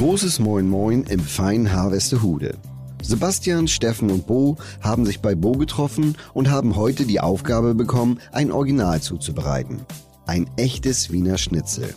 [0.00, 2.56] Großes Moin Moin im feinen Harvestehude.
[3.02, 8.18] Sebastian, Steffen und Bo haben sich bei Bo getroffen und haben heute die Aufgabe bekommen,
[8.32, 9.84] ein Original zuzubereiten.
[10.24, 11.94] Ein echtes Wiener Schnitzel.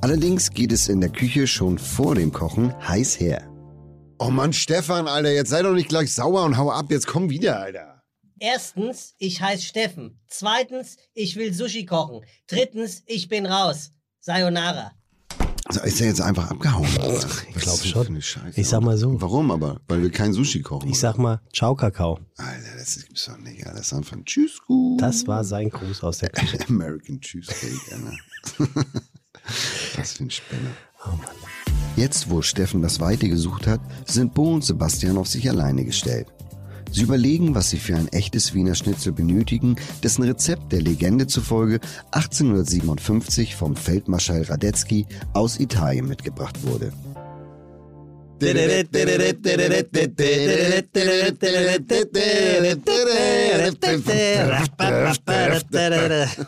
[0.00, 3.42] Allerdings geht es in der Küche schon vor dem Kochen heiß her.
[4.20, 7.28] Oh Mann, Stefan, Alter, jetzt sei doch nicht gleich sauer und hau ab, jetzt komm
[7.28, 8.04] wieder, Alter.
[8.38, 10.20] Erstens, ich heiße Steffen.
[10.28, 12.24] Zweitens, ich will Sushi kochen.
[12.46, 13.90] Drittens, ich bin raus.
[14.20, 14.92] Sayonara.
[15.72, 16.84] Also ist er jetzt einfach abgehauen?
[16.84, 18.50] Ich Was glaube schon.
[18.54, 19.18] Ich sag mal so.
[19.22, 19.80] Warum aber?
[19.88, 20.90] Weil wir kein Sushi kochen.
[20.90, 22.18] Ich sag mal, ciao Kakao.
[22.36, 23.64] Alter, das gibt's doch nicht.
[23.64, 23.78] Alter.
[23.78, 25.00] Das ist einfach ein Tschüss, gut.
[25.00, 26.58] Das war sein Gruß aus der Küche.
[26.68, 28.74] American Cheesecake, Alter.
[29.96, 30.70] Was für ein Spinner.
[31.96, 36.26] Jetzt, wo Steffen das Weite gesucht hat, sind Bo und Sebastian auf sich alleine gestellt.
[36.92, 41.80] Sie überlegen, was sie für ein echtes Wiener Schnitzel benötigen, dessen Rezept der Legende zufolge
[42.10, 46.92] 1857 vom Feldmarschall Radetzky aus Italien mitgebracht wurde.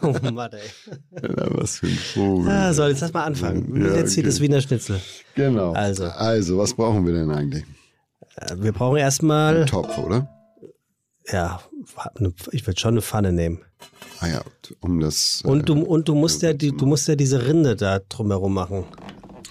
[0.02, 1.28] oh Mann, ey.
[1.52, 2.50] Was für ein Vogel.
[2.50, 3.80] Ah, so, jetzt lass mal anfangen.
[3.80, 4.30] Ja, jetzt hier okay.
[4.30, 5.00] das Wiener Schnitzel.
[5.36, 5.72] Genau.
[5.72, 6.06] Also.
[6.06, 7.64] Also, was brauchen wir denn eigentlich?
[8.36, 10.33] Äh, Wir brauchen erstmal, Topf, oder?
[11.32, 11.60] Ja,
[12.16, 13.60] eine- ich würde schon eine Pfanne nehmen.
[14.20, 14.42] Ah ja,
[14.80, 15.42] um das.
[15.44, 18.54] äh, Und du, und du musst ja, die, du musst ja diese Rinde da drumherum
[18.54, 18.84] machen.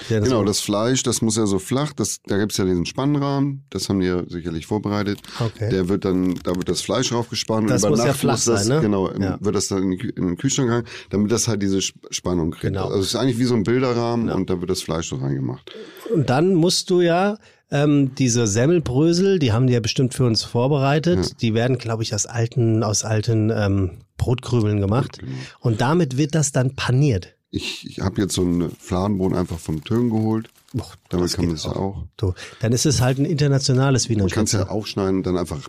[0.09, 2.85] Ja, das- Genau, das Fleisch, das muss ja so flach, das, da gibt's ja diesen
[2.85, 5.19] Spannrahmen, das haben die ja sicherlich vorbereitet.
[5.39, 5.69] Okay.
[5.69, 8.33] Der wird dann, da wird das Fleisch draufgespannt Das und über muss ja Nacht flach
[8.33, 8.81] muss das, sein, ne?
[8.81, 9.37] genau, Ja.
[9.39, 12.63] wird das dann in, in den Kühlschrank gegangen, damit das halt diese Sp- Spannung kriegt.
[12.73, 12.85] Genau.
[12.87, 15.71] Also es ist eigentlich wie so ein Bilderrahmen und da wird das Fleisch so reingemacht.
[16.13, 17.37] Und dann musst du ja
[17.73, 21.41] ähm, diese Semmelbrösel, die haben die ja bestimmt für uns vorbereitet.
[21.41, 25.19] Die werden, glaube ich, aus alten, aus alten ähm, Brotkrümeln gemacht.
[25.19, 25.31] Genau.
[25.59, 27.35] Und damit wird das dann paniert.
[27.49, 30.49] Ich, ich habe jetzt so einen Fladenboden einfach vom Türen geholt.
[30.73, 32.03] Boah, Damit das kann man es ja auch.
[32.19, 35.37] So, dann ist es halt ein internationales Wiener Man kann es ja aufschneiden und dann
[35.37, 35.59] einfach,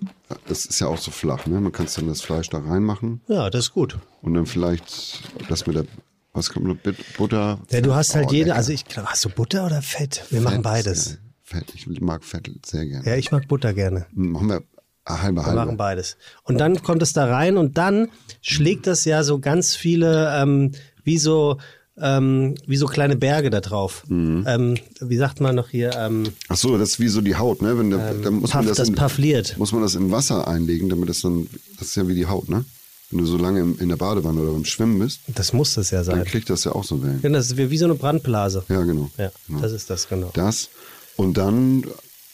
[0.49, 1.61] das ist ja auch so flach, ne?
[1.61, 3.99] Man kann dann das Fleisch da reinmachen Ja, das ist gut.
[4.23, 5.21] und dann vielleicht
[5.51, 5.85] das mit der,
[6.33, 7.59] was kommt Bit- Butter?
[7.71, 8.57] Ja, du hast halt Oh, jede, lecker.
[8.57, 10.25] also ich glaube, hast du Butter oder Fett?
[10.31, 11.19] Wir machen Fett, beides.
[11.45, 13.07] Fett, ich mag Fett sehr gerne.
[13.07, 14.07] Ja, ich mag Butter gerne.
[14.13, 14.63] Machen wir
[15.05, 15.61] ah, halbe, Wir halbe.
[15.61, 16.17] machen beides.
[16.43, 18.09] Und dann kommt es da rein und dann
[18.41, 20.73] schlägt das ja so ganz viele, ähm,
[21.05, 21.59] wie so,
[22.01, 24.05] ähm, wie so kleine Berge da drauf.
[24.09, 24.45] Mhm.
[24.49, 25.93] Ähm, wie sagt man noch hier?
[25.97, 27.79] Ähm, Ach so, das ist wie so die Haut, ne?
[27.79, 31.11] Wenn der, dann muss man das, das in, muss man das in Wasser einlegen, damit
[31.11, 31.47] das dann,
[31.79, 32.65] das ist ja wie die Haut, ne?
[33.11, 35.99] Wenn du so lange in der Badewanne oder beim Schwimmen bist, Das muss das ja
[36.03, 36.25] dann sein.
[36.25, 37.21] kriegt das ja auch so Wellen.
[37.23, 38.65] Ja, das ist wie wie so eine Brandblase.
[38.71, 39.11] Ja, genau.
[39.19, 39.61] Ja, genau.
[39.61, 40.31] das ist das, genau.
[40.35, 40.71] Das
[41.17, 41.85] und dann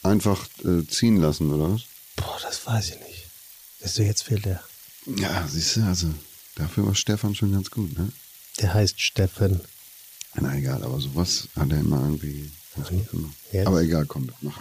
[0.03, 1.81] einfach äh, ziehen lassen, oder was?
[2.15, 3.27] Boah, das weiß ich nicht.
[3.79, 4.61] Siehst du, jetzt fehlt der.
[5.17, 6.07] Ja, siehst du, also
[6.55, 8.11] dafür war Stefan schon ganz gut, ne?
[8.59, 9.61] Der heißt Steffen.
[10.35, 12.51] Na egal, aber sowas hat er immer irgendwie
[13.11, 13.35] gemacht.
[13.51, 13.67] Jetzt?
[13.67, 14.57] Aber egal, komm, mach.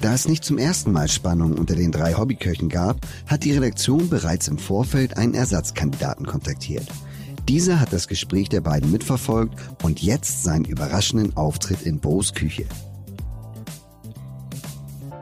[0.00, 4.08] Da es nicht zum ersten Mal Spannung unter den drei Hobbyköchen gab, hat die Redaktion
[4.08, 6.88] bereits im Vorfeld einen Ersatzkandidaten kontaktiert.
[7.48, 12.66] Dieser hat das Gespräch der beiden mitverfolgt und jetzt seinen überraschenden Auftritt in Bo's Küche.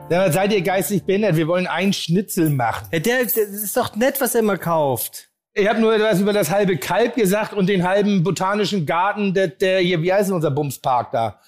[0.09, 1.35] Ja, seid ihr geistig behindert?
[1.35, 2.87] Wir wollen einen Schnitzel machen.
[2.91, 5.29] Ja, der, das ist doch nett, was er immer kauft.
[5.53, 9.47] Ich habe nur etwas über das halbe Kalb gesagt und den halben botanischen Garten, der,
[9.47, 11.39] der hier, wie heißt denn unser Bumspark da?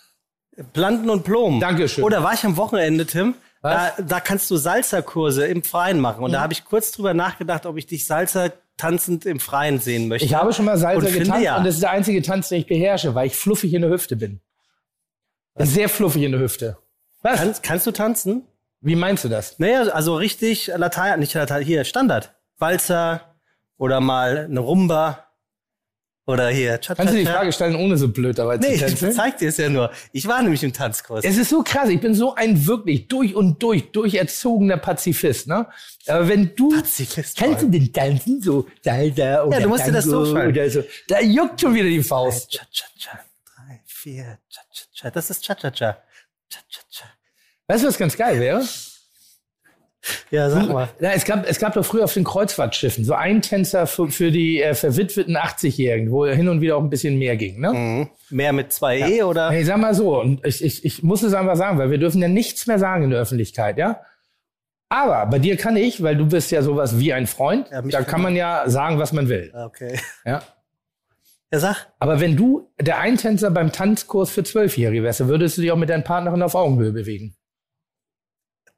[0.74, 1.60] Planten und Blumen.
[1.60, 2.04] Dankeschön.
[2.04, 3.36] Oder war ich am Wochenende, Tim?
[3.62, 6.24] Da, da kannst du Salsa-Kurse im Freien machen.
[6.24, 10.08] Und da habe ich kurz drüber nachgedacht, ob ich dich Salsa tanzend im Freien sehen
[10.08, 10.26] möchte.
[10.26, 11.58] Ich habe schon mal Salsa Und getanzt ja.
[11.58, 14.16] und das ist der einzige Tanz, den ich beherrsche, weil ich fluffig in der Hüfte
[14.16, 14.42] bin.
[15.56, 16.78] Sehr fluffig in der Hüfte.
[17.22, 17.40] Was?
[17.40, 18.48] Kannst, kannst du tanzen?
[18.82, 19.60] Wie meinst du das?
[19.60, 22.34] Naja, also richtig Latein, nicht Latein, hier, Standard.
[22.58, 23.36] Walzer
[23.78, 25.28] oder mal eine Rumba
[26.26, 28.82] oder hier cha Kannst du die Frage stellen, ohne so blöd dabei Nee, zu ich
[28.82, 29.14] tänzeln?
[29.14, 29.92] zeig dir es ja nur.
[30.12, 31.24] Ich war nämlich im Tanzkurs.
[31.26, 35.68] Es ist so krass, ich bin so ein wirklich durch und durch, durcherzogener Pazifist, ne?
[36.08, 40.06] Aber wenn du, Pazifist, kennst du den Tanzen so, Salsa oder du musst dir das
[40.06, 42.52] so oder so, da juckt schon wieder die Faust.
[42.52, 43.20] Cha cha cha.
[43.46, 45.10] Drei, vier, cha cha cha.
[45.12, 45.98] Das ist cha cha cha.
[46.50, 47.06] Cha cha cha.
[47.68, 48.64] Weißt du, was ganz geil wäre?
[50.32, 50.90] Ja, sag mal.
[51.00, 54.32] Ja, es, gab, es gab doch früher auf den Kreuzfahrtschiffen so einen Tänzer für, für
[54.32, 57.60] die äh, verwitweten 80-Jährigen, wo hin und wieder auch ein bisschen mehr ging.
[57.60, 57.74] Ne?
[57.74, 58.10] Mhm.
[58.32, 59.52] Mehr mit zwei E oder?
[59.52, 62.22] Hey, sag mal so, und ich, ich, ich muss es einfach sagen, weil wir dürfen
[62.22, 64.02] ja nichts mehr sagen in der Öffentlichkeit, ja?
[64.90, 68.02] Aber bei dir kann ich, weil du bist ja sowas wie ein Freund, Ja, da
[68.02, 69.54] kann man ja sagen, was man will.
[69.54, 70.00] Okay.
[70.26, 70.42] Ja?
[71.54, 71.88] Ja, sag.
[72.00, 75.78] Aber wenn du der Eintänzer beim Tanzkurs für Zwölfjährige wärst, dann würdest du dich auch
[75.78, 77.36] mit deinen Partnerin auf Augenhöhe bewegen.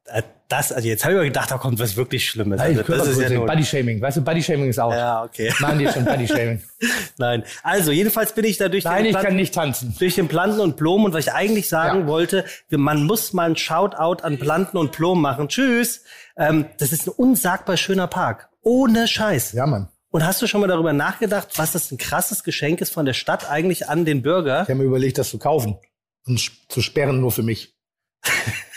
[0.06, 2.58] Äh, Das, also jetzt habe ich mir gedacht, da kommt was wirklich Schlimmes.
[2.58, 4.00] Nein, Also, das ist ja nur, Bodyshaming.
[4.02, 4.92] Weißt du, Bodyshaming ist auch.
[4.92, 5.50] ja, okay.
[5.60, 6.62] Machen die schon Bodyshaming.
[7.18, 7.44] Nein.
[7.62, 9.96] Also, jedenfalls bin ich da durch Nein, den ich Planten- kann nicht tanzen.
[9.98, 12.06] durch den Planten und Blumen und was ich eigentlich sagen Ja.
[12.06, 15.48] wollte, man muss mal ein Shoutout an Planten und Blumen machen.
[15.48, 16.02] Tschüss.
[16.36, 18.50] Ähm, das ist ein unsagbar schöner Park.
[18.60, 19.52] Ohne Scheiß.
[19.52, 19.88] Ja, Mann.
[20.10, 23.14] Und hast du schon mal darüber nachgedacht, was das ein krasses Geschenk ist von der
[23.14, 24.62] Stadt eigentlich an den Bürger?
[24.62, 25.78] Ich habe mir überlegt, das zu kaufen
[26.26, 27.74] und zu sperren nur für mich.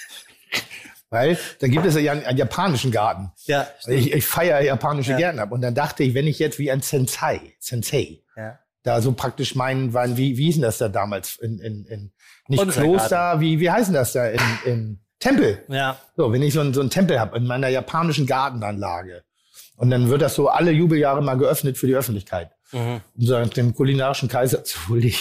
[1.10, 3.32] Weil dann gibt es ja einen japanischen Garten.
[3.46, 3.68] Ja.
[3.88, 5.18] Ich, ich feiere japanische Ja.
[5.18, 5.52] Gärten ab.
[5.52, 8.60] Und dann dachte ich, wenn ich jetzt wie ein Sensei, Sensei, ja.
[8.84, 11.38] da so praktisch meinen, wie, wie hieß denn das da damals?
[11.38, 12.12] In, in, in,
[12.50, 14.28] nicht Unser Kloster, wie, wie heißen das da?
[14.28, 15.64] In, in Tempel.
[15.70, 15.98] Ja.
[16.18, 19.24] So, wenn ich so, ein- so einen Tempel habe in meiner japanischen Gartenanlage.
[19.78, 22.52] Und dann wird das so alle Jubeljahre mal geöffnet für die Öffentlichkeit.
[22.74, 23.00] Mhm.
[23.16, 25.18] Um so dem kulinarischen Kaiser zu huldigen.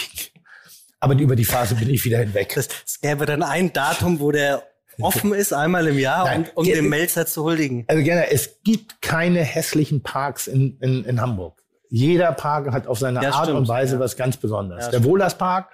[0.99, 2.57] Aber über die Phase bin ich wieder hinweg.
[2.57, 4.63] Es gäbe dann ein Datum, wo der
[5.01, 6.49] offen ist, einmal im Jahr, Nein.
[6.53, 7.85] und, um dem Melzer zu huldigen.
[7.87, 11.56] Also gerne, es gibt keine hässlichen Parks in, in, in Hamburg.
[11.89, 13.99] Jeder Park hat auf seine Ja, Art stimmt, und Weise ja.
[13.99, 14.85] was ganz Besonderes.
[14.85, 15.69] Ja, der Wohlers Park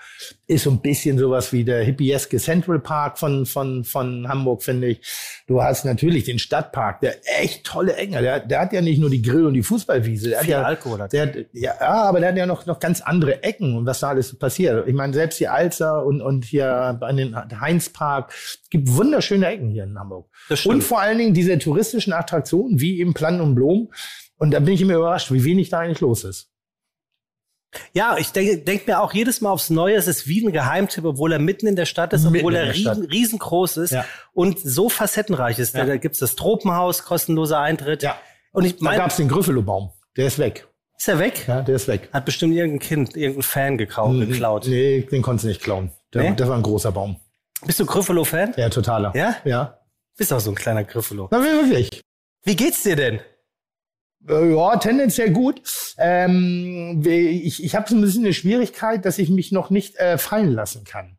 [0.48, 4.88] ist so ein bisschen sowas wie der hippieske Central Park von, von, von Hamburg, finde
[4.88, 5.02] ich.
[5.48, 8.24] Du hast natürlich den Stadtpark, der echt tolle Ecken hat.
[8.24, 10.30] Der, der hat ja nicht nur die Grill- und die Fußballwiese.
[10.30, 13.02] Der Viel hat ja, Alkohol hat der ja, aber der hat ja noch, noch ganz
[13.02, 14.88] andere Ecken und was da alles passiert.
[14.88, 19.70] Ich meine, selbst die Alster und, und hier an den Heinzpark, es gibt wunderschöne Ecken
[19.70, 20.28] hier in Hamburg.
[20.50, 20.76] Das stimmt.
[20.76, 23.90] Und vor allen Dingen diese touristischen Attraktionen wie eben Plan und Blom.
[24.44, 26.50] Und da bin ich immer überrascht, wie wenig da eigentlich los ist.
[27.94, 31.06] Ja, ich denke denk mir auch jedes Mal aufs Neue, es ist wie ein Geheimtipp,
[31.06, 34.06] obwohl er mitten in der Stadt ist, Mitten obwohl er riesen, riesengroß ist Ja.
[34.34, 35.76] und so facettenreich ist.
[35.76, 35.86] Ja.
[35.86, 38.04] Da gibt's das Tropenhaus, kostenloser Eintritt.
[38.04, 38.20] Ja.
[38.52, 39.92] Und ich Da meine, gab's den Grüffelow-Baum.
[40.18, 40.68] Der ist weg.
[40.98, 41.46] ist er weg?
[41.48, 42.10] Ja, der ist weg.
[42.12, 44.68] Hat bestimmt irgendein Kind, irgendein Fan gekauft, geklaut.
[44.68, 45.90] Nee, den konntest du nicht klauen.
[46.14, 46.34] Der, Nee?
[46.36, 47.16] Das war ein großer Baum.
[47.66, 48.56] Bist du Griffalo-Fan?
[48.58, 49.14] Ja, totaler.
[49.16, 49.38] Ja?
[49.46, 49.80] Ja.
[50.18, 51.30] Bist auch so ein kleiner Griffalo.
[51.32, 52.02] Na, wirklich.
[52.44, 53.22] Wie geht's dir denn?
[54.28, 55.62] Äh, Ja, tendenziell gut.
[55.98, 60.18] Ähm, ich ich habe so ein bisschen eine Schwierigkeit, dass ich mich noch nicht äh,
[60.18, 61.18] fallen lassen kann.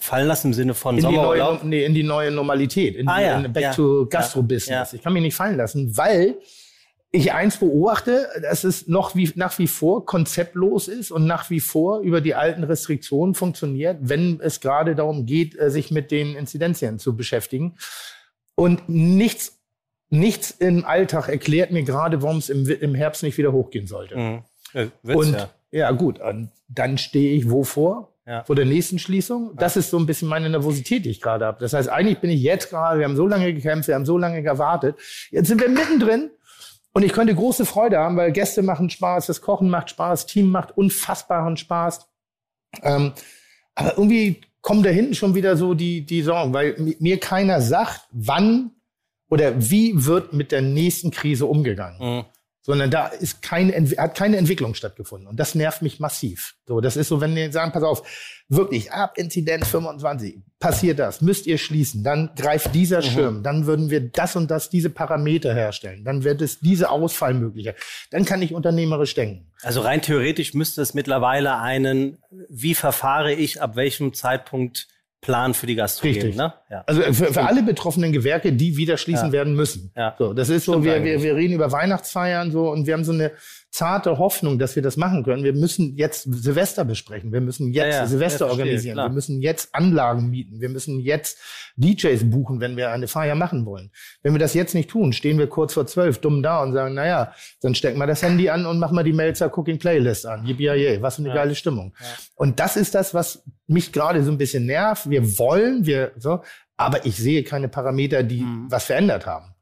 [0.00, 1.64] Fallen lassen im Sinne von In die, neue, Sommerurlaub?
[1.64, 3.72] nee, in die neue Normalität, in Ah, die ja, in Back ja.
[3.74, 4.90] to Gastro-Business.
[4.92, 4.96] Ja.
[4.96, 6.38] Ich kann mich nicht fallen lassen, weil
[7.12, 11.60] ich eins beobachte, dass es noch wie, nach wie vor konzeptlos ist und nach wie
[11.60, 16.34] vor über die alten Restriktionen funktioniert, wenn es gerade darum geht, äh, sich mit den
[16.34, 17.76] Inzidenzien zu beschäftigen.
[18.56, 19.55] Und nichts,
[20.08, 24.16] nichts im Alltag erklärt mir gerade, warum es im, im Herbst nicht wieder hochgehen sollte.
[24.16, 24.42] Mhm.
[25.02, 25.48] Wird's Und ja.
[25.72, 25.90] ja.
[25.92, 26.20] gut,
[26.68, 28.12] dann stehe ich wo vor?
[28.28, 28.42] Ja.
[28.42, 29.52] Vor der nächsten Schließung.
[29.56, 31.58] Das ist so ein bisschen meine Nervosität, die ich gerade habe.
[31.60, 34.18] Das heißt, eigentlich bin ich jetzt gerade, wir haben so lange gekämpft, wir haben so
[34.18, 34.96] lange gewartet.
[35.30, 36.30] Jetzt sind wir mittendrin
[36.92, 40.48] und ich könnte große Freude haben, weil Gäste machen Spaß, das Kochen macht Spaß, Team
[40.48, 42.08] macht unfassbaren Spaß.
[42.82, 43.12] Ähm,
[43.76, 47.60] aber irgendwie kommen da hinten schon wieder so die, die Sorgen, weil mi- mir keiner
[47.60, 48.72] sagt, wann
[49.28, 52.24] oder wie wird mit der nächsten Krise umgegangen Mhm.
[52.62, 55.28] sondern da ist Entwi- hat keine Entwicklung stattgefunden.
[55.28, 56.56] Und das nervt mich massiv.
[56.66, 58.02] So, das ist so, wenn die sagen, pass auf,
[58.48, 63.88] wirklich, ab Inzidenz 25, passiert das, müsst ihr schließen, dann greift dieser Schirm, dann würden
[63.90, 67.74] wir das und das, diese Parameter herstellen, dann wird es diese Ausfall möglicher.
[68.10, 69.52] Dann kann ich unternehmerisch denken.
[69.62, 72.18] Also rein theoretisch müsste es mittlerweile einen,
[72.48, 74.88] wie verfahre ich, ab welchem Zeitpunkt
[75.26, 76.36] Plan für die Gastro Richtig.
[76.36, 76.54] Ne?
[76.70, 76.84] Ja.
[76.86, 79.32] Also für, für alle betroffenen Gewerke, die wieder schließen Ja.
[79.32, 79.90] werden müssen.
[79.96, 80.14] Ja.
[80.16, 83.04] So, das ist so, Stimmt wir, wir, wir reden über Weihnachtsfeiern so und wir haben
[83.04, 83.32] so eine
[83.76, 85.44] zarte Hoffnung, dass wir das machen können.
[85.44, 87.30] Wir müssen jetzt Silvester besprechen.
[87.30, 88.06] Wir müssen jetzt Ja, ja.
[88.06, 88.94] Silvester verstehe, organisieren.
[88.94, 89.08] klar.
[89.10, 90.60] Wir müssen jetzt Anlagen mieten.
[90.62, 91.38] Wir müssen jetzt
[91.76, 93.90] DJs buchen, wenn wir eine Feier machen wollen.
[94.22, 96.94] Wenn wir das jetzt nicht tun, stehen wir kurz vor zwölf dumm da und sagen,
[96.94, 100.46] naja, dann stecken wir das Handy an und machen mal die Melzer Cooking Playlist an.
[100.46, 101.34] Yippie was für eine Ja.
[101.34, 101.94] geile Stimmung.
[102.34, 105.10] Und das ist das, was mich gerade so ein bisschen nervt.
[105.10, 106.40] Wir wollen, wir so,
[106.78, 108.66] aber ich sehe keine Parameter, die Mhm.
[108.70, 109.52] was verändert haben.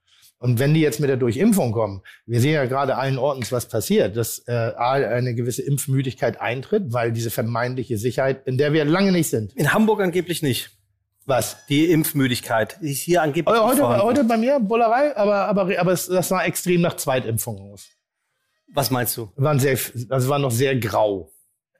[0.44, 3.66] Und wenn die jetzt mit der Durchimpfung kommen, wir sehen ja gerade allen Ortens, was
[3.66, 9.10] passiert, dass äh, eine gewisse Impfmüdigkeit eintritt, weil diese vermeintliche Sicherheit, in der wir lange
[9.10, 9.54] nicht sind.
[9.56, 10.68] In Hamburg angeblich nicht.
[11.24, 11.56] Was?
[11.70, 16.08] Die Impfmüdigkeit ist hier angeblich Heute, heute, heute bei mir Bullerei, aber, aber, aber es,
[16.08, 17.88] das sah extrem nach Zweitimpfung aus.
[18.68, 19.32] Was meinst du?
[19.36, 19.78] Waren sehr,
[20.10, 21.32] also war noch sehr grau,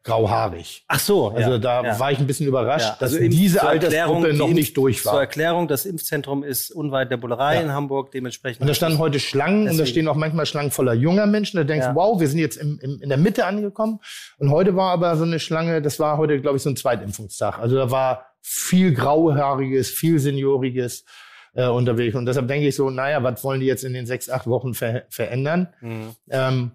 [0.04, 0.84] grauhaarig.
[0.86, 1.98] Ach so, Also ja, da ja.
[1.98, 4.76] war ich ein bisschen überrascht, Ja, dass also Impf- diese zur Altersgruppe die noch nicht
[4.76, 5.20] durch Zur war.
[5.20, 8.60] Erklärung, das Impfzentrum ist unweit der Bullerei in Hamburg, dementsprechend.
[8.60, 9.86] Und da standen heute Schlangen und da Deswegen.
[9.88, 11.56] stehen auch manchmal Schlangen voller junger Menschen.
[11.56, 13.98] Da denkst du, wow, wir sind jetzt im, im, in der Mitte angekommen.
[14.38, 17.58] Und heute war aber so eine Schlange, das war heute, glaube ich, so ein Zweitimpfungstag.
[17.58, 21.06] Also da war viel Grauhaariges, viel Senioriges
[21.54, 22.14] äh, unterwegs.
[22.14, 24.74] Und deshalb denke ich so, naja, was wollen die jetzt in den sechs, acht Wochen
[24.74, 25.68] ver verändern?
[25.80, 26.08] Mhm.
[26.30, 26.70] Ähm,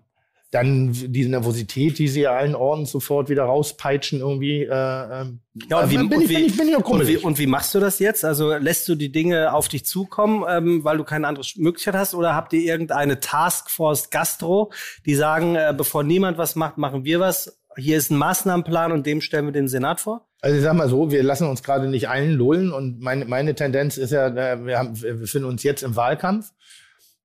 [0.51, 4.63] dann diese Nervosität, die sie allen Orten sofort wieder rauspeitschen irgendwie.
[4.63, 5.25] Äh, äh,
[5.69, 7.45] Ja, und wie, bin, und, ich, wie, bin, ich, bin ich und, wie, und wie
[7.45, 8.25] machst du das jetzt?
[8.25, 12.15] Also lässt du die Dinge auf dich zukommen, ähm, weil du keine andere Möglichkeit hast?
[12.15, 14.71] Oder habt ihr irgendeine Taskforce Gastro,
[15.05, 17.59] die sagen, äh, bevor niemand was macht, machen wir was?
[17.77, 20.27] Hier ist ein Maßnahmenplan und dem stellen wir den Senat vor?
[20.41, 23.97] Also ich sag mal so, wir lassen uns gerade nicht einlullen und meine, meine Tendenz
[23.97, 26.51] ist ja, äh, wir, haben, wir befinden uns jetzt im Wahlkampf.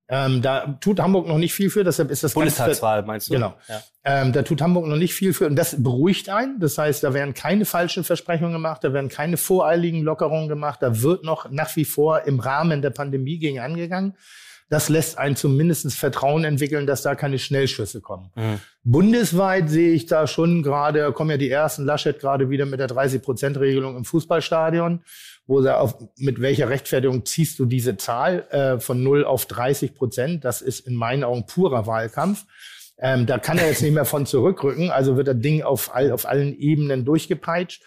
[0.07, 3.33] Ähm, da tut Hamburg noch nicht viel für, deshalb ist das ganz- Bundestagswahl, meinst du?
[3.33, 3.55] Genau.
[3.67, 3.81] Ja.
[4.03, 6.59] Ähm, da tut Hamburg noch nicht viel für und das beruhigt einen.
[6.59, 11.01] Das heißt, da werden keine falschen Versprechungen gemacht, da werden keine voreiligen Lockerungen gemacht, da
[11.01, 14.15] wird noch nach wie vor im Rahmen der Pandemie gegen angegangen.
[14.69, 18.31] Das lässt einen zumindest Vertrauen entwickeln, dass da keine Schnellschüsse kommen.
[18.35, 18.59] Mhm.
[18.83, 22.89] Bundesweit sehe ich da schon gerade, kommen ja die ersten Laschet gerade wieder mit der
[22.89, 25.03] 30-Prozent-Regelung im Fußballstadion,
[25.47, 29.93] wo er auf, mit welcher Rechtfertigung ziehst du diese Zahl äh, von 0 auf 30
[29.93, 30.45] Prozent?
[30.45, 32.45] Das ist in meinen Augen purer Wahlkampf.
[32.97, 36.11] Ähm, da kann er jetzt nicht mehr von zurückrücken, also wird das Ding auf, all,
[36.11, 37.83] auf allen Ebenen durchgepeitscht.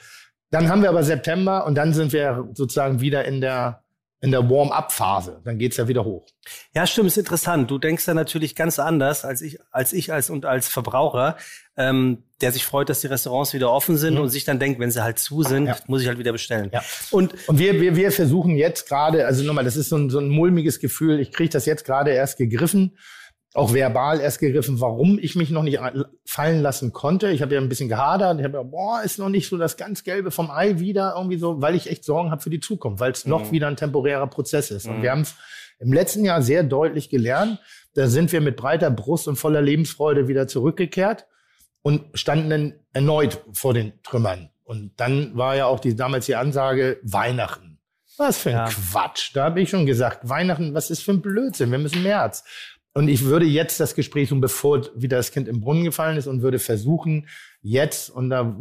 [0.50, 3.82] Dann haben wir aber September und dann sind wir sozusagen wieder in der,
[4.20, 5.40] in der Warm-up-Phase.
[5.44, 6.26] Dann geht's ja wieder hoch.
[6.74, 7.70] Ja, stimmt, ist interessant.
[7.70, 11.36] Du denkst da natürlich ganz anders als ich, als ich als und als Verbraucher,
[11.76, 14.20] ähm, der sich freut, dass die Restaurants wieder offen sind Mhm.
[14.22, 15.76] und sich dann denkt, wenn sie halt zu sind, Ja.
[15.86, 16.70] muss ich halt wieder bestellen.
[16.72, 16.82] Ja.
[17.12, 20.18] Und Und wir, wir, wir versuchen jetzt gerade, also nochmal, das ist so ein, so
[20.18, 22.96] ein mulmiges Gefühl, ich kriege das jetzt gerade erst gegriffen,
[23.54, 25.80] auch verbal erst gegriffen, warum ich mich noch nicht
[26.26, 27.30] fallen lassen konnte.
[27.30, 29.76] Ich habe ja ein bisschen gehadert, ich habe ja, boah, ist noch nicht so das
[29.76, 33.00] ganz Gelbe vom Ei wieder irgendwie so, weil ich echt Sorgen habe für die Zukunft,
[33.00, 34.86] weil es noch wieder ein temporärer Prozess ist.
[34.86, 35.34] Und wir haben es
[35.78, 37.58] im letzten Jahr sehr deutlich gelernt.
[37.94, 41.26] Da sind wir mit breiter Brust und voller Lebensfreude wieder zurückgekehrt
[41.82, 44.50] und standen dann erneut vor den Trümmern.
[44.64, 47.78] Und dann war ja auch die, damals die Ansage Weihnachten.
[48.18, 48.68] Was für ein Ja.
[48.68, 49.30] Quatsch.
[49.34, 51.70] Da habe ich schon gesagt, Weihnachten, was ist für ein Blödsinn?
[51.70, 52.44] Wir müssen März.
[52.94, 56.26] Und ich würde jetzt das Gespräch suchen, bevor wieder das Kind im Brunnen gefallen ist
[56.26, 57.28] und würde versuchen,
[57.62, 58.56] jetzt, und da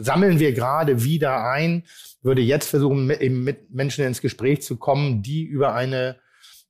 [0.00, 1.84] sammeln wir gerade wieder ein,
[2.22, 6.16] würde jetzt versuchen, mit, eben mit Menschen ins Gespräch zu kommen, die über eine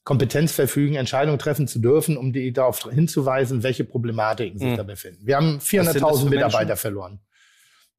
[0.05, 4.77] Kompetenz verfügen, Entscheidungen treffen zu dürfen, um die darauf hinzuweisen, welche Problematiken sich Mhm.
[4.77, 5.27] da befinden.
[5.27, 7.21] Wir haben Was sind das 400.000 für Mitarbeiter verloren.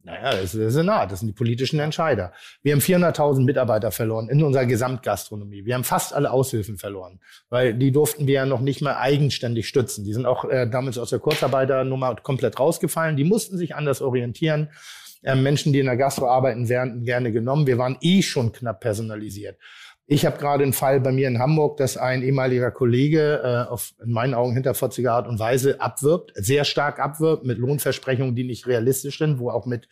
[0.08, 2.32] Naja, das ist der Senat, das sind die politischen Entscheider.
[2.64, 5.66] Wir haben 400.000 Mitarbeiter verloren in unserer Gesamtgastronomie.
[5.66, 9.68] Wir haben fast alle Aushilfen verloren, weil die durften wir ja noch nicht mehr eigenständig
[9.68, 10.06] stützen.
[10.06, 13.18] Die sind auch äh, damals aus der Kurzarbeiternummer komplett rausgefallen.
[13.18, 14.70] Die mussten sich anders orientieren.
[15.24, 17.68] Äh, Menschen, die in der Gastro arbeiten, werden gerne genommen.
[17.68, 19.58] Wir waren eh schon knapp personalisiert.
[20.10, 23.94] Ich habe gerade einen Fall bei mir in Hamburg, dass ein ehemaliger Kollege äh, auf
[24.02, 28.68] in meinen Augen hinterfotziger Art und Weise abwirbt, sehr stark abwirbt mit Lohnversprechungen, die nicht
[28.68, 29.90] realistisch sind, wo auch mit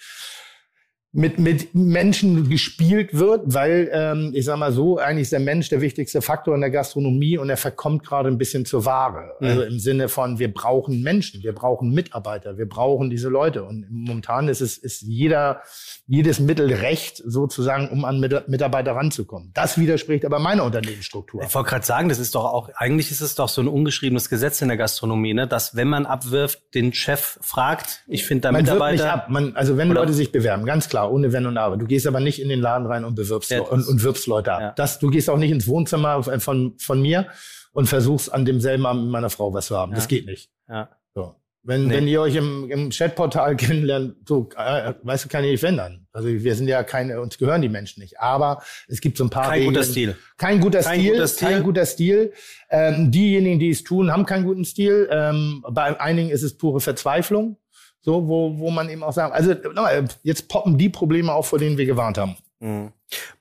[1.17, 5.69] mit, mit Menschen gespielt wird, weil ähm, ich sag mal so, eigentlich ist der Mensch
[5.69, 9.31] der wichtigste Faktor in der Gastronomie und er verkommt gerade ein bisschen zur Ware.
[9.39, 13.63] Also im Sinne von, wir brauchen Menschen, wir brauchen Mitarbeiter, wir brauchen diese Leute.
[13.63, 15.61] Und momentan ist es ist jeder
[16.07, 19.51] jedes Mittel recht, sozusagen, um an Mit- Mitarbeiter ranzukommen.
[19.53, 21.41] Das widerspricht aber meiner Unternehmensstruktur.
[21.43, 24.29] Ich wollte gerade sagen, das ist doch auch, eigentlich ist es doch so ein ungeschriebenes
[24.29, 25.47] Gesetz in der Gastronomie, ne?
[25.47, 28.91] dass wenn man abwirft, den Chef fragt, ich finde da Man Mitarbeiter.
[29.03, 29.29] nicht ab.
[29.29, 31.77] Man, also wenn Leute sich bewerben, ganz klar, ohne Wenn und Aber.
[31.77, 34.27] Du gehst aber nicht in den Laden rein und bewirbst Ja, und, das- und wirbst
[34.27, 34.59] Leute ab.
[34.61, 34.71] Ja.
[34.75, 37.27] Das, du gehst auch nicht ins Wohnzimmer von, von mir
[37.73, 39.93] und versuchst an demselben Abend mit meiner Frau was zu haben.
[39.93, 40.07] Das Ja.
[40.07, 40.49] geht nicht.
[40.69, 40.89] Ja.
[41.13, 41.35] So.
[41.67, 41.95] Wenn, Nee.
[41.95, 46.05] wenn ihr euch im, im Chatportal kennenlernt, so, äh, weißt du, kann ich nicht ändern.
[46.13, 48.19] Also wir sind ja keine, uns gehören die Menschen nicht.
[48.19, 49.73] Aber es gibt so ein paar Kein Regeln.
[49.73, 50.15] guter Stil.
[50.37, 51.11] Kein guter Kein Stil.
[51.13, 51.47] guter Stil.
[51.47, 52.33] Kein guter Stil.
[52.69, 55.07] Ähm, diejenigen, die es tun, haben keinen guten Stil.
[55.11, 57.57] Ähm, bei einigen ist es pure Verzweiflung.
[58.05, 61.57] So, wo, wo man eben auch sagt, also nochmal, jetzt poppen die Probleme auf, vor
[61.59, 62.37] denen wir gewarnt haben.
[62.59, 62.91] Mhm.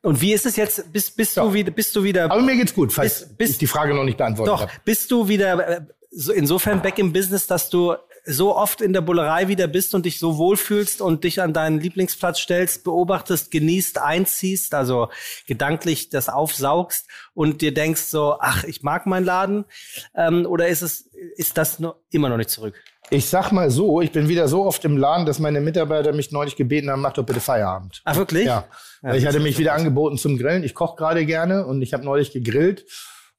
[0.03, 0.91] Und wie ist es jetzt?
[0.91, 1.45] Bist, bist Ja.
[1.45, 3.95] du wieder, bist du wieder Aber mir geht's gut, falls Bis- bis- ich die Frage
[3.95, 4.73] noch nicht beantwortet Doch, habe.
[4.87, 5.81] bist du wieder äh,
[6.11, 7.95] so insofern back im Business, dass du
[8.27, 11.79] so oft in der Bullerei wieder bist und dich so wohlfühlst und dich an deinen
[11.81, 15.09] Lieblingsplatz stellst, beobachtest, genießt, einziehst, also
[15.47, 19.67] gedanklich das aufsaugst und dir denkst so, ach, ich mag meinen Laden,
[20.15, 22.83] ähm, oder ist es, ist das noch, immer noch nicht zurück?
[23.15, 26.33] Ich sag mal so, ich bin wieder so oft im Laden, dass meine Mitarbeiter mich
[26.33, 28.03] neulich gebeten haben, mach doch bitte Feierabend.
[28.05, 28.47] Ach, wirklich?
[28.47, 28.65] Ja.
[29.03, 30.65] Weil ich hatte mich wieder angeboten zum Grillen.
[30.65, 32.87] Ich koche gerade gerne und ich habe neulich gegrillt.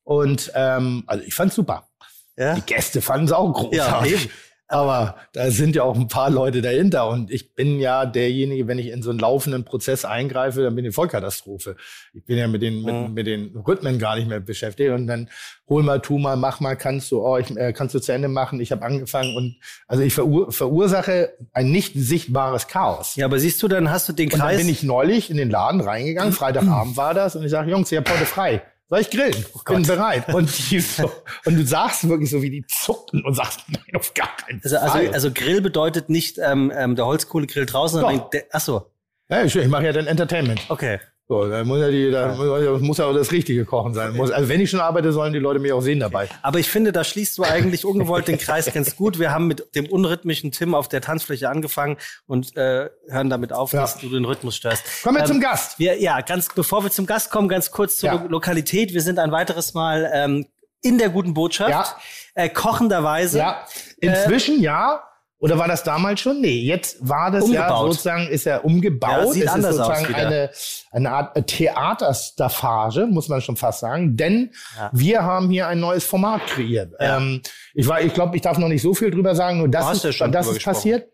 [0.04, 1.90] Und ähm, also ich fand's super.
[2.38, 2.56] Ja?
[2.56, 4.26] Die Gäste fanden es auch großartig.
[4.26, 4.32] Ja.
[4.68, 7.08] Aber da sind ja auch ein paar Leute dahinter.
[7.10, 10.86] Und ich bin ja derjenige, wenn ich in so einen laufenden Prozess eingreife, dann bin
[10.86, 11.76] ich Vollkatastrophe.
[12.14, 14.92] Ich bin ja mit den, mit, mit den Rhythmen gar nicht mehr beschäftigt.
[14.92, 15.30] Und dann
[15.70, 18.28] hol mal, tu mal, mach mal, kannst du, oh, ich, äh, kannst du zu Ende
[18.28, 18.60] machen.
[18.60, 19.56] Ich habe angefangen und
[19.88, 23.16] also ich verur verursache ein nicht sichtbares Chaos.
[23.16, 24.58] Ja, aber siehst du, dann hast du den Und dann Kreis.
[24.58, 28.00] bin ich neulich in den Laden reingegangen, Freitagabend war das, und ich sage, Jungs, ihr
[28.00, 28.62] habt heute frei.
[28.88, 29.46] Soll ich grillen?
[29.66, 30.28] Bin bereit.
[30.34, 31.12] Und, die so,
[31.46, 34.78] und du sagst wirklich so, wie die zuckten und sagst, nein, auf gar keinen Also,
[34.78, 34.90] Fall.
[34.90, 38.92] also, also Grill bedeutet nicht ähm, ähm, der Holzkohlegrill draußen, sondern der, ach so,
[39.28, 40.62] ja, ich, ich mache ja dann Entertainment.
[40.70, 41.00] okay.
[41.28, 44.20] So, da muss ja, die, da muss- ja auch das Richtige kochen sein.
[44.20, 46.30] Also wenn ich schon arbeite, sollen die Leute mich auch sehen dabei.
[46.44, 49.18] Aber ich finde, da schließt du eigentlich ungewollt den Kreis ganz gut.
[49.18, 53.74] Wir haben mit dem unrhythmischen Tim auf der Tanzfläche angefangen und äh, hören damit auf,
[53.74, 53.82] Ja.
[53.82, 54.84] dass du den Rhythmus störst.
[55.04, 55.80] Kommen wir Ähm, zum Gast.
[55.80, 58.16] Wir, ja, ganz bevor wir zum Gast kommen, ganz kurz zur Ja.
[58.22, 58.94] Lo Lokalität.
[58.94, 60.46] Wir sind ein weiteres Mal ähm,
[60.84, 61.72] in der guten Botschaft.
[61.72, 61.96] Ja.
[62.36, 63.40] Äh, kochenderweise.
[63.40, 63.66] Ja,
[64.00, 65.02] inzwischen ja.
[65.40, 66.40] Oder war das damals schon?
[66.40, 67.92] Nee, jetzt war das ja Umgebaut.
[67.92, 69.12] sozusagen, ist er umgebaut.
[69.12, 70.28] Ja, sieht es anders ist aus sozusagen wieder.
[70.28, 70.50] eine,
[70.92, 74.16] eine Art Theaterstaffage, muss man schon fast sagen.
[74.16, 74.52] Denn
[74.94, 76.94] wir haben hier ein neues Format kreiert.
[77.00, 77.18] Ja.
[77.18, 77.42] Ähm,
[77.74, 80.20] ich war, ich glaube, ich darf noch nicht so viel drüber sagen, nur das ist,
[80.20, 80.74] ja das ist gesprochen.
[80.74, 81.10] passiert.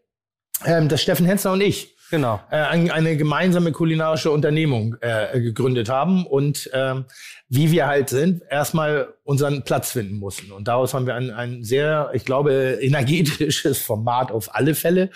[0.65, 2.39] Ähm, dass Steffen Hensler und ich Genau.
[2.51, 7.05] äh, ein- eine gemeinsame kulinarische Unternehmung äh, gegründet haben und ähm,
[7.49, 10.51] wie wir halt sind, erstmal unseren Platz finden mussten.
[10.51, 15.09] Und daraus haben wir ein, ein sehr, ich glaube, energetisches Format auf alle Fälle.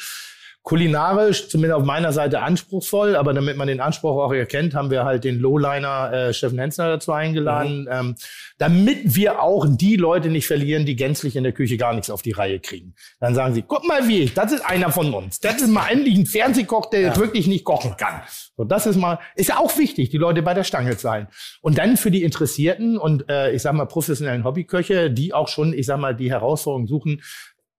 [0.66, 5.06] Kulinarisch, zumindest auf meiner Seite anspruchsvoll, aber damit man den Anspruch auch erkennt, haben wir
[5.06, 8.16] halt den Lowliner äh, Steffen Hensler dazu eingeladen, ähm,
[8.58, 12.24] damit wir auch die Leute nicht verlieren, die gänzlich in der Küche gar nichts auf
[12.24, 12.96] die Reihe kriegen.
[13.20, 15.40] Dann sagen sie, guck mal wie, das ist einer von uns.
[15.40, 18.24] Das ist mal endlich ein Fernsehkoch, der wirklich nicht kochen kann.
[18.58, 21.28] So, das ist mal, ist ja auch wichtig, die Leute bei der Stange zu halten.
[21.62, 25.74] Und dann für die Interessierten und äh, ich sag mal professionellen Hobbyköche, die auch schon,
[25.74, 27.22] ich sag mal, die Herausforderungen suchen,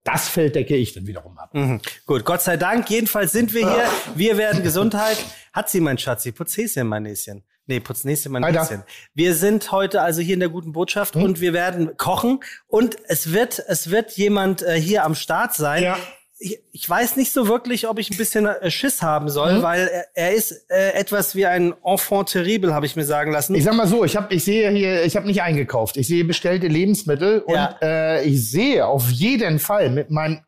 [0.06, 1.50] das Feld decke ich dann wiederum ab.
[1.52, 1.80] Mhm.
[2.06, 2.88] Gut, Gott sei Dank.
[2.88, 3.84] Jedenfalls sind wir hier.
[4.14, 5.18] Wir werden Gesundheit.
[5.52, 6.32] Hat sie, mein Schatzi.
[6.32, 7.42] Putz Häschen, mein Näschen.
[7.66, 8.62] Nee, putz Näschen, mein Alter.
[8.62, 8.82] Näschen.
[9.14, 11.22] Wir sind heute also hier in der guten Botschaft Hm?
[11.24, 12.40] und wir werden kochen.
[12.68, 15.82] Und es wird, es wird jemand äh, hier am Start sein.
[15.82, 15.98] Ja.
[16.38, 19.62] Ich, ich weiß nicht so wirklich, ob ich ein bisschen äh, Schiss haben soll, Mhm.
[19.62, 23.54] weil er, er ist äh, etwas wie ein Enfant terrible, habe ich mir sagen lassen.
[23.54, 25.96] Ich sag mal so, ich habe, ich sehe hier, ich habe nicht eingekauft.
[25.96, 27.68] Ich sehe bestellte Lebensmittel Ja.
[27.68, 30.40] und äh, ich sehe auf jeden Fall mit meinem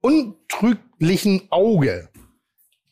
[0.00, 2.08] untrüglichen Auge,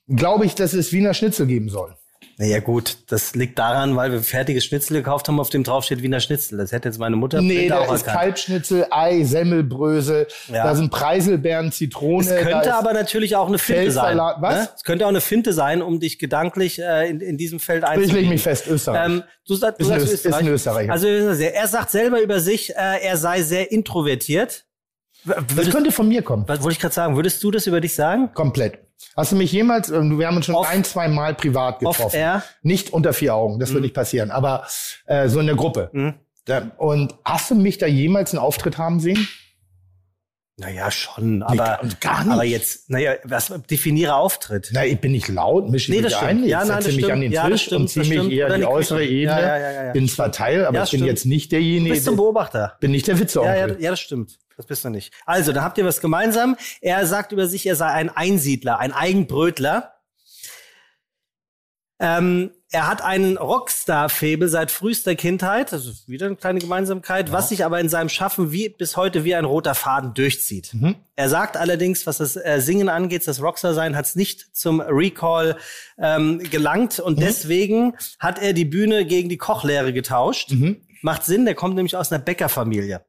[0.08, 1.96] glaube ich, dass es Wiener Schnitzel geben soll.
[2.38, 6.20] Naja gut, das liegt daran, weil wir fertiges Schnitzel gekauft haben, auf dem draufsteht Wiener
[6.20, 6.58] Schnitzel.
[6.58, 8.06] Das hätte jetzt meine Mutter Nee, da ist erkannt.
[8.18, 10.64] Kalbschnitzel, Ei, Semmelbrösel, Ja.
[10.64, 12.28] da sind Preiselbeeren, Zitrone.
[12.28, 14.04] Es könnte aber natürlich auch eine Finte sein.
[14.16, 14.54] Feldsalat, was?
[14.54, 14.68] Ne?
[14.76, 17.88] Es könnte auch eine Finte sein, um dich gedanklich äh, in, in diesem Feld Ich
[17.88, 18.16] einzubinden.
[18.18, 19.06] lege mich fest, Österreich.
[19.06, 20.40] Ähm, du, du ein sagst Öst- ist Österreich.
[20.40, 20.92] ein Österreicher.
[20.92, 24.64] Also er sagt selber über sich, äh, er sei sehr introvertiert.
[25.24, 26.44] W- das Würdest, könnte von mir kommen.
[26.46, 27.16] was wollte ich gerade sagen?
[27.16, 28.30] Würdest du das über dich sagen?
[28.34, 28.78] Komplett.
[29.16, 31.96] Hast du mich jemals, ähm, wir haben uns schon Off- ein, zwei Mal privat Off
[31.96, 32.16] getroffen.
[32.16, 32.42] air?
[32.62, 34.66] Nicht unter vier Augen, das wird nicht passieren, aber
[35.06, 35.90] äh, so in der Gruppe.
[35.92, 36.14] Mhm.
[36.46, 39.28] Da, und hast du mich da jemals einen Auftritt haben sehen?
[40.56, 42.32] Naja, schon, aber, und gar nicht.
[42.32, 44.70] aber jetzt, naja, was definiere Auftritt?
[44.72, 47.32] Na, ich bin nicht laut, mische Nee, mich ein, ich Ja, setze mich an den
[47.32, 49.10] Ja, Tisch stimmt, und ziehe mich eher Oder die äußere Küche.
[49.10, 49.40] Ebene.
[49.40, 49.92] Ja, ja, ja.
[49.92, 52.76] Bin zwar Teil, aber ich bin jetzt nicht derjenige, Du bist ein Beobachter.
[52.78, 53.52] bin nicht der Ja, Witzeonkel.
[53.56, 54.38] ja, ja, das stimmt.
[54.56, 55.12] Das bist du nicht.
[55.26, 56.56] Also, da habt ihr was gemeinsam.
[56.80, 59.94] Er sagt über sich, er sei ein Einsiedler, ein Eigenbrötler.
[62.00, 67.50] Ähm, er hat einen Rockstar-Fable seit frühester Kindheit, das ist wieder eine kleine Gemeinsamkeit, was
[67.50, 70.74] sich aber in seinem Schaffen wie, bis heute wie ein roter Faden durchzieht.
[70.74, 70.96] Mhm.
[71.14, 75.56] Er sagt allerdings, was das äh, Singen angeht, das Rockstar-Sein hat es nicht zum Recall
[75.98, 80.52] ähm, gelangt und deswegen hat er die Bühne gegen die Kochlehre getauscht.
[81.02, 83.04] Macht Sinn, der kommt nämlich aus einer Bäckerfamilie.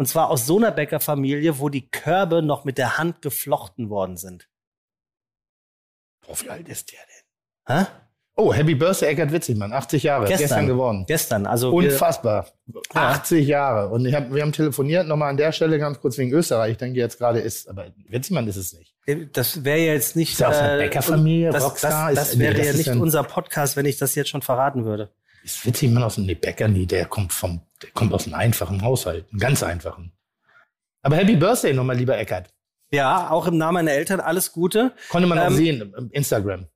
[0.00, 4.16] Und zwar aus so einer Bäckerfamilie, wo die Körbe noch mit der Hand geflochten worden
[4.16, 4.48] sind.
[6.26, 7.00] Boah, wie alt ist der
[7.68, 7.76] denn?
[7.84, 7.86] Hä?
[8.34, 11.04] Oh, Happy Birthday, Eckert Witzigmann, 80 Jahre, gestern, geworden.
[11.06, 12.46] Gestern, also wir- Unfassbar.
[12.94, 13.90] 80 Jahre.
[13.90, 16.72] Und hab, wir haben telefoniert, nochmal an der Stelle ganz kurz wegen Österreich.
[16.72, 18.94] Ich denke jetzt gerade ist, aber Witzigmann ist es nicht.
[19.36, 20.32] das wäre ja jetzt nicht.
[20.32, 22.72] Ist ja aus einer äh, Bäckerfamilie, das, Rockstar, das, das ist- nee, wäre das ja
[22.94, 25.10] nicht unser Podcast, wenn ich das jetzt schon verraten würde.
[25.42, 26.68] Ist Witzigmann aus dem nee, Bäcker?
[26.68, 29.26] Nee, der kommt vom, der kommt aus einem einfachen Haushalt.
[29.30, 30.12] Einem ganz einfachen.
[31.02, 32.52] Aber Happy Birthday nochmal, lieber Eckert.
[32.90, 34.92] Ja, auch im Namen meiner Eltern alles Gute.
[35.08, 36.66] Konnte man auch Ähm, sehen im Instagram.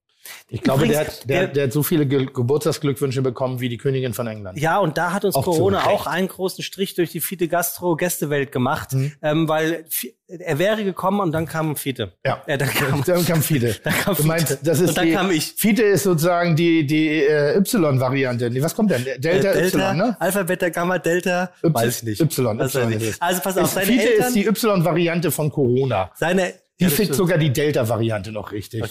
[0.48, 4.14] Ich glaube, der hat, der, der- hat so viele Ge Geburtstagsglückwünsche bekommen wie die Königin
[4.14, 4.58] von England.
[4.58, 7.96] Ja, und da hat uns Auch Corona auch einen großen Strich durch die Fiete Gastro
[7.96, 9.12] Gästewelt gemacht, Mhm.
[9.22, 9.84] ähm, weil
[10.26, 12.12] er wäre gekommen und dann kam Fiete.
[12.24, 12.42] Ja.
[12.46, 13.76] Äh, dann kam, Dann kam Fiete.
[13.84, 14.60] Dann kam du meinst, Fiete.
[14.64, 15.52] das ist Und dann die, kam ich.
[15.56, 18.50] Fiete ist sozusagen die, die äh, Y-Variante.
[18.62, 19.04] Was kommt denn?
[19.18, 20.16] Delta, Äh, Y, ne?
[20.18, 22.20] Alpha, Beta, Gamma, Delta, Y- weiß ich nicht.
[22.20, 23.20] Y, Also, Y es.
[23.20, 26.10] also pass auf, seine Fiete Eltern, ist die Y-Variante von Corona.
[26.14, 28.82] seine, Ich das finde sogar die Delta-Variante noch richtig.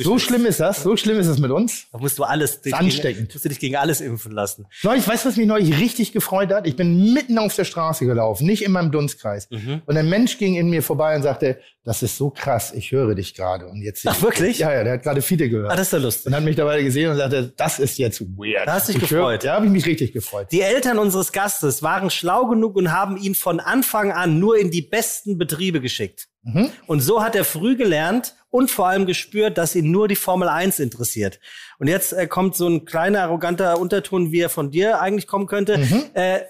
[0.00, 0.82] So schlimm ist das?
[0.82, 1.86] So schlimm ist es mit uns?
[1.90, 3.28] Da musst du alles, dich ansteckend.
[3.28, 4.66] Gegen, musst du dich gegen alles impfen lassen.
[4.82, 6.66] Neulich, weißt du, was mich neulich richtig gefreut hat?
[6.66, 9.48] Ich bin mitten auf der Straße gelaufen, nicht in meinem Dunstkreis.
[9.50, 9.80] Mhm.
[9.86, 13.14] Und ein Mensch ging in mir vorbei und sagte, das ist so krass, ich höre
[13.14, 13.66] dich gerade.
[13.66, 14.58] Und jetzt Ach, wirklich?
[14.58, 15.72] Ja, ja, der hat gerade Fiete gehört.
[15.72, 16.26] Ah, das ist ja lustig.
[16.26, 18.68] und hat mich dabei gesehen und sagte, das ist jetzt weird.
[18.68, 19.44] Da hast du dich Ich höre- gefreut.
[19.44, 20.48] Ja, habe ich mich richtig gefreut.
[20.52, 24.70] Die Eltern unseres Gastes waren schlau genug und haben ihn von Anfang an nur in
[24.70, 26.28] die besten Betriebe geschickt.
[26.42, 26.70] Mhm.
[26.86, 30.48] Und so hat er früh gelernt und vor allem gespürt, dass ihn nur die Formel
[30.48, 31.40] 1 interessiert.
[31.78, 35.46] Und jetzt äh, kommt so ein kleiner, arroganter Unterton, wie er von dir eigentlich kommen
[35.46, 35.78] könnte.
[35.78, 36.04] Mhm.
[36.14, 36.40] Äh,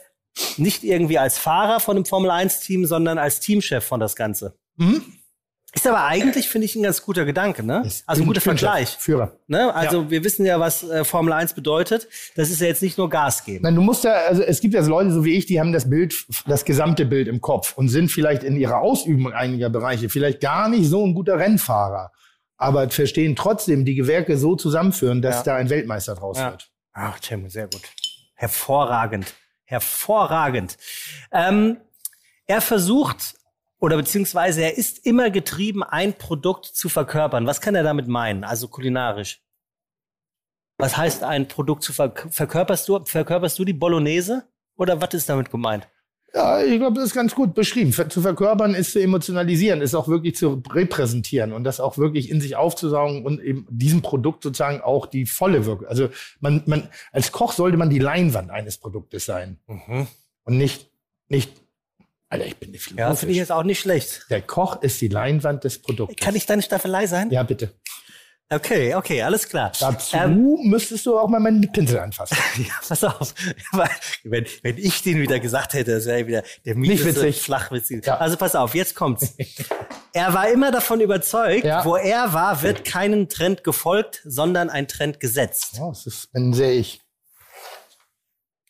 [0.57, 4.57] nicht irgendwie als Fahrer von dem Formel 1-Team, sondern als Teamchef von das Ganze.
[4.77, 5.03] Mhm.
[5.75, 7.83] Ist aber eigentlich, finde ich, ein ganz guter Gedanke, ne?
[8.07, 8.91] Also ein guter Vergleich.
[8.99, 9.39] Führer.
[9.47, 9.75] Ne?
[9.75, 12.09] Also wir wissen ja, was äh, Formel 1 bedeutet.
[12.37, 13.63] Das ist ja jetzt nicht nur Gas geben.
[13.63, 15.73] Nein, du musst ja, also es gibt ja so Leute so wie ich, die haben
[15.73, 20.11] das Bild, das gesamte Bild im Kopf und sind vielleicht in ihrer Ausübung einiger Bereiche
[20.11, 22.13] vielleicht gar nicht so ein guter Rennfahrer,
[22.59, 25.43] aber verstehen trotzdem die Gewerke so zusammenführen, dass Ja.
[25.45, 26.51] da ein Weltmeister draus Ja.
[26.51, 26.69] wird.
[26.93, 27.81] Ach, Tim, sehr gut.
[28.35, 29.33] Hervorragend.
[29.65, 30.77] Hervorragend.
[31.33, 31.79] Ähm,
[32.47, 33.37] er versucht,
[33.83, 37.49] oder beziehungsweise er ist immer getrieben, ein Produkt zu verkörpern.
[37.49, 38.45] Was kann er damit meinen?
[38.45, 39.43] Also kulinarisch.
[40.79, 43.05] Was heißt ein Produkt zu verk verkörperst du?
[43.05, 44.45] Verkörperst du die Bolognese?
[44.77, 45.89] Oder was ist damit gemeint?
[46.33, 47.93] Ja, ich glaube, das ist ganz gut beschrieben.
[47.93, 52.31] Ver- Zu verkörpern ist zu emotionalisieren, ist auch wirklich zu repräsentieren und das auch wirklich
[52.31, 55.89] in sich aufzusaugen und eben diesem Produkt sozusagen auch die volle Wirkung.
[55.89, 60.89] Also man, man, als Koch sollte man die Leinwand eines Produktes sein und nicht,
[61.29, 61.62] nicht,
[62.33, 63.19] Alter, ich bin eine Ja, Philosophisch.
[63.21, 64.27] finde ich jetzt auch nicht schlecht.
[64.31, 66.17] Der Koch ist die Leinwand des Produktes.
[66.25, 67.31] Kann ich deine Staffelei sein?
[67.31, 67.75] Ja, bitte.
[68.49, 69.73] Okay, okay, alles klar.
[69.81, 72.37] Dazu Ähm, müsstest du auch mal meinen Pinsel anfassen.
[72.59, 73.35] Ja, pass auf.
[74.25, 77.43] Wenn, wenn ich den wieder gesagt hätte, das wäre wieder der Nicht mieseste, witzig.
[77.43, 78.03] flachwitzige.
[78.07, 78.19] Ja.
[78.19, 79.35] Also pass auf, jetzt kommt's.
[80.13, 81.85] er war immer davon überzeugt, Ja.
[81.85, 85.77] wo er war, wird keinen Trend gefolgt, sondern ein Trend gesetzt.
[85.79, 87.01] Ja, das ist, bin sehr ich.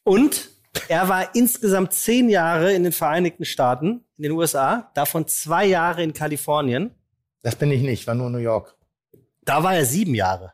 [0.05, 0.51] Und
[0.88, 6.02] er war insgesamt zehn Jahre in den Vereinigten Staaten, in den USA, davon zwei Jahre
[6.02, 6.90] in Kalifornien.
[7.42, 8.76] Das bin ich nicht, war nur New York.
[9.44, 10.52] Da war er sieben Jahre.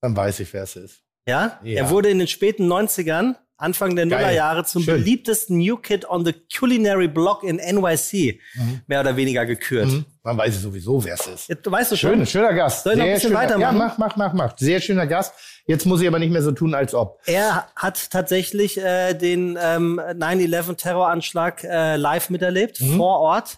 [0.00, 1.02] Dann weiß ich, wer es ist.
[1.26, 1.58] Ja?
[1.62, 1.84] Ja.
[1.84, 4.04] Er wurde in den späten 90ern, Anfang der.
[4.04, 4.98] Nullerjahre zum Schön.
[4.98, 8.40] beliebtesten New Kid on the Culinary Block in NYC
[8.86, 9.86] mehr oder weniger gekürt.
[9.86, 10.04] Mhm.
[10.26, 11.48] Man weiß sowieso, wer es ist.
[11.50, 12.26] Jetzt, weißt du Schön, schon?
[12.26, 12.84] schöner Gast.
[12.84, 13.60] Soll ich noch ein Sehr bisschen schöner- weitermachen?
[13.60, 14.56] Ja, mach, mach, mach, mach.
[14.58, 15.34] Sehr schöner Gast.
[15.66, 17.20] Jetzt muss ich aber nicht mehr so tun, als ob.
[17.26, 22.96] Er hat tatsächlich äh, den ähm, 9-11-Terroranschlag äh, live miterlebt, Mhm.
[22.96, 23.56] vor Ort.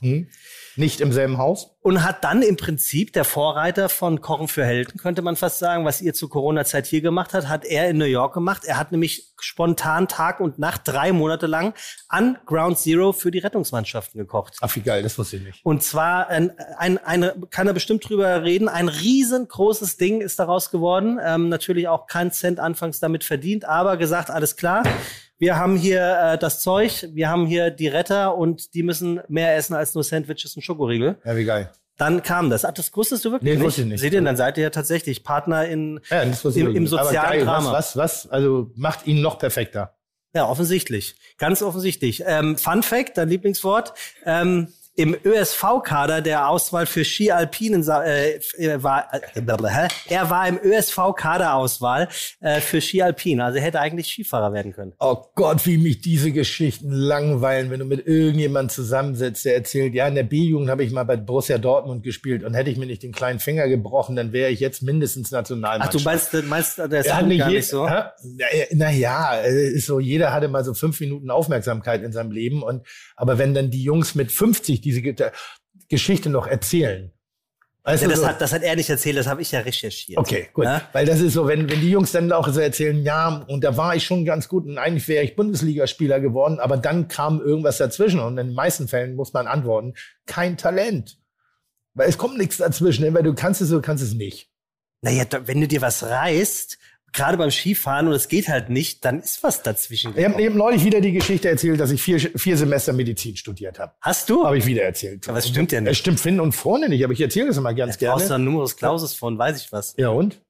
[0.77, 1.71] Nicht im selben Haus.
[1.81, 5.85] Und hat dann im Prinzip der Vorreiter von Kochen für Helden, könnte man fast sagen,
[5.85, 8.65] was ihr zur Corona-Zeit hier gemacht hat, hat er in New York gemacht.
[8.65, 11.75] Er hat nämlich spontan Tag und Nacht drei Monate lang
[12.09, 14.57] an Ground Zero für die Rettungsmannschaften gekocht.
[14.61, 15.65] Ach, wie geil, das wusste ich nicht.
[15.65, 18.69] Und zwar ein, ein, eine, kann er bestimmt drüber reden.
[18.69, 21.19] Ein riesengroßes Ding ist daraus geworden.
[21.23, 24.83] Ähm, natürlich auch kein Cent anfangs damit verdient, aber gesagt, alles klar.
[25.39, 29.55] Wir haben hier äh, das Zeug, wir haben hier die Retter und die müssen mehr
[29.57, 31.17] essen als nur Sandwiches und Schokoriegel.
[31.25, 31.71] Ja, wie geil.
[31.99, 32.65] Dann kam das.
[32.65, 33.65] Ach, das wusstest du wirklich Nee, nicht?
[33.67, 34.01] wusste ich nicht.
[34.01, 36.59] Seht ihr, dann seid ihr ja tatsächlich Partner in, Ja, im, im wirklich.
[36.65, 37.73] Aber sozialen geil, Drama.
[37.73, 38.31] Was, was, was?
[38.31, 39.95] Also macht ihn noch perfekter.
[40.35, 41.17] Ja, offensichtlich.
[41.39, 42.23] Ganz offensichtlich.
[42.27, 43.95] Ähm, Fun Fact, dein Lieblingswort.
[44.27, 44.69] Ähm,
[44.99, 52.09] Im ÖSV-Kader der Auswahl für Ski Alpinen äh, äh, war äh, er war im ÖSV-Kaderauswahl
[52.41, 53.43] äh, für Ski Alpin.
[53.43, 54.95] Also er hätte eigentlich Skifahrer werden können.
[54.99, 60.09] Oh Gott, wie mich diese Geschichten langweilen, wenn du mit irgendjemandem zusammensitzt, der erzählt, ja,
[60.09, 63.03] in der B-Jugend habe ich mal bei Borussia Dortmund gespielt und hätte ich mir nicht
[63.03, 65.95] den kleinen Finger gebrochen, dann wäre ich jetzt mindestens Ach, Nationalmannschaft.
[65.95, 67.87] du meinst, meinst das Er hat stimmt nicht gar nicht so?
[67.87, 68.05] Hä?
[68.73, 72.63] Na ja, ist so, jeder hatte mal so fünf Minuten Aufmerksamkeit in seinem Leben.
[72.63, 72.81] Und
[73.15, 75.31] aber wenn dann die Jungs mit 50 diese Ge-
[75.89, 77.13] Geschichte noch erzählen.
[77.85, 79.61] Weißt Ja, du, das, so, hat, das hat er nicht erzählt, das habe ich ja
[79.61, 80.19] recherchiert.
[80.19, 80.65] okay, gut.
[80.65, 80.83] Ja?
[80.93, 83.77] Weil das ist so, wenn, wenn die Jungs dann auch so erzählen, ja, und da
[83.77, 87.79] war ich schon ganz gut und eigentlich wäre ich Bundesligaspieler geworden, aber dann kam irgendwas
[87.79, 89.95] dazwischen und in den meisten Fällen muss man antworten,
[90.27, 91.19] kein Talent.
[91.95, 93.15] Weil es kommt nichts dazwischen, ne?
[93.15, 94.51] weil du kannst es oder kannst es nicht.
[95.03, 96.79] Naja, wenn du dir was reißt,
[97.17, 100.13] gerade beim Skifahren und es geht halt nicht, dann ist was dazwischen.
[100.17, 100.49] Ich habe gekommen.
[100.49, 103.93] hab neulich wieder die Geschichte erzählt, dass ich vier, vier Semester Medizin studiert habe.
[104.01, 104.45] Hast du?
[104.45, 105.29] Habe ich wieder erzählt.
[105.29, 105.91] Aber es stimmt ja nicht.
[105.91, 108.35] Es stimmt Finn und vorne nicht, aber ich erzähle das immer ganz da gerne.
[108.35, 109.95] ein Numerus Clausus von, weiß ich was.
[109.97, 110.41] Ja, und?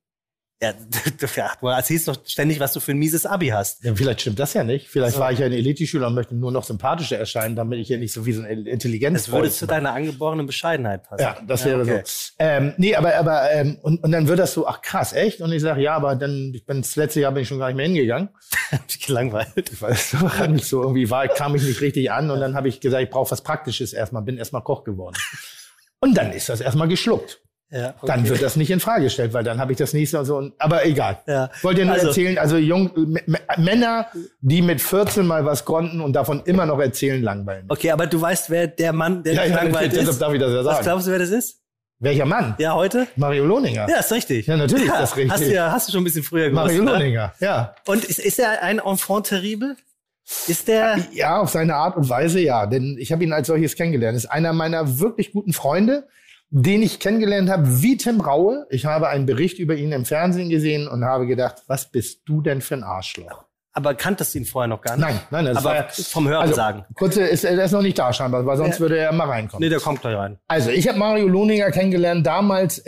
[0.62, 3.85] Ja, du, ja, erzählst doch ständig, was du für ein mieses Abi hast.
[3.85, 4.88] Ja, vielleicht stimmt das ja nicht.
[4.88, 5.21] Vielleicht So.
[5.21, 8.14] war ich ja ein Elite-Schüler und möchte nur noch sympathischer erscheinen, damit ich ja nicht
[8.14, 9.25] so wie so ein Intelligenz.
[9.25, 11.23] Das würde zu deiner angeborenen Bescheidenheit passen.
[11.23, 12.03] Ja, das wäre okay.
[12.07, 12.33] so.
[12.38, 15.42] Ähm, nee, aber, aber ähm, und, und dann wird das so, ach krass, echt?
[15.42, 17.66] Und ich sage, ja, aber dann, ich bin das letzte Jahr bin ich schon gar
[17.66, 18.31] nicht mehr hingegangen.
[19.07, 19.83] Gelangweilt.
[19.83, 22.55] Weil es so, hat mich so irgendwie war, kam ich nicht richtig an und dann
[22.55, 25.16] habe ich gesagt, ich brauche was Praktisches erstmal, bin erstmal Koch geworden.
[26.01, 27.42] Und dann ist das erstmal geschluckt.
[27.71, 28.07] Ja, okay.
[28.07, 30.51] Dann wird das nicht in Frage gestellt, weil dann habe ich das nächste so.
[30.59, 31.19] Aber egal.
[31.27, 31.51] Ja.
[31.63, 32.91] Wollt ihr nur Also- erzählen, also jung,
[33.57, 34.07] Männer,
[34.41, 37.65] die mit 14 mal was konnten und davon immer noch erzählen, langweilen.
[37.69, 40.19] Okay, aber du weißt, wer der Mann, der Ja, ja, langweilt deshalb ist?
[40.23, 40.85] darf ich das ja Was sagen.
[40.85, 41.61] glaubst du, wer das ist?
[41.99, 42.55] Welcher Mann?
[42.59, 43.07] Ja, heute?
[43.17, 43.89] Mario Lohninger.
[43.89, 44.47] Ja, ist richtig.
[44.47, 45.33] Ja, natürlich ist Ja, das richtig.
[45.33, 46.63] Hast du, ja, hast du schon ein bisschen früher gewusst.
[46.67, 46.93] Mario ne?
[46.93, 47.75] Lohninger, ja.
[47.87, 49.77] Und ist, ist er ein Enfant terrible?
[50.47, 50.99] Ist der.
[51.13, 52.67] Ja, auf seine Art und Weise, ja.
[52.67, 54.17] Denn ich habe ihn als solches kennengelernt.
[54.17, 56.07] Ist einer meiner wirklich guten Freunde,
[56.59, 58.66] den ich kennengelernt habe, wie Tim Raue.
[58.71, 62.40] Ich habe einen Bericht über ihn im Fernsehen gesehen und habe gedacht, was bist du
[62.40, 63.45] denn für ein Arschloch?
[63.75, 65.05] Aber kanntest du ihn vorher noch gar nicht?
[65.07, 66.87] Nein, nein, das aber war vom Hören Also, sagen.
[66.95, 68.81] kurze, ist, er ist noch nicht da scheinbar, weil sonst Ja.
[68.81, 69.62] würde er mal reinkommen.
[69.62, 70.38] Nee, der kommt gleich rein.
[70.49, 72.79] Also, ich habe Mario Lohninger kennengelernt damals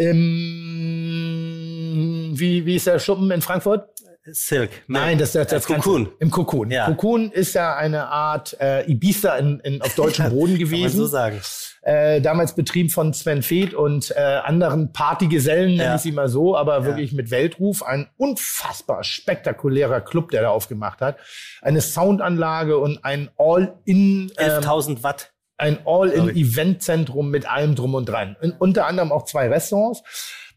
[1.19, 3.89] im, wie, wie ist der Schuppen in Frankfurt?
[4.31, 4.71] Silk.
[4.87, 6.09] Nein, das, das, das Äh, Cocoon.
[6.21, 6.71] Im Cocoon.
[6.71, 6.87] Ja.
[6.87, 10.97] Cocoon ist ja eine Art äh, Ibiza in, in, auf deutschem Boden Kann man gewesen.
[10.99, 11.39] so sagen.
[11.83, 15.95] Äh, damals betrieben von Sven Feth und äh, anderen Partygesellen, nenne Ja.
[15.97, 17.83] ich sie mal so, aber wirklich mit Weltruf.
[17.83, 21.17] Ein unfassbar spektakulärer Club, der da aufgemacht hat.
[21.63, 25.33] Eine Soundanlage und ein All-in ähm, 11.000 Watt.
[25.57, 28.37] ein All-in-Eventzentrum mit allem drum und dran.
[28.41, 30.03] Und unter anderem auch zwei Restaurants.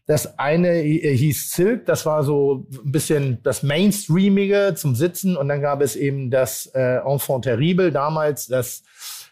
[0.06, 5.36] Das eine äh, hieß Silk, das war so ein bisschen das Mainstreamige zum Sitzen.
[5.36, 8.82] Und dann gab es eben das äh, Enfant Terrible damals, das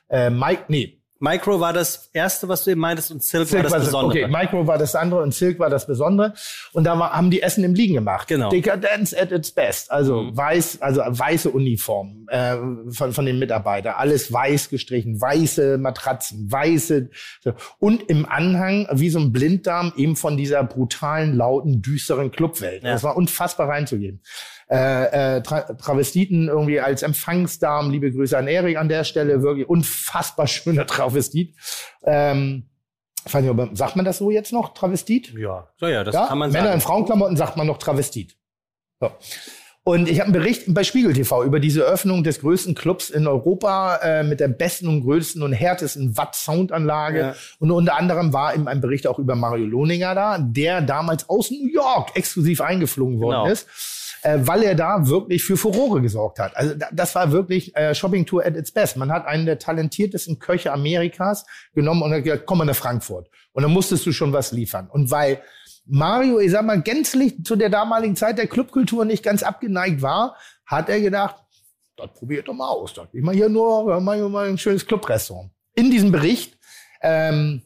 [0.09, 3.74] äh, Mike, nee, Micro war das erste, was du eben meintest, und Silk, war das
[3.74, 4.24] Besondere.
[4.24, 6.33] Okay, Micro war das andere und Silk war das Besondere.
[6.72, 8.26] Und da war, haben die Essen im Liegen gemacht.
[8.26, 8.48] Genau.
[8.48, 9.90] Dekadenz at its best.
[9.90, 10.37] Also Mhm.
[10.37, 12.56] weiß, also weiße Uniform äh,
[12.90, 13.94] von, von den Mitarbeitern.
[13.98, 17.11] Alles weiß gestrichen, weiße Matratzen, weiße.
[17.44, 17.52] So.
[17.78, 22.83] Und im Anhang, wie so ein Blinddarm, eben von dieser brutalen, lauten, düsteren Clubwelt.
[22.83, 22.92] Ja.
[22.92, 24.22] Das war unfassbar reinzugehen.
[24.70, 29.68] Äh, äh, Tra Travestiten irgendwie als Empfangsdamen, liebe Grüße an Erik an der Stelle, wirklich
[29.68, 31.56] unfassbar schöner Travestit.
[32.04, 32.68] Ähm,
[33.26, 35.35] nicht, sagt man das so jetzt noch, Travestit?
[35.37, 36.26] Ja, so, ja, das ja?
[36.26, 36.74] kann man Männer sagen.
[36.76, 38.37] in Frauenklamotten sagt man noch Travestit.
[39.00, 39.11] So.
[39.83, 43.26] Und ich habe einen Bericht bei Spiegel TV über diese Öffnung des größten Clubs in
[43.26, 47.18] Europa äh, mit der besten und größten und härtesten Watt-Soundanlage.
[47.18, 47.35] Ja.
[47.59, 51.50] Und unter anderem war eben ein Bericht auch über Mario Lohninger da, der damals aus
[51.50, 53.52] New York exklusiv eingeflogen worden Genau.
[53.52, 53.66] ist.
[54.22, 56.54] Äh, weil er da wirklich für Furore gesorgt hat.
[56.54, 58.96] Also da, das war wirklich äh, Shopping Tour at its best.
[58.96, 63.30] Man hat einen der talentiertesten Köche Amerikas genommen und hat gesagt, komm mal nach Frankfurt.
[63.52, 64.88] Und dann musstest du schon was liefern.
[64.90, 65.40] Und weil
[65.87, 70.37] Mario, ich sag mal, gänzlich zu der damaligen Zeit der Clubkultur nicht ganz abgeneigt war,
[70.66, 71.37] hat er gedacht,
[71.96, 72.94] das probiert doch mal aus.
[73.12, 75.50] Ich mal hier nur mal ein schönes Clubrestaurant.
[75.74, 76.59] In diesem Bericht
[77.02, 77.62] ähm,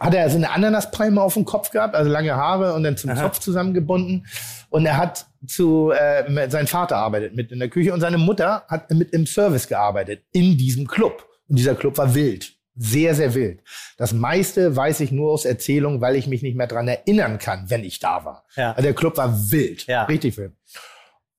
[0.00, 3.10] hat er so eine Ananaspalme auf dem Kopf gehabt, also lange Haare und dann zum
[3.10, 3.22] Aha.
[3.22, 4.26] Zopf zusammengebunden.
[4.70, 8.64] Und er hat zu, äh, sein Vater arbeitet mit in der Küche und seine Mutter
[8.68, 11.26] hat mit im Service gearbeitet in diesem Club.
[11.48, 12.54] Und dieser Club war wild.
[12.80, 13.60] Sehr, sehr wild.
[13.96, 17.70] Das meiste weiß ich nur aus Erzählung, weil ich mich nicht mehr dran erinnern kann,
[17.70, 18.44] wenn ich da war.
[18.54, 18.70] Ja.
[18.70, 19.86] Also der Club war wild.
[19.86, 20.04] Ja.
[20.04, 20.52] Richtig wild.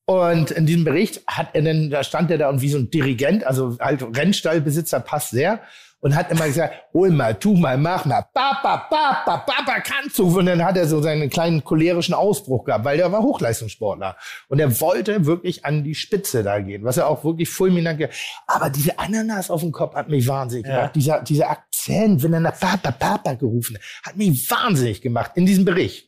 [0.06, 2.90] Und in diesem Bericht hat er dann, da stand er da und wie so ein
[2.90, 5.62] Dirigent, also halt Rennstallbesitzer passt sehr
[6.02, 10.28] und hat immer gesagt, hol mal, tu mal, mach mal, papa, papa, papa, kannst du.
[10.40, 14.16] Und dann hat er so seinen kleinen cholerischen Ausbruch gehabt, weil der war Hochleistungssportler.
[14.48, 18.10] Und er wollte wirklich an die Spitze da gehen, was er auch wirklich fulminant ge-
[18.48, 20.76] Aber diese Ananas auf dem Kopf hat mich wahnsinnig Ja.
[20.78, 20.96] gemacht.
[20.96, 25.46] Dieser, dieser Akzent, wenn er nach Papa, Papa gerufen hat, hat mich wahnsinnig gemacht in
[25.46, 26.08] diesem Bericht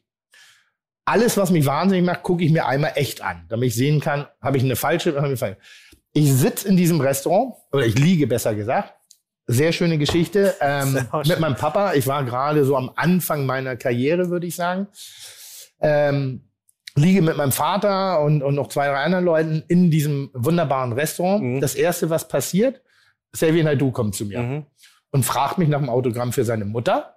[1.05, 4.27] alles, was mich wahnsinnig macht, gucke ich mir einmal echt an, damit ich sehen kann,
[4.41, 5.69] habe ich eine falsche oder habe ich eine falsche.
[6.13, 8.93] Ich sitze in diesem Restaurant, oder ich liege besser gesagt.
[9.47, 10.55] Sehr schöne Geschichte.
[10.61, 11.93] Ähm, Sehr mit meinem Papa.
[11.93, 14.87] Ich war gerade so am Anfang meiner Karriere, würde ich sagen.
[15.81, 16.47] Ähm,
[16.95, 21.41] liege mit meinem Vater und, und noch zwei, drei anderen Leuten in diesem wunderbaren Restaurant.
[21.43, 21.61] Mhm.
[21.61, 22.81] Das erste, was passiert,
[23.33, 24.65] Xavier Naidoo kommt zu mir Mhm.
[25.11, 27.15] und fragt mich nach dem Autogramm für seine Mutter.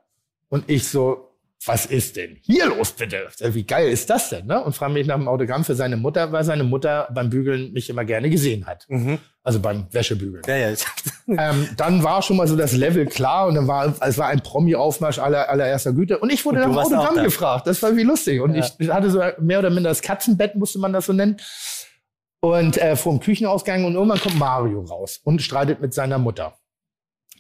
[0.49, 1.31] Und ich so,
[1.67, 3.27] was ist denn hier los, bitte?
[3.41, 4.47] Wie geil ist das denn?
[4.47, 4.63] Ne?
[4.63, 7.91] Und frage mich nach dem Autogramm für seine Mutter, weil seine Mutter beim Bügeln mich
[7.91, 8.87] immer gerne gesehen hat.
[8.89, 9.19] Mhm.
[9.47, 10.43] Also beim Wäschebügeln.
[10.47, 10.75] Ja, ja.
[11.29, 14.41] ähm, dann war schon mal so das Level klar und dann war es war ein
[14.41, 16.19] Promi-Aufmarsch aller, allererster Güte.
[16.19, 17.23] Und ich wurde Und nach Autogramm da.
[17.25, 17.67] gefragt.
[17.67, 18.41] Das war wie lustig.
[18.41, 18.67] Und Ja.
[18.79, 21.37] ich hatte so mehr oder minder das Katzenbett, musste man das so nennen.
[22.41, 26.55] Und äh, vor dem Küchenausgang und irgendwann kommt Mario raus und streitet mit seiner Mutter.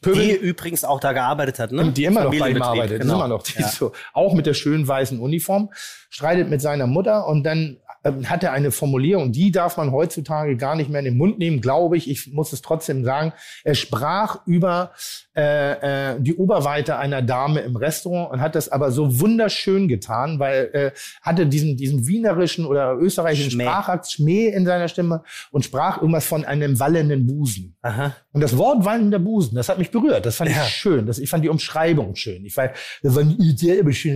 [0.02, 1.90] Pöbel- Die übrigens auch da gearbeitet hat, ne?
[1.92, 3.14] die immer noch bei ihm arbeitet, genau.
[3.14, 3.68] immer noch, die Ja.
[3.68, 5.70] so, auch mit der schönen weißen Uniform,
[6.10, 10.74] streitet mit seiner Mutter und dann ähm, hatte eine Formulierung, die darf man heutzutage gar
[10.76, 12.08] nicht mehr in den Mund nehmen, glaube ich.
[12.08, 13.32] Ich muss es trotzdem sagen.
[13.64, 14.92] Er sprach über
[15.36, 20.38] äh, äh, die Oberweite einer Dame im Restaurant und hat das aber so wunderschön getan,
[20.38, 20.90] weil äh,
[21.22, 23.64] hatte diesen, diesen wienerischen oder österreichischen Schmäh.
[23.64, 27.76] Sprachakt Schmäh in seiner Stimme und sprach irgendwas von einem wallenden Busen.
[27.82, 28.14] Aha.
[28.32, 30.26] Und das Wort wallender Busen, das hat mich berührt.
[30.26, 30.62] Das fand Ja.
[30.64, 31.06] ich schön.
[31.06, 32.44] Das, ich fand die Umschreibung schön.
[32.44, 33.14] Ich fand, das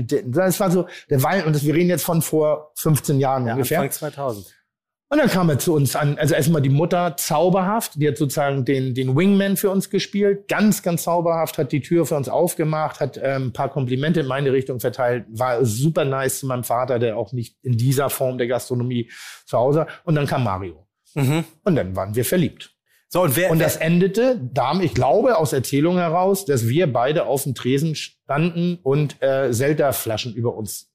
[0.06, 0.32] Titten.
[0.32, 3.52] Das war so der Wall, und das, wir reden jetzt von vor 15 Jahren Ja,
[3.54, 3.77] ungefähr.
[3.82, 4.54] Anfang 2000.
[5.10, 6.18] Und dann kam er zu uns an.
[6.18, 7.92] Also erstmal die Mutter zauberhaft.
[7.96, 10.48] Die hat sozusagen den, den Wingman für uns gespielt.
[10.48, 11.56] Ganz, ganz zauberhaft.
[11.56, 13.00] Hat die Tür für uns aufgemacht.
[13.00, 15.24] Hat ähm, ein paar Komplimente in meine Richtung verteilt.
[15.30, 19.10] War super nice zu meinem Vater, der auch nicht in dieser Form der Gastronomie
[19.46, 19.78] zu Hause.
[19.80, 19.86] war.
[20.04, 20.86] Und dann kam Mario.
[21.14, 21.44] Mhm.
[21.64, 22.74] Und dann waren wir verliebt.
[23.10, 27.24] So, und wer, Und das endete damit, ich glaube, aus Erzählung heraus, dass wir beide
[27.24, 30.87] auf dem Tresen standen und äh, Zelda-Flaschen über uns,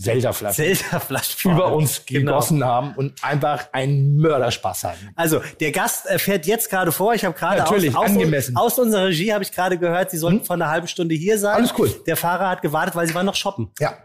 [0.00, 2.32] Zelda-Flaschen Zelda-Flaschen über uns Genau.
[2.32, 5.10] gegossen haben und einfach einen Mörderspaß hatten.
[5.16, 7.14] Also, der Gast äh, fährt jetzt gerade vor.
[7.14, 8.10] Ich habe gerade aus, aus.
[8.10, 8.56] Hm?
[8.56, 11.56] aus unserer Regie habe ich gerade gehört, Sie sollten vor einer halben Stunde hier sein.
[11.56, 11.90] Alles cool.
[12.06, 13.70] Der Fahrer hat gewartet, weil Sie waren noch shoppen.
[13.80, 13.98] Ja.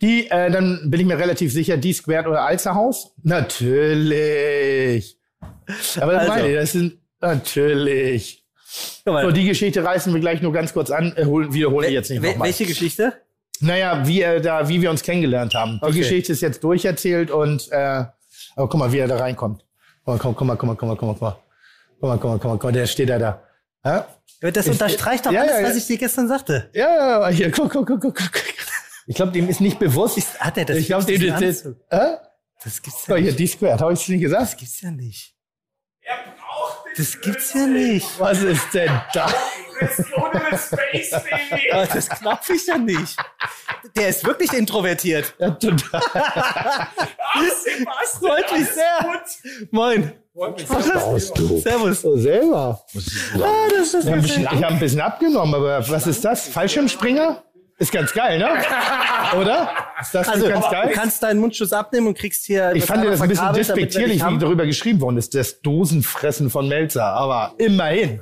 [0.00, 3.12] Die, äh, dann bin ich mir relativ sicher, die Squared oder Alzerhaus?
[3.22, 5.16] Natürlich.
[6.00, 6.32] Aber das Also.
[6.32, 8.44] meine ich, das sind natürlich.
[9.04, 12.08] So, die Geschichte reißen wir gleich nur ganz kurz an, äh, holen- wiederholen wir jetzt
[12.10, 12.46] nicht nochmal.
[12.46, 13.14] welche Geschichte?
[13.60, 15.78] Naja, wie er da, wie wir uns kennengelernt haben.
[15.82, 15.98] Die Okay.
[15.98, 18.04] Geschichte ist jetzt durcherzählt und äh,
[18.56, 19.64] aber guck mal, wie er da reinkommt.
[20.04, 21.36] Guck mal, guck mal, guck mal, guck mal, guck mal, guck mal.
[22.00, 23.42] Guck mal, guck mal, guck mal, guck mal, der steht da da.
[23.84, 24.06] Ja,
[24.50, 26.70] Das Ich- unterstreicht doch ja, alles, ja, was ich dir gestern sagte.
[26.74, 28.32] ja, ja, hier, guck, guck, guck, guck, guck.
[29.06, 30.18] Ich glaube, dem ist nicht bewusst.
[30.40, 30.76] Hat er das?
[30.78, 31.74] ich glaube, dem ist das.
[31.90, 32.16] Hä?
[32.62, 33.38] Das gibt's So, ja hier, nicht.
[33.38, 34.42] die Squared, habe ich es nicht gesagt?
[34.42, 35.34] Das gibt's ja nicht.
[36.96, 38.06] Das gibt's ja nicht.
[38.18, 39.32] Was ist denn da?
[41.72, 43.16] Aber das glaub ich ja nicht.
[43.96, 45.34] Der ist wirklich introvertiert.
[45.38, 46.00] Ja, total.
[48.18, 49.20] Freut mich sehr.
[49.70, 50.12] Moin.
[50.34, 51.58] Brauchst du.
[51.60, 52.02] Servus.
[52.02, 52.80] So selber.
[53.36, 56.48] Ah, das ist Ich habe ein, hab ein bisschen abgenommen, aber was ist das?
[56.48, 57.42] Fallschirmspringer?
[57.78, 58.46] Ist ganz geil, ne?
[59.38, 59.70] Oder?
[60.00, 60.90] Ist das Also, ganz du geil?
[60.94, 62.72] kannst deinen Mundschutz abnehmen und kriegst hier.
[62.74, 67.04] Ich fand das ein bisschen despektierlich, wie darüber geschrieben worden ist, das Dosenfressen von Melzer.
[67.04, 68.20] Aber immerhin,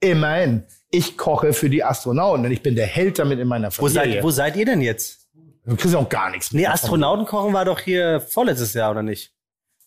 [0.00, 3.86] immerhin, ich koche für die Astronauten und ich bin der Held damit in meiner Wo
[3.88, 4.14] Familie.
[4.14, 5.26] seid, wo seid ihr denn jetzt?
[5.66, 6.52] Du kriegst auch gar nichts.
[6.52, 6.72] Nee, mehr.
[6.72, 9.34] Astronautenkochen war doch hier vorletztes Jahr, oder nicht?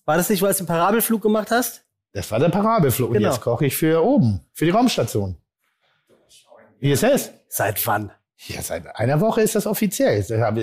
[0.06, 1.84] War das nicht, weil du den Parabelflug gemacht hast?
[2.14, 3.10] Das war der Parabelflug.
[3.10, 3.30] Und Genau.
[3.32, 5.38] jetzt koche ich für oben, für die Raumstation.
[6.80, 7.32] ISS.
[7.48, 8.12] Seit wann?
[8.48, 10.20] Ja, seit einer Woche ist das offiziell.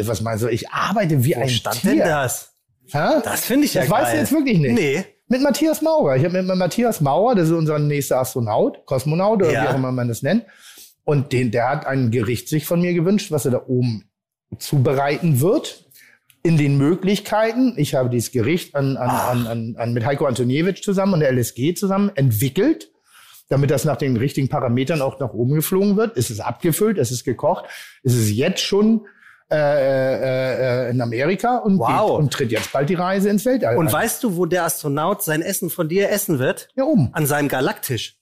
[0.07, 0.49] Was meinst du?
[0.49, 1.91] Ich arbeite wie Wo ein stand Tier.
[1.93, 2.53] denn das?
[2.91, 3.21] Hä?
[3.23, 4.03] Das finde ich ja Das geil.
[4.03, 4.73] weißt du jetzt wirklich nicht.
[4.75, 5.05] Nee.
[5.29, 6.17] Mit Matthias Maurer.
[6.17, 9.63] Ich habe mit Matthias Maurer, das ist unser nächster Astronaut, Kosmonaut oder Ja.
[9.65, 10.45] wie auch immer man das nennt.
[11.05, 14.05] Und den, der hat ein Gericht sich von mir gewünscht, was er da oben
[14.59, 15.85] zubereiten wird.
[16.43, 17.75] In den Möglichkeiten.
[17.77, 21.33] Ich habe dieses Gericht an, an, an, an, an, mit Heiko Antoniewicz zusammen und der
[21.33, 22.91] LSG zusammen entwickelt,
[23.49, 26.17] damit das nach den richtigen Parametern auch nach oben geflogen wird.
[26.17, 27.65] Es ist abgefüllt, es ist gekocht.
[28.05, 29.07] Es ist jetzt schon
[29.51, 32.11] äh, äh, äh, in Amerika und, Wow.
[32.11, 33.77] geht, und tritt jetzt bald die Reise ins Weltall.
[33.77, 36.69] Und weißt du, wo der Astronaut sein Essen von dir essen wird?
[36.77, 37.11] Ja, oben.
[37.13, 38.17] An seinem Galaktisch.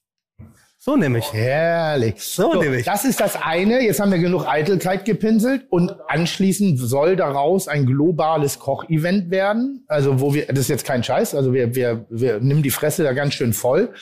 [0.79, 1.33] So nämlich.
[1.33, 2.23] Herrlich.
[2.23, 2.85] So nämlich.
[2.85, 3.83] Das ist das eine.
[3.83, 9.85] Jetzt haben wir genug Eitelkeit gepinselt und anschließend soll daraus ein globales Kochevent werden.
[9.89, 13.03] Also wo wir, das ist jetzt kein Scheiß, also wir, wir, wir nehmen die Fresse
[13.03, 13.93] da ganz schön voll.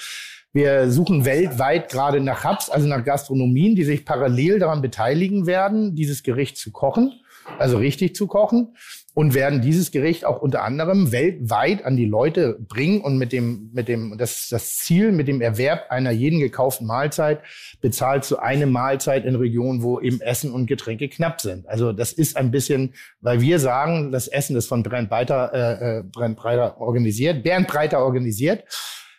[0.55, 5.97] Wir suchen weltweit gerade nach Hubs, also nach Gastronomien, die sich parallel daran beteiligen werden,
[5.97, 7.13] dieses Gericht zu kochen,
[7.59, 8.77] also richtig zu kochen
[9.15, 13.71] und werden dieses Gericht auch unter anderem weltweit an die Leute bringen und mit dem,
[13.73, 17.41] mit dem, das das Ziel, mit dem Erwerb einer jeden gekauften Mahlzeit
[17.81, 21.67] bezahlt zu eine Mahlzeit in Regionen, wo eben Essen und Getränke knapp sind.
[21.67, 25.99] Also das ist ein bisschen, weil wir sagen, das Essen ist von Bernd Breiter, äh,
[25.99, 28.63] äh, Bernd Breiter organisiert, Bernd Breiter organisiert,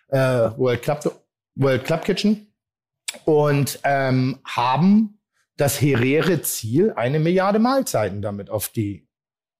[0.07, 1.24] äh, World Club,
[1.55, 2.53] World Club Kitchen
[3.25, 5.19] und ähm, haben
[5.57, 9.05] das hehre Ziel, eine Milliarde Mahlzeiten damit auf die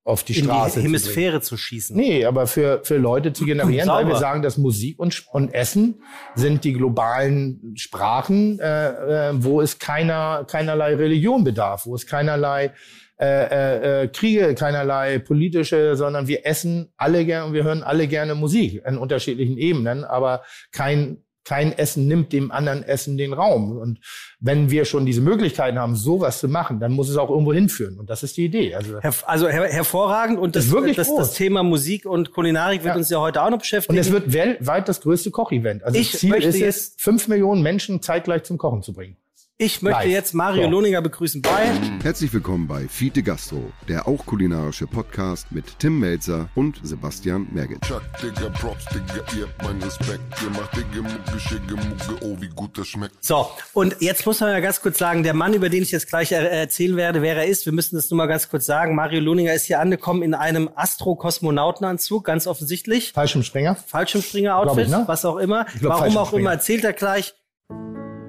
[0.03, 0.87] auf die In Straße die zu.
[0.87, 1.97] Hemisphäre zu schießen.
[1.97, 6.03] Nee, aber für, für Leute zu generieren, weil wir sagen, dass Musik und, und Essen
[6.35, 12.71] sind die globalen Sprachen, äh, äh, wo es keiner, keinerlei Religion bedarf, wo es keinerlei
[13.17, 18.07] äh, äh, äh, Kriege, keinerlei politische, sondern wir essen alle gerne und wir hören alle
[18.07, 23.77] gerne Musik in unterschiedlichen Ebenen, aber kein kein Essen nimmt dem anderen Essen den Raum.
[23.77, 23.99] Und
[24.39, 27.97] wenn wir schon diese Möglichkeiten haben, sowas zu machen, dann muss es auch irgendwo hinführen.
[27.99, 28.75] Und das ist die Idee.
[28.75, 32.83] Also Herv- Also her hervorragend und das, Ist wirklich das, das Thema Musik und Kulinarik
[32.83, 32.97] wird Ja.
[32.97, 33.97] uns ja heute auch noch Und beschäftigen.
[33.99, 35.83] es wird weltweit das größte Kochevent.
[35.83, 39.15] Also Ich das Ziel möchte ist es, fünf Millionen Menschen zeitgleich zum Kochen zu bringen.
[39.57, 40.11] Ich möchte Live.
[40.11, 40.69] jetzt Mario So.
[40.69, 41.71] Lohninger begrüßen bei.
[42.03, 47.79] Herzlich willkommen bei Fiete Gastro, der auch kulinarische Podcast mit Tim Melzer und Sebastian Merget.
[47.83, 50.19] Chuck, Digga, Props, Digga, ihr habt meinen Respekt.
[50.43, 53.23] Ihr macht Digga, Mucke, Schicke, Mucke, oh, wie gut das schmeckt.
[53.23, 56.09] So, und jetzt muss man ja ganz kurz sagen, der Mann, über den ich jetzt
[56.09, 58.93] gleich er erzählen werde, wer er ist, wir müssen das nur mal ganz kurz sagen.
[58.93, 63.13] Mario Lohninger ist hier angekommen in einem Astro-Kosmonautenanzug, ganz offensichtlich.
[63.13, 63.75] Fallschirmspringer.
[63.75, 65.03] Fallschirmspringer-Outfit, ne?
[65.05, 65.65] was auch immer.
[65.79, 67.35] glaub, Warum auch immer, erzählt er gleich.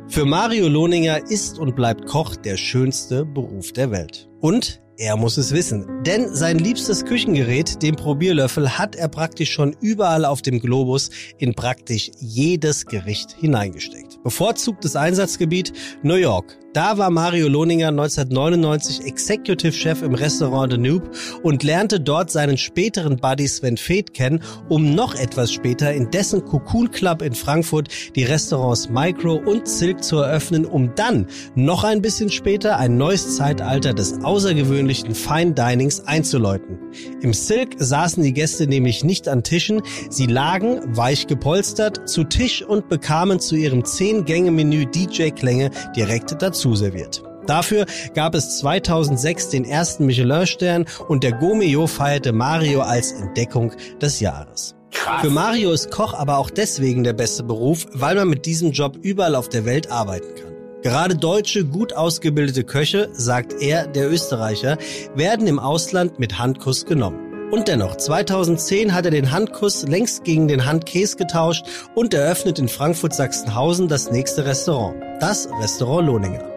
[0.08, 4.28] Für Mario Lohninger ist und bleibt Koch der schönste Beruf der Welt.
[4.40, 9.76] Und er muss es wissen, denn sein liebstes Küchengerät, den Probierlöffel, hat er praktisch schon
[9.80, 14.22] überall auf dem Globus in praktisch jedes Gericht hineingesteckt.
[14.22, 16.56] Bevorzugtes Einsatzgebiet New York.
[16.76, 21.10] Da war Mario Lohninger 1999 Executive Chef im Restaurant The Noob
[21.42, 26.44] und lernte dort seinen späteren Buddy Sven Feth kennen, um noch etwas später in dessen
[26.44, 32.02] Cocoon Club in Frankfurt die Restaurants Micro und Silk zu eröffnen, um dann noch ein
[32.02, 36.78] bisschen später ein neues Zeitalter des außergewöhnlichen Fine Dinings einzuläuten.
[37.22, 42.62] Im Silk saßen die Gäste nämlich nicht an Tischen, sie lagen, weich gepolstert, zu Tisch
[42.62, 47.22] und bekamen zu ihrem 10-Gänge-Menü DJ-Klänge direkt dazu serviert.
[47.46, 54.20] Dafür gab es 2006 den ersten Michelin-Stern und der Gomeo feierte Mario als Entdeckung des
[54.20, 54.74] Jahres.
[55.20, 58.98] Für Mario ist Koch aber auch deswegen der beste Beruf, weil man mit diesem Job
[59.02, 60.54] überall auf der Welt arbeiten kann.
[60.82, 64.78] Gerade deutsche, gut ausgebildete Köche, sagt er, der Österreicher,
[65.14, 67.50] werden im Ausland mit Handkuss genommen.
[67.50, 71.64] Und dennoch, 2010 hat er den Handkuss längst gegen den Handkäse getauscht
[71.94, 76.55] und eröffnet in Frankfurt-Sachsenhausen das nächste Restaurant, das Restaurant Lohninger.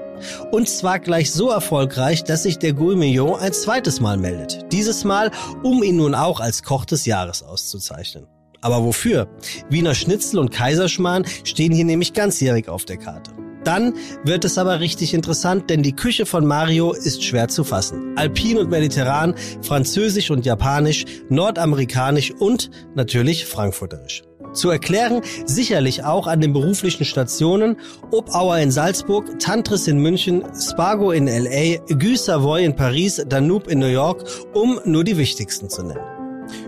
[0.51, 4.71] Und zwar gleich so erfolgreich, dass sich der Gourmillon ein zweites Mal meldet.
[4.71, 5.31] Dieses Mal,
[5.63, 8.27] um ihn nun auch als Koch des Jahres auszuzeichnen.
[8.61, 9.27] Aber wofür?
[9.69, 13.31] Wiener Schnitzel und Kaiserschmarrn stehen hier nämlich ganzjährig auf der Karte.
[13.63, 13.93] Dann
[14.23, 18.13] wird es aber richtig interessant, denn die Küche von Mario ist schwer zu fassen.
[18.17, 24.23] Alpin und mediterran, französisch und japanisch, nordamerikanisch und natürlich frankfurterisch.
[24.53, 27.77] Zu erklären sicherlich auch an den beruflichen Stationen
[28.11, 33.79] Obauer in Salzburg, Tantris in München, Spargo in LA, Guy Savoy in Paris, Danube in
[33.79, 34.23] New York,
[34.53, 36.19] um nur die wichtigsten zu nennen.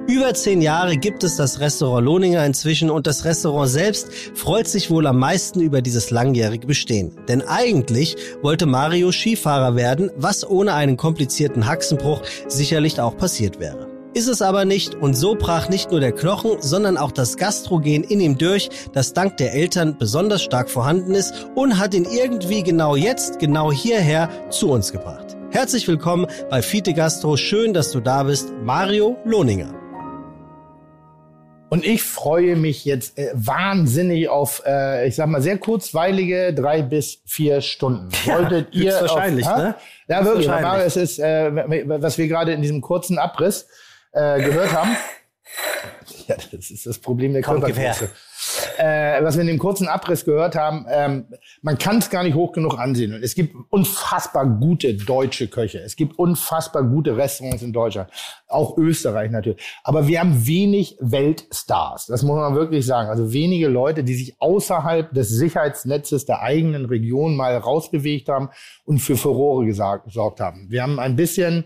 [0.07, 4.89] Über zehn Jahre gibt es das Restaurant Lohninger inzwischen und das Restaurant selbst freut sich
[4.89, 7.15] wohl am meisten über dieses langjährige Bestehen.
[7.27, 13.90] Denn eigentlich wollte Mario Skifahrer werden, was ohne einen komplizierten Haxenbruch sicherlich auch passiert wäre.
[14.13, 18.03] Ist es aber nicht und so brach nicht nur der Knochen, sondern auch das Gastrogen
[18.03, 22.61] in ihm durch, das dank der Eltern besonders stark vorhanden ist und hat ihn irgendwie
[22.61, 25.37] genau jetzt, genau hierher zu uns gebracht.
[25.51, 27.37] Herzlich willkommen bei Fiete Gastro.
[27.37, 28.51] Schön, dass du da bist.
[28.61, 29.73] Mario Lohninger.
[31.69, 36.81] Und ich freue mich jetzt äh, wahnsinnig auf, äh, ich sag mal, sehr kurzweilige drei
[36.81, 38.09] bis vier Stunden.
[38.25, 39.57] Wolltet ihr höchstwahrscheinlich, auf, ha?
[39.57, 39.75] ne?
[40.09, 40.47] Ja, wirklich.
[40.49, 41.49] Mario, es ist, äh,
[41.85, 43.67] was wir gerade in diesem kurzen Abriss
[44.11, 44.95] äh, gehört haben.
[46.27, 48.09] Ja, das ist das Problem der Körpergröße.
[48.77, 51.25] Äh, was wir in dem kurzen Abriss gehört haben, ähm,
[51.61, 53.13] man kann es gar nicht hoch genug ansehen.
[53.13, 55.79] Und es gibt unfassbar gute deutsche Köche.
[55.79, 58.09] Es gibt unfassbar gute Restaurants in Deutschland.
[58.47, 59.61] Auch Österreich natürlich.
[59.83, 62.07] Aber wir haben wenig Weltstars.
[62.07, 63.09] Das muss man wirklich sagen.
[63.09, 68.49] Also wenige Leute, die sich außerhalb des Sicherheitsnetzes der eigenen Region mal rausbewegt haben
[68.85, 70.67] und für Furore gesorgt haben.
[70.69, 71.65] Wir haben ein bisschen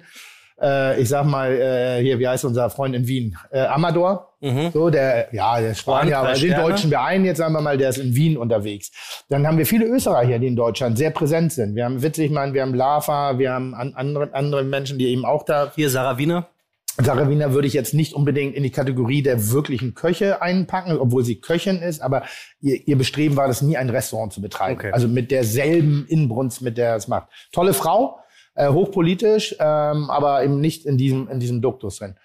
[0.61, 3.37] äh, ich sag mal, äh, hier, wie heißt unser Freund in Wien?
[3.51, 4.31] Äh, Amador.
[4.73, 7.97] So, der, ja, der Spanier, aber den deutschen Verein jetzt sagen wir mal, der ist
[7.97, 8.91] in Wien unterwegs.
[9.27, 11.73] Dann haben wir viele Österreicher, die in Deutschland sehr präsent sind.
[11.73, 15.43] Wir haben Witzigmann, wir haben Lava, wir haben an, andere, andere Menschen, die eben auch
[15.45, 16.47] da Hier Sarah Wiener.
[17.01, 21.25] Sarah Wiener würde ich jetzt nicht unbedingt in die Kategorie der wirklichen Köche einpacken, obwohl
[21.25, 22.23] sie Köchin ist, aber
[22.61, 24.75] ihr, ihr Bestreben war das nie, ein Restaurant zu betreiben.
[24.75, 24.91] Okay.
[24.91, 27.29] Also mit derselben Inbrunst, mit der es macht.
[27.51, 28.19] Tolle Frau,
[28.55, 32.15] äh, hochpolitisch, ähm, aber eben nicht in diesem, in diesem Duktus drin.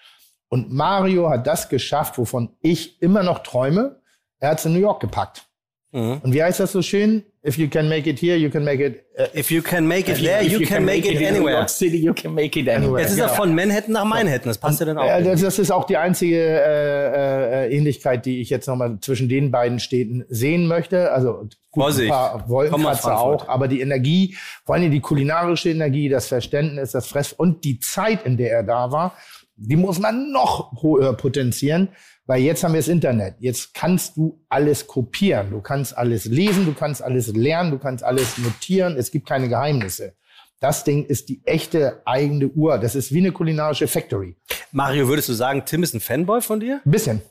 [0.49, 4.01] Und Mario hat das geschafft, wovon ich immer noch träume.
[4.39, 5.45] Er hat es in New York gepackt.
[5.93, 6.21] Mhm.
[6.23, 7.25] Und wie heißt das so schön?
[7.43, 10.11] If you can make it here, you can make it uh, If you can make
[10.11, 11.55] it there, you, can, make, it, in New anywhere.
[11.55, 13.01] York City, you can make it anywhere.
[13.01, 13.37] Jetzt ist er Genau.
[13.37, 14.49] von Manhattan nach Manhattan.
[14.49, 15.07] Das passt ja dann auch.
[15.07, 19.31] Ja, das, das ist auch die einzige äh, äh, Ähnlichkeit, die ich jetzt nochmal zwischen
[19.31, 21.13] den beiden Städten sehen möchte.
[21.13, 22.13] Also gut, Vorsicht.
[22.13, 24.37] ein paar Wolkenkratzer auch, aber die Energie,
[24.67, 28.65] vor allem die kulinarische Energie, das Verständnis, das Fress und die Zeit, in der er
[28.65, 29.15] da war,
[29.57, 31.89] die muss man noch höher potenzieren,
[32.31, 33.35] weil jetzt haben wir das Internet.
[33.41, 38.05] Jetzt kannst du alles kopieren, du kannst alles lesen, du kannst alles lernen, du kannst
[38.05, 38.97] alles notieren.
[38.97, 40.15] Es gibt keine Geheimnisse.
[40.61, 42.79] Das Ding ist die echte eigene Uhr.
[42.79, 44.37] Das ist wie eine kulinarische Factory.
[44.71, 46.81] Mario, würdest du sagen, Tim ist ein Fanboy von dir?
[46.85, 47.23] Ein bisschen.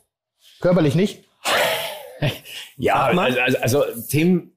[0.59, 1.23] Körperlich nicht.
[2.75, 4.51] Ja, also, also, also Tim,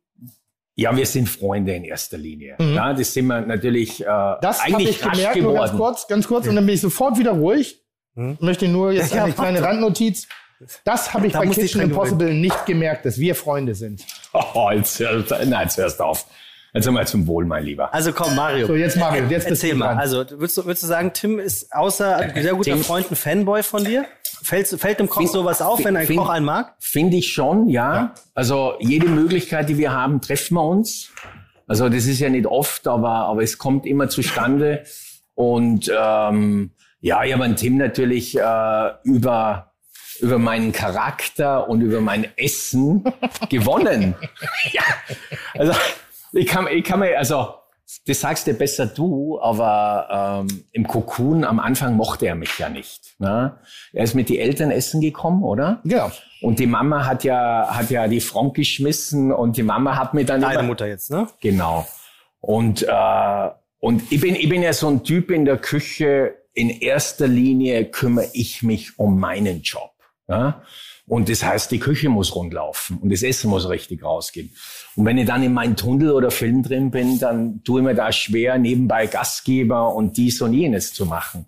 [0.74, 2.56] Ja, wir sind Freunde in erster Linie.
[2.58, 4.04] Ja, das sind wir natürlich äh,
[4.40, 5.78] Das habe eigentlich ich rasch gemerkt, nur ganz geworden.
[5.78, 7.78] kurz, ganz kurz, und dann bin ich sofort wieder ruhig.
[8.14, 9.62] Möchte nur jetzt Ja, eine kleine.
[9.62, 10.28] Randnotiz.
[10.84, 14.04] Das habe ich Da bei Kitchen Impossible nicht gemerkt, dass wir Freunde sind.
[14.54, 16.24] Oh, jetzt, nein, jetzt hörst du auf.
[16.72, 17.92] Jetzt mal zum Wohl, mein Lieber.
[17.92, 18.66] Also komm, Mario.
[18.66, 19.88] So, jetzt Mario, jetzt bist Erzähl du mal.
[19.88, 19.98] dran.
[19.98, 23.16] Also, würdest du, würdest du sagen, Tim ist außer ein sehr guter Tim- Freund ein
[23.16, 24.06] Fanboy von dir?
[24.42, 26.74] Fällt, fällt dem Koch Find- sowas auf, wenn ein find- Koch einen mag?
[26.80, 28.14] Finde ich schon, ja.
[28.34, 31.10] Also jede Möglichkeit, die wir haben, treffen wir uns.
[31.66, 34.84] Also das ist ja nicht oft, aber, aber es kommt immer zustande.
[35.34, 36.70] Und ähm,
[37.02, 39.72] ja, ich habe einen Tim natürlich äh, über,
[40.20, 43.04] über meinen Charakter und über mein Essen
[43.50, 44.14] gewonnen.
[44.70, 44.82] ja,
[45.54, 45.72] also
[46.32, 47.54] ich kann, ich kann mir, also
[48.06, 52.68] das sagst dir besser du, aber ähm, im Cocoon am Anfang mochte er mich ja
[52.68, 53.16] nicht.
[53.18, 53.58] Ne?
[53.92, 55.80] Er ist mit die Eltern essen gekommen, oder?
[55.84, 56.10] Genau.
[56.40, 60.24] Und die Mama hat ja, hat ja die Front geschmissen und die Mama hat mir
[60.24, 61.26] dann Deine Mutter jetzt, ne?
[61.40, 61.86] Genau.
[62.40, 63.50] Und, äh,
[63.80, 67.86] und ich bin, ich bin ja so ein Typ in der Küche, in erster Linie
[67.86, 69.92] kümmere ich mich um meinen Job.
[70.28, 70.62] Ja?
[71.06, 74.54] Und das heißt, die Küche muss rundlaufen und das Essen muss richtig rausgehen.
[74.94, 77.94] Und wenn ich dann in meinem Tunnel oder Film drin bin, dann tue ich mir
[77.94, 81.46] da schwer, nebenbei Gastgeber und dies und jenes zu machen.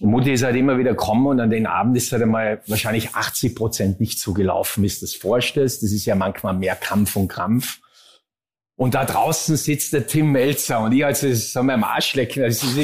[0.00, 3.14] Und Mutti ist halt immer wieder gekommen und an den Abend ist halt einmal wahrscheinlich
[3.14, 5.82] 80 Prozent nicht so gelaufen, wie du das vorstellst.
[5.82, 7.80] Das ist ja manchmal mehr Kampf und Krampf.
[8.76, 12.42] Und da draußen sitzt der Tim Melzer und ich als das mir am Arsch lecken.
[12.42, 12.76] Das ist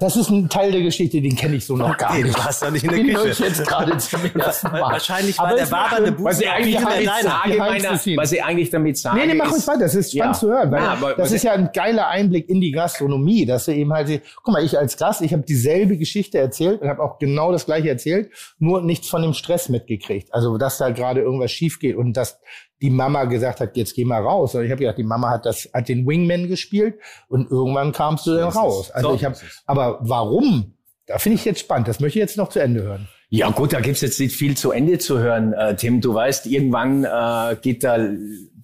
[0.00, 2.38] Das ist ein Teil der Geschichte, den kenne ich so noch gar Nee, nicht.
[2.38, 3.44] du warst doch nicht in der Den höre Küche.
[3.44, 4.80] jetzt gerade zum ersten Mal.
[4.82, 6.24] Wahrscheinlich war Aber der wabernde Sinn.
[6.24, 9.18] was ich Busen eigentlich damit sage, meiner, was ich eigentlich damit sage.
[9.18, 9.80] Nee, nee, mach uns weiter.
[9.80, 10.40] Das ist spannend Ja.
[10.40, 13.66] zu hören, weil Ja, aber das ist ja ein geiler Einblick in die Gastronomie, dass
[13.66, 17.02] du eben halt, guck mal, ich als Gast, ich habe dieselbe Geschichte erzählt und habe
[17.02, 20.32] auch genau das gleiche erzählt, nur nichts von dem Stress mitgekriegt.
[20.34, 22.38] Also, dass da gerade irgendwas schief geht und dass
[22.80, 24.54] die Mama gesagt hat, jetzt geh mal raus.
[24.54, 26.94] Und ich habe gedacht, die Mama hat das, hat den Wingman gespielt
[27.28, 28.90] und irgendwann kamst du dann raus.
[28.90, 30.74] Also So ich habe, aber warum?
[31.06, 31.88] Da finde ich jetzt spannend.
[31.88, 33.08] Das möchte ich jetzt noch zu Ende hören.
[33.30, 36.00] Ja gut, da gibt's jetzt nicht viel zu Ende zu hören, äh, Tim.
[36.00, 37.98] Du weißt, irgendwann äh, geht da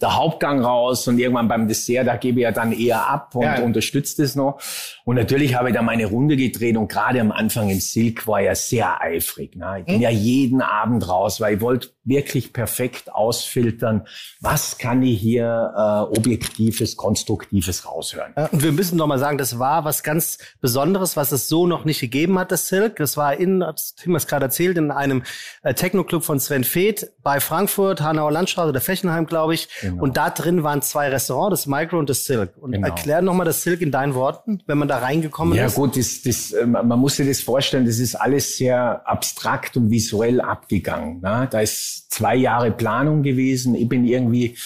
[0.01, 3.43] der Hauptgang raus und irgendwann beim Dessert, da gebe ich ja dann eher ab und
[3.45, 3.61] Ja.
[3.63, 4.61] unterstütze das noch.
[5.05, 8.41] Und natürlich habe ich da meine Runde gedreht und gerade am Anfang im Silk war
[8.41, 9.55] ja sehr eifrig.
[9.57, 9.81] Ne?
[9.81, 14.07] Ich bin ja jeden Abend raus, weil ich wollte wirklich perfekt ausfiltern,
[14.41, 18.33] was kann ich hier äh, Objektives, Konstruktives raushören.
[18.53, 21.85] Und wir müssen noch mal sagen, das war was ganz Besonderes, was es so noch
[21.85, 22.97] nicht gegeben hat, das Silk.
[22.97, 25.23] Das war in, hat Tim es gerade erzählt, in einem
[25.63, 29.69] äh, Techno-Club von Sven Feth bei Frankfurt, Hanauer Landstraße oder Fechenheim, glaube ich.
[29.85, 30.03] Genau.
[30.03, 32.55] Und da drin waren zwei Restaurants, das Micro und das Silk.
[32.61, 32.87] Und Genau.
[32.89, 35.74] erklär noch mal das Silk in deinen Worten, wenn man da reingekommen Ja ist.
[35.74, 39.91] gut, das, das, äh, man muss sich das vorstellen, das ist alles sehr abstrakt und
[39.91, 41.20] visuell abgegangen.
[41.20, 41.49] Ne?
[41.51, 43.74] Da ist zwei Jahre Planung gewesen.
[43.74, 44.57] Ich bin irgendwie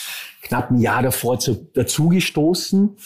[0.42, 2.96] knapp ein Jahr davor zu, dazugestoßen.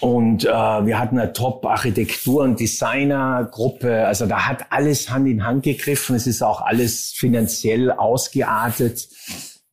[0.00, 4.06] Und äh, wir hatten eine Top-Architektur- und Designergruppe.
[4.06, 6.16] Also da hat alles Hand in Hand gegriffen.
[6.16, 9.08] Es ist auch alles finanziell ausgeartet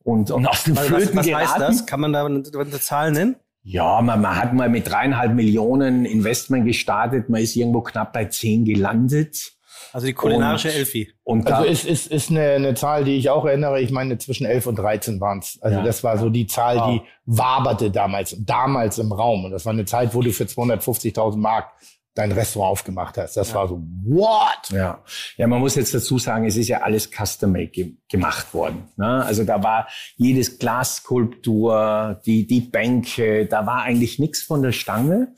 [0.04, 1.60] und, und auf den Was, Flöten was heißt geraten.
[1.60, 1.86] das?
[1.86, 3.36] Kann man da eine, eine Zahl nennen?
[3.64, 7.28] Ja, man, man hat mal mit dreieinhalb Millionen Investment gestartet.
[7.28, 9.52] Man ist irgendwo knapp bei zehn gelandet.
[9.92, 11.12] Also die kulinarische Und- Elfi.
[11.22, 13.80] Und da, Also ist, ist, ist eine, eine Zahl, die ich auch erinnere.
[13.80, 15.58] Ich meine, zwischen 11 und 13 waren es.
[15.60, 15.84] Also Ja.
[15.84, 16.90] das war so die Zahl, Wow.
[16.94, 19.44] die waberte damals, damals im Raum.
[19.44, 21.70] Und das war eine Zeit, wo du für 250.000 Mark
[22.14, 23.36] dein Restaurant aufgemacht hast.
[23.36, 24.70] Das war so, what?
[24.70, 25.02] ja.
[25.36, 28.88] ja, man muss jetzt dazu sagen, es ist ja alles custom-made ge gemacht worden.
[28.96, 29.24] Ne?
[29.24, 35.34] Also da war jedes Glasskulptur, die, die Bänke, da war eigentlich nichts von der Stange.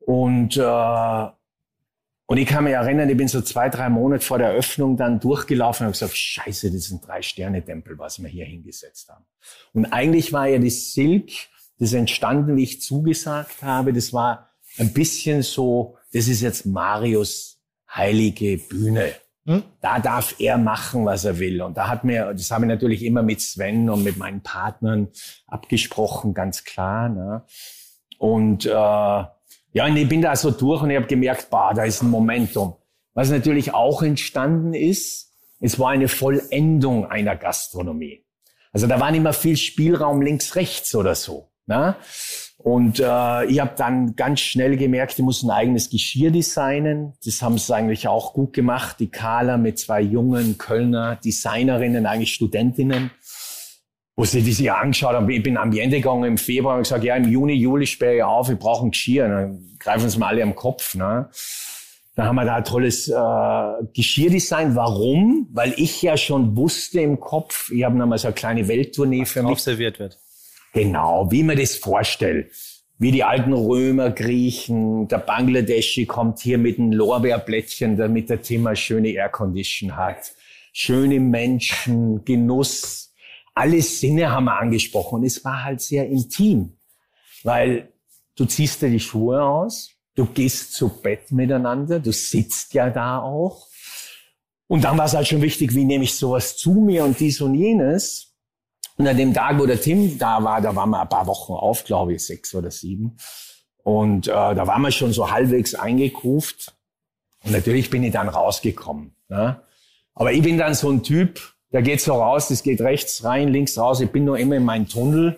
[0.00, 1.26] Und, äh,
[2.26, 5.20] und ich kann mich erinnern, ich bin so zwei, drei Monate vor der Eröffnung dann
[5.20, 9.24] durchgelaufen und habe gesagt, scheiße, das ist ein Drei-Sterne-Tempel, was wir hier hingesetzt haben.
[9.72, 11.30] Und eigentlich war ja das Silk,
[11.78, 17.60] das entstanden, wie ich zugesagt habe, das war ein bisschen so, das ist jetzt Marius
[17.88, 19.12] heilige Bühne.
[19.44, 19.62] Hm?
[19.80, 21.62] Da darf er machen, was er will.
[21.62, 25.08] Und da hat mir, das habe ich natürlich immer mit Sven und mit meinen Partnern
[25.46, 27.08] abgesprochen, ganz klar.
[27.08, 27.44] Ne?
[28.18, 31.84] Und äh, ja, und ich bin da so durch und ich habe gemerkt, bah, da
[31.84, 32.76] ist ein Momentum.
[33.14, 38.24] Was natürlich auch entstanden ist, es war eine Vollendung einer Gastronomie.
[38.72, 41.50] Also da war nicht mehr viel Spielraum links, rechts oder so.
[41.66, 41.96] Ne?
[42.62, 47.14] Und äh, ich habe dann ganz schnell gemerkt, ich muss ein eigenes Geschirr designen.
[47.24, 49.00] Das haben sie eigentlich auch gut gemacht.
[49.00, 53.10] Die Carla mit zwei jungen Kölner Designerinnen, eigentlich Studentinnen,
[54.14, 55.28] wo sie die sich angeschaut haben.
[55.28, 58.22] Ich bin am Ende gegangen im Februar und gesagt, ja, im Juni, Juli sperre ich
[58.22, 59.28] auf, wir brauchen ein Geschirr.
[59.28, 60.94] Dann greifen sie mal alle am Kopf.
[60.94, 61.28] Ne?
[62.14, 64.76] Dann haben wir da ein tolles äh, Geschirrdesign.
[64.76, 65.48] Warum?
[65.50, 69.42] Weil ich ja schon wusste im Kopf, ich habe nochmal so eine kleine Welttournee für
[69.42, 70.18] mich serviert wird.
[70.72, 72.50] Genau, wie man das vorstellt.
[72.98, 78.74] Wie die alten Römer, Griechen, der Bangladeschi kommt hier mit einem Lorbeerblättchen, damit der Zimmer
[78.76, 80.32] schöne Aircondition hat.
[80.72, 83.12] Schöne Menschen, Genuss.
[83.54, 85.16] Alle Sinne haben wir angesprochen.
[85.16, 86.78] Und es war halt sehr intim.
[87.42, 87.92] Weil
[88.36, 93.18] du ziehst dir die Schuhe aus, du gehst zu Bett miteinander, du sitzt ja da
[93.18, 93.66] auch.
[94.68, 97.40] Und dann war es halt schon wichtig, wie nehme ich sowas zu mir und dies
[97.40, 98.31] und jenes.
[99.02, 101.54] Und an dem Tag, wo der Tim da war, da waren wir ein paar Wochen
[101.54, 103.16] auf, glaube ich, sechs oder sieben.
[103.82, 106.72] Und äh, da waren wir schon so halbwegs eingekruft.
[107.42, 109.16] Und natürlich bin ich dann rausgekommen.
[109.28, 109.60] Ne?
[110.14, 111.40] Aber ich bin dann so ein Typ,
[111.72, 114.00] der geht so raus, das geht rechts rein, links raus.
[114.00, 115.36] Ich bin nur immer in meinem Tunnel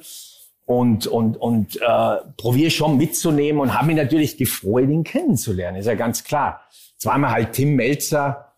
[0.67, 5.79] und, und, und äh, probiere schon mitzunehmen und habe mich natürlich gefreut, ihn kennenzulernen.
[5.79, 6.61] Ist ja ganz klar.
[6.99, 8.53] Zweimal halt Tim Melzer.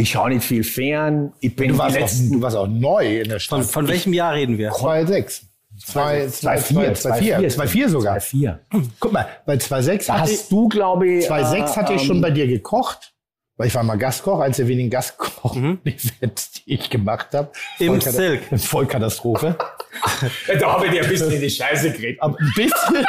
[0.00, 1.34] Ich schaue nicht viel fern.
[1.40, 3.72] Ich bin Du warst, auch, du warst auch neu in der Von, Stadt.
[3.72, 4.72] von welchem Jahr reden wir?
[4.72, 5.42] 2,6.
[5.86, 7.02] 2,4.
[7.02, 7.54] 2,4.
[7.54, 8.16] 2,4 sogar.
[8.16, 8.58] 2,4.
[8.98, 12.06] Guck mal, bei 2,6 Da hatte ich, hast du, glaube ich, 2,6 hatte ich ähm,
[12.06, 13.12] schon bei dir gekocht.
[13.58, 17.52] Weil ich war mal Gastkoch, eins der wenigen Gastkoch-Events, die ich gemacht habe.
[17.78, 18.40] Im Silk.
[18.58, 19.58] Vollkatastrophe.
[20.58, 22.22] Da habe ich dir ein bisschen in die Scheiße geredet.
[22.22, 23.04] Aber ein bisschen.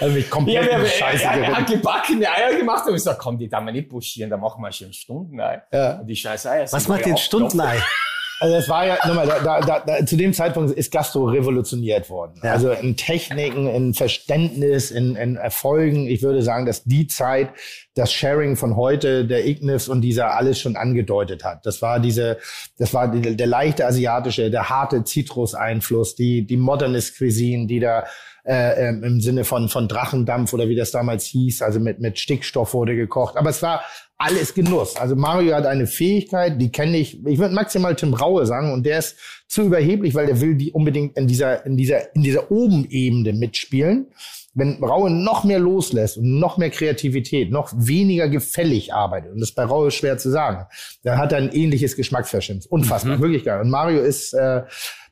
[0.00, 3.18] Also mich komplett in die Scheiße er, er hat gebackene Eier gemacht und ich sag,
[3.18, 5.62] komm, die darf man nicht buschieren, da machen wir schon Stunden Ei.
[5.72, 6.00] Ja.
[6.00, 7.82] Und die scheiß Eier Was macht ja den auch Stundenei?
[8.40, 12.10] Also das war ja, nochmal, da, da, da, da, zu dem Zeitpunkt ist Gastro revolutioniert
[12.10, 12.40] worden.
[12.42, 12.52] Ja.
[12.52, 16.08] Also in Techniken, in Verständnis, in, in Erfolgen.
[16.08, 17.50] Ich würde sagen, dass die Zeit
[17.94, 21.64] das Sharing von heute, der Ignis und dieser alles schon angedeutet hat.
[21.64, 22.38] Das war diese,
[22.76, 28.04] das war die, der leichte asiatische, der harte Zitruseinfluss, die, die Modernist Cuisine, die da
[28.44, 32.18] äh, ähm, im Sinne von, von Drachendampf oder wie das damals hieß, also mit, mit
[32.18, 33.36] Stickstoff wurde gekocht.
[33.36, 33.82] Aber es war
[34.18, 34.96] alles Genuss.
[34.96, 38.84] Also Mario hat eine Fähigkeit, die kenne ich, ich würde maximal Tim Raue sagen, und
[38.86, 39.16] der ist
[39.48, 44.08] zu überheblich, weil der will die unbedingt in dieser, in dieser, in dieser Oben-Ebene mitspielen.
[44.56, 49.48] Wenn Raue noch mehr loslässt und noch mehr Kreativität, noch weniger gefällig arbeitet, und das
[49.48, 50.66] ist bei Raue schwer zu sagen,
[51.02, 52.66] dann hat er ein ähnliches Geschmacksverständnis.
[52.66, 53.60] Unfassbar, wirklich geil.
[53.60, 54.62] Und Mario ist äh,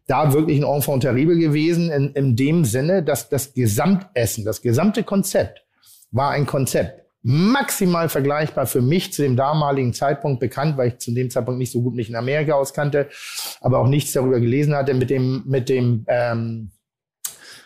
[0.07, 5.05] da wirklich ein Enfant terrible gewesen, in, in dem Sinne, dass das Gesamtessen, das gesamte
[5.05, 5.65] Konzept
[6.11, 7.03] war ein Konzept.
[7.25, 11.71] Maximal vergleichbar für mich zu dem damaligen Zeitpunkt bekannt, weil ich zu dem Zeitpunkt nicht
[11.71, 13.09] so gut mich in Amerika auskannte,
[13.61, 16.73] aber auch nichts darüber gelesen hatte, mit dem, mit dem ähm,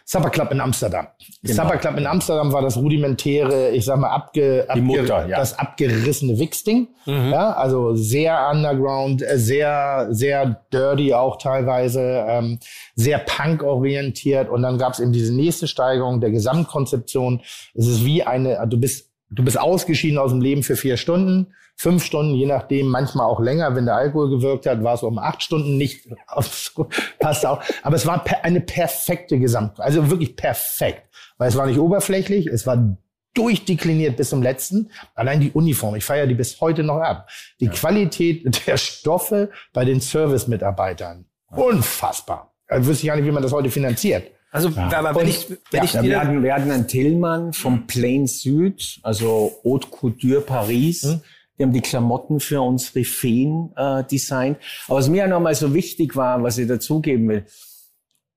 [0.08, 1.08] Supper Club in Amsterdam.
[1.42, 5.36] Supper Club in Amsterdam war das rudimentäre, ich sag mal, abge, abge, Mutter, ja.
[5.36, 6.86] das abgerissene Wichsding.
[7.06, 12.60] Ja, also sehr underground, äh, sehr, sehr dirty auch teilweise, ähm,
[12.94, 14.48] sehr punk-orientiert.
[14.48, 17.40] Und dann gab es eben diese nächste Steigerung der Gesamtkonzeption.
[17.74, 21.48] Es ist wie eine, du bist, du bist ausgeschieden aus dem Leben für vier Stunden,
[21.76, 25.18] fünf Stunden, je nachdem, manchmal auch länger, wenn der Alkohol gewirkt hat, war es um
[25.18, 26.08] acht Stunden nicht,
[27.20, 27.62] passt auch.
[27.82, 31.08] Aber es war eine perfekte Gesamt, also wirklich perfekt.
[31.38, 32.96] Weil es war nicht oberflächlich, es war
[33.34, 34.90] durchdekliniert bis zum letzten.
[35.14, 37.28] Allein die Uniform, ich feiere die bis heute noch ab.
[37.60, 42.54] Die Qualität der Stoffe bei den Service-Mitarbeitern, unfassbar.
[42.68, 44.30] Also wüsste ich gar nicht, wie man das heute finanziert.
[44.50, 47.52] Also, aber wenn Und- ich, wenn ja, ich Ja, wir, hatten, wir hatten einen Tillmann
[47.52, 51.18] vom Plain Süd, also Haute Couture Paris.
[51.58, 54.58] Die haben die Klamotten für unsere Feen äh, designt.
[54.88, 57.46] Aber was mir ja nochmal so wichtig war, was ich dazugeben will,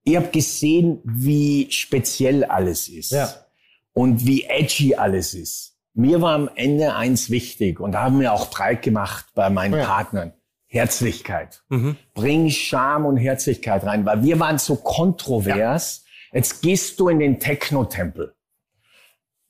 [0.04, 3.12] ich habe gesehen, wie speziell alles ist.
[3.12, 3.28] Ja.
[3.92, 5.76] Und wie edgy alles ist.
[5.94, 9.74] Mir war am Ende eins wichtig und da haben wir auch breit gemacht bei meinen
[9.76, 9.84] Ja.
[9.84, 10.32] Partnern.
[10.66, 11.64] Herzlichkeit.
[12.14, 16.04] Bring Charme und Herzlichkeit rein, weil wir waren so kontrovers.
[16.32, 18.34] Jetzt gehst du in den Techno-Tempel.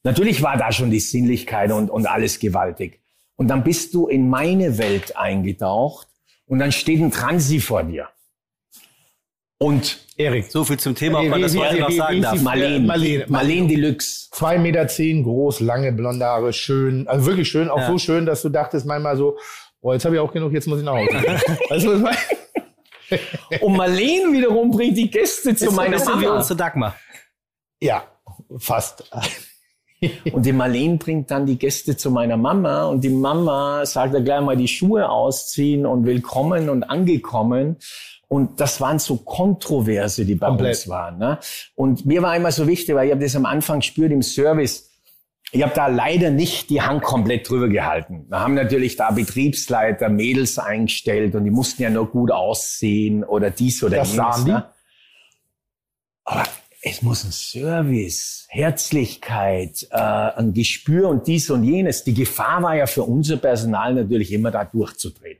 [0.02, 2.99] Natürlich war da schon die Sinnlichkeit und, und alles gewaltig.
[3.40, 6.06] Und dann bist du in meine Welt eingetaucht
[6.44, 8.06] und dann steht ein Transi vor dir.
[9.56, 10.50] Und Erik.
[10.50, 12.38] so viel zum Thema, ob man das heute noch sagen darf.
[12.42, 13.24] Marlene, Marlene.
[13.28, 14.28] Marlene Deluxe.
[14.30, 17.86] Zwei Meter zehn groß, lange blonde Haare, schön, also wirklich schön, auch Ja.
[17.86, 19.38] so schön, dass du dachtest manchmal so,
[19.80, 21.14] boah, jetzt habe ich auch genug, jetzt muss ich nach Hause.
[21.70, 22.18] weißt du, was
[23.08, 23.18] ich
[23.48, 23.62] meine?
[23.62, 26.36] Und Marlene wiederum bringt die Gäste zu meiner wie Mama.
[26.36, 26.94] unsere Dagmar.
[27.80, 28.04] Ja,
[28.58, 29.10] fast.
[30.32, 34.20] Und die Marlene bringt dann die Gäste zu meiner Mama und die Mama sagt ja
[34.20, 37.76] gleich mal die Schuhe ausziehen und willkommen und angekommen.
[38.28, 40.76] Und das waren so Kontroverse, die bei Komplett.
[40.76, 41.18] uns waren.
[41.18, 41.38] Ne?
[41.74, 44.88] Und mir war immer so wichtig, weil ich habe das am Anfang gespürt im Service.
[45.52, 48.24] Ich habe da leider nicht die Hand komplett drüber gehalten.
[48.28, 53.50] Wir haben natürlich da Betriebsleiter, Mädels eingestellt und die mussten ja nur gut aussehen oder
[53.50, 54.34] dies oder Das jenes.
[54.34, 54.50] sahen die?
[54.52, 54.64] Ne?
[56.24, 56.44] Aber
[56.82, 62.04] es muss ein Service, Herzlichkeit, äh, ein Gespür und dies und jenes.
[62.04, 65.38] Die Gefahr war ja für unser Personal natürlich immer da durchzudrehen.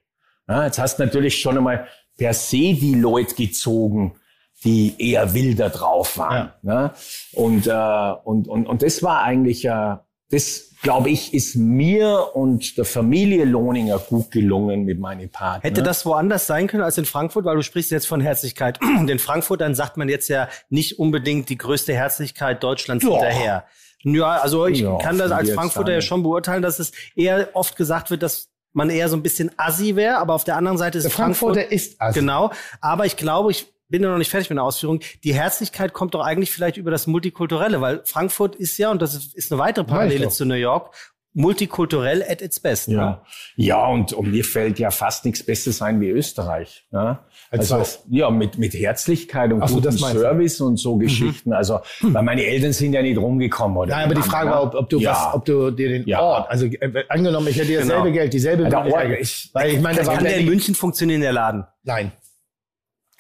[0.49, 1.87] Ja, jetzt hast du natürlich schon einmal
[2.17, 4.17] per se die Leute gezogen,
[4.65, 6.53] die eher wilder drauf waren.
[6.63, 6.93] Ne?
[7.33, 9.97] Und, äh, und, und, und das war eigentlich, äh,
[10.31, 15.61] das glaube ich, ist mir und der Familie Lohninger gut gelungen mit meinen Partnern.
[15.63, 17.45] Hätte das woanders sein können als in Frankfurt?
[17.45, 18.81] Weil du sprichst jetzt von Herzlichkeit.
[18.81, 23.11] Und in Frankfurt, dann sagt man jetzt ja nicht unbedingt die größte Herzlichkeit Deutschlands Ja.
[23.11, 23.65] hinterher.
[24.03, 27.77] Ja, also ich Ja, kann das als Frankfurter ja schon beurteilen, dass es eher oft
[27.77, 30.97] gesagt wird, dass man eher so ein bisschen assi wäre, aber auf der anderen Seite
[30.97, 32.21] ist Der Frankfurt Frankfurter ist assi.
[32.21, 32.51] Genau,
[32.81, 35.01] aber ich glaube, ich bin ja noch nicht fertig mit der Ausführung.
[35.25, 39.15] Die Herzlichkeit kommt doch eigentlich vielleicht über das Multikulturelle, weil Frankfurt ist ja, und das
[39.15, 40.95] ist, eine weitere Parallele zu New York,
[41.33, 42.89] multikulturell at its best.
[42.89, 42.97] Ne?
[42.97, 43.23] Ja,
[43.57, 46.87] ja und, und mir fällt ja fast nichts Besseres ein wie Österreich.
[46.93, 47.25] Ja?
[47.51, 48.05] Als Also was?
[48.11, 50.21] ja, mit, mit Herzlichkeit und so, gutem das meinst du.
[50.21, 51.53] Service und so Geschichten.
[51.53, 53.95] Also, weil meine Eltern sind ja nicht rumgekommen, oder?
[53.95, 55.13] Nein, aber die Frage war, ob, ob du ja.
[55.13, 56.21] was, ob du dir den Ja.
[56.21, 58.15] Ort, also äh, angenommen, ich hätte dir dasselbe Genau.
[58.15, 61.33] Geld, dieselbe Ja, der Ort ist- weil ich meine, Kann der in München funktionieren, der
[61.33, 61.65] Laden?
[61.85, 62.13] Nein,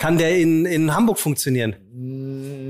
[0.00, 1.76] Kann der in, in Hamburg funktionieren?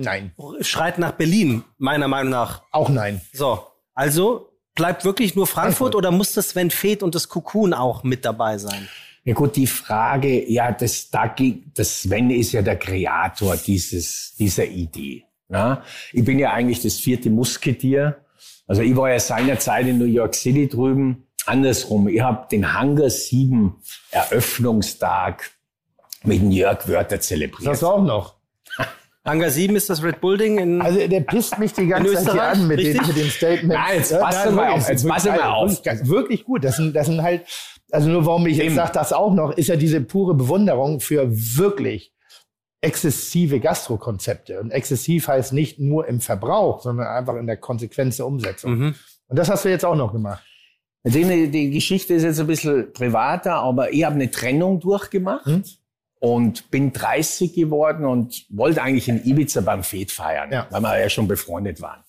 [0.02, 2.62] nein, Schreit nach Berlin, meiner Meinung nach.
[2.72, 3.20] auch nein.
[3.32, 3.60] So,
[3.94, 5.94] also bleibt wirklich nur Frankfurt, Frankfurt.
[5.94, 8.88] oder muss das Sven Feth und das Cocoon auch mit dabei sein?
[9.24, 11.32] Ja gut, die Frage, ja, das, da,
[11.74, 15.24] das Sven ist ja der Kreator dieses, dieser Idee.
[15.48, 15.84] Ja?
[16.12, 18.24] Ich bin ja eigentlich das vierte Musketier.
[18.66, 21.28] Also ich war ja seinerzeit in New York City drüben.
[21.46, 23.76] Andersrum, ich habe den Hangar 7
[24.10, 25.52] Eröffnungstag
[26.24, 27.66] mit dem Jörg Wörter zelebriert.
[27.66, 28.36] Das auch noch.
[29.24, 32.24] Hangar 7 ist das Red Bull Ding in Also der pisst mich die ganze In
[32.24, 33.68] Zeit hier an mit, den, mit dem Statement.
[33.68, 36.08] Nein, jetzt pass doch mal wirklich, auf, jetzt wirklich pass doch mal geil, auf.
[36.08, 36.64] Wirklich, gut.
[36.64, 37.44] Das sind, das sind halt,
[37.90, 41.26] also nur warum ich jetzt sage, das auch noch, ist ja diese pure Bewunderung für
[41.28, 42.14] wirklich
[42.80, 44.58] exzessive Gastrokonzepte.
[44.58, 48.78] Und exzessiv heißt nicht nur im Verbrauch, sondern einfach in der Konsequenz der Umsetzung.
[48.78, 48.94] Mhm.
[49.28, 50.42] Und das hast du jetzt auch noch gemacht.
[51.04, 55.62] Die, die Geschichte ist jetzt ein bisschen privater, aber ich habe eine Trennung durchgemacht Hm?
[56.20, 60.66] Und bin 30 geworden und wollte eigentlich in Ibiza beim Fed feiern, Ja.
[60.70, 62.04] weil wir ja schon befreundet waren.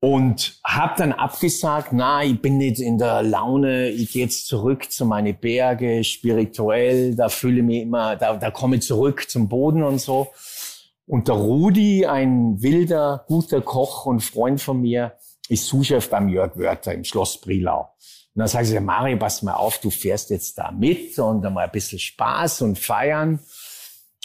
[0.00, 4.90] Und habe dann abgesagt, na, ich bin nicht in der Laune, ich gehe jetzt zurück
[4.92, 9.48] zu meine Berge, spirituell, da fühle ich mich immer, da, da komme ich zurück zum
[9.48, 10.28] Boden und so.
[11.06, 15.14] Und der Rudi, ein wilder, guter Koch und Freund von mir,
[15.48, 17.88] ist Sous-Chef beim Jörg Wörter im Schloss Brilau.
[18.36, 21.54] Und dann sagen sie, Mario, pass mal auf, du fährst jetzt da mit und dann
[21.54, 23.40] mal ein bisschen Spaß und feiern.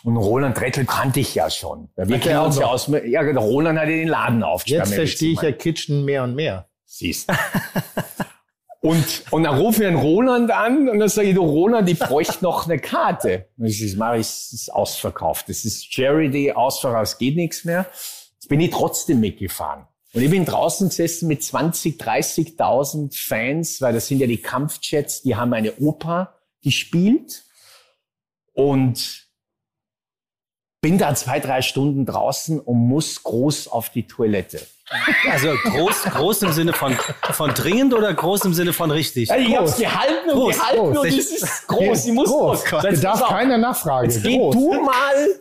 [0.03, 1.87] Und Roland Rettel kannte ich ja schon.
[1.95, 4.87] Ja, Wir kennen uns ja aus, ja, Roland hat ja den Laden aufgesperrt.
[4.87, 6.67] Jetzt verstehe ich ja Kitchen mehr und mehr.
[6.85, 7.31] Siehst.
[8.83, 11.99] Und, und dann rufe ich den Roland an und dann sage ich, du Roland, ich
[11.99, 13.47] bräuchte noch eine Karte.
[13.55, 15.49] Und ich sage, Mari, es ist ausverkauft.
[15.49, 17.85] Das ist Charity, ausverkauft, es geht nichts mehr.
[17.91, 19.85] Jetzt bin ich trotzdem mitgefahren.
[20.13, 25.21] Und ich bin draußen gesessen mit 20, 30.000 Fans, weil das sind ja die Kampfjets,
[25.21, 27.43] die haben eine Oper gespielt.
[28.53, 29.27] Und
[30.81, 34.65] bin da zwei, drei Stunden draußen und muss groß auf die Toilette.
[35.29, 36.97] Also groß, groß im Sinne von,
[37.31, 39.29] von dringend oder groß im Sinne von richtig?
[39.29, 40.97] Ja, ich hab's gehalten und Groß, gehalten groß.
[40.97, 42.05] und es ist groß.
[42.07, 42.65] Ich muss groß.
[42.65, 42.83] groß.
[42.83, 44.09] Da darf keiner nachfragen.
[44.09, 44.53] Jetzt geh Groß.
[44.55, 45.39] du mal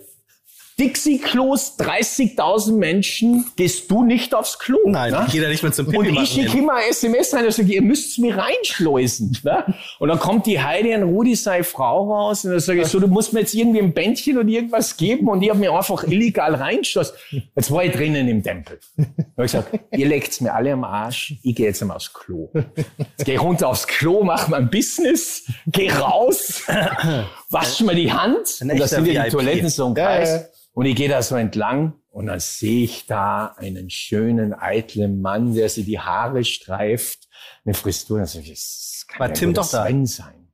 [0.81, 4.79] Dixie-Klos, 30.000 Menschen, gehst du nicht aufs Klo.
[4.87, 5.27] Nein, ne?
[5.31, 7.71] geht er nicht mehr zum Pipi Und ich schicke immer ein SMS rein und sage,
[7.71, 9.37] ihr müsst mir reinschleusen.
[9.45, 9.75] Ne?
[9.99, 12.99] Und dann kommt die Heidi und Rudi, seine Frau, raus und dann sage ich so,
[12.99, 16.03] du musst mir jetzt irgendwie ein Bändchen oder irgendwas geben und ich habe mir einfach
[16.05, 17.15] illegal reinschlossen.
[17.55, 18.81] Jetzt war ich drinnen im Tempel.
[18.97, 22.11] Da habe ich gesagt, ihr leckt's mir alle am Arsch, ich gehe jetzt einmal aufs
[22.15, 22.51] Klo.
[22.55, 26.63] Jetzt gehe ich runter aufs Klo, mache mein Business, gehe raus,
[27.51, 29.31] wasche mir die Hand Ein und da echter sind ja die.
[29.31, 30.51] Toiletten so Ja, Kreis.
[30.75, 30.81] Ja.
[30.81, 35.55] Und ich gehe da so entlang und dann sehe ich da einen schönen, eitlen Mann,
[35.55, 37.29] der sich die Haare streift,
[37.65, 38.23] eine Frisur.
[38.23, 39.87] Ich, das kann War ja Tim doch der da?
[39.87, 40.49] Sven sein.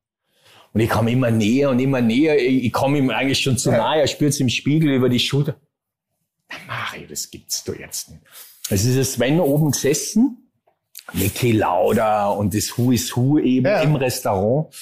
[0.72, 2.36] Und ich komme immer näher und immer näher.
[2.38, 4.00] Ich, komme ihm eigentlich schon zu nahe.
[4.00, 5.56] Er spürt im Spiegel über die Schulter.
[6.50, 8.22] Na, Mario, das gibt's doch jetzt nicht.
[8.68, 10.50] Es ist der Sven oben gesessen,
[11.14, 13.80] Niki Lauda und das Who is Who eben Ja.
[13.80, 14.74] im Restaurant.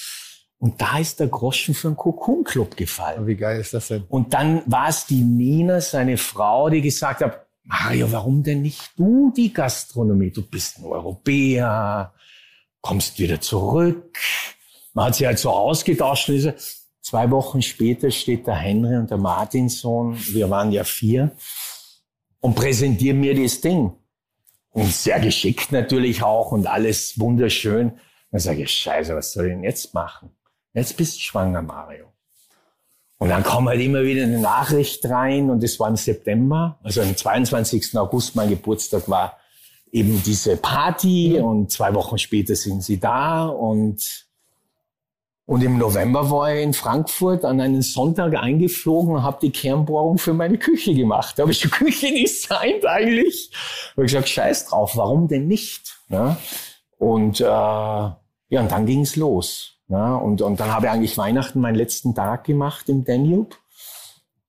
[0.65, 3.27] Und da ist der Groschen für den Cocoon Club gefallen.
[3.27, 4.03] Wie geil ist das denn?
[4.09, 8.81] Und dann war es die Nina, seine Frau, die gesagt hat, Mario, warum denn nicht
[8.97, 10.31] du die Gastronomie?
[10.31, 12.15] Du bist ein Europäer,
[12.81, 14.17] kommst wieder zurück.
[14.95, 16.31] Man hat sich halt so ausgetauscht.
[16.99, 21.29] Zwei Wochen später steht der Henry und der Martinsohn, wir waren ja vier,
[22.39, 23.93] und präsentieren mir das Ding.
[24.71, 27.99] Und sehr geschickt natürlich auch und alles wunderschön.
[28.31, 30.34] Dann sage ich, scheiße, was soll ich denn jetzt machen?
[30.75, 32.05] Jetzt bist du schwanger, Mario.
[33.17, 37.01] Und dann kam halt immer wieder eine Nachricht rein und das war im September, also
[37.01, 37.97] am 22.
[37.97, 39.37] August, mein Geburtstag war
[39.91, 44.25] eben diese Party und zwei Wochen später sind sie da und
[45.47, 50.17] Und im November war ich in Frankfurt an einen Sonntag eingeflogen und habe die Kernbohrung
[50.17, 51.37] für meine Küche gemacht.
[51.37, 53.51] Da habe ich die Küche designt eigentlich.
[53.91, 55.97] habe ich gesagt, scheiß drauf, warum denn nicht?
[56.09, 56.37] Ja?
[56.97, 58.17] Und äh, ja,
[58.61, 59.74] und dann ging's los.
[59.87, 60.15] Ja?
[60.15, 63.55] Und, und dann habe ich eigentlich Weihnachten meinen letzten Tag gemacht im Danube.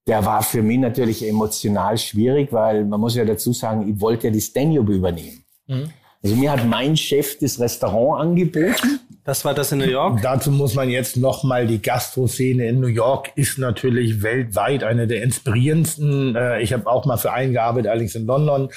[0.06, 4.28] Der war für mich natürlich emotional schwierig, weil man muss ja dazu sagen, ich wollte
[4.28, 5.44] ja das Danube übernehmen.
[5.66, 5.90] Mhm.
[6.22, 9.00] Also mir hat mein Chef das Restaurant angeboten.
[9.26, 10.22] Das war das in New York?
[10.22, 15.08] Dazu muss man jetzt noch mal die Gastroszene in New York ist natürlich weltweit eine
[15.08, 16.36] der inspirierendsten.
[16.36, 18.68] Äh, ich habe auch mal für einen gearbeitet, allerdings in London.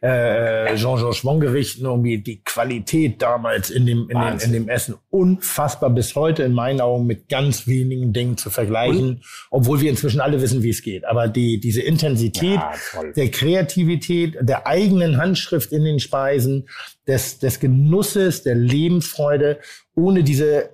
[0.00, 5.90] Äh, Jean-Georges Wong-Gerichten, irgendwie die Qualität damals in dem, in, dem, in dem Essen unfassbar
[5.90, 10.40] bis heute in meinen Augen mit ganz wenigen Dingen zu vergleichen, obwohl wir inzwischen alle
[10.40, 11.04] wissen, wie es geht.
[11.04, 12.72] Aber die, diese Intensität Ja,
[13.16, 16.68] der Kreativität, der eigenen Handschrift in den Speisen,
[17.08, 19.58] des, des Genusses, der Lebensfreude,
[19.96, 20.70] ohne diese,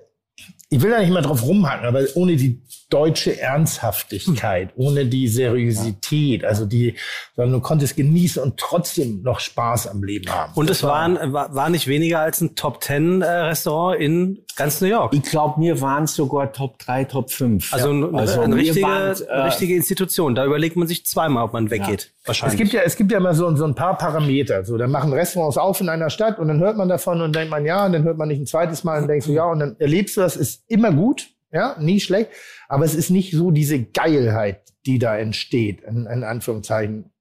[0.69, 6.45] ich will da nicht mal drauf rumhacken, aber ohne die deutsche Ernsthaftigkeit, ohne die Seriosität,
[6.45, 6.95] also die,
[7.35, 10.53] sondern du konntest genießen und trotzdem noch Spaß am Leben haben.
[10.55, 14.81] Und es waren, war, war nicht weniger als ein Top Ten äh, Restaurant in ganz
[14.81, 15.13] New York.
[15.13, 17.73] Ich glaube, wir waren sogar Top 3, Top 5.
[17.73, 20.35] Also, ein, also eine richtige, waren, äh, richtige Institution.
[20.35, 22.13] Da überlegt man sich zweimal, ob man weggeht.
[22.21, 22.57] Es Wahrscheinlich.
[22.57, 24.63] gibt ja, es gibt ja immer so, so ein paar Parameter.
[24.63, 27.51] So, da machen Restaurants auf in einer Stadt und dann hört man davon und denkt
[27.51, 29.59] man ja und dann hört man nicht ein zweites Mal und denkst du ja und
[29.59, 32.29] dann erlebst du das, ist immer gut, ja, nie schlecht,
[32.67, 37.11] aber es ist nicht so diese Geilheit, die da entsteht, in, in Anführungszeichen.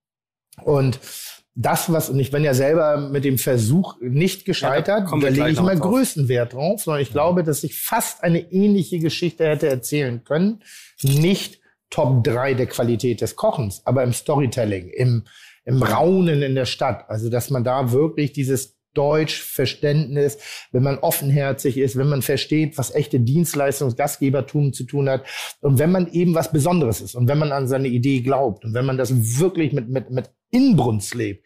[0.62, 0.99] Und
[1.55, 5.22] das, was, und ich bin ja selber mit dem Versuch nicht Ja, da gescheitert, kommen
[5.22, 5.93] da wir lege ich immer drauf.
[5.93, 10.64] größten Wert drauf, sondern ich glaube, dass ich fast eine ähnliche Geschichte hätte erzählen können.
[11.03, 11.61] Nicht
[11.91, 15.22] Top 3 der Qualität des Kochens, aber im Storytelling, im,
[15.64, 17.09] im Raunen in der Stadt.
[17.09, 20.38] Also, dass man da wirklich dieses Deutschverständnis,
[20.72, 25.24] wenn man offenherzig ist, wenn man versteht, was echte Dienstleistungs Gastgebertum zu tun hat
[25.61, 28.74] und wenn man eben was Besonderes ist und wenn man an seine Idee glaubt und
[28.74, 31.45] wenn man das wirklich mit, mit, mit Inbrunst lebt,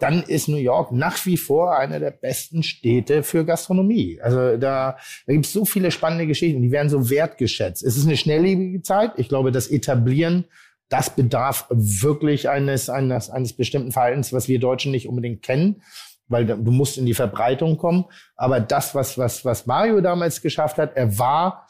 [0.00, 4.18] dann ist New York nach wie vor eine der besten Städte für Gastronomie.
[4.22, 7.82] Also da, da gibt es so viele spannende Geschichten, die werden so wertgeschätzt.
[7.84, 9.12] Es ist eine schnelllebige Zeit.
[9.18, 10.46] Ich glaube, das Etablieren,
[10.88, 15.82] das bedarf wirklich eines, eines, eines bestimmten Verhaltens, was wir Deutschen nicht unbedingt kennen
[16.28, 18.04] weil du musst in die Verbreitung kommen.
[18.36, 21.66] Aber das, was, was, was Mario damals geschafft hat, er war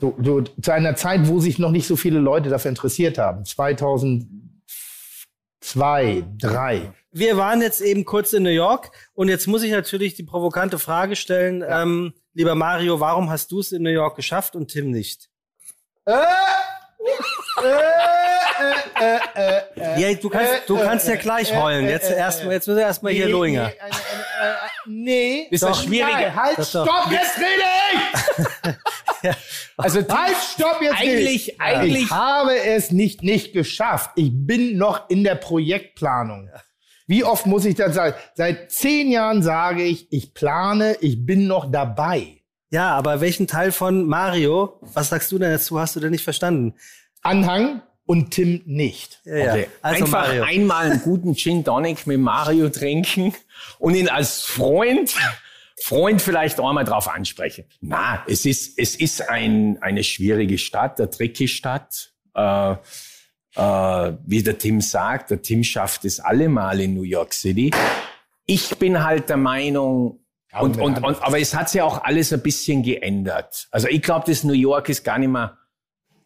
[0.00, 3.44] so, so, zu einer Zeit, wo sich noch nicht so viele Leute dafür interessiert haben.
[3.44, 6.92] 2002, 3.
[7.12, 10.78] Wir waren jetzt eben kurz in New York und jetzt muss ich natürlich die provokante
[10.78, 14.90] Frage stellen, ähm, lieber Mario, warum hast du es in New York geschafft und Tim
[14.90, 15.30] nicht?
[19.98, 21.88] Ja, du kannst, du kannst ja gleich heulen.
[21.88, 23.72] Jetzt erstmal, jetzt müssen wir erstmal hier Lohinger.
[24.86, 25.46] Nee.
[25.50, 26.12] Ist das Doch, schwieriger?
[26.12, 28.74] nein, Halt, Das doch- stopp, jetzt rede
[29.24, 29.34] ich!
[29.76, 31.60] also Halt, stopp, jetzt rede Eigentlich- ich.
[31.60, 34.10] eigentlich- Ich habe es nicht, nicht geschafft.
[34.16, 36.50] Ich bin noch in der Projektplanung.
[37.08, 38.14] Wie oft muss ich das sagen?
[38.34, 42.42] Seit zehn Jahren sage ich, ich plane, ich bin noch dabei.
[42.70, 46.24] Ja, aber welchen Teil von Mario, was sagst du denn dazu, hast du denn nicht
[46.24, 46.74] verstanden?
[47.22, 49.20] Anhang und Tim nicht.
[49.24, 49.52] Ja, ja.
[49.52, 49.66] Okay.
[49.82, 50.42] Also Einfach Mario.
[50.44, 53.34] einmal einen guten Gin Tonic mit Mario trinken
[53.78, 55.14] und ihn als Freund,
[55.82, 57.64] Freund vielleicht auch einmal drauf ansprechen.
[57.80, 62.12] Na, es ist, es ist ein, eine schwierige Stadt, eine tricky Stadt.
[62.34, 62.76] Äh,
[63.56, 67.70] äh, wie der Tim sagt, der Tim schafft es allemal in New York City.
[68.44, 70.20] Ich bin halt der Meinung,
[70.60, 73.68] und, und, und, aber es hat sich auch alles ein bisschen geändert.
[73.70, 75.58] Also ich glaube, das New York ist gar nicht mehr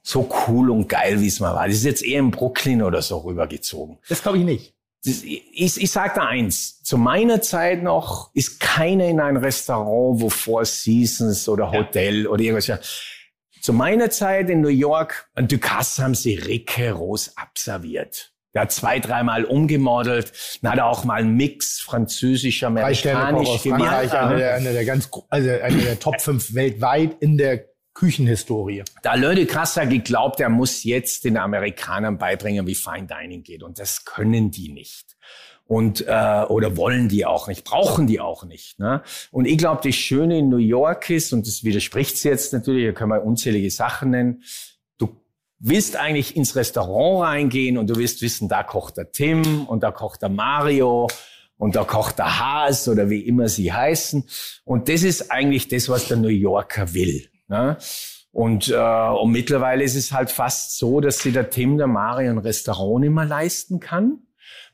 [0.03, 1.67] so cool und geil, wie es mal war.
[1.67, 3.99] Das ist jetzt eher in Brooklyn oder so rübergezogen.
[4.09, 4.75] Das glaube ich nicht.
[5.05, 6.83] Das, ich, ich sage da eins.
[6.83, 12.43] Zu meiner Zeit noch ist keiner in ein Restaurant, wo Four Seasons oder Hotel oder
[12.43, 12.67] irgendwas.
[12.67, 12.79] ja.
[13.63, 18.30] Zu meiner Zeit in New York, an Ducasse haben sie Ricke Rose abserviert.
[18.55, 20.33] Hat zwei, dreimal umgemodelt.
[20.63, 24.13] Dann hat er auch mal einen Mix französisch, amerikanisch gemacht.
[24.13, 28.83] einer der, einer der ganz, also einer der Top 5 weltweit in der Küchenhistorie.
[29.03, 33.63] Da Leute krasser geglaubt, er muss jetzt den Amerikanern beibringen, wie Fine Dining geht.
[33.63, 35.17] Und das können die nicht.
[35.67, 38.81] Und äh, oder wollen die auch nicht, brauchen die auch nicht.
[38.81, 39.03] Ne?
[39.31, 42.87] Und ich glaube, das Schöne in New York ist, und das widerspricht sie jetzt natürlich,
[42.87, 44.43] da können wir unzählige Sachen nennen,
[45.61, 49.93] willst eigentlich ins Restaurant reingehen und du willst wissen, da kocht der Tim und da
[49.93, 51.07] kocht der Mario
[51.59, 54.25] und da kocht der Haas oder wie immer sie heißen.
[54.65, 57.29] Und das ist eigentlich das, was der New Yorker will.
[57.49, 57.77] Ne?
[58.33, 62.31] Und, äh, und mittlerweile ist es halt fast so, dass sich der Tim, der Mario
[62.31, 64.21] ein Restaurant mehr leisten kann,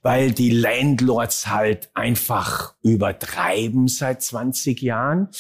[0.03, 5.31] weil die Landlords halt einfach übertreiben seit 20 Jahren.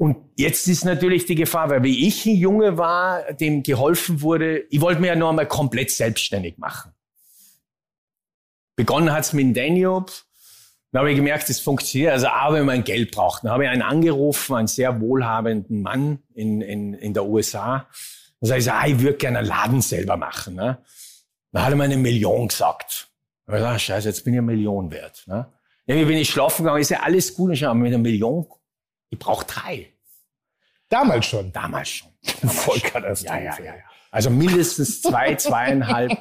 [0.00, 4.60] Und jetzt ist natürlich die Gefahr, weil wie ich ein Junge war, dem geholfen wurde,
[4.70, 6.92] ich wollte mir ja noch einmal komplett selbstständig machen.
[8.76, 10.06] Begonnen hat's mit Daniel.
[10.90, 12.12] Dann habe ich gemerkt, es funktioniert.
[12.12, 13.44] Also auch wenn man Geld braucht.
[13.44, 17.86] Dann habe ich einen angerufen, einen sehr wohlhabenden Mann in, in, in der USA.
[18.40, 20.54] Dann sage ich, so, ah, ich würde gerne einen Laden selber machen.
[20.54, 20.78] Ne?
[21.52, 23.10] Dann hat er mir eine Million gesagt.
[23.44, 25.24] Da habe ich gesagt, scheiße, jetzt bin ich eine Million wert.
[25.26, 25.46] Ne?
[25.84, 27.52] Irgendwie bin ich schlafen gegangen, ist ja alles gut.
[27.52, 28.46] Ich habe mit einer Million,
[29.10, 29.89] ich brauche drei.
[30.90, 31.52] Damals schon.
[31.52, 32.10] Damals schon.
[32.50, 33.38] Voll Katastrophe.
[33.38, 33.82] Ja, ja, ja, ja.
[34.10, 36.16] Also mindestens zwei, zweieinhalb.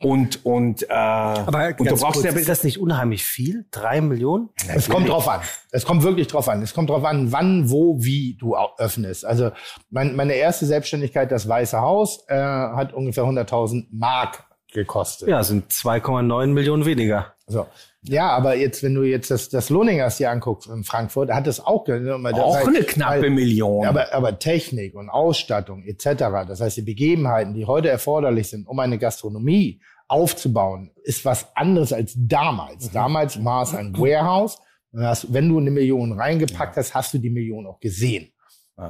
[0.00, 3.66] Und, und, äh, Aber und du brauchst kurz, ja ist das nicht unheimlich viel?
[3.72, 4.50] Drei Millionen?
[4.72, 5.40] Es kommt drauf an.
[5.72, 6.62] Es kommt wirklich drauf an.
[6.62, 9.24] Es kommt drauf an, wann, wo, wie du öffnest.
[9.24, 9.50] Also
[9.90, 15.28] mein, meine erste Selbstständigkeit, das Weiße Haus, äh, hat ungefähr 100.000 Mark gekostet.
[15.28, 17.34] Ja, sind 2,9 Millionen weniger.
[17.48, 17.66] So.
[18.02, 21.58] Ja, aber jetzt, wenn du jetzt das, das Lohningers hier anguckst in Frankfurt, hat es
[21.58, 23.86] auch, ge- das auch heißt, eine knappe weil- Million.
[23.86, 26.04] Aber, aber Technik und Ausstattung etc.,
[26.46, 31.92] das heißt die Begebenheiten, die heute erforderlich sind, um eine Gastronomie aufzubauen, ist was anderes
[31.92, 32.90] als damals.
[32.92, 34.58] Damals war es ein Warehouse.
[34.90, 38.32] Und hast, wenn du eine Million reingepackt hast, hast du die Million auch gesehen.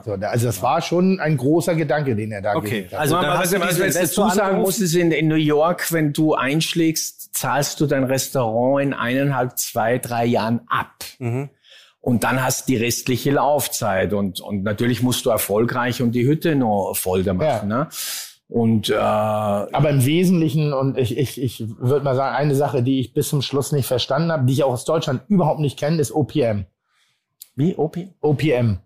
[0.05, 3.01] So, also das war schon ein großer Gedanke, den er da Okay, hat.
[3.01, 4.67] also Also, dann dann hast du was, was Investor dazu sagen angerufen?
[4.67, 9.57] muss, ist in, in New York, wenn du einschlägst, zahlst du dein Restaurant in eineinhalb,
[9.59, 10.93] zwei, drei Jahren ab.
[11.19, 11.49] Mhm.
[12.01, 14.13] Und dann hast du die restliche Laufzeit.
[14.13, 17.69] Und, und natürlich musst du erfolgreich und die Hütte noch voll da machen.
[17.69, 17.89] Ne?
[18.47, 23.01] Und äh, Aber im Wesentlichen, und ich, ich, ich würde mal sagen, eine Sache, die
[23.01, 25.99] ich bis zum Schluss nicht verstanden habe, die ich auch aus Deutschland überhaupt nicht kenne,
[26.01, 26.65] ist OPM.
[27.57, 28.09] wie, Opi?
[28.21, 28.79] OPM.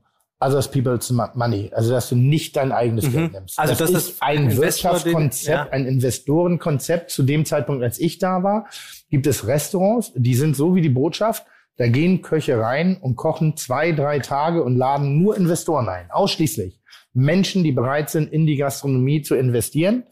[0.43, 1.70] Others People's Mo- Money.
[1.74, 3.59] Also, dass du nicht dein eigenes Geld nimmst.
[3.59, 4.62] Also, das ist ist ein ein Investor,
[4.93, 5.68] Wirtschaftskonzept, den- ja.
[5.70, 7.11] ein Investorenkonzept.
[7.11, 8.66] Zu dem Zeitpunkt, als ich da war,
[9.11, 11.45] gibt es Restaurants, die sind so wie die Botschaft.
[11.78, 16.11] Da gehen Köche rein und kochen zwei, drei Tage und laden nur Investoren ein.
[16.11, 16.78] Ausschließlich.
[17.14, 20.05] Menschen, die bereit sind, in die Gastronomie zu investieren.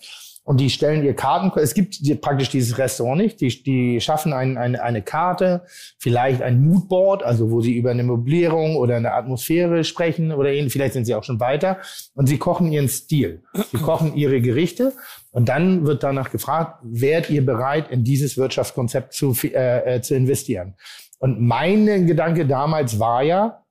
[0.42, 1.56] Und die stellen ihr Karten.
[1.60, 3.40] Es gibt die- praktisch dieses Restaurant nicht.
[3.40, 5.62] Die, die schaffen ein, eine, eine Karte,
[5.98, 10.72] vielleicht ein Moodboard, also wo sie über eine Möblierung oder eine Atmosphäre sprechen oder ähnlich.
[10.72, 11.78] Vielleicht sind sie auch schon weiter.
[12.14, 13.42] Und sie kochen ihren Stil.
[13.70, 14.94] Sie kochen ihre Gerichte.
[15.30, 20.16] Und dann wird danach gefragt, wärt ihr bereit, in dieses Wirtschaftskonzept zu, äh, äh, zu
[20.16, 20.74] investieren?
[21.18, 23.62] Und mein Gedanke damals war ja,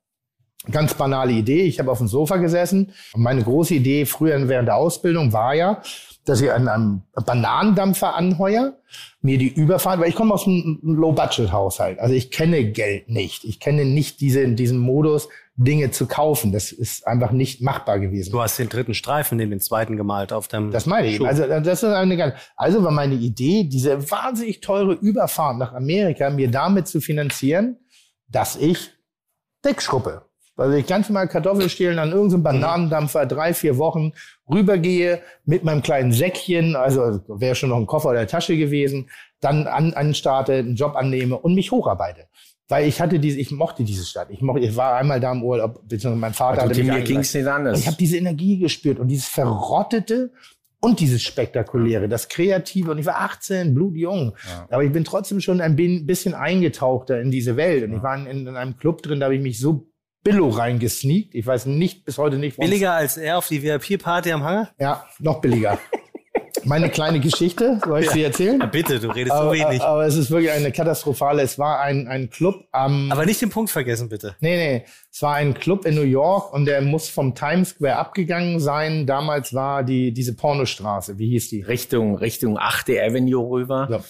[0.71, 1.63] ganz banale Idee.
[1.63, 5.53] Ich habe auf dem Sofa gesessen und meine große Idee früher während der Ausbildung war
[5.55, 5.81] ja,
[6.25, 8.77] dass ich an einem Bananendampfer anheuer,
[9.21, 11.99] mir die Überfahrt, weil ich komme aus einem Low-Budget-Haushalt.
[11.99, 13.43] Also ich kenne Geld nicht.
[13.43, 16.53] Ich kenne nicht diese, diesen Modus, Dinge zu kaufen.
[16.53, 18.31] Das ist einfach nicht machbar gewesen.
[18.31, 21.17] Du hast den dritten Streifen neben den zweiten gemalt auf dem Das meine ich.
[21.17, 21.25] Schuh.
[21.25, 26.29] Also das ist eine ganz, also war meine Idee, diese wahnsinnig teure Überfahrt nach Amerika
[26.29, 27.77] mir damit zu finanzieren,
[28.29, 28.91] dass ich
[29.63, 30.28] wegschruppe.
[30.59, 34.13] Also ich ganz mal Kartoffelstehlen an irgendeinem Bananendampfer drei, vier Wochen
[34.49, 39.67] rübergehe mit meinem kleinen Säckchen, also wäre schon noch ein Koffer oder Tasche gewesen, dann
[39.67, 42.27] an, anstarte, einen Job annehme und mich hocharbeite.
[42.67, 44.29] Weil ich hatte diese, ich mochte diese Stadt.
[44.29, 47.01] Ich mochte, ich war einmal da im Urlaub, beziehungsweise mein Vater Also, hatte mich mir
[47.01, 47.75] ging's nicht anders.
[47.75, 50.31] Und ich habe diese Energie gespürt und dieses Verrottete
[50.79, 52.91] und dieses Spektakuläre, das Kreative.
[52.91, 54.35] Und ich war 18, blutjung.
[54.69, 57.83] Aber ich bin trotzdem schon ein bisschen eingetauchter in diese Welt.
[57.83, 59.88] Und ich war in, in einem Club drin, da habe ich mich so
[60.23, 61.33] billo reingesneakt.
[61.35, 64.69] Ich weiß nicht, bis heute nicht, Billiger als er auf die VIP-Party am Hangar?
[64.79, 65.79] Ja, noch billiger.
[66.65, 68.59] Meine kleine Geschichte, soll ich sie erzählen?
[68.59, 69.81] Ja, bitte, du redest so Aber, wenig.
[69.81, 71.41] aber es ist wirklich eine katastrophale.
[71.41, 74.35] Es war ein, ein Club am Aber nicht den Punkt vergessen, bitte.
[74.41, 74.85] Nee, nee.
[75.11, 79.05] Es war ein Club in New York und der muss vom Times Square abgegangen sein.
[79.05, 81.17] Damals war die, diese Pornostraße.
[81.17, 81.61] Wie hieß die?
[81.61, 82.89] Richtung, Richtung 8.
[82.89, 83.87] Avenue rüber.
[83.89, 84.03] So.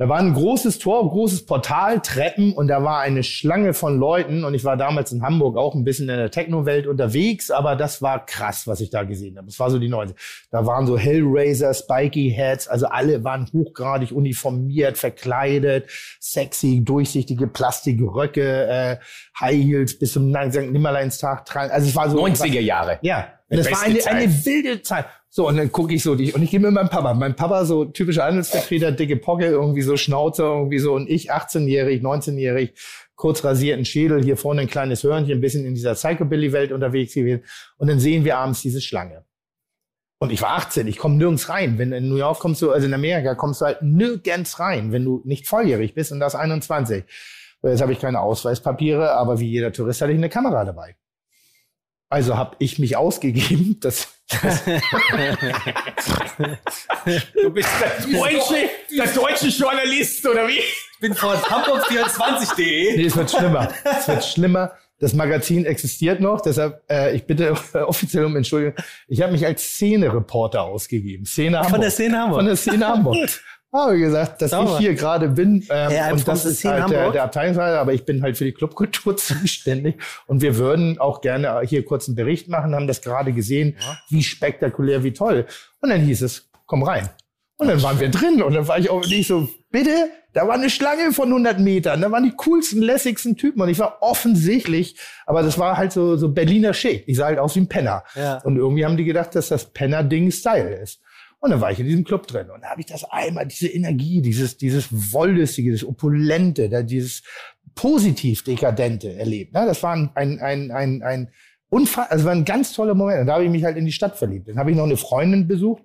[0.00, 4.44] Da war ein großes Tor, großes Portal, Treppen und da war eine Schlange von Leuten
[4.44, 8.00] und ich war damals in Hamburg auch ein bisschen in der Techno-Welt unterwegs, aber das
[8.00, 9.48] war krass, was ich da gesehen habe.
[9.48, 10.16] Das war so die 90.
[10.50, 18.68] Da waren so Hellraiser, Spiky Heads, also alle waren hochgradig uniformiert, verkleidet, sexy, durchsichtige Plastikröcke,
[18.68, 18.96] äh,
[19.38, 20.70] High Heels bis zum St.
[20.70, 21.72] Nimmerleinstag tragen.
[21.72, 23.00] Also es war so 90er Jahre.
[23.02, 25.04] ja, und das war eine, eine wilde Zeit.
[25.32, 27.14] So, und dann gucke ich so, die, und ich gehe mit meinem Papa.
[27.14, 32.02] Mein Papa, so typischer Handelsvertreter, dicke Pocke, irgendwie so Schnauze, irgendwie so, und ich 18-jährig,
[32.02, 32.74] 19-jährig,
[33.14, 37.44] kurz rasierten Schädel, hier vorne ein kleines Hörnchen, ein bisschen in dieser Psychobilly-Welt unterwegs gewesen.
[37.76, 39.24] Und dann sehen wir abends diese Schlange.
[40.18, 41.78] Und ich war 18, ich komme nirgends rein.
[41.78, 45.04] Wenn in New York kommst du, also in Amerika kommst du halt nirgends rein, wenn
[45.04, 47.04] du nicht volljährig bist und das 21.
[47.62, 50.96] So, Jetzt habe ich keine Ausweispapiere, aber wie jeder Tourist hatte ich eine Kamera dabei.
[52.08, 54.19] Also habe ich mich ausgegeben, dass
[57.34, 60.58] Du bist der deutsche, der deutsche Journalist, oder wie?
[60.58, 62.96] Ich bin von Hamburg24.de.
[62.96, 63.68] nee, es wird schlimmer.
[63.84, 64.72] Es wird schlimmer.
[65.00, 67.52] Das Magazin existiert noch, deshalb äh, ich bitte
[67.86, 68.74] offiziell um Entschuldigung.
[69.08, 71.24] Ich habe mich als Szene-Reporter ausgegeben.
[71.24, 71.70] Szene Hamburg.
[71.70, 72.38] Von der Szene Hamburg.
[72.38, 73.16] Von der Szene Hamburg.
[73.72, 74.72] Habe gesagt, dass Sauber.
[74.72, 75.64] ich hier gerade bin.
[75.70, 78.52] Ähm, Ja, und das ist halt der, der Abteilungsleiter, aber ich bin halt für die
[78.52, 79.96] Clubkultur zuständig.
[80.26, 83.76] Und wir würden auch gerne hier kurz einen Bericht machen, haben das gerade gesehen,
[84.08, 85.46] wie spektakulär, wie toll.
[85.80, 87.08] Und dann hieß es, komm rein.
[87.60, 90.54] Und dann waren wir drin und dann war ich auch nicht so, bitte, da war
[90.54, 94.96] eine Schlange von 100 Metern, da waren die coolsten, lässigsten Typen und ich war offensichtlich,
[95.26, 97.04] aber das war halt so, so Berliner Schick.
[97.06, 98.02] Ich sah halt aus wie ein Penner.
[98.14, 98.38] Ja.
[98.44, 101.02] Und irgendwie haben die gedacht, dass das Penner-Ding Style ist.
[101.40, 104.20] Und dann war ich in diesem Club drin und habe ich das einmal, diese Energie,
[104.20, 107.22] dieses, dieses Wollüstige, dieses Opulente, dieses
[107.74, 109.54] positiv Dekadente erlebt.
[109.54, 111.30] Das war ein, ein, ein, ein, ein
[111.70, 113.22] Unfall, also war ein ganz toller Moment.
[113.22, 114.48] Und da habe ich mich halt in die Stadt verliebt.
[114.48, 115.82] Dann habe ich noch eine Freundin besucht,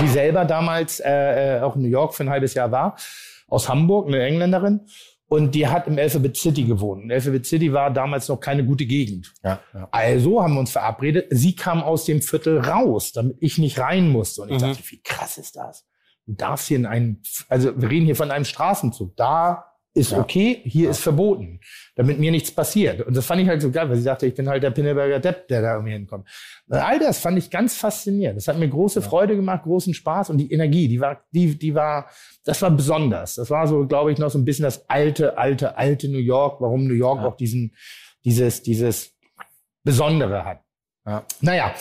[0.00, 2.96] die selber damals äh, äh, auch in New York für ein halbes Jahr war,
[3.48, 4.80] aus Hamburg, eine Engländerin.
[5.32, 7.04] Und die hat im Alphabet City gewohnt.
[7.04, 9.32] Und Alphabet City war damals noch keine gute Gegend.
[9.42, 9.88] Ja, ja.
[9.90, 11.28] Also haben wir uns verabredet.
[11.30, 14.42] Sie kam aus dem Viertel raus, damit ich nicht rein musste.
[14.42, 15.86] Und ich dachte, wie krass ist das?
[16.26, 19.16] Du darfst hier in einen, also wir reden hier von einem Straßenzug.
[19.16, 21.60] Da ist okay, hier ist verboten,
[21.96, 23.02] damit mir nichts passiert.
[23.02, 25.20] Und das fand ich halt so geil, weil sie sagte, ich bin halt der Pinneberger
[25.20, 26.26] Depp, der da irgendwie hinkommt.
[26.68, 28.38] Und all das fand ich ganz faszinierend.
[28.38, 31.74] Das hat mir große Freude gemacht, großen Spaß und die Energie, die war, die, die
[31.74, 32.08] war,
[32.44, 33.34] das war besonders.
[33.34, 36.60] Das war so, glaube ich, noch so ein bisschen das alte, alte, alte New York,
[36.62, 37.74] warum New York auch diesen,
[38.24, 39.12] dieses, dieses
[39.84, 40.60] Besondere hat.
[41.06, 41.24] Ja.
[41.40, 41.74] Naja,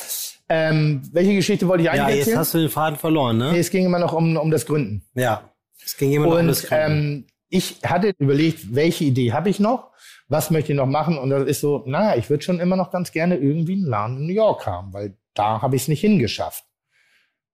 [0.50, 2.40] ähm, welche Geschichte wollte ich Ja, eigentlich jetzt erzählen?
[2.40, 3.58] hast du den Faden verloren, Nee, ne?
[3.58, 5.06] es ging immer noch um, um das Gründen.
[5.14, 5.50] Ja.
[5.84, 6.92] Es ging immer noch um das Und Gründen.
[6.92, 9.92] ähm, ich hatte überlegt, welche Idee habe ich noch?
[10.30, 11.18] Was möchte ich noch machen?
[11.18, 14.18] Und das ist so, naja, ich würde schon immer noch ganz gerne irgendwie einen Laden
[14.18, 16.64] in New York haben, weil da habe ich es nicht hingeschafft.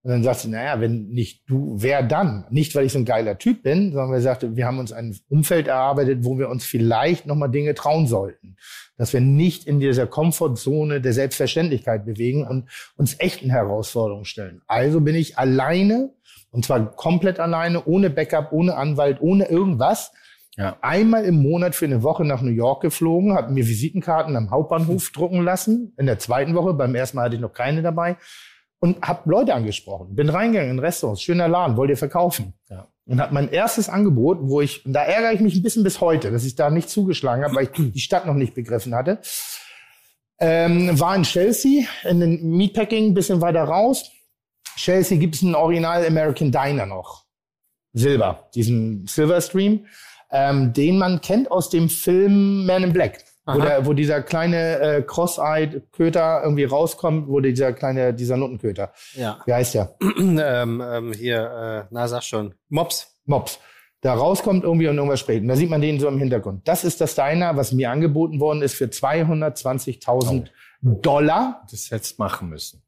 [0.03, 2.45] Und dann sagt sie, naja, wenn nicht du, wer dann?
[2.49, 5.17] Nicht, weil ich so ein geiler Typ bin, sondern sie sagte, wir haben uns ein
[5.27, 8.55] Umfeld erarbeitet, wo wir uns vielleicht nochmal Dinge trauen sollten.
[8.97, 14.61] Dass wir nicht in dieser Komfortzone der Selbstverständlichkeit bewegen und uns echten Herausforderungen stellen.
[14.67, 16.13] Also bin ich alleine,
[16.51, 20.11] und zwar komplett alleine, ohne Backup, ohne Anwalt, ohne irgendwas,
[20.55, 20.75] Ja.
[20.81, 25.11] einmal im Monat für eine Woche nach New York geflogen, habe mir Visitenkarten am Hauptbahnhof
[25.11, 25.93] drucken lassen.
[25.97, 28.17] In der zweiten Woche, beim ersten Mal hatte ich noch keine dabei.
[28.79, 30.15] Und habe Leute angesprochen.
[30.15, 32.53] Bin reingegangen in Restaurants, schöner Laden, wollt ihr verkaufen?
[32.69, 32.87] Ja.
[33.05, 36.01] Und habe mein erstes Angebot, wo ich, und da ärgere ich mich ein bisschen bis
[36.01, 39.19] heute, dass ich da nicht zugeschlagen habe, weil ich die Stadt noch nicht begriffen hatte,
[40.39, 44.11] ähm, war in Chelsea, in den Meatpacking, ein bisschen weiter raus.
[44.77, 47.25] Chelsea gibt es einen Original American Diner noch.
[47.93, 49.85] Silber, diesen Silver Stream,
[50.31, 53.23] ähm, den man kennt aus dem Film Man in Black.
[53.49, 58.91] Wo, der, wo dieser kleine äh, cross-eyed Köter irgendwie rauskommt, wo dieser kleine, dieser Nuttenköter.
[59.13, 59.39] Ja.
[59.45, 59.95] Wie heißt der?
[60.19, 62.55] ähm, ähm, hier, äh, na sag schon.
[62.67, 63.21] Mops.
[63.23, 63.59] Mops.
[64.01, 65.43] Da rauskommt irgendwie und irgendwas spät.
[65.43, 66.67] Und da sieht man den so im Hintergrund.
[66.67, 70.47] Das ist das Diner, was mir angeboten worden ist für 220.000
[70.81, 72.83] Dollar Das hättest machen müssen.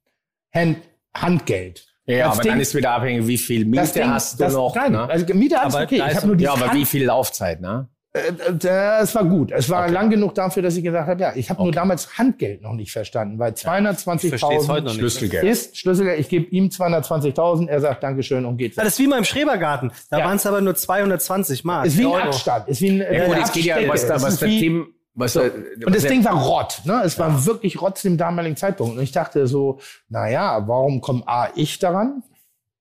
[0.53, 0.77] Hand,
[1.15, 1.85] Handgeld.
[2.05, 4.43] Ja, Das aber Ding- dann ist wieder abhängig, wie viel Miete das Ding- hast du
[4.43, 4.75] das, noch.
[4.75, 5.07] Nein, ne?
[5.09, 6.01] also Miete alles Aber okay.
[6.09, 7.87] Ich habe nur die ja, aber Hand, wie viel Laufzeit, ne?
[8.13, 9.51] Äh, Das war gut.
[9.51, 9.93] Es war Okay.
[9.93, 11.75] lang genug dafür, dass ich gesagt habe, ja, ich habe nur Okay.
[11.75, 14.95] damals Handgeld noch nicht verstanden, weil Ich verstehe es heute 220.000 noch nicht.
[14.95, 15.43] Schlüsselgeld.
[15.43, 16.19] ist Schlüsselgeld.
[16.19, 18.75] Ich gebe ihm 220.000, er sagt Dankeschön und geht.
[18.75, 19.91] Ja, das ist wie beim Schrebergarten.
[20.09, 20.25] Da Ja.
[20.25, 21.85] waren es aber nur 220 Mark.
[21.85, 22.23] ist wie ein Euro.
[22.29, 22.67] Abstand.
[22.67, 24.49] Ist wie ein, Ja, gut, eine es geht ja, was, da, Es was ist der
[24.49, 24.83] wie-
[25.13, 25.41] Was So.
[25.41, 25.51] der,
[25.85, 27.01] Und das Ding war Rott, ne?
[27.03, 28.97] Es war wirklich Rott zu dem damaligen Zeitpunkt.
[28.97, 32.23] Und ich dachte so, na ja, warum komme A, ich daran?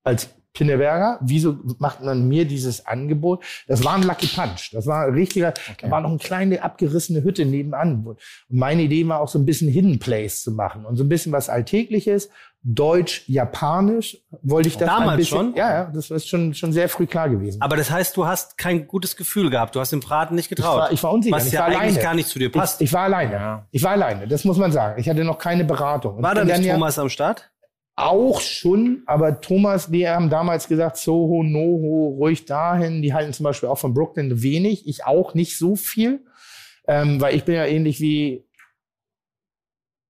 [0.03, 3.43] Als Pinneberger, wieso macht man mir dieses Angebot?
[3.67, 4.71] Das war ein Lucky Punch.
[4.73, 8.05] Das war ein richtiger, da war noch eine kleine abgerissene Hütte nebenan.
[8.05, 8.19] Und
[8.49, 11.31] meine Idee war auch so ein bisschen Hidden Place zu machen und so ein bisschen
[11.31, 12.29] was Alltägliches,
[12.61, 15.55] Deutsch, Japanisch, wollte ich das Damals ein bisschen, schon?
[15.55, 17.61] Ja, ja, das ist schon, schon sehr früh klar gewesen.
[17.61, 19.75] Aber das heißt, du hast kein gutes Gefühl gehabt.
[19.75, 20.77] Du hast dem Braten nicht Ich getraut.
[20.77, 21.37] war, ich war unsicher.
[21.37, 21.99] Was ich ja war eigentlich alleine.
[22.01, 22.81] gar nicht zu dir passt.
[22.81, 23.31] Ich, ich war alleine.
[23.33, 23.67] Ja.
[23.71, 24.99] Ich war alleine, das muss man sagen.
[24.99, 26.17] Ich hatte noch keine Beratung.
[26.17, 27.49] Und war da ich nicht dann ja Thomas am Start?
[27.99, 33.01] Auch schon, aber Thomas, die haben damals gesagt, Soho, Noho, ruhig dahin.
[33.01, 34.87] Die halten zum Beispiel auch von Brooklyn wenig.
[34.87, 36.25] Ich auch nicht so viel,
[36.87, 38.45] ähm, weil ich bin ja ähnlich wie,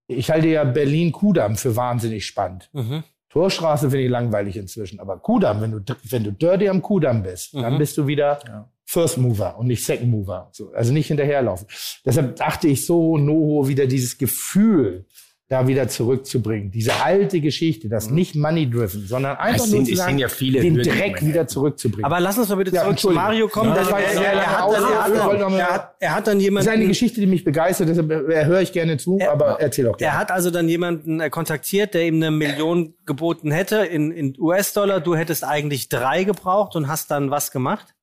[0.07, 2.69] ich halte ja Berlin-Kudamm für wahnsinnig spannend.
[2.73, 3.03] Mhm.
[3.29, 7.53] Torstraße finde ich langweilig inzwischen, aber Kudamm, wenn du, wenn du dirty am Kudamm bist,
[7.53, 7.77] dann Mhm.
[7.77, 10.49] bist du wieder First Mover und nicht Second Mover.
[10.51, 11.67] So, also nicht hinterherlaufen.
[12.03, 15.05] Deshalb dachte ich so, Noho, wieder dieses Gefühl
[15.49, 16.69] da wieder zurückzubringen.
[16.69, 20.19] Diese alte Geschichte, das nicht money-driven, sondern einfach Es nur sind- zu es sagen, sind
[20.19, 22.05] ja viele den Dreck wieder zurückzubringen.
[22.05, 23.23] Aber lass uns mal bitte Ja, zurück zu Entschuldigung.
[23.23, 23.69] Mario kommen.
[23.71, 26.87] Ja, das Er- er, er, hat dann, er, er, er dann das ist eine jemanden,
[26.87, 30.13] Geschichte, die mich begeistert, deshalb höre ich gerne zu, Er- aber erzähl doch gerne.
[30.13, 34.35] er hat also dann jemanden äh, kontaktiert, der ihm eine Million geboten hätte in, in
[34.39, 34.99] US-Dollar.
[34.99, 37.95] Du hättest eigentlich drei gebraucht und hast dann was gemacht?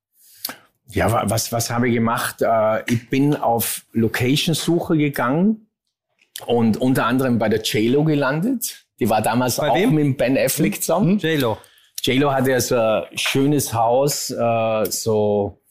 [0.89, 2.41] Ja, wa- was, was habe ich gemacht?
[2.41, 5.66] Äh, ich bin auf Location-Suche gegangen
[6.45, 8.85] und unter anderem bei der JLo gelandet.
[8.99, 9.93] Die war damals Bei auch wem?
[9.93, 11.19] mit Ben Affleck zusammen.
[11.19, 11.57] J-Lo.
[12.01, 15.61] JLo hatte ja so ein schönes Haus, äh, so,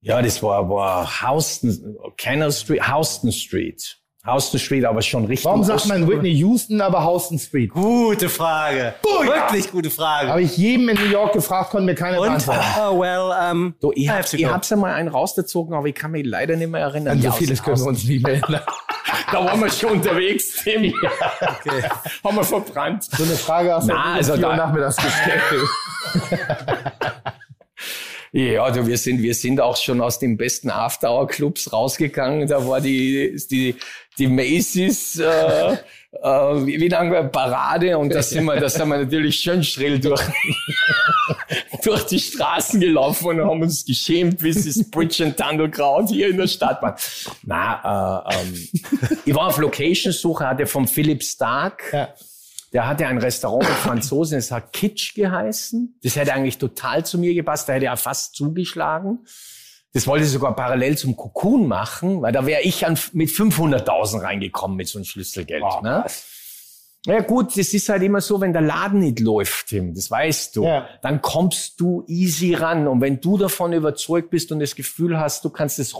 [0.00, 3.99] ja, das war, war Houston, Canal Street, Houston Street.
[4.26, 5.46] Houston Street, aber schon richtig.
[5.46, 6.06] Warum sagt man.
[6.06, 7.70] Whitney Houston, aber Houston Street?
[7.70, 8.92] Gute Frage.
[9.02, 10.28] Wirklich gute Frage.
[10.28, 12.60] Habe ich jedem in New York gefragt, konnte mir keiner Und, beantworten.
[12.80, 14.50] oh, well, um, Du, ich, I hab, have to ich go.
[14.50, 17.12] hab's ja mal einen rausgezogen, aber ich kann mich leider nicht mehr erinnern.
[17.12, 18.60] An so Ja, vieles können wir uns nicht mehr erinnern.
[19.32, 20.92] Da waren wir schon unterwegs, Tim.
[22.24, 23.04] Haben wir verbrannt.
[23.04, 25.42] So eine Frage hast du Na, also da- nachmittags gestellt.
[28.32, 32.46] Ja, also wir sind, wir sind auch schon aus den besten After-Hour-Clubs rausgegangen.
[32.46, 33.74] Da war die, die,
[34.18, 35.76] die Macy's, äh, äh,
[36.22, 39.98] wie, wie lange war Parade und da sind wir, da sind wir natürlich schön schrill
[39.98, 40.22] durch,
[41.84, 46.28] durch die Straßen gelaufen und haben uns geschämt, wie es ist Bridge and Tundelkraut hier
[46.28, 46.96] in der Stadt war.
[47.42, 48.68] Na, äh, ähm,
[49.24, 52.08] ich war auf Location-Suche, hatte vom Philipp Stark, Ja.
[52.72, 55.98] Der hatte ein Restaurant mit Franzosen, das hat Kitsch geheißen.
[56.02, 59.20] Das hätte eigentlich total zu mir gepasst, da hätte er fast zugeschlagen.
[59.92, 64.22] Das wollte ich sogar parallel zum Cocoon machen, weil da wäre ich an, mit 500.000
[64.22, 65.62] reingekommen mit so einem Schlüsselgeld.
[65.62, 66.04] Wow, ne?
[67.06, 70.54] Ja gut, das ist halt immer so, wenn der Laden nicht läuft, Tim, das weißt
[70.54, 70.86] du, Ja.
[71.02, 72.86] dann kommst du easy ran.
[72.86, 75.96] Und wenn du davon überzeugt bist und das Gefühl hast, du kannst es Ja.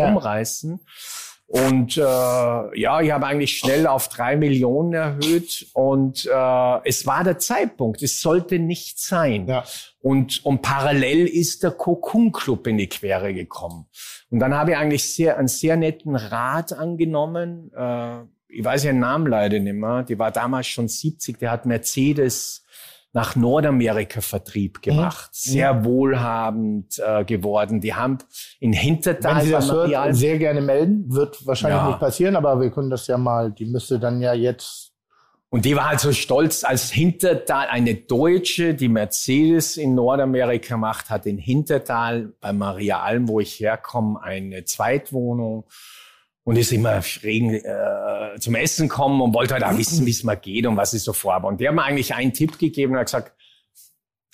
[1.53, 7.25] Und äh, ja, ich habe eigentlich schnell auf drei Millionen erhöht und äh, es war
[7.25, 8.05] der Zeitpunkt.
[8.05, 9.49] Es sollte nicht sein.
[9.49, 9.65] Ja.
[10.01, 13.87] Und, und parallel ist der Cocoon Club in die Quere gekommen.
[14.31, 17.73] Und dann habe ich eigentlich sehr, einen sehr netten Rat angenommen.
[17.77, 20.05] Äh, ich weiß ihren Namen leider nicht mehr.
[20.05, 21.41] Die war damals schon 70.
[21.41, 22.65] Der hat Mercedes
[23.13, 25.31] nach Nordamerika Vertrieb gemacht.
[25.33, 27.81] Sehr wohlhabend äh, geworden.
[27.81, 28.19] Die haben
[28.61, 31.13] in Hintertal Wenn Sie das hört, sehr gerne melden.
[31.13, 31.89] Wird wahrscheinlich Ja.
[31.89, 34.93] nicht passieren, aber wir können das ja mal, die müsste dann ja jetzt.
[35.53, 41.11] Und die war halt so stolz, als Hintertal, eine Deutsche, die Mercedes in Nordamerika macht,
[41.11, 45.65] hat in Hintertal bei Maria Alm, wo ich herkomme, eine Zweitwohnung
[46.45, 50.25] und ist immer regen, äh, zum Essen kommen und wollte halt auch wissen, wie es
[50.25, 51.47] mal geht und was ich so vorhabe.
[51.47, 53.33] Und die haben mir eigentlich einen Tipp gegeben und hat gesagt,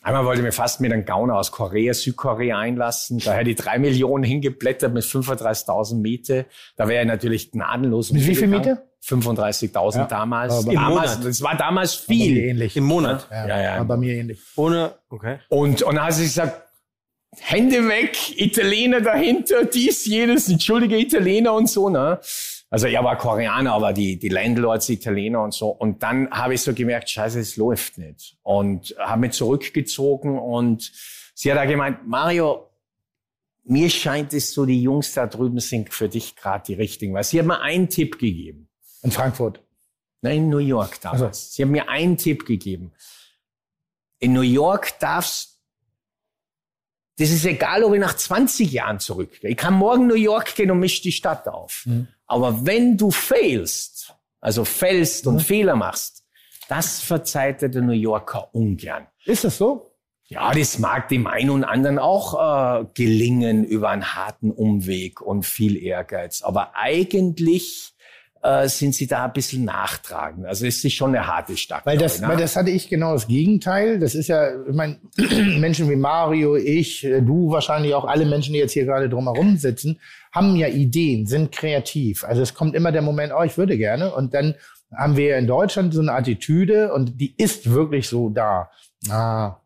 [0.02, 3.18] einmal wollte ich mir fast mit einem Gauner aus Korea, Südkorea einlassen.
[3.18, 6.46] Da hätte ich drei Millionen hingeblättert mit 35.000 Miete.
[6.76, 8.12] Da wäre ich natürlich gnadenlos.
[8.12, 8.46] Mit wie viel.
[8.48, 8.82] Miete?
[9.04, 10.04] 35.000 Ja.
[10.06, 10.64] damals.
[10.64, 11.24] Damals Monat.
[11.26, 12.36] das war damals Bei mir viel.
[12.38, 12.76] ähnlich.
[12.76, 13.28] Im Monat.
[13.30, 13.74] Ja, Ja, ja.
[13.76, 14.40] Aber bei mir ähnlich.
[14.56, 15.38] Ohne, okay.
[15.48, 16.65] Und, und dann hat sie gesagt,
[17.40, 22.20] Hände weg, Italiener dahinter, dies, jedes, entschuldige Italiener und so, ne?
[22.68, 25.68] Also er war Koreaner, aber die, die Landlords Italiener und so.
[25.68, 28.36] Und dann habe ich so gemerkt, scheiße, es läuft nicht.
[28.42, 30.92] Und habe mich zurückgezogen und
[31.34, 32.68] sie hat da gemeint, Mario,
[33.64, 37.14] mir scheint es so, die Jungs da drüben sind für dich gerade die richtigen.
[37.14, 38.68] Weil sie hat mir einen Tipp gegeben.
[39.02, 39.60] In Frankfurt.
[40.22, 41.54] Nein, in New York damals.
[41.54, 42.92] Sie haben mir einen Tipp gegeben.
[44.18, 45.55] In New York darfst
[47.18, 49.50] das ist egal, ob ich nach 20 Jahren zurückgehe.
[49.50, 51.84] Ich kann morgen New York gehen und misch die Stadt auf.
[51.86, 52.08] Mhm.
[52.26, 56.24] Aber wenn du failst, also fällst und Fehler machst,
[56.68, 59.06] das verzeiht der New Yorker ungern.
[59.24, 59.92] Ist das so?
[60.28, 65.46] Ja, das mag dem einen und anderen auch äh, gelingen über einen harten Umweg und
[65.46, 66.42] viel Ehrgeiz.
[66.42, 67.94] Aber eigentlich
[68.46, 70.46] äh, sind sie da ein bisschen nachtragend.
[70.46, 71.84] Also es ist schon eine harte Stadt.
[71.84, 72.42] Weil das, ich, weil ne?
[72.42, 73.98] das hatte ich genau das Gegenteil.
[73.98, 75.00] Das ist ja, ich meine,
[75.58, 79.56] Menschen wie Mario, ich, äh, du wahrscheinlich auch alle Menschen, die jetzt hier gerade drumherum
[79.56, 80.00] sitzen,
[80.32, 82.24] haben ja Ideen, sind kreativ.
[82.24, 84.14] Also es kommt immer der Moment, oh, ich würde gerne.
[84.14, 84.54] Und dann
[84.94, 88.70] haben wir in Deutschland so eine Attitüde und die ist wirklich so da.
[89.10, 89.56] Ah,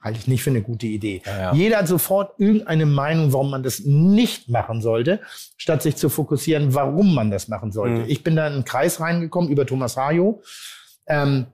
[0.00, 1.22] halte ich nicht für eine gute Idee.
[1.26, 1.52] Ja, ja.
[1.52, 5.20] Jeder hat sofort irgendeine Meinung, warum man das nicht machen sollte,
[5.56, 8.02] statt sich zu fokussieren, warum man das machen sollte.
[8.02, 8.08] Mhm.
[8.08, 10.42] Ich bin da in einen Kreis reingekommen über Thomas Hajo.
[11.06, 11.46] Ähm,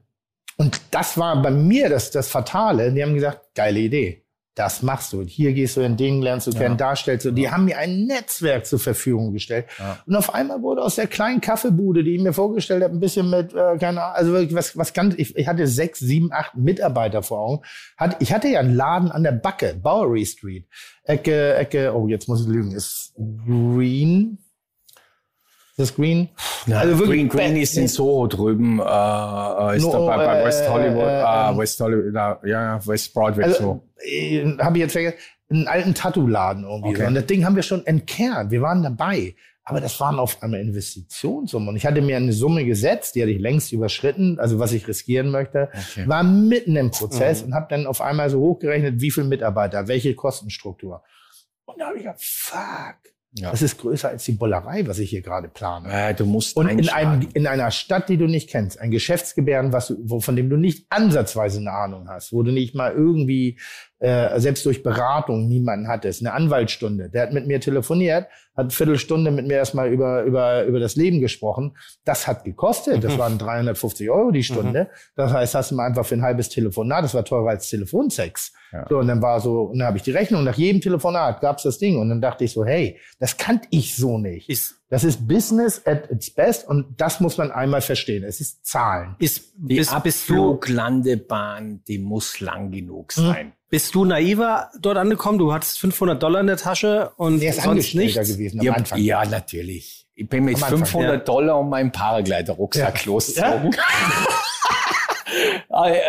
[0.56, 2.92] und das war bei mir das, das Fatale.
[2.92, 4.25] Die haben gesagt, geile Idee.
[4.56, 5.20] Das machst du.
[5.20, 7.30] Hier gehst du in Dingen, lernst du kennen, da stellst du.
[7.30, 9.66] Die haben mir ein Netzwerk zur Verfügung gestellt.
[9.78, 9.98] Ja.
[10.06, 13.28] Und auf einmal wurde aus der kleinen Kaffeebude, die ich mir vorgestellt habe, ein bisschen
[13.28, 16.56] mit, äh, keine Ahnung, also wirklich was, was ganz, ich, ich hatte sechs, sieben, acht
[16.56, 17.64] Mitarbeiter vor Augen.
[17.98, 20.66] Hat, ich hatte ja einen Laden an der Backe, Bowery Street.
[21.04, 23.12] Ecke, Ecke, oh, jetzt muss ich lügen, ist
[23.46, 24.38] Green.
[25.76, 26.30] Das Green?
[26.66, 30.24] Ja, also wirklich Green, Green ist in Soho drüben, äh, äh, ist No, da bei,
[30.24, 33.48] bei äh, West Hollywood, äh, äh, ähm, West Hollywood, ja, ja, West Broadway so.
[33.48, 35.18] Also, äh, habe ich jetzt vergessen,
[35.50, 36.88] einen alten Tattoo-Laden irgendwie.
[36.88, 37.06] Okay.
[37.06, 38.50] Und das Ding haben wir schon entkernt.
[38.50, 39.34] Wir waren dabei.
[39.68, 41.68] Aber das waren auf einmal Investitionssummen.
[41.70, 44.86] Und ich hatte mir eine Summe gesetzt, die hatte ich längst überschritten, also was ich
[44.86, 46.08] riskieren möchte, Okay.
[46.08, 50.14] war mitten im Prozess und habe dann auf einmal so hochgerechnet, wie viel Mitarbeiter, welche
[50.14, 51.02] Kostenstruktur.
[51.64, 52.94] Und da habe ich gedacht, fuck.
[53.32, 53.50] Ja.
[53.50, 55.88] Das ist größer als die Bollerei, was ich hier gerade plane.
[55.92, 59.72] Äh, du musst Und in, einem, in einer Stadt, die du nicht kennst, ein Geschäftsgebären,
[59.72, 63.58] was wo, von dem du nicht ansatzweise eine Ahnung hast, wo du nicht mal irgendwie,
[63.98, 68.70] äh, selbst durch Beratung niemanden hattest, eine Anwaltsstunde, der hat mit mir telefoniert, hat eine
[68.70, 71.76] Viertelstunde mit mir erstmal über, über, über das Leben gesprochen.
[72.04, 74.88] Das hat gekostet, das waren 350 Euro die Stunde.
[75.14, 78.52] Das heißt, hast du mal einfach für ein halbes Telefonat, das war teurer als Telefonsex.
[78.72, 78.86] Ja.
[78.88, 81.62] So, und dann war so, und dann habe ich die Rechnung, nach jedem Telefonat gab's
[81.62, 81.98] das Ding.
[81.98, 84.48] Und dann dachte ich so, hey, das kannte ich so nicht.
[84.48, 88.22] Ist, Das ist Business at its best und das muss man einmal verstehen.
[88.22, 89.16] Es ist Zahlen.
[89.18, 93.52] ist, Die bist, bist, du, Abfluglandebahn, die muss lang genug sein.
[93.68, 95.38] bist du naiver dort angekommen?
[95.38, 98.28] Du hattest 500 Dollar in der Tasche und Der ist sonst nichts?
[98.28, 98.98] gewesen am Ja, Anfang.
[99.00, 100.06] ja, natürlich.
[100.14, 101.24] Ich bin mit Am Anfang, 500 ja.
[101.24, 103.12] Dollar um meinen Paraglider-Rucksack Ja.
[103.12, 103.72] losgezogen.
[103.72, 103.76] Äh,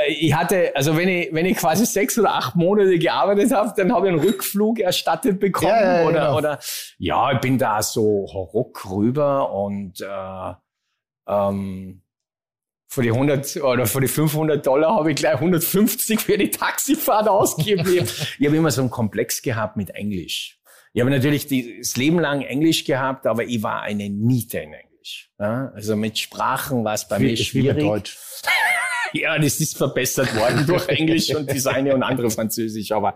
[0.07, 3.91] Ich hatte, also wenn ich, wenn ich quasi sechs oder acht Monate gearbeitet habe, dann
[3.91, 5.71] habe ich einen Rückflug erstattet bekommen.
[5.71, 6.37] Ja, ja, oder, genau.
[6.37, 6.59] oder
[6.97, 10.53] ja, ich bin da so ruck rüber und äh,
[11.27, 12.03] ähm,
[12.89, 17.27] für die 100 oder für die 500 Dollar habe ich gleich 150 für die Taxifahrt
[17.27, 18.07] ausgegeben.
[18.39, 20.59] ich habe immer so einen Komplex gehabt mit Englisch.
[20.93, 24.73] Ich habe natürlich die, das Leben lang Englisch gehabt, aber ich war eine Niete in
[24.73, 25.31] Englisch.
[25.39, 25.71] Ja?
[25.75, 27.83] Also mit Sprachen war es bei mir Ist wie mit schwierig.
[27.83, 28.17] Deutsch.
[29.13, 32.91] Ja, das ist verbessert worden durch Englisch und das eine und andere Französisch.
[32.91, 33.15] Aber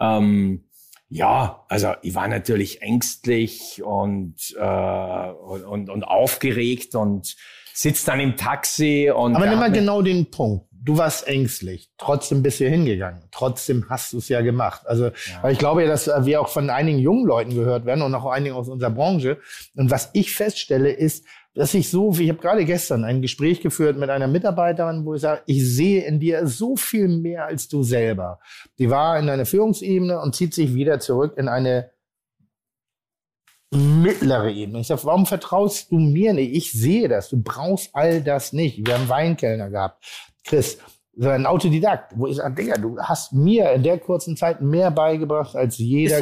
[0.00, 0.64] ähm,
[1.08, 7.36] ja, also ich war natürlich ängstlich und, äh, und, und, aufgeregt und
[7.72, 10.66] sitz dann im Taxi und Aber nimm mal genau den Punkt.
[10.72, 11.90] Du warst ängstlich.
[11.98, 13.24] Trotzdem bist du hingegangen.
[13.32, 14.82] Trotzdem hast du es ja gemacht.
[14.86, 15.10] Also,
[15.42, 18.14] weil ich glaube ja, dass äh, wir auch von einigen jungen Leuten gehört werden und
[18.14, 19.38] auch einigen aus unserer Branche.
[19.74, 21.24] Und was ich feststelle, ist,
[21.56, 25.22] dass ich so, ich habe gerade gestern ein Gespräch geführt mit einer Mitarbeiterin, wo ich
[25.22, 28.40] sage, ich sehe in dir so viel mehr als du selber.
[28.78, 31.90] Die war in einer Führungsebene und zieht sich wieder zurück in eine
[33.72, 34.80] mittlere Ebene.
[34.80, 36.54] Ich sage, warum vertraust du mir nicht?
[36.54, 37.30] Ich sehe das.
[37.30, 38.86] Du brauchst all das nicht.
[38.86, 40.04] Wir haben Weinkellner gehabt.
[40.44, 40.78] Chris,
[41.18, 44.90] so ein Autodidakt, wo ich sage, Digga, du hast mir in der kurzen Zeit mehr
[44.90, 46.18] beigebracht als jeder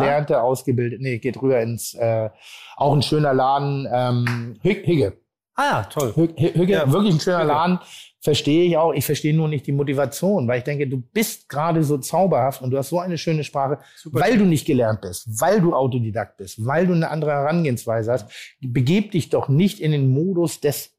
[0.00, 1.02] gelernte, ausgebildete.
[1.02, 2.30] Nee, geht rüber ins, äh,
[2.76, 5.12] auch ein schöner Laden, ähm, Hig- Higge.
[5.54, 6.12] Ah ja, toll.
[6.14, 7.48] Hügge, Ja, wirklich ein schöner Hügge.
[7.48, 7.78] Laden.
[8.20, 8.92] Verstehe ich auch.
[8.94, 12.70] Ich verstehe nur nicht die Motivation, weil ich denke, du bist gerade so zauberhaft und
[12.70, 16.64] du hast so eine schöne Sprache, weil du nicht gelernt bist, weil du Autodidakt bist,
[16.66, 18.28] weil du eine andere Herangehensweise hast.
[18.60, 20.96] Begeb dich doch nicht in den Modus des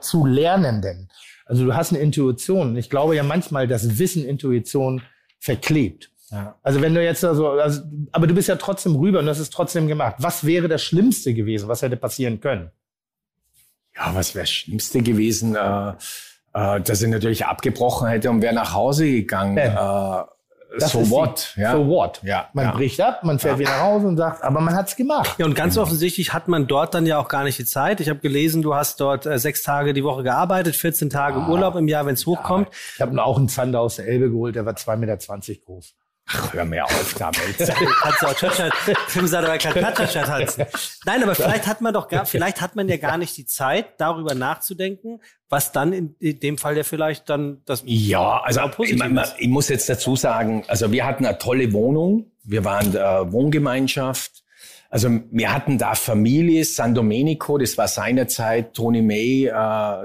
[0.00, 1.10] zu Lernenden.
[1.44, 2.76] Also du hast eine Intuition.
[2.76, 5.02] Ich glaube ja manchmal, dass Wissen Intuition
[5.38, 6.10] verklebt.
[6.30, 6.58] Ja.
[6.62, 9.50] Also wenn du jetzt so, also, aber du bist ja trotzdem rüber und hast es
[9.50, 10.16] trotzdem gemacht.
[10.18, 11.68] Was wäre das Schlimmste gewesen?
[11.68, 12.70] Was hätte passieren können?
[13.94, 15.92] Ja, was wäre das Schlimmste gewesen, äh,
[16.54, 19.56] äh, dass ich natürlich abgebrochen hätte und wäre nach Hause gegangen.
[19.58, 20.24] Äh,
[20.78, 21.52] Das so die- what?
[21.56, 21.72] Ja.
[21.72, 22.20] So what?
[22.22, 22.70] Ja, Man ja.
[22.72, 25.34] bricht ab, man fährt wieder nach Hause und sagt, aber man hat's gemacht.
[25.38, 28.00] Ja, und ganz offensichtlich hat man dort dann ja auch gar nicht die Zeit.
[28.00, 31.48] Ich habe gelesen, du hast dort äh, sechs Tage die Woche gearbeitet, 14 Tage Ah.
[31.48, 32.68] Urlaub im Jahr, wenn es hochkommt.
[32.94, 35.94] Ich habe auch einen Zander aus der Elbe geholt, der war 2,20 Meter groß.
[36.26, 37.38] Ach, hör mir auf damit.
[37.58, 38.72] Kannst du auch Chatshat
[40.24, 40.64] tanzen.
[41.04, 44.00] Nein, aber vielleicht hat man doch gar, vielleicht hat man ja gar nicht die Zeit,
[44.00, 45.20] darüber nachzudenken,
[45.50, 49.02] was dann in dem Fall ja vielleicht dann das Ja, also ich,
[49.38, 54.42] ich muss jetzt dazu sagen, also wir hatten eine tolle Wohnung, wir waren äh, Wohngemeinschaft.
[54.88, 59.50] Also wir hatten da Familie, San Domenico, das war seinerzeit Tony May, äh,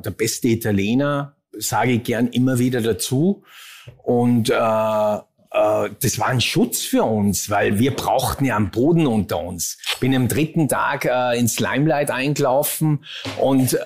[0.01, 3.43] der beste Italiener, sage ich gern immer wieder dazu.
[4.03, 5.17] Und äh,
[5.51, 9.77] das war ein Schutz für uns, weil wir brauchten ja einen Boden unter uns.
[9.99, 13.03] Bin am dritten Tag äh, ins Limelight eingelaufen
[13.39, 13.79] und äh,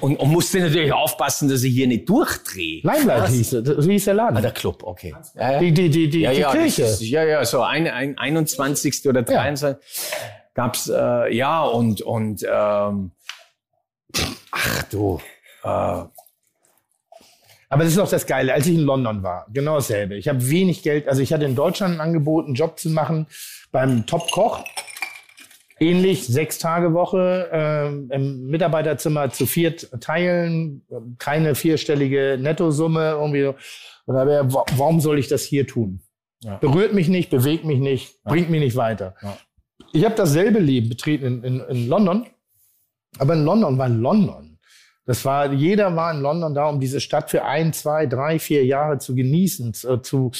[0.00, 2.80] und, und musste natürlich aufpassen, dass ich hier nicht durchdrehe.
[2.82, 4.36] Limelight hieß, es, so hieß der Laden.
[4.36, 5.14] Ah, der Club, okay.
[5.34, 5.58] Ja, ja.
[5.58, 6.82] die, die, die, die, ja, die ja, Kirche.
[6.82, 9.06] Ist, ja, ja, so ein, ein 21.
[9.06, 9.76] oder 23.
[10.54, 13.12] gab's äh, ja und und ähm,
[14.50, 15.20] ach du,
[15.62, 16.02] äh,
[17.72, 18.52] Aber das ist auch das Geile.
[18.52, 20.16] Als ich in London war, genau dasselbe.
[20.16, 21.08] Ich habe wenig Geld.
[21.08, 23.26] Also ich hatte in Deutschland ein Angebot, einen Job zu machen
[23.70, 24.64] beim Top-Koch.
[25.78, 30.82] Ähnlich, sechs Tage Woche ähm, im Mitarbeiterzimmer zu viert teilen,
[31.18, 33.42] keine vierstellige Nettosumme irgendwie.
[33.44, 33.54] so.
[34.04, 36.00] Und da wäre, wa- warum soll ich das hier tun?
[36.42, 36.56] Ja.
[36.56, 39.14] Berührt mich nicht, bewegt mich nicht, bringt mich nicht weiter.
[39.22, 39.38] Ja.
[39.92, 42.26] Ich habe dasselbe Leben betreten in, in, in London,
[43.18, 44.49] aber in London war London.
[45.10, 48.64] Das war, jeder war in London da, um diese Stadt für ein, zwei, drei, vier
[48.64, 50.30] Jahre zu genießen, zu, zu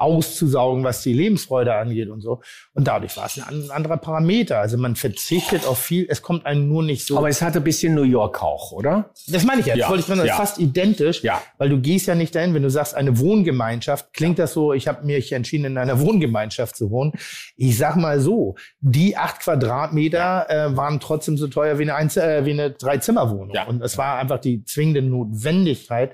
[0.00, 2.40] auszusaugen, was die Lebensfreude angeht und so.
[2.74, 4.58] Und dadurch war es ein an- anderer Parameter.
[4.58, 7.18] Also man verzichtet auf viel, es kommt einem nur nicht so.
[7.18, 9.10] Aber es hat ein bisschen New York auch, oder?
[9.28, 10.34] das meine ich jetzt, Ja, wollte ich sagen, ja.
[10.36, 11.42] fast identisch, Ja.
[11.58, 14.88] weil du gehst ja nicht dahin, wenn du sagst, eine Wohngemeinschaft, klingt das so, ich
[14.88, 17.12] habe mich entschieden, in einer Wohngemeinschaft zu wohnen.
[17.56, 22.16] Ich sag mal so, die acht Quadratmeter äh, waren trotzdem so teuer wie eine, Einz
[22.16, 23.50] äh, wie eine Dreizimmerwohnung.
[23.54, 23.66] Ja.
[23.66, 26.12] Und es war einfach die zwingende Notwendigkeit.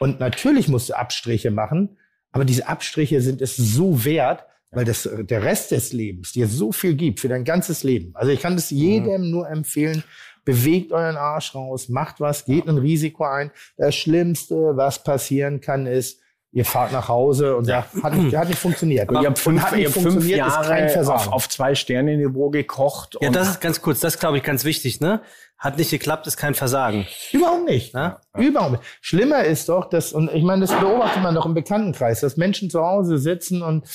[0.00, 1.98] Und natürlich musst du Abstriche machen,
[2.32, 6.70] aber diese Abstriche sind es so wert, weil das, der Rest des Lebens dir so
[6.72, 8.12] viel gibt für dein ganzes Leben.
[8.14, 10.04] Also ich kann das jedem nur empfehlen,
[10.44, 13.50] bewegt euren Arsch raus, macht was, geht ein Risiko ein.
[13.76, 16.19] Das Schlimmste, was passieren kann, ist,
[16.52, 19.08] ihr fahrt nach Hause und sagt, hat nicht, hat nicht funktioniert.
[19.08, 23.16] Aber ihr habt fünf, hat nicht ihr habt fünf Jahre auf, auf zwei Sterne-Niveau gekocht.
[23.20, 25.20] Ja, und das ist ganz kurz, das glaube ich ganz wichtig, ne?
[25.58, 27.06] Hat nicht geklappt, ist kein Versagen.
[27.32, 27.94] Überhaupt nicht.
[27.94, 28.20] Ja?
[28.36, 28.84] Überhaupt nicht.
[29.02, 32.70] Schlimmer ist doch, dass, und ich meine, das beobachtet man doch im Bekanntenkreis, dass Menschen
[32.70, 33.86] zu Hause sitzen und,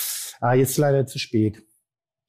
[0.42, 1.64] ah, jetzt ist leider zu spät.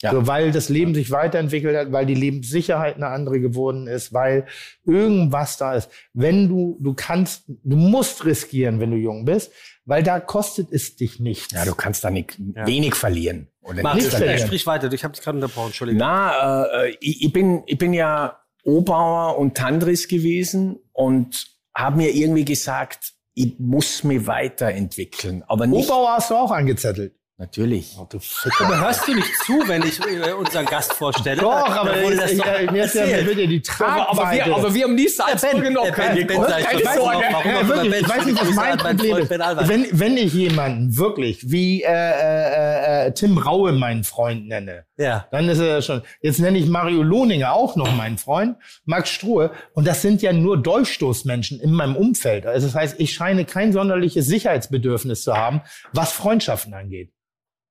[0.03, 0.11] Ja.
[0.12, 4.47] So, weil das Leben sich weiterentwickelt hat, weil die Lebenssicherheit eine andere geworden ist, weil
[4.85, 5.90] irgendwas da ist.
[6.12, 9.53] Wenn du, du kannst, du musst riskieren, wenn du jung bist,
[9.86, 11.52] weil da kostet es dich nichts.
[11.52, 13.48] ja, du kannst da nicht, wenig verlieren.
[13.62, 14.46] Oder Mach, Nicht sprich, verlieren.
[14.46, 16.00] sprich weiter, ich habe dich gerade unterbrochen, Entschuldigung.
[16.00, 22.14] Na, äh, ich, ich, bin, ich bin ja Obauer und Tandris gewesen und habe mir
[22.14, 25.44] irgendwie gesagt, ich muss mich weiterentwickeln.
[25.46, 25.88] Aber nicht.
[25.88, 27.14] Obauer hast du auch angezettelt.
[27.38, 27.94] Natürlich.
[27.98, 31.42] Aber hörst du nicht zu, wenn ich äh, unseren Gast vorstelle?
[31.42, 33.26] Doch, aber wurde ich, das ich, doch ich, mir ist ja erzählt.
[33.26, 34.74] wird ja die Tragweite.
[34.74, 38.78] wir haben nie Salzburger noch Ben, Ben, Ben, sag ich du weiß nicht, was mein
[38.78, 39.30] Problem ist.
[39.68, 45.26] Wenn, wenn ich jemanden wirklich wie äh, äh, äh, Tim Raue meinen Freund nenne, Ja.
[45.30, 46.00] dann ist er ja schon.
[46.22, 48.56] Jetzt nenne ich Mario Lohninger auch noch meinen Freund,
[48.86, 49.50] Max Struhe.
[49.74, 52.46] Und das sind ja nur Durchstoßmenschen in meinem Umfeld.
[52.46, 55.60] Also das heißt, ich scheine kein sonderliches Sicherheitsbedürfnis zu haben,
[55.92, 57.12] was Freundschaften angeht.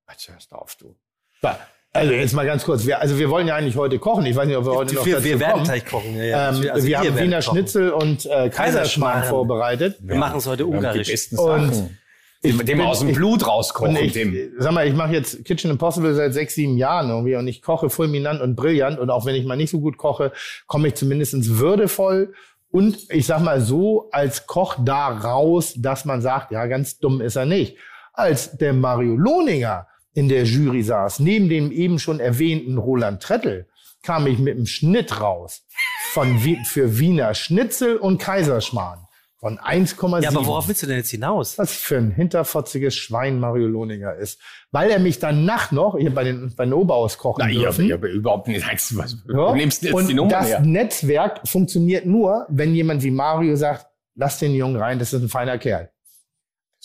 [0.06, 0.94] Was hörst du auf, du?
[1.42, 1.58] Ja,
[1.92, 2.86] Also jetzt mal ganz kurz.
[2.86, 4.24] Wir, also wir wollen ja eigentlich heute kochen.
[4.26, 5.64] Ich weiß nicht, ob wir heute noch wir, dazu wir werden kommen.
[5.64, 6.16] gleich kochen.
[6.16, 6.48] Ja, ja.
[6.50, 7.54] Ähm, Also wir ihr haben Wiener kochen.
[7.56, 9.96] Schnitzel und äh, Kaiserschmarrn vorbereitet.
[10.00, 11.08] Wir machen es heute die ungarisch.
[11.08, 11.98] besten Und Sachen.
[12.44, 14.52] Dem, dem aus dem ich- Blut rauskochen, Und ich, dem.
[14.58, 17.90] sag mal, ich mache jetzt Kitchen Impossible seit sechs, sieben Jahren irgendwie und ich koche
[17.90, 20.32] fulminant und brillant und auch wenn ich mal nicht so gut koche,
[20.66, 22.34] komme ich zumindest würdevoll
[22.70, 27.20] und ich sag mal so als Koch da raus, dass man sagt, ja, ganz dumm
[27.20, 27.78] ist er nicht.
[28.12, 33.66] Als der Mario Lohninger in der Jury saß, neben dem eben schon erwähnten Roland Trettel,
[34.02, 35.64] kam ich mit einem Schnitt raus
[36.12, 39.00] von Wie- für Wiener Schnitzel und Kaiserschmarrn
[39.38, 41.58] von 1,7 Ja, aber worauf willst du denn jetzt hinaus?
[41.58, 44.40] was für ein hinterfotziges Schwein Mario Lohninger ist.
[44.72, 47.76] Weil er mich danach noch, hier bei den, bei den Oberhaus kochen Na, ich habe
[47.84, 47.92] dürfen.
[47.92, 48.66] hab überhaupt nicht.
[48.66, 49.50] Heißt, was, Ja.
[49.50, 50.60] Du nimmst jetzt Und die Nummer das her.
[50.60, 55.28] Netzwerk funktioniert nur, wenn jemand wie Mario sagt, lass den Jungen rein, das ist ein
[55.28, 55.90] feiner Kerl.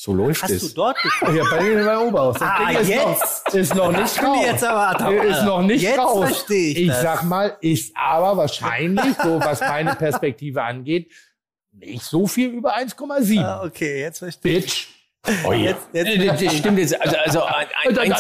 [0.04, 0.74] So läuft Hast du es.
[0.74, 1.36] dort gekocht?
[1.36, 2.34] Ja, bei den bei Oberhaus.
[2.40, 3.76] Das Ah, Ding ist jetzt?
[3.76, 6.26] Noch, ist noch nicht jetzt aber- ist noch nicht Jetzt raus.
[6.28, 7.02] versteh ich ich das.
[7.04, 11.12] sag mal, ist aber wahrscheinlich, so was meine Perspektive angeht,
[11.74, 13.44] nicht so viel über 1,7.
[13.46, 14.66] Ah, okay, jetzt verstehe ich.
[14.66, 14.88] Bitch.
[15.46, 15.76] Oh, ja.
[15.94, 17.00] jetzt- Äh, das stimmt jetzt.
[17.00, 18.12] Also, also ein, ein, ein,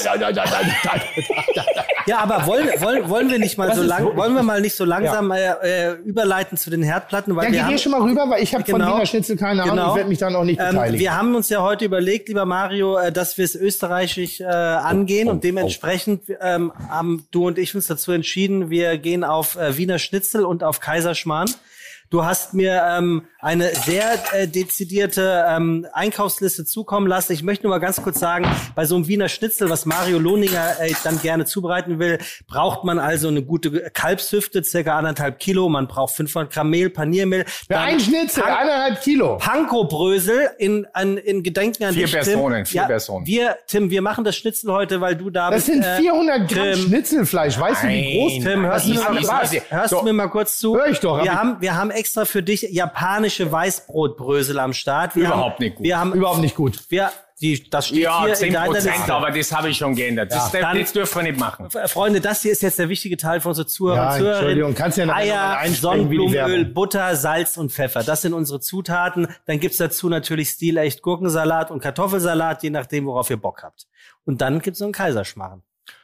[2.07, 4.75] Ja, aber wollen, wollen, wollen wir nicht mal Was so lang, wollen wir mal nicht
[4.75, 7.91] so langsam äh, äh, überleiten zu den Herdplatten, weil Dann wir geh haben, hier schon
[7.91, 8.95] mal rüber, weil ich habe von Genau.
[8.95, 9.75] Wiener Schnitzel keine Ahnung.
[9.75, 9.89] Genau.
[9.91, 10.99] Ich werde mich dann auch nicht ähm, beteiligen.
[10.99, 15.27] wir haben uns ja heute überlegt, lieber Mario, äh, dass wir es österreichisch äh, angehen
[15.27, 19.77] Oh, und dementsprechend ähm, haben du und ich uns dazu entschieden, wir gehen auf äh,
[19.77, 21.49] Wiener Schnitzel und auf Kaiserschmarrn.
[22.09, 27.33] Du hast mir ähm, eine sehr äh, dezidierte ähm, Einkaufsliste zukommen lassen.
[27.33, 28.45] Ich möchte nur mal ganz kurz sagen,
[28.75, 32.99] bei so einem Wiener Schnitzel, was Mario Lohninger äh, dann gerne zubereiten will, braucht man
[32.99, 35.67] also eine gute Kalbshüfte, circa anderthalb Kilo.
[35.69, 37.45] Man braucht 500 Gramm Mehl, Paniermehl.
[37.67, 39.37] Für ein Schnitzel, Pan- eineinhalb Kilo.
[39.37, 42.65] Pankow-Brösel in, an, in Gedenken an Vier dich, Personen, Tim.
[42.65, 43.25] vier Personen.
[43.25, 45.67] Wir, Tim, wir machen das Schnitzel heute, weil du da Das bist.
[45.67, 47.59] sind äh, 400 Gramm Tim, Schnitzelfleisch.
[47.59, 49.97] Weißt du, wie groß Nein, Tim, hörst, du mir, mal, hörst, so.
[49.99, 50.75] du mir mal kurz zu?
[50.75, 52.73] Hör ich doch, Wir haben, wir haben extra für dich
[53.39, 55.15] japanische Weißbrotbrösel am Start.
[55.15, 55.83] Wir Überhaupt haben, nicht gut.
[55.85, 56.79] Wir haben Überhaupt nicht gut.
[56.89, 59.13] Wir, die, das steht Ja, hier 10 in deiner Prozent, Liste.
[59.13, 60.31] aber das habe ich schon geändert.
[60.31, 61.69] Das, dann- das dürfen wir nicht machen.
[61.87, 64.43] Freunde, das hier ist jetzt der wichtige Teil von unseren Zuhörern Ja, und Zuhörerinnen.
[64.49, 66.65] Entschuldigung, kannst ja Eier, Sonnenblumenöl.
[66.65, 68.03] Butter, Salz und Pfeffer.
[68.03, 69.27] Das sind unsere Zutaten.
[69.47, 73.87] Dann gibt's dazu natürlich stilecht Gurkensalat und Kartoffelsalat, je nachdem, worauf ihr Bock habt.
[74.25, 75.63] Und dann gibt's so einen Kaiserschmarrn.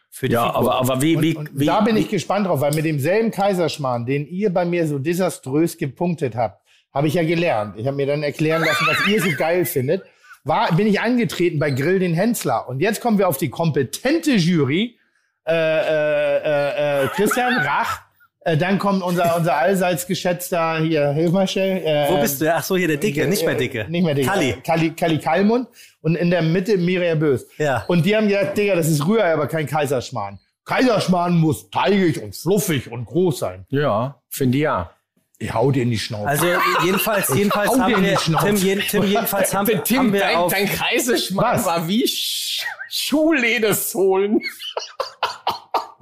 [0.09, 0.55] Für die Ja, Figur.
[0.73, 3.29] aber, aber wie, wie, Und wie, da bin wie, ich gespannt drauf, weil mit demselben
[3.29, 6.63] Kaiserschmarrn, den ihr bei mir so desaströs gepunktet habt,
[6.97, 7.75] habe ich ja gelernt.
[7.77, 10.03] Ich habe mir dann erklären lassen, was ihr so geil findet.
[10.43, 12.67] War, bin ich angetreten bei Grill den Hensler.
[12.67, 14.97] Und jetzt kommen wir auf die kompetente Jury.
[15.45, 18.01] Äh, äh, äh, äh, Christian Rach,
[18.47, 21.81] Äh, dann kommt unser, unser allseits geschätzter hier, hilf mal schnell.
[21.85, 22.53] Äh, Wo bist du?
[22.53, 23.85] Ach so, hier der Dicke, nicht mehr Dicke.
[23.89, 24.29] Nicht mehr Dicke.
[24.29, 24.55] Kalli.
[24.63, 25.67] Kalli, Kalli Kalmund
[26.01, 27.45] und in der Mitte Miriam Bös.
[27.57, 27.83] Ja.
[27.89, 30.39] Und die haben gesagt, Digga, das ist Rührei, aber kein Kaiserschmarrn.
[30.63, 33.65] Kaiserschmarrn muss teigig und fluffig und groß sein.
[33.69, 34.91] Ja, finde ich ja.
[35.39, 36.27] Ich hau dir in die Schnauze.
[36.27, 36.45] Also
[36.83, 38.45] jedenfalls, jedenfalls haben in die wir, Schnauze.
[38.47, 41.65] Tim, jeden, Tim, jedenfalls haben, haben wir auf, Kaiserschmarrn Was?
[41.65, 44.41] war wie Sch Schuhledersohlen.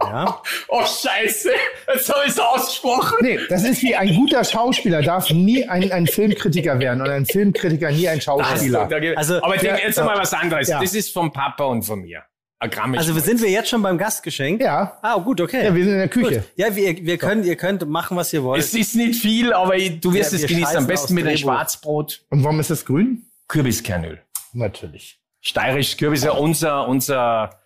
[0.02, 1.50] ja, Oh, scheiße.
[1.94, 3.18] Jetzt habe ich es ausgesprochen.
[3.22, 7.26] Nee, das ist wie ein guter Schauspieler darf nie ein, ein Filmkritiker werden und ein
[7.26, 8.88] Filmkritiker nie ein Schauspieler.
[9.18, 10.06] Also, aber Tim, ja, jetzt ja.
[10.06, 10.70] mal was anderes.
[10.70, 10.80] Ja.
[10.80, 12.24] Das ist vom Papa und von mir.
[12.60, 14.62] Gramm also sind wir jetzt schon beim Gastgeschenk?
[14.62, 14.98] Ja.
[15.02, 15.66] Ah, gut, okay.
[15.66, 16.36] Ja, wir sind in der Küche.
[16.40, 16.52] Gut.
[16.56, 18.62] Ja, wir, wir können, ihr könnt machen, was ihr wollt.
[18.62, 20.78] Es ist nicht viel, aber du wirst Ja, es genießen.
[20.78, 21.38] Am besten mit einem.
[21.38, 22.24] Schwarzbrot.
[22.30, 23.30] Und warum ist das grün?
[23.48, 24.20] Kürbiskernöl.
[24.54, 25.20] Natürlich.
[25.42, 27.60] Steirisches Kürbis ist ja unser, unser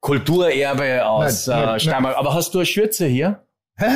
[0.00, 2.16] Kulturerbe aus Na, äh, Steiermark.
[2.16, 3.46] Aber hast du eine Schürze hier?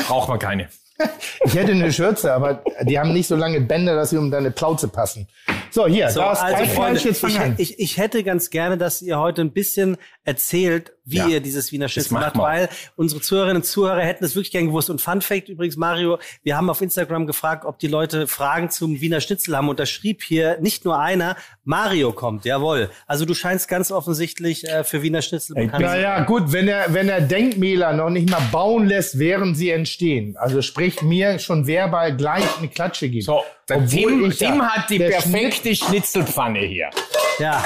[0.06, 0.68] Braucht man keine.
[1.44, 4.50] Ich hätte eine Schürze, aber die haben nicht so lange Bänder, dass sie um deine
[4.50, 5.28] Plauze passen.
[5.70, 9.18] So, hier, So, da ist also Freunde, ich, ich, ich hätte ganz gerne, dass ihr
[9.18, 11.28] heute ein bisschen erzählt, wie Ja.
[11.28, 14.90] ihr dieses Wiener Schnitzel macht weil unsere Zuhörerinnen und Zuhörer hätten es wirklich gern gewusst.
[14.90, 19.00] Und Fun Fact übrigens, Mario, wir haben auf Instagram gefragt, ob die Leute Fragen zum
[19.00, 19.68] Wiener Schnitzel haben.
[19.68, 22.90] Und da schrieb hier nicht nur einer, Mario kommt, jawohl.
[23.06, 26.02] Also du scheinst ganz offensichtlich äh, für Wiener Schnitzel bekannt zu sein.
[26.02, 30.36] Naja, gut, wenn er, wenn er Denkmäler noch nicht mal bauen lässt, während sie entstehen.
[30.36, 33.24] Also sprich mir schon verbal gleich eine Klatsche gibt.
[33.26, 36.90] So, Obwohl Tim, ich Tim hat die perfekte Schnitzelpfanne hier.
[37.38, 37.64] Ja.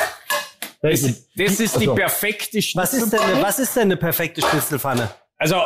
[0.83, 1.95] Das, Schnitt- das ist die Ach so.
[1.95, 3.33] perfekte Was ist, denn, Schnitzelpfanne.
[3.35, 5.11] eine- was ist denn eine perfekte Schnitzelpfanne?
[5.37, 5.63] Also,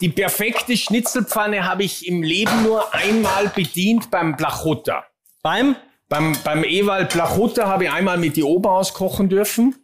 [0.00, 5.04] die perfekte Schnitzelpfanne habe ich im Leben nur einmal bedient beim Blachutta.
[5.42, 5.76] Beim?
[6.08, 9.76] Beim, beim Ewald Blachutta habe ich einmal mit die Ober auskochen dürfen.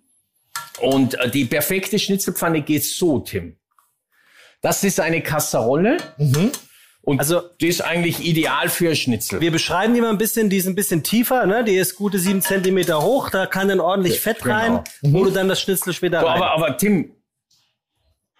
[0.81, 3.57] Und äh, die perfekte Schnitzelpfanne geht so, Tim.
[4.61, 5.97] Das ist eine Kasserolle.
[7.09, 9.41] Und Also- die ist eigentlich ideal für Schnitzel.
[9.41, 11.65] Wir beschreiben die mal ein bisschen, die ist ein bisschen tiefer, ne?
[11.65, 14.55] Die ist gute sieben Zentimeter hoch, da kann dann ordentlich Fett genau.
[14.55, 16.37] rein, wo du dann das Schnitzel später So, rein.
[16.37, 17.15] aber, aber Tim,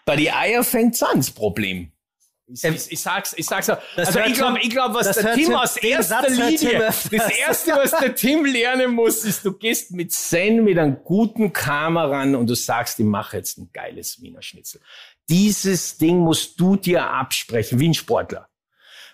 [0.05, 1.93] bei die Eier fängt's an, das Problem.
[2.47, 3.78] Ich, ich, ich sag's, ich sag's ja.
[3.97, 6.31] das Also ich glaube, ich glaub, was das der Tim aus erster Satz
[6.62, 7.07] Linie, das
[7.40, 12.05] erste, was der Tim lernen muss, ist, du gehst mit Zen, mit einem guten Karma
[12.05, 14.81] ran und du sagst, ich mache jetzt ein geiles Wiener Schnitzel.
[15.31, 18.47] Dieses Ding musst du dir absprechen, wie ein Sportler.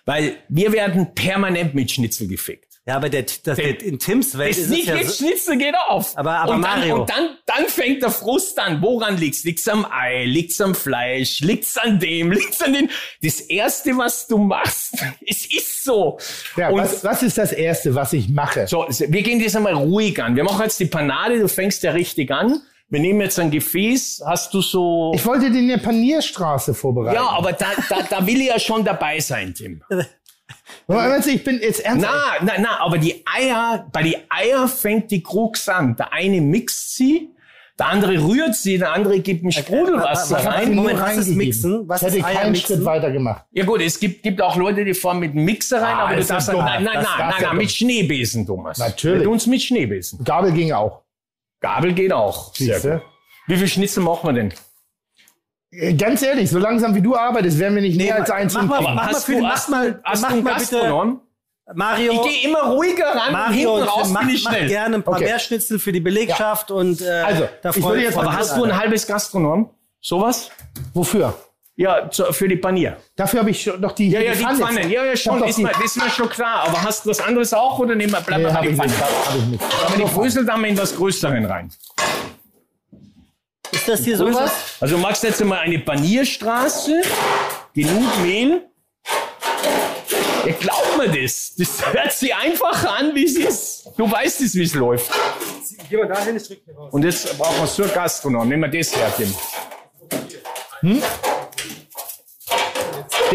[0.05, 2.79] Weil wir werden permanent mit Schnitzel gefickt.
[2.85, 5.57] ja, aber der, das, der, in Tims Welt Es ist, nicht es ja so, Schnitzel
[5.57, 6.15] geht auf.
[6.15, 6.87] Aber- aber und Mario.
[6.89, 8.81] Dann, und dann, dann fängt der Frust an.
[8.83, 9.43] Woran liegt's?
[9.43, 10.25] Liegt's am Ei?
[10.25, 11.39] Liegt's am Fleisch?
[11.41, 12.31] Liegt's an dem?
[12.31, 12.89] Liegt's an den?
[13.23, 14.93] Das erste, was du machst,
[15.27, 16.19] es ist so.
[16.55, 18.67] Ja, und was, was ist das Erste, was ich mache?
[18.67, 20.35] so, wir gehen das einmal ruhig an.
[20.35, 21.39] Wir machen jetzt die Panade.
[21.39, 22.61] Du fängst ja richtig an.
[22.89, 24.21] Wir nehmen jetzt ein Gefäß.
[24.25, 25.11] Hast du so?
[25.15, 27.15] Ich wollte dir eine Panierstraße vorbereiten.
[27.15, 29.81] ja, aber da, da, da will ich ja schon dabei sein, Tim.
[30.87, 32.13] Aber weißt du, ich bin jetzt ernsthaft.
[32.41, 35.95] Na, na, na, aber die Eier, bei die Eier fängt die Krux an.
[35.95, 37.31] Der eine mixt sie,
[37.79, 40.75] der andere rührt sie, der andere gibt ein Sprudelwasser wa- wa- rein.
[40.75, 41.29] Moment, was ist.
[41.29, 41.87] Mixen?
[41.89, 42.75] Was ich hätte ist Eier keinen mixen?
[42.75, 43.45] Schritt weiter gemacht.
[43.51, 46.15] Ja gut, es gibt, gibt auch Leute, die fahren mit einem Mixer rein, Ah, aber
[46.17, 46.57] du darfst dumm.
[46.63, 47.71] nein, nein, Das nein, nein, nein, mit.
[47.71, 48.77] Schneebesen, Thomas.
[48.77, 49.19] Natürlich.
[49.19, 50.23] Mit uns mit Schneebesen.
[50.23, 51.01] Gabel ging auch.
[51.65, 52.53] Gabel geht auch.
[52.55, 52.91] Sehr Siehste?
[52.99, 53.01] gut.
[53.47, 54.53] Wie viel Schnitzel machen wir denn?
[55.71, 58.63] Äh, Ganz ehrlich, so langsam wie du arbeitest, werden wir nicht mehr als eins mach
[58.65, 61.21] mal- mach mal für mach hast, mal- hast mach du einen mal bitte- Gastronom?
[61.73, 65.15] Mario, Ich gehe immer ruhiger ran und Mario raus mach, ich mach gerne ein paar
[65.15, 65.23] Okay.
[65.25, 68.37] mehr Schnitzel für die Belegschaft und äh, Also, da ich würde freuen- jetzt freuen Aber
[68.37, 69.71] hast du ein halbes Gastronom?
[69.99, 70.51] Sowas?
[70.93, 71.33] Wofür?
[71.77, 72.95] Ja, zu, für die Panier.
[73.17, 74.59] Dafür habe ich schon noch die Ja, ja, die Pfanne.
[74.59, 74.89] Pfannen.
[74.89, 75.43] Ja, ja, schon.
[75.43, 76.67] Ist die- mir, das ist mir schon klar.
[76.69, 78.79] Aber hast du was anderes auch oder nehmen wir, bleiben Nee, habe ich?
[78.79, 78.85] Hab
[79.35, 79.63] ich nicht.
[79.85, 81.69] Aber die Brösel da mal in was Größeren rein.
[83.71, 84.51] Ist das hier sowas?
[84.79, 87.01] Also du machst jetzt mal eine Panierstraße,
[87.73, 88.61] genug Mehl.
[90.45, 91.55] Ja, glaub mir das.
[91.57, 93.91] Das hört sich einfach an, wie es ist.
[93.97, 95.11] Du weißt es, wie es läuft.
[95.89, 96.93] Geh mal dahin, ich drück hier raus.
[96.93, 98.47] Und jetzt brauchen wir so ein Gastronom.
[98.47, 99.35] Nehmen wir das her, Tim.
[100.81, 101.03] Hm?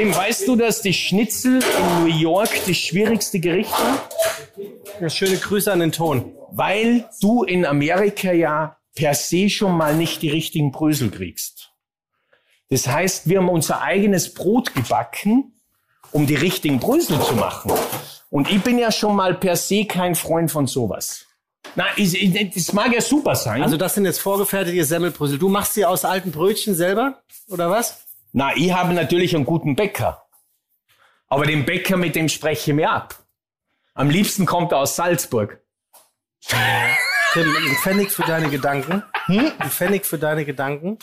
[0.01, 5.11] Tim, weißt du, dass die Schnitzel in New York das schwierigste Gericht waren?
[5.11, 6.35] Schöne Grüße an den Ton.
[6.51, 11.73] Weil du in Amerika ja per se schon mal nicht die richtigen Brösel kriegst.
[12.71, 15.61] Das heißt, wir haben unser eigenes Brot gebacken,
[16.13, 17.71] um die richtigen Brösel zu machen.
[18.31, 21.27] Und ich bin ja schon mal per se kein Freund von sowas.
[21.75, 23.63] Na, das mag ja super sein.
[23.63, 25.39] Also das sind jetzt vorgefertigte Semmelbrösel.
[25.39, 28.07] Du machst sie aus alten Brötchen selber oder was?
[28.33, 30.23] Na, ich habe natürlich einen guten Bäcker.
[31.29, 33.15] Aber den Bäcker, mit dem spreche ich mir ab.
[33.95, 35.61] Am liebsten kommt er aus Salzburg.
[37.33, 39.03] Tim, ein Pfennig für deine Gedanken.
[39.27, 39.53] Hm?
[39.59, 40.99] Ein Pfennig für deine Gedanken.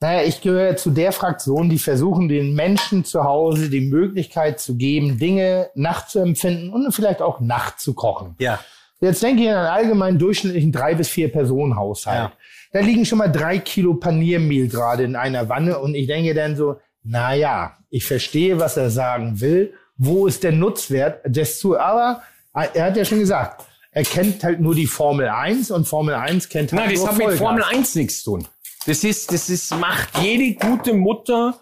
[0.00, 4.76] Naja, ich gehöre zu der Fraktion, die versuchen, den Menschen zu Hause die Möglichkeit zu
[4.76, 8.34] geben, Dinge nachzuempfinden und vielleicht auch nachzukochen.
[8.38, 8.60] Ja.
[9.00, 12.30] Jetzt denke ich an einen allgemeinen durchschnittlichen drei bis vier Personen Haushalt.
[12.30, 12.32] Ja.
[12.72, 16.56] Da liegen schon mal drei Kilo Paniermehl gerade in einer Wanne und ich denke dann
[16.56, 19.74] so, na ja, ich verstehe, was er sagen will.
[19.96, 21.78] Wo ist der Nutzwert des zu?
[21.78, 22.22] Aber
[22.52, 26.48] er hat ja schon gesagt, er kennt halt nur die Formel 1 und Formel 1
[26.48, 27.38] kennt halt Nein, das nur hat mit.
[27.38, 28.48] Formel 1 nichts zu tun.
[28.86, 31.58] Das ist, das ist, macht jede gute Mutter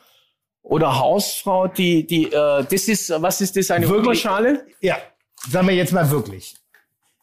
[0.63, 4.05] oder Hausfrau, die, die, äh, das ist, was ist das, eine Wirklich?
[4.05, 4.67] Oberschale?
[4.81, 4.99] Ja,
[5.51, 6.55] sagen wir jetzt mal wirklich.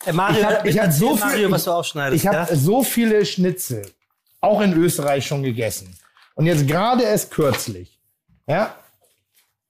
[0.05, 2.23] Äh, Mario, Ich hab- ich hab so viel- Mario, aufschneidest.
[2.23, 2.55] Ich habe ja?
[2.55, 3.85] so viele Schnitzel,
[4.41, 5.97] auch in Österreich schon gegessen.
[6.35, 7.97] Und jetzt gerade erst kürzlich.
[8.47, 8.75] Ja.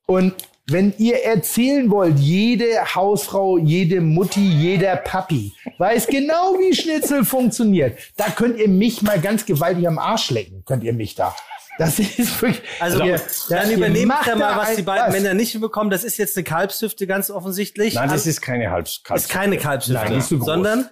[0.07, 0.33] Und
[0.67, 7.97] wenn ihr erzählen wollt, jede Hausfrau, jede Mutti, jeder Papi weiß genau, wie Schnitzel funktioniert.
[8.17, 10.63] Da könnt ihr mich mal ganz gewaltig am Arsch lecken.
[10.65, 11.35] Könnt ihr mich da.
[11.77, 12.61] Das ist wirklich.
[12.79, 15.13] Also, ihr, dann macht ja mal, was die beiden was?
[15.13, 15.89] Männer nicht bekommen.
[15.89, 17.95] Das ist jetzt eine Kalbshüfte, ganz offensichtlich.
[17.95, 20.45] Nein, das Also, ist keine Halbs ist keine Kalbshüfte, Nein, die ist zu groß.
[20.45, 20.89] sondern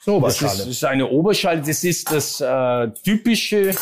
[0.00, 0.58] So, Das ist, Oberschale.
[0.60, 1.60] das ist eine Oberschale.
[1.62, 3.74] Das ist das äh, typische,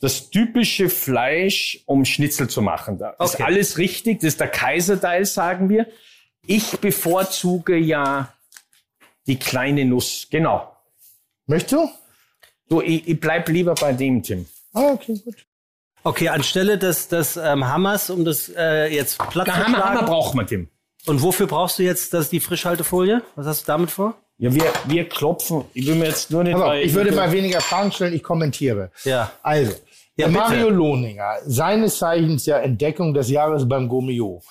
[0.00, 2.98] das typische Fleisch, um Schnitzel zu machen.
[2.98, 3.42] Da ist Okay.
[3.42, 4.20] alles richtig.
[4.20, 5.86] Das ist der Kaiserteil, sagen wir.
[6.46, 8.32] Ich bevorzuge ja
[9.26, 10.26] die kleine Nuss.
[10.30, 10.74] Genau.
[11.46, 11.90] Möchtest du?
[12.68, 14.46] Du, ich, ich bleib lieber bei dem, Tim.
[14.72, 15.36] Ah, okay, gut.
[16.04, 19.84] Okay, anstelle des, des ähm, Hammers, um das äh, jetzt platt zu Hammer, schlagen.
[19.98, 20.68] Hammer braucht man, Tim.
[21.06, 23.22] Und wofür brauchst du jetzt das, die Frischhaltefolie?
[23.34, 24.14] Was hast du damit vor?
[24.38, 25.64] Ja, wir, wir klopfen.
[25.74, 26.54] Ich will mir jetzt nur nicht.
[26.54, 28.90] Auf, weil- ich würde mal weniger Fragen stellen, ich kommentiere.
[29.04, 29.30] Ja.
[29.42, 29.72] Also,
[30.16, 30.28] Ja.
[30.28, 34.42] Mario Lohninger, seines Zeichens ja Entdeckung des Jahres beim Gomio,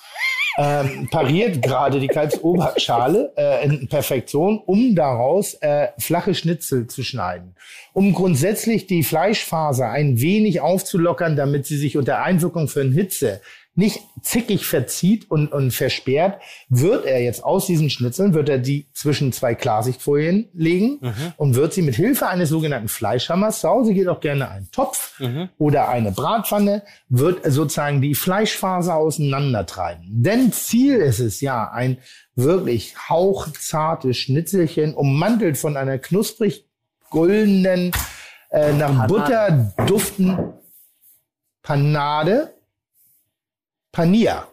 [0.58, 7.54] ähm, pariert gerade die Kalbsoberschale äh, in Perfektion, um daraus äh, flache Schnitzel zu schneiden.
[7.92, 13.40] Um grundsätzlich die Fleischfaser ein wenig aufzulockern, damit sie sich unter Einwirkung von Hitze
[13.74, 18.86] nicht zickig verzieht und, und versperrt, wird er jetzt aus diesen Schnitzeln, wird er die
[18.92, 20.98] zwischen zwei Klarsichtfolien legen
[21.38, 25.20] und wird sie mit Hilfe eines sogenannten Fleischhammers, zu Hause geht auch gerne ein Topf
[25.58, 30.04] oder eine Bratpfanne, wird sozusagen die Fleischfaser auseinandertreiben.
[30.22, 31.98] Denn Ziel ist es ja, ein
[32.34, 36.66] wirklich hauchzartes Schnitzelchen, ummantelt von einer knusprig
[37.10, 37.92] goldenen,
[38.50, 40.54] äh, nach Butter duftenden
[41.62, 42.54] Panade,
[43.92, 44.46] Panier,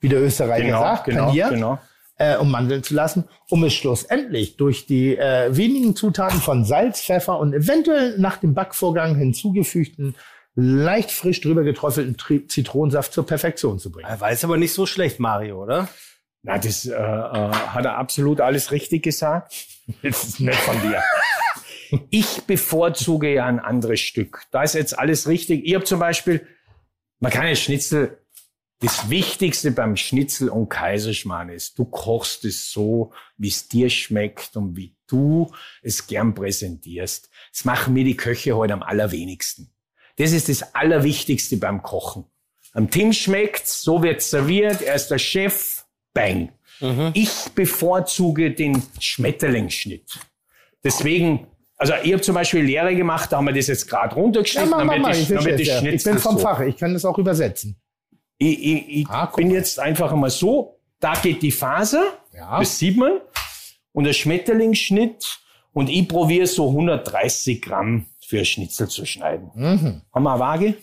[0.00, 1.78] wie der Österreicher Genau, sagt, genau, Panier, genau.
[2.16, 7.38] äh, ummanteln zu lassen, um es schlussendlich durch die äh, wenigen Zutaten von Salz, Pfeffer
[7.38, 10.16] und eventuell nach dem Backvorgang hinzugefügten,
[10.54, 14.08] leicht frisch drüber geträufelten Tri Zitronensaft zur Perfektion zu bringen.
[14.18, 15.88] War jetzt aber nicht so schlecht, Mario, oder?
[16.42, 19.54] Na, das äh, äh, hat er absolut alles richtig gesagt.
[20.02, 21.02] Das ist nett von dir.
[22.10, 24.44] Ich bevorzuge ja ein anderes Stück.
[24.52, 25.66] Da ist jetzt alles richtig.
[25.66, 26.46] Ich habe zum Beispiel,
[27.18, 28.19] man kann ja Schnitzel,
[28.80, 34.56] das Wichtigste beim Schnitzel und Kaiserschmarrn ist, du kochst es so, wie es dir schmeckt
[34.56, 35.52] und wie du
[35.82, 37.28] es gern präsentierst.
[37.52, 39.70] Das machen mir die Köche heute am allerwenigsten.
[40.16, 42.24] Das ist das Allerwichtigste beim Kochen.
[42.72, 45.84] Am Tim schmeckt's, so wird's serviert, er ist der Chef,
[46.14, 46.52] bang.
[47.12, 50.18] Ich bevorzuge den Schmetterlingsschnitt.
[50.82, 51.46] Deswegen,
[51.76, 54.70] also ich habe zum Beispiel Lehre gemacht, da haben wir das jetzt gerade Ja, runtergeschnitten,
[54.70, 55.12] mach, mach, damit mach.
[55.12, 55.82] die, Ich, es, die ja.
[55.82, 56.42] ich bin vom so.
[56.42, 57.78] Fach, ich kann das auch übersetzen.
[58.42, 59.54] Ich, ich, ich Ah, bin mal.
[59.54, 62.02] jetzt einfach einmal so, da geht die Faser,
[62.34, 62.58] Ja.
[62.58, 63.20] das sieht man,
[63.92, 65.40] und der Schmetterlingsschnitt,
[65.74, 69.50] und ich probiere so 130 Gramm für Schnitzel zu schneiden.
[69.54, 70.02] Mhm.
[70.14, 70.74] Haben wir eine Waage?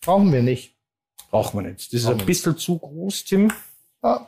[0.00, 0.74] Brauchen wir nicht.
[1.30, 1.92] Brauchen wir nicht.
[1.92, 3.52] Das ist ein bisschen zu groß, Tim.
[4.02, 4.26] Ja.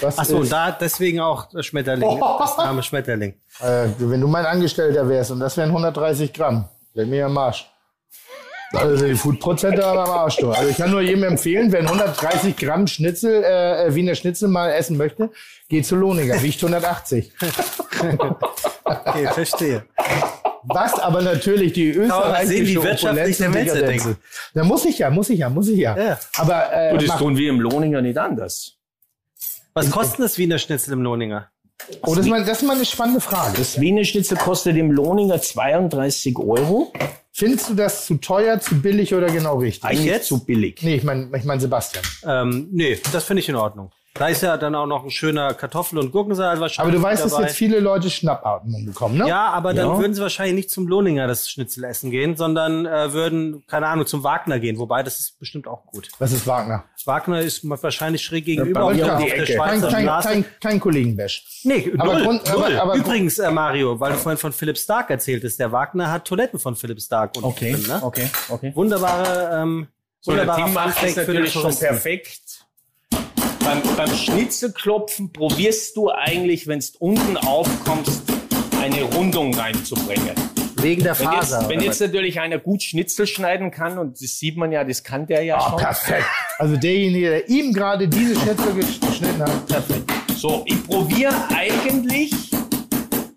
[0.00, 2.18] Das Ach so, und ist, da deswegen auch der Schmetterling.
[2.38, 3.34] Das Name Schmetterling.
[3.60, 7.70] äh, wenn du mein Angestellter wärst und das wären 130 Gramm, wäre mir am Arsch.
[8.72, 10.36] Also die Foodprozente aber am Arsch.
[10.38, 10.50] Du.
[10.50, 14.96] Also ich kann nur jedem empfehlen, wenn 130 Gramm Schnitzel, äh, Wiener Schnitzel mal essen
[14.96, 15.30] möchte,
[15.68, 17.32] geht zu Lohninger, wiegt 180.
[18.84, 19.84] Okay, verstehe.
[20.64, 24.06] Was aber natürlich die österreichische sehen, wie wirtschaftlich der Dekadenz- denkt.
[24.54, 25.96] Da muss ich ja, muss ich ja, muss ich ja.
[25.96, 26.18] Ja.
[26.38, 28.72] Aber äh, Und das tun wir im Lohninger nicht anders.
[29.74, 31.48] Was kostet das Wiener Schnitzel im Lohninger?
[32.02, 33.58] oh, das, ist mal, das ist mal eine spannende Frage.
[33.58, 36.92] Das Wiener Schnitzel kostet im Lohninger 32 Euro.
[37.38, 39.84] Findest du das zu teuer, zu billig oder genau richtig?
[39.84, 40.28] Eigentlich jetzt?
[40.28, 40.80] zu billig.
[40.82, 42.02] Nee, ich meine ich mein Sebastian.
[42.24, 43.92] Ähm, nee, das finde ich in Ordnung.
[44.18, 46.96] Da ist ja dann auch noch ein schöner Kartoffel- und Gurkensalat Aber wahrscheinlich.
[46.96, 47.44] du weißt, dass dabei.
[47.44, 49.28] jetzt viele Leute Schnappatmung bekommen, ne?
[49.28, 49.98] Ja, aber dann Ja.
[49.98, 54.06] würden sie wahrscheinlich nicht zum Lohninger das Schnitzel essen gehen, sondern äh, würden, keine Ahnung,
[54.06, 54.78] zum Wagner gehen.
[54.78, 56.08] Wobei, das ist bestimmt auch gut.
[56.18, 56.84] Was ist Wagner?
[57.04, 60.28] Wagner ist wahrscheinlich schräg gegenüber um auf die der Kein, Schweizer kein, Straße.
[60.28, 61.60] kein, kein Kollegenbash.
[61.64, 62.78] Nee, Aber null, Grund- aber- null.
[62.80, 66.58] aber- Übrigens, äh, Mario, weil du vorhin von Philipp Stark erzähltest, der Wagner hat Toiletten
[66.58, 68.00] von Philipp Stark unten Okay, drin, ne?
[68.02, 68.72] okay, okay.
[68.74, 69.86] Wunderbare, ähm,
[70.20, 72.40] So, der Tim macht den natürlich schon perfekt.
[73.66, 78.22] Beim, beim Schnitzelklopfen probierst du eigentlich, wenn du unten aufkommst,
[78.80, 80.36] eine Rundung reinzubringen.
[80.76, 81.60] Wegen der Wenn Faser.
[81.62, 85.02] jetzt, wenn jetzt natürlich einer gut Schnitzel schneiden kann, und das sieht man ja, das
[85.02, 85.78] kann der ja Ah, schon.
[85.80, 86.26] perfekt.
[86.58, 90.12] Also derjenige, der ihm gerade diese Schnitzel geschnitten hat, perfekt.
[90.36, 92.30] So, ich probiere eigentlich,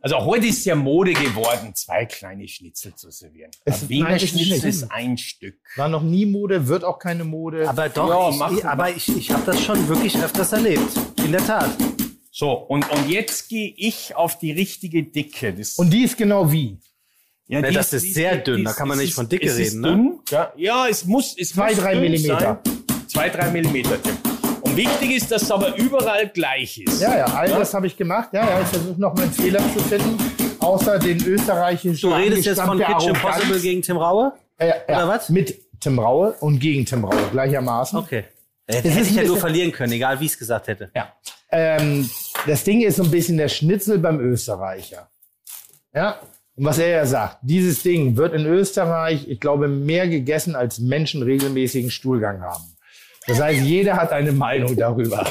[0.01, 3.51] also heute ist ja Mode geworden, zwei kleine Schnitzel zu servieren.
[3.65, 5.57] Es- Ein Wiener ist Schnitzel ist ein Stück.
[5.75, 7.67] War noch nie Mode, wird auch keine Mode.
[7.69, 10.89] Aber doch, Ja, ich, aber ich, ich habe das schon wirklich öfters erlebt.
[11.23, 11.69] In der Tat.
[12.31, 15.53] So, und, und jetzt gehe ich auf die richtige Dicke.
[15.53, 16.77] Das, Und die ist genau wie?
[17.47, 19.71] ja, die das ist sehr dünn, da kann man nicht ist- von Dicke es ist
[19.73, 19.87] reden, ne?
[19.89, 22.61] Dünn, ja, ja, es muss, es Zwei, muss drei Millimeter.
[22.63, 23.07] Sein.
[23.07, 24.01] Zwei, drei Millimeter.
[24.01, 24.17] Tim.
[24.79, 27.01] Wichtig ist, dass es aber überall gleich ist.
[27.01, 28.29] Ja, ja, all das habe ich gemacht.
[28.31, 30.17] Ja, ja, ich versuche noch mal einen Fehler zu finden.
[30.59, 33.09] Außer den österreichischen Du redest jetzt von Kitchen.
[33.09, 34.31] Impossible gegen Tim Raue?
[34.57, 35.27] Äh, ja, oder was?
[35.27, 37.99] Mit Tim Raue und gegen Tim Raue gleichermaßen.
[37.99, 38.19] Okay.
[38.19, 38.23] Äh,
[38.67, 40.91] Es hätte ist ich ja nur verlieren können, egal wie ich es gesagt hätte.
[40.95, 41.11] Ja.
[41.51, 42.09] Ähm,
[42.47, 45.09] das Ding ist so ein bisschen der Schnitzel beim Österreicher.
[45.93, 46.19] Ja.
[46.55, 50.79] Und was er ja sagt, dieses Ding wird in Österreich, ich glaube, mehr gegessen als
[50.79, 52.63] Menschen regelmäßigen Stuhlgang haben.
[53.29, 55.25] Das heißt, jeder hat eine Meinung darüber.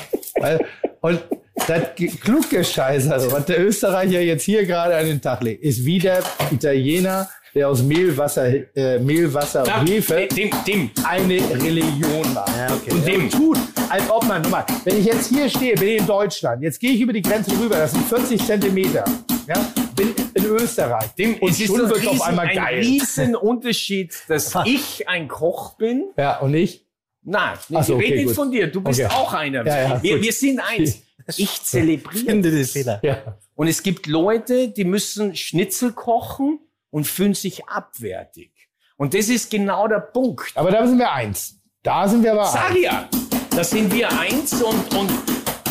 [1.00, 1.20] Und
[1.66, 5.84] das Ge- Kluggescheiße, also, was der Österreicher jetzt hier gerade an den Tag legt, ist
[5.84, 6.22] wie der
[6.52, 8.46] Italiener, der aus Mehl, Wasser,
[8.76, 12.50] äh, Mehl, Wasser Ja, und Hefe Tim, Tim, eine Religion macht.
[12.56, 12.92] Ja, okay.
[12.92, 13.20] Und Dem.
[13.22, 13.58] dem tut,
[13.88, 16.78] als ob man, guck mal, wenn ich jetzt hier stehe, bin ich in Deutschland, jetzt
[16.78, 19.04] gehe ich über die Grenze rüber, das sind 40 Zentimeter,
[19.48, 19.54] ja,
[19.96, 21.06] bin in Österreich.
[21.16, 22.78] Tim, und es ist schon ein, wird auf riesen, einmal ein geil.
[22.80, 26.04] riesen Unterschied, dass ich ein Koch bin.
[26.16, 26.84] Ja, und ich?
[27.22, 28.34] Nein, Ach so, ich okay, rede nicht gut.
[28.36, 28.66] von dir.
[28.68, 29.10] Du bist Okay.
[29.12, 29.66] auch einer.
[29.66, 31.02] Ja, ja, wir, wir sind eins.
[31.36, 32.70] Ich zelebriere Finde den das.
[32.70, 33.00] Fehler.
[33.02, 33.36] Ja.
[33.54, 36.58] Und es gibt Leute, die müssen Schnitzel kochen
[36.88, 38.50] und fühlen sich abwertig.
[38.96, 40.52] Und das ist genau der Punkt.
[40.54, 41.60] Aber da sind wir eins.
[41.82, 42.80] Da sind wir aber Sag eins.
[42.80, 43.08] ja,
[43.50, 45.10] da sind wir eins und, und,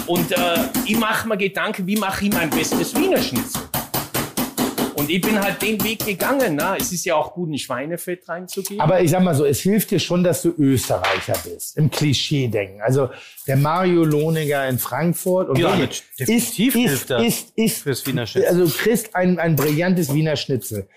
[0.05, 0.37] und äh,
[0.85, 3.61] ich mache mir Gedanken, wie mache ich mein bestes Wiener Schnitzel?
[4.97, 6.55] Und ich bin halt den Weg gegangen.
[6.55, 6.75] Ne?
[6.79, 8.81] Es ist ja auch gut, ein Schweinefett reinzugeben.
[8.81, 11.77] Aber ich sag mal so, es hilft dir schon, dass du Österreicher bist.
[11.77, 12.81] Im Klischee-Denken.
[12.81, 13.09] Also
[13.45, 17.51] der Mario Lohninger in Frankfurt und Ja, wirklich mit- definitiv ist, hilft er ist, ist,
[17.55, 18.49] ist, fürs Wiener Schnitzel.
[18.49, 20.87] Also du kriegst ein, ein brillantes Wiener Schnitzel.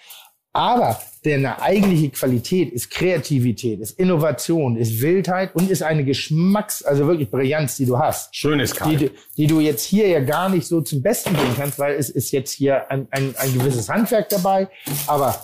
[0.52, 7.06] Aber deine eigentliche Qualität ist Kreativität, ist Innovation, ist Wildheit und ist eine Geschmacks-, also
[7.06, 8.34] wirklich Brillanz, die du hast.
[8.34, 11.78] Schönes Die, du- die du jetzt hier ja gar nicht so zum Besten bringen kannst,
[11.78, 14.68] weil es ist jetzt hier ein, ein, ein gewisses Handwerk dabei.
[15.06, 15.40] Aber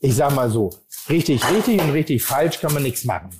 [0.00, 0.70] ich sag mal so,
[1.08, 3.30] richtig, richtig und richtig falsch kann man nichts machen.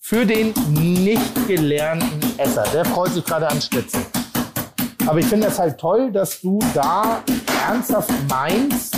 [0.00, 4.00] Für den nicht gelernten Esser, der freut sich gerade am Schnitzel.
[5.06, 7.22] Aber ich finde es halt toll, dass du da
[7.68, 8.96] ernsthaft meinst,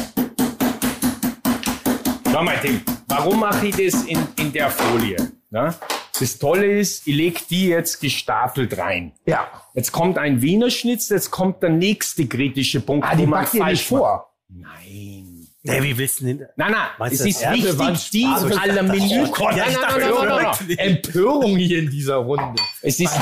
[2.34, 5.16] Schau mal, Tim, warum mache ich das in, in der Folie?
[5.50, 5.72] Ne?
[6.18, 9.12] Das Tolle ist, ich lege die jetzt gestapelt rein.
[9.24, 13.52] ja, Jetzt kommt ein Wiener Schnitzel, jetzt kommt der nächste kritische Punkt, ah, die backt
[13.52, 14.00] dir nicht falsch macht.
[14.00, 14.34] vor.
[14.48, 15.46] Nein.
[15.62, 16.38] Nee, willst du denn?
[16.56, 19.26] Nein, nein, Meinst es ist wichtig, die Also aller Menü.
[19.28, 20.78] oh nein, nein, nein, nein.
[20.78, 22.60] Empörung hier in dieser Runde.
[22.82, 23.16] Es ist,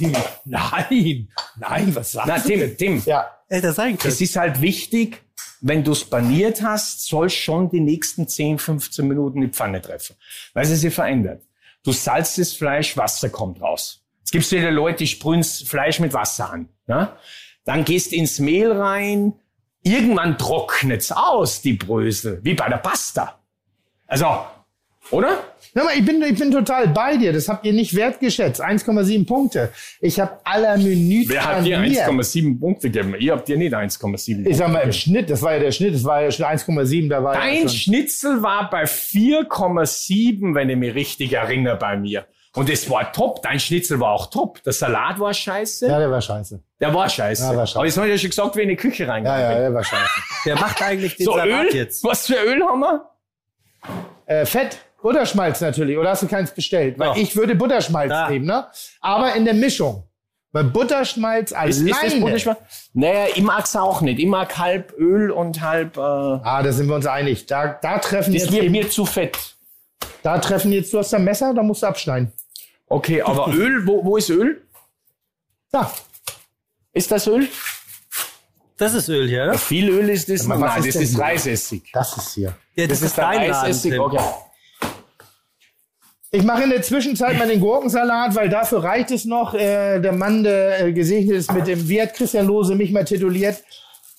[0.00, 0.20] nicht.
[0.44, 2.76] Nein, nein, was sagst na, du Tim, denn?
[2.76, 4.12] Tim, Ja, Hätte sein können.
[4.12, 5.22] es ist halt wichtig,
[5.60, 10.16] wenn du es paniert hast, soll schon die nächsten 10, 15 Minuten die Pfanne treffen.
[10.54, 11.42] Weil sie sich verändert.
[11.82, 14.02] Du salzt das Fleisch, Wasser kommt raus.
[14.24, 16.68] Es gibt wieder Leute, die sprühen das Fleisch mit Wasser an.
[16.86, 17.16] Ne?
[17.64, 19.34] Dann gehst ins Mehl rein.
[19.82, 22.40] Irgendwann trocknet's aus, die Brösel.
[22.42, 23.38] Wie bei der Pasta.
[24.08, 24.44] Also,
[25.10, 25.44] oder?
[25.94, 27.32] Ich bin, ich bin total bei dir.
[27.32, 28.62] Das habt ihr nicht wertgeschätzt.
[28.64, 29.70] 1,7 Punkte.
[30.00, 33.14] Ich habe aller Minute Wer hat dir 1,7 Punkte gegeben?
[33.18, 35.94] Ihr habt dir nicht 1,7 Ich sag mal, im Schnitt, das war ja der Schnitt,
[35.94, 37.68] das war ja schon 1,7, da war ja Dein schon.
[37.68, 42.26] Schnitzel war bei 4,7, wenn ich mich richtig erinnere, bei mir.
[42.54, 43.42] Und es war top.
[43.42, 44.62] Dein Schnitzel war auch top.
[44.62, 45.88] Der Salat war scheiße.
[45.88, 46.58] Ja, der war scheiße.
[46.80, 47.42] Der war scheiße.
[47.42, 47.76] Ja, war scheiße.
[47.78, 49.58] Aber jetzt habe ich ja schon gesagt, wie in die Küche Ja, reingegangen ja, bin.
[49.58, 50.10] der war scheiße.
[50.46, 51.74] Der macht eigentlich den So, Salat Öl?
[51.74, 52.02] jetzt.
[52.02, 53.10] Was für Öl haben wir?
[54.24, 55.96] Äh, Fett, Butterschmalz natürlich.
[55.96, 56.98] Oder hast du keins bestellt?
[56.98, 57.16] Weil Doch.
[57.16, 58.28] ich würde Butterschmalz Da.
[58.28, 58.66] nehmen, ne?
[59.00, 60.02] Aber in der Mischung.
[60.50, 62.20] Weil Butterschmalz Ist, ist das alleine.
[62.20, 62.56] Bundesschmal?
[62.92, 64.18] Naja, ich mag's auch nicht.
[64.18, 65.96] Ich mag halb Öl und halb...
[65.96, 67.46] Äh, ah, da sind wir uns einig.
[67.46, 69.38] Da, da treffen das jetzt wird eben, mir zu fett.
[70.24, 72.32] da treffen jetzt, du hast ein Messer, da musst du abschneiden.
[72.88, 74.60] Okay, aber Öl, wo, wo ist Öl?
[75.70, 75.88] Da,
[76.92, 77.46] Ist das Öl?
[78.76, 79.58] Das ist Öl hier, ne?
[79.58, 80.48] Viel Öl ist das.
[80.48, 81.24] Was Nein, ist das denn ist hier?
[81.24, 81.90] Reisessig.
[81.92, 82.56] das ist hier.
[82.74, 84.00] Ja, das, ist dein Laden, Tim.
[84.00, 84.18] Okay.
[86.36, 89.54] Ich mache in der Zwischenzeit mal den Gurkensalat, weil dafür reicht es noch.
[89.54, 93.06] Äh, der Mann, der äh, gesegnet ist mit dem, wie hat Christian Lose mich mal
[93.06, 93.64] tituliert?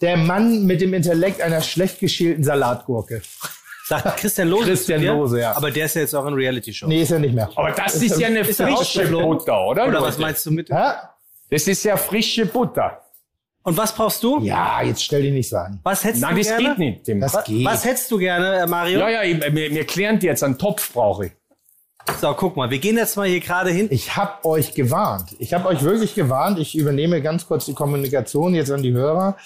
[0.02, 3.22] Der Mann mit dem Intellekt einer schlecht geschälten Salatgurke.
[3.86, 4.66] Sagt Christian Lose.
[4.66, 5.04] Christian?
[5.04, 5.56] Lose, ja.
[5.56, 6.88] Aber der ist ja jetzt auch in Reality-Show.
[6.88, 7.52] Nee, ist er nicht mehr.
[7.56, 9.08] Aber das ist ja eine Ist frische?
[9.12, 9.88] Butter, oder?
[9.88, 10.72] Oder was meinst du mit?
[10.72, 10.94] Hä?
[11.52, 13.04] Das ist ja frische Butter.
[13.62, 14.40] Und was brauchst du?
[14.42, 15.80] Ja, jetzt stell dich nicht so an.
[15.84, 16.70] Was hättest Nein, du das gerne?
[16.70, 17.04] geht nicht.
[17.04, 17.20] Tim.
[17.20, 17.64] Das geht.
[17.64, 19.02] Was hättest du gerne, äh, Mario?
[19.02, 21.32] Ja, ja, wir, wir klären jetzt, einen Topf brauche ich.
[22.20, 23.88] So, guck mal, wir gehen jetzt mal hier gerade hin.
[23.92, 25.36] Ich habe euch gewarnt.
[25.38, 26.58] Ich habe euch wirklich gewarnt.
[26.58, 29.38] Ich übernehme ganz kurz die Kommunikation jetzt an die Hörer.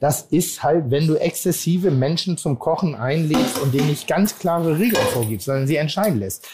[0.00, 4.76] Das ist halt, wenn du exzessive Menschen zum Kochen einlädst und denen nicht ganz klare
[4.78, 6.48] Regeln vorgibst, sondern sie entscheiden lässt.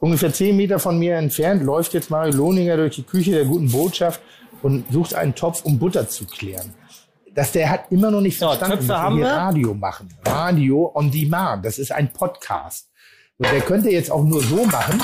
[0.00, 3.70] Ungefähr zehn Meter von mir entfernt läuft jetzt Mario Lohninger durch die Küche der guten
[3.70, 4.20] Botschaft
[4.62, 6.74] und sucht einen Topf, um Butter zu klären.
[7.34, 9.26] Dass der hat immer noch nicht So, verstanden, Töpfe dass wir wir.
[9.28, 10.08] Radio machen.
[10.26, 11.64] Radio on Demand.
[11.64, 12.88] Das ist ein Podcast.
[13.38, 15.00] Und der könnte jetzt auch nur so machen.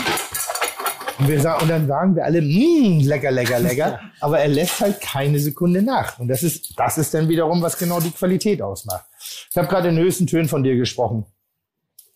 [1.19, 4.01] Und, wir sagen, und dann sagen wir alle, mmm, lecker, lecker, lecker.
[4.21, 6.19] Aber er lässt halt keine Sekunde nach.
[6.19, 9.05] Und das ist, das ist dann wiederum, was genau die Qualität ausmacht.
[9.51, 11.27] Ich habe gerade in den höchsten Tönen von dir gesprochen.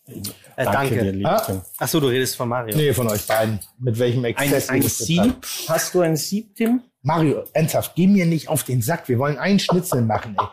[0.07, 1.03] Äh, danke.
[1.03, 1.39] dir, lieb Ah.
[1.39, 1.61] Tim.
[1.77, 2.75] Ach so, du redest von Mario.
[2.75, 3.59] Nee, von euch beiden.
[3.79, 4.91] Mit welchem Ein, Exzess ein betreibt.
[4.97, 5.45] Sieb?
[5.67, 6.81] Hast du ein Sieb, Tim?
[7.01, 9.07] Mario, ernsthaft, geh mir nicht auf den Sack.
[9.07, 10.47] Wir wollen einen Schnitzel machen, ey.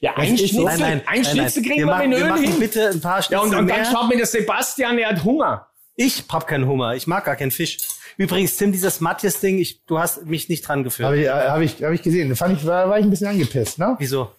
[0.00, 0.36] Ja, ein.
[0.38, 2.58] Schnitzel, Nein, nein, ein Schnitzel kriegen wir, wir Öl machen hin.
[2.58, 3.84] bitte ein paar Ja, Schnitzel und, und dann mehr.
[3.90, 5.66] schaut mir der Sebastian, er hat Hunger.
[5.96, 6.94] Ich hab keinen Hunger.
[6.94, 7.78] Ich mag gar keinen Fisch.
[8.16, 11.06] Übrigens, Tim, dieses Matthias-Ding, ich, du hast mich nicht dran geführt.
[11.06, 12.28] Habe ich, hab ich, hab ich gesehen.
[12.28, 13.96] Da fand ich, war, war ich ein bisschen angepisst, ne?
[13.98, 14.32] Wieso?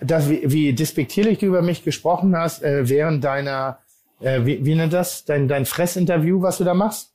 [0.00, 3.78] Das, wie, wie despektierlich du über mich gesprochen hast, äh, während deiner,
[4.20, 5.24] äh, wie, wie nennt das?
[5.24, 7.10] Dein, dein Fressinterview, was du da machst?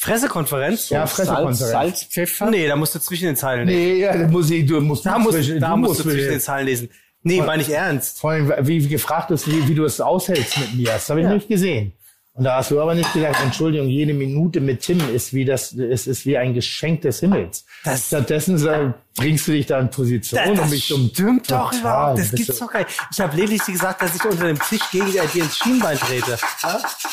[0.00, 0.88] Fressekonferenz?
[0.88, 1.58] Ja, Salz, Pressekonferenz.
[1.72, 2.50] Salz, Pfeffer.
[2.50, 3.78] Nee, da musst du zwischen den Zeilen lesen.
[3.96, 6.30] Nee, ja, da muss ich, du musst, Da musst, zwischen- da du musst du zwischen
[6.30, 6.88] den Zeilen lesen.
[7.22, 8.18] Nee, meine ich ernst.
[8.18, 10.86] Vor allem, wie, wie gefragt ist, wie, wie du es aushältst mit mir.
[10.86, 11.92] Das habe ich nicht gesehen.
[12.40, 15.72] Und da hast du aber nicht gesagt, Entschuldigung, jede Minute mit Tim ist wie das,
[15.72, 17.66] ist, ist wie ein Geschenk des Himmels.
[17.84, 22.18] Das- Stattdessen sag, bringst du dich da in Position, um mich um stimmt doch überhaupt.
[22.18, 22.98] Das gibt's doch gar nicht.
[23.12, 26.38] Ich habe lediglich gesagt, dass ich unter dem Tisch gegen äh, dir ins Schienbein trete.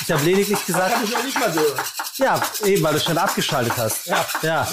[0.02, 1.60] Ich habe lediglich gesagt, ich auch nicht mal so.
[2.24, 4.08] ja, eben, weil du schon abgeschaltet hast.
[4.08, 4.68] Ja, ja,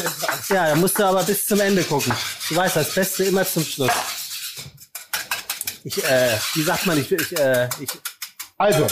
[0.50, 2.12] ja, da musst du aber bis zum Ende gucken.
[2.48, 3.90] Du weißt, das Beste immer zum Schluss.
[5.82, 7.88] Ich, äh, wie sagt man, ich, ich, äh, ich,
[8.56, 8.86] Also,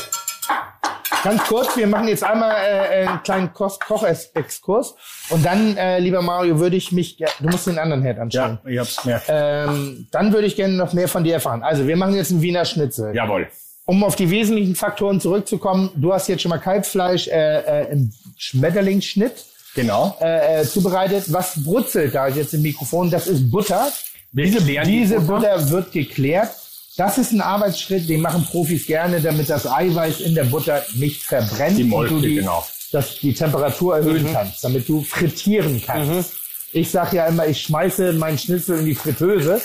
[1.25, 4.95] ganz kurz, wir machen jetzt einmal äh, einen kleinen Koch- Kochexkurs.
[5.31, 8.59] Und dann, äh, lieber Mario, würde ich mich, ja, du musst den anderen Herd anschauen.
[8.65, 9.25] Ja, ich hab's gemerkt.
[9.29, 11.63] Ähm, dann würde ich gerne noch mehr von dir erfahren.
[11.63, 13.15] Also, wir machen jetzt einen Wiener Schnitzel.
[13.15, 13.49] Jawohl.
[13.85, 18.13] Um auf die wesentlichen Faktoren zurückzukommen, du hast jetzt schon mal Kalbsfleisch äh, äh, im
[18.37, 19.45] Schmetterlingsschnitt
[19.75, 20.17] Genau.
[20.21, 21.25] äh, äh, zubereitet.
[21.33, 23.11] Was brutzelt da jetzt im Mikrofon?
[23.11, 23.89] Das ist Butter.
[24.31, 25.57] Wir diese diese Butter.
[25.57, 25.71] Butter.
[25.71, 26.51] wird geklärt.
[26.97, 31.23] Das ist ein Arbeitsschritt, den machen Profis gerne, damit das Eiweiß in der Butter nicht
[31.23, 32.65] verbrennt Die Molke, und du die, genau.
[32.93, 36.35] dass die Temperatur erhöhen kannst, damit du frittieren kannst.
[36.73, 39.61] Ich sage ja immer, ich schmeiße meinen Schnitzel in die Fritteuse.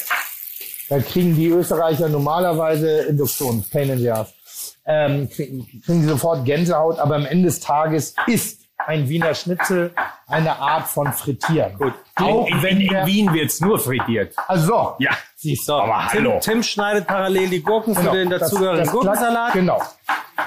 [0.90, 4.34] Da kriegen die Österreicher normalerweise Induktion, Pain in the Ass.
[4.86, 9.91] Ähm, kriegen, kriegen sie sofort Gänsehaut, aber am Ende des Tages ist ein Wiener Schnitzel
[10.28, 11.78] eine Art von Frittieren.
[11.78, 11.94] Gut.
[12.16, 14.34] Auch in, in, wenn in der, Wien wird's nur frittiert.
[14.48, 15.12] also, Ja.
[15.38, 15.73] Siehst du.
[15.73, 16.39] Aber Tim, hallo.
[16.41, 19.53] Tim schneidet parallel die Gurken für Genau, den das- dazugehörigen das Gurkensalat.
[19.53, 19.81] Genau.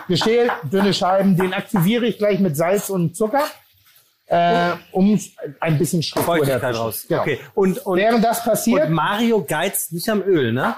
[0.09, 3.45] Geschält, dünne Scheiben, den aktiviere ich gleich mit Salz und Zucker,
[4.27, 5.19] äh, um
[5.61, 6.77] ein bisschen Struktur herzustellen.
[6.77, 7.05] raus.
[7.09, 7.21] Genau.
[7.23, 7.41] Okay.
[7.55, 10.75] Und, und, Während das passiert, und Mario geizt nicht am Öl, ne?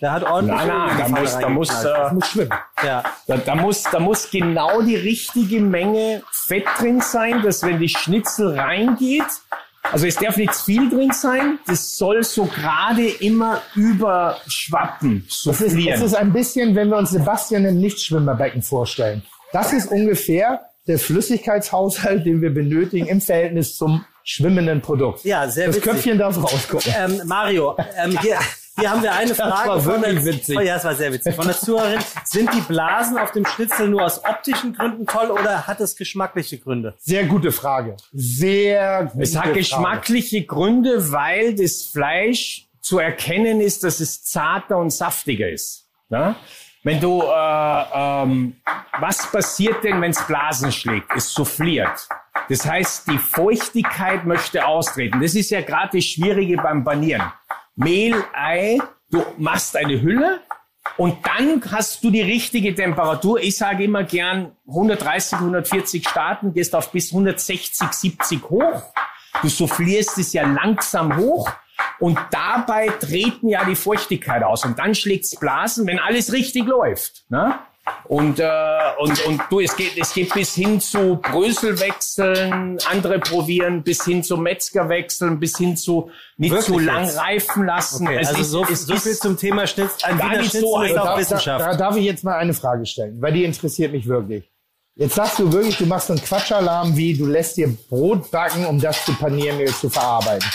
[0.00, 2.54] Der hat ordentlich Nein, nein, da muss, da muss, äh, muss schwimmen.
[2.82, 3.02] ja.
[3.26, 7.88] da, da muss, da muss genau die richtige Menge Fett drin sein, dass wenn die
[7.90, 9.26] Schnitzel reingeht,
[9.82, 15.34] also es darf nicht zu viel drin sein, das soll so gerade immer überschwappen, Es
[15.34, 16.02] ist, es soufflieren.
[16.02, 19.22] ist ein bisschen, wenn wir uns Sebastian im Nichtschwimmerbecken vorstellen.
[19.52, 25.24] Das ist ungefähr der Flüssigkeitshaushalt, den wir benötigen im Verhältnis zum schwimmenden Produkt.
[25.24, 25.90] Ja, sehr Das witzig.
[25.90, 26.92] Köpfchen darf rausgucken.
[26.96, 28.36] Ähm, Mario, ähm, hier,
[28.80, 29.68] hier haben wir eine Frage.
[29.68, 30.58] war von wirklich der, witzig.
[30.58, 31.34] Oh, ja, es war sehr witzig.
[31.34, 32.00] Von der Zuhörerin.
[32.24, 36.58] Sind die Blasen auf dem Schnitzel nur aus optischen Gründen toll oder hat es geschmackliche
[36.58, 36.94] Gründe?
[36.98, 37.96] Sehr gute Frage.
[38.12, 39.58] Sehr gute Es hat Frage.
[39.58, 45.86] geschmackliche Gründe, weil das Fleisch zu erkennen ist, dass es zarter und saftiger ist.
[46.08, 46.34] Ja?
[46.82, 48.56] Wenn du, äh, ähm,
[48.98, 51.10] was passiert denn, wenn es Blasen schlägt?
[51.14, 52.08] Es souffliert.
[52.48, 55.20] Das heißt, die Feuchtigkeit möchte austreten.
[55.20, 57.30] Das ist ja gerade das Schwierige beim Panieren.
[57.76, 58.78] Mehl, Ei,
[59.10, 60.40] du machst eine Hülle
[60.96, 63.40] und dann hast du die richtige Temperatur.
[63.40, 68.82] Ich sage immer gern 130, 140 starten, gehst auf bis 160, 70 hoch.
[69.42, 71.50] Du soufflierst es ja langsam hoch
[71.98, 77.24] und dabei treten ja die Feuchtigkeit aus und dann schlägt's Blasen, wenn alles richtig läuft.
[77.28, 77.58] Ne?
[78.04, 78.48] Und, äh,
[78.98, 84.22] und, und du, es geht, es geht bis hin zu Bröselwechseln, andere probieren, bis hin
[84.22, 87.18] zu Metzgerwechseln, bis hin zu nicht Wirklich zu lang jetzt?
[87.18, 88.06] reifen lassen.
[88.06, 89.92] Okay, Es also ist- so, es so ist viel zum Thema Schnitz.
[90.02, 91.02] Ein gar Wiener nicht Schnitzel so ist einfach.
[91.02, 91.64] auch Da, Wissenschaft.
[91.64, 94.50] da darf ich jetzt mal eine Frage stellen, weil die interessiert mich wirklich.
[94.96, 98.66] Jetzt sagst du wirklich, du machst so einen Quatschalarm wie, du lässt dir Brot backen,
[98.66, 100.46] um das zu Paniermehl zu verarbeiten.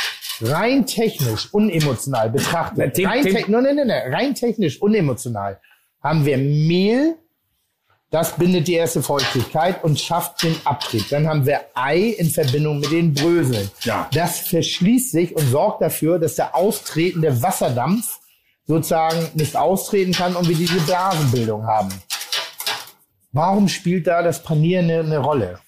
[0.41, 4.81] Rein technisch, unemotional betrachtet, Na, Tim- rein, Tim- te nein, nein, nein, nein, rein technisch,
[4.81, 5.59] unemotional,
[6.05, 7.17] haben wir Mehl,
[8.11, 11.09] das bindet die erste Feuchtigkeit und schafft den Abtrieb.
[11.09, 13.71] Dann haben wir Ei in Verbindung mit den Bröseln.
[13.81, 14.07] Ja.
[14.13, 18.19] Das verschließt sich und sorgt dafür, dass der austretende Wasserdampf
[18.65, 21.91] sozusagen nicht austreten kann und wir diese Blasenbildung haben.
[23.31, 25.59] Warum spielt da das Panieren eine, eine Rolle?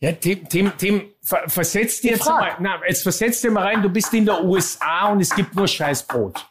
[0.00, 3.82] Ja, Tim, Tim, Tim, ver versetz dir jetzt mal, na, jetzt versetz dir mal rein,
[3.82, 6.44] du bist in der USA und es gibt nur Scheißbrot.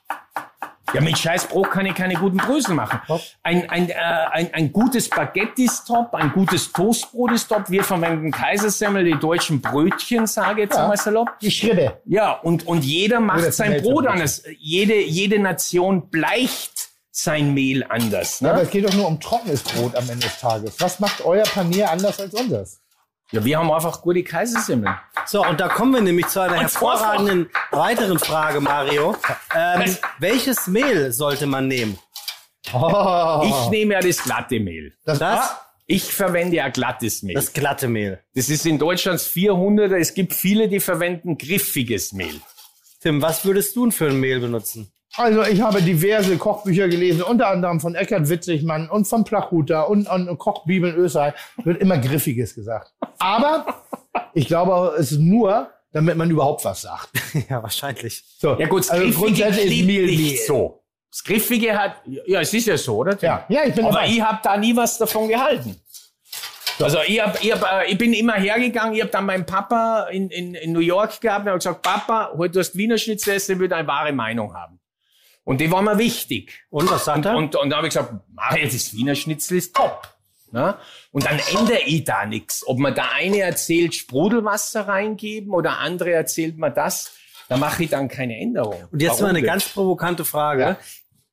[0.93, 2.99] Ja, mit Scheißbrot kann ich keine guten Brösel machen.
[3.43, 3.93] Ein, ein, äh,
[4.31, 7.69] ein, ein gutes Baguette ist top, ein gutes Toastbrot ist top.
[7.69, 10.88] Wir verwenden Kaisersemmel, die deutschen Brötchen, sage ich jetzt Ja.
[10.88, 11.39] mal salopp.
[11.39, 12.01] Die Schritte.
[12.05, 14.43] Ja, und, und jeder macht das sein Brot anders.
[14.59, 18.41] Jede, jede Nation bleicht sein Mehl anders.
[18.43, 18.61] Aber Ne?
[18.63, 20.76] es geht doch nur um trockenes Brot am Ende des Tages.
[20.80, 22.81] Was macht euer Panier anders als unseres?
[23.32, 24.94] Ja, wir haben einfach gute Kaisersemmeln.
[25.26, 29.16] So, und da kommen wir nämlich zu einer Und hervorragenden weiteren Frage, Mario.
[29.56, 31.98] Ähm, welches Mehl sollte man nehmen?
[32.74, 34.94] Oh, Ich nehme ja das glatte Mehl.
[35.06, 35.56] das, Das,
[35.88, 37.36] Ich verwende ja glattes Mehl.
[37.36, 38.22] das glatte Mehl.
[38.36, 39.94] Das ist in Deutschland 400.
[39.94, 42.40] Es gibt viele, die verwenden griffiges Mehl.
[43.02, 44.91] Tim, was würdest du denn für ein Mehl benutzen?
[45.18, 50.08] Also ich habe diverse Kochbücher gelesen, unter anderem von Eckhard Witzigmann und von Plachuta und,
[50.08, 51.34] und Kochbibeln Österreich.
[51.64, 52.94] Wird immer Griffiges gesagt.
[53.20, 53.84] Aber
[54.34, 57.10] ich glaube, es ist nur, damit man überhaupt was sagt.
[57.50, 58.24] ja, wahrscheinlich.
[58.38, 60.84] So, Ja gut, das also Griffige grundsätzlich ist Mehl nicht so.
[61.12, 63.18] Das Griffige hat, ja, es ist ja so, oder?
[63.22, 64.08] Ja, ja, ich bin Aber dabei.
[64.08, 65.76] ich habe da nie was davon gehalten.
[66.80, 70.08] Also ich, hab, ich, hab, äh, ich bin immer hergegangen, ich habe dann meinen Papa
[70.10, 73.36] in, in, in New York gehabt und habe gesagt, Papa, heute du hast Wiener Schnitzel
[73.36, 74.81] essen, ich will eine wahre Meinung haben.
[75.43, 76.65] Und die war mir wichtig.
[76.69, 77.35] Und was sagt er?
[77.35, 80.07] Und, und da habe ich gesagt, Mario, das Wiener Schnitzel ist top.
[80.51, 80.76] Ne?
[81.11, 82.68] Und dann ändere ich da nichts.
[82.68, 87.11] Ob man da eine erzählt, Sprudelwasser reingeben oder andere erzählt man das,
[87.47, 88.88] da mache ich dann keine Änderung.
[88.91, 90.61] Und jetzt Warum mal eine ganz provokante Frage.
[90.61, 90.77] Ja.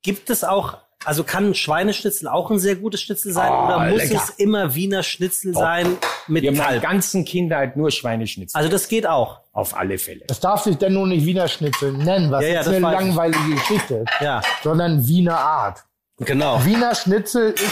[0.03, 3.79] Gibt es auch, also kann ein Schweineschnitzel auch ein sehr gutes Schnitzel sein Oh, oder
[3.91, 4.21] muss lecker.
[4.25, 5.97] es immer Wiener Schnitzel sein
[6.27, 6.83] mit Wir haben meine Kalb?
[6.83, 8.57] ganzen Kindheit nur Schweineschnitzel.
[8.59, 9.41] Also das geht auch.
[9.53, 10.25] auf alle Fälle.
[10.27, 13.55] Das darf sich denn nur nicht Wiener Schnitzel nennen, was Ja, ja, ist eine langweilige
[13.55, 15.85] Geschichte, Ja, sondern Wiener Art.
[16.19, 16.65] genau.
[16.65, 17.65] Wiener Schnitzel ist,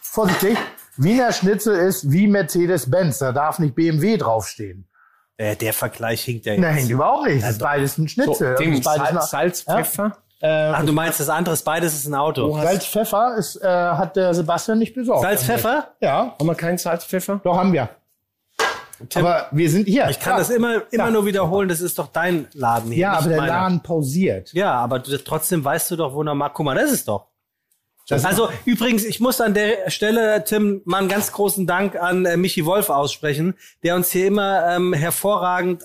[0.00, 0.56] vorsichtig,
[0.96, 4.88] Wiener Schnitzel ist wie Mercedes-Benz, da darf nicht BMW draufstehen.
[5.38, 6.60] Äh, der Vergleich hinkt ja jetzt.
[6.60, 7.42] Nein, überhaupt nicht.
[7.42, 8.54] Das ist beides ein So, Schnitzel.
[8.60, 9.74] Ist beides Salz, Salz, Ja.
[9.76, 10.18] Pfeffer.
[10.44, 12.52] Ach, du meinst das andere ist beides ist ein Auto.
[12.60, 15.22] Salz, Pfeffer ist, äh, hat der Sebastian nicht besorgt.
[15.22, 15.88] Salz, Pfeffer?
[16.00, 17.40] Ja, Haben wir keinen Salz, Pfeffer?
[17.44, 17.88] doch haben wir.
[19.16, 20.08] Aber wir sind hier.
[20.10, 21.10] Ich kann das immer, immer Ja.
[21.10, 23.02] nur wiederholen, das ist doch dein Laden hier.
[23.02, 23.52] Ja, aber der meiner.
[23.52, 24.52] Laden pausiert.
[24.52, 26.50] Ja, aber du, trotzdem weißt du doch, wo noch mal.
[26.50, 27.26] Guck mal, das ist doch.
[28.08, 32.26] Das- also übrigens, ich muss an der Stelle, Tim, mal einen ganz großen Dank an
[32.26, 35.82] äh, Michi Wolf aussprechen, der uns hier immer ähm, hervorragend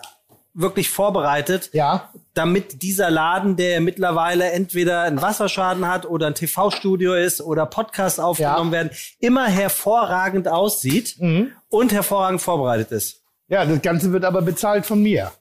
[0.60, 7.14] wirklich vorbereitet, Ja, damit dieser Laden, der mittlerweile entweder einen Wasserschaden hat oder ein TV-Studio
[7.14, 8.78] ist oder Podcasts aufgenommen Ja.
[8.80, 8.90] werden,
[9.20, 11.52] immer hervorragend aussieht Mhm.
[11.70, 13.22] und hervorragend vorbereitet ist.
[13.50, 15.32] ja, das Ganze wird aber bezahlt von mir.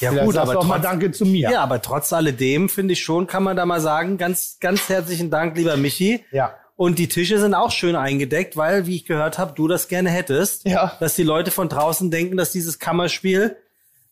[0.00, 1.50] Ja Vielleicht gut, aber auch mal trotz- Danke zu mir.
[1.50, 5.30] Ja, aber trotz alledem finde ich schon, kann man da mal sagen, ganz, ganz herzlichen
[5.30, 6.24] Dank, lieber Michi.
[6.30, 6.54] Ja.
[6.76, 10.10] Und die Tische sind auch schön eingedeckt, weil, wie ich gehört habe, du das gerne
[10.10, 10.66] hättest.
[10.66, 10.96] Ja.
[11.00, 13.56] Dass die Leute von draußen denken, dass dieses Kammerspiel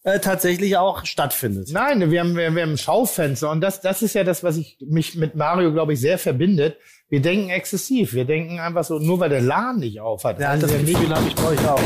[0.02, 1.70] äh, tatsächlich auch stattfindet.
[1.72, 4.78] Nein, wir haben, wir, wir haben Schaufenster und das, das ist ja das, was ich
[4.80, 6.76] mich mit Mario, glaube ich, sehr verbindet.
[7.10, 8.14] Wir denken exzessiv.
[8.14, 10.40] Wir denken einfach so, nur weil der Laden nicht auf hat.
[10.40, 11.80] Ja, das ja Gefühl habe ich bei euch auch.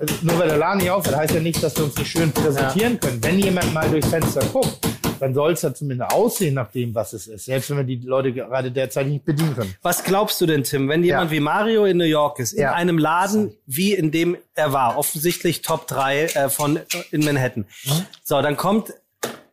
[0.00, 2.10] Also, nur weil der Laden nicht auf hat, heißt ja nicht, dass wir uns nicht
[2.10, 3.22] schön präsentieren können.
[3.22, 4.80] Wenn jemand mal durchs Fenster guckt,
[5.20, 7.44] dann soll es ja zumindest aussehen nach dem, was es ist.
[7.46, 9.74] Selbst wenn wir die Leute gerade derzeit nicht bedienen können.
[9.82, 11.36] Was glaubst du denn, Tim, wenn jemand Ja.
[11.36, 12.72] wie Mario in New York ist, in Ja.
[12.72, 16.80] einem Laden, wie in dem er war, offensichtlich Top 3 äh, von
[17.10, 17.66] in Manhattan.
[17.84, 18.06] Mhm.
[18.22, 18.92] So, dann kommt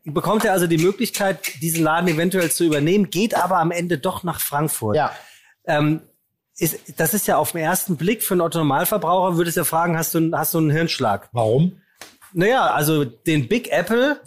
[0.04, 4.24] bekommt er also die Möglichkeit, diesen Laden eventuell zu übernehmen, geht aber am Ende doch
[4.24, 4.96] nach Frankfurt.
[4.96, 5.12] Ja.
[5.66, 6.02] Ähm,
[6.58, 9.98] ist, das ist ja auf den ersten Blick für einen Otto-Normalverbraucher, würdest du ja fragen,
[9.98, 11.30] hast du, einen- hast du einen Hirnschlag?
[11.34, 11.74] Warum?
[12.34, 14.20] Naja, also den Big Apple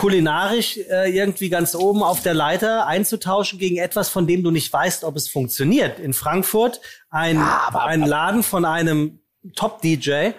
[0.00, 4.72] kulinarisch äh, irgendwie ganz oben auf der Leiter einzutauschen gegen etwas, von dem du nicht
[4.72, 5.98] weißt, ob es funktioniert.
[5.98, 9.20] In Frankfurt ein, ein Laden von einem
[9.56, 10.32] Top-DJ,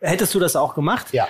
[0.00, 1.12] Hättest du das auch gemacht?
[1.12, 1.28] Ja.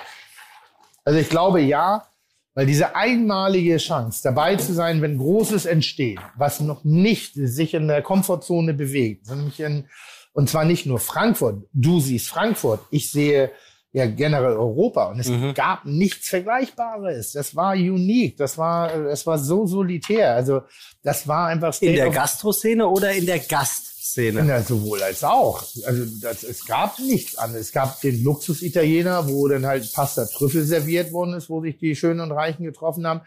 [1.05, 2.07] Also ich glaube ja,
[2.55, 7.89] weil diese einmalige Chance, dabei zu sein, wenn Großes entsteht, was noch nicht sich in
[7.89, 9.89] der Komfortzone bewegt, nämlich in,
[10.33, 11.65] und zwar nicht nur Frankfurt.
[11.73, 13.51] Du siehst Frankfurt, ich sehe
[13.93, 15.53] ja generell Europa und es Mhm.
[15.55, 17.33] gab nichts Vergleichbares.
[17.33, 20.35] Das war unique, das war, es war so solitär.
[20.35, 20.63] Also
[21.03, 24.47] das war einfach In State der of- Gastroszene oder in der Gastszene?
[24.47, 25.63] ja, sowohl als auch.
[25.85, 27.67] Also das, es gab nichts anderes.
[27.67, 31.97] Es gab den Luxus-Italiener, wo dann halt Pasta Trüffel serviert worden ist, wo sich die
[31.97, 33.23] Schönen und Reichen getroffen haben.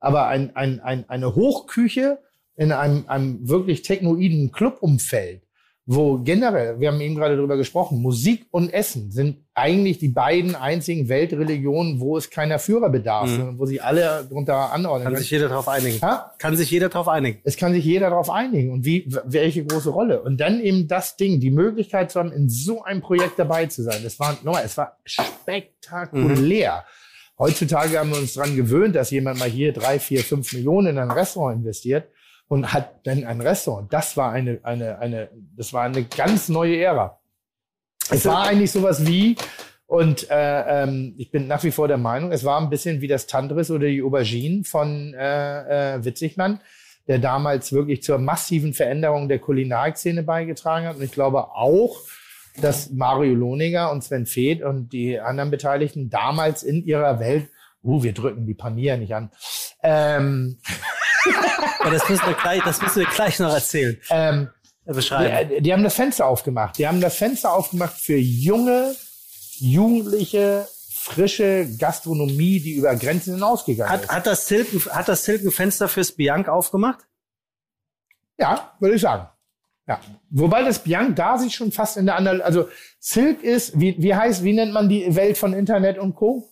[0.00, 2.18] Aber ein, ein, ein, eine Hochküche
[2.56, 5.42] in einem, einem wirklich technoiden Clubumfeld,
[5.88, 10.56] wo generell, wir haben eben gerade drüber gesprochen, Musik und Essen sind eigentlich die beiden
[10.56, 13.36] einzigen Weltreligionen, wo es keiner Führer bedarf, Mhm.
[13.36, 15.22] sondern wo sich alle darunter anordnen Kann können.
[15.22, 15.98] sich jeder darauf einigen.
[16.02, 16.32] Ja?
[16.38, 17.38] Kann sich jeder darauf einigen.
[17.44, 20.22] Es kann sich jeder darauf einigen und wie, welche große Rolle.
[20.22, 23.84] Und dann eben das Ding, die Möglichkeit zu haben, in so einem Projekt dabei zu
[23.84, 24.00] sein.
[24.02, 26.84] Das war, nochmal, es war spektakulär.
[27.38, 30.98] Heutzutage haben wir uns dran gewöhnt, dass jemand mal hier drei, vier, fünf Millionen in
[30.98, 32.08] ein Restaurant investiert
[32.48, 33.92] und hat dann ein Restaurant.
[33.92, 37.18] Das war eine, eine, eine, das war eine ganz neue Ära.
[38.10, 39.36] Es war eigentlich sowas wie,
[39.86, 43.08] und äh, ähm, ich bin nach wie vor der Meinung, es war ein bisschen wie
[43.08, 46.60] das Tantris oder die Aubergine von äh, äh, Witzigmann,
[47.08, 50.96] der damals wirklich zur massiven Veränderung der Kulinarikszene beigetragen hat.
[50.96, 51.96] Und ich glaube auch,
[52.60, 57.48] dass Mario Lohninger und Sven Feth und die anderen Beteiligten damals in ihrer Welt,
[57.82, 59.30] uh, wir drücken die Panier nicht an,
[59.82, 60.58] ähm,
[61.80, 64.00] Aber das müssen wir gleich, das müssen wir gleich noch erzählen.
[64.10, 64.48] ähm,
[64.84, 65.48] Äh, Beschreiben.
[65.50, 66.78] die, die haben das Fenster aufgemacht.
[66.78, 68.94] Die haben das Fenster aufgemacht für junge,
[69.58, 70.66] jugendliche,
[71.02, 74.10] frische Gastronomie, die über Grenzen hinausgegangen Hat, ist.
[74.10, 77.00] hat, das Silk, hat das Silk ein Fenster fürs Bianc aufgemacht?
[78.38, 79.28] Ja, würde ich sagen.
[79.88, 80.00] Ja.
[80.30, 84.14] Wobei das Bianc da sich schon fast in der anderen, also Silk ist, wie, wie
[84.14, 86.48] heißt, wie nennt man die Welt von Internet und Co?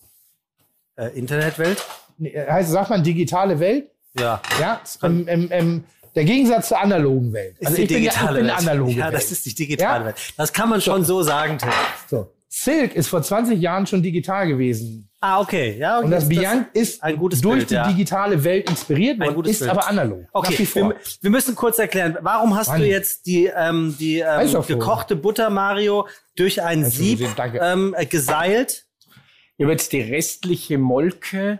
[0.97, 1.85] Äh, Internetwelt?
[2.17, 3.91] Nee, Heißt, sagt man digitale Welt?
[4.19, 4.41] Ja.
[4.61, 5.85] Ja, im, im, im,
[6.15, 7.57] der Gegensatz zur analogen Welt.
[7.59, 8.69] Ist Also die ich bin ja- digitale ich bin Welt.
[8.69, 10.07] analoge ja, das ist die digitale Ja?
[10.07, 10.17] Welt.
[10.37, 11.71] Das kann man schon so sagen, Tim.
[12.09, 12.31] So.
[12.49, 15.11] Silk ist vor 20 Jahren schon digital gewesen.
[15.21, 15.77] Ah, okay.
[15.77, 16.05] Ja, okay.
[16.05, 17.89] Und das Bianc ist ein gutes durch Bild, die ja.
[17.89, 19.71] digitale Welt inspiriert Ein worden, gutes ist Bild.
[19.73, 20.25] aber analog.
[20.33, 22.81] Okay, wir, wir müssen kurz erklären, warum hast Mann.
[22.81, 27.27] du jetzt die, ähm, die ähm, gekochte Butter Mario durch ein Sieb
[27.61, 28.87] ähm, äh, geseilt?
[29.57, 31.59] Ich habe jetzt die restliche Molke,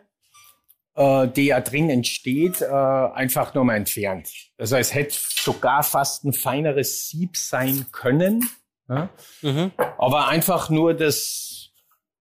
[0.97, 4.29] äh, die ja drin entsteht, äh, einfach nur mal entfernt.
[4.59, 8.49] Also es hätte sogar fast ein feineres Sieb sein können.
[8.89, 9.09] Ja?
[9.43, 9.73] Mhm.
[9.99, 11.71] Aber einfach nur das,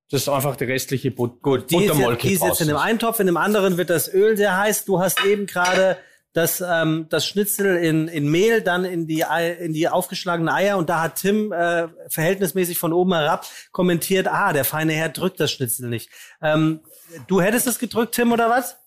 [0.09, 2.77] das einfach die restliche But Gut, Die ist, jetzt, Buttermolke die ist jetzt in einem
[2.77, 2.89] draußen.
[2.89, 4.85] Eintopf, in dem anderen wird das Öl sehr heiß.
[4.85, 5.97] Du hast eben gerade
[6.33, 10.77] das, ähm, das Schnitzel in, in Mehl, dann in die, Ei- in die aufgeschlagenen Eier
[10.79, 15.39] und da hat Tim äh, verhältnismäßig von oben herab kommentiert, ah, der feine Herr drückt
[15.39, 16.09] das Schnitzel nicht.
[16.41, 16.79] Ähm,
[17.27, 18.77] du hättest es gedrückt, Tim, oder was?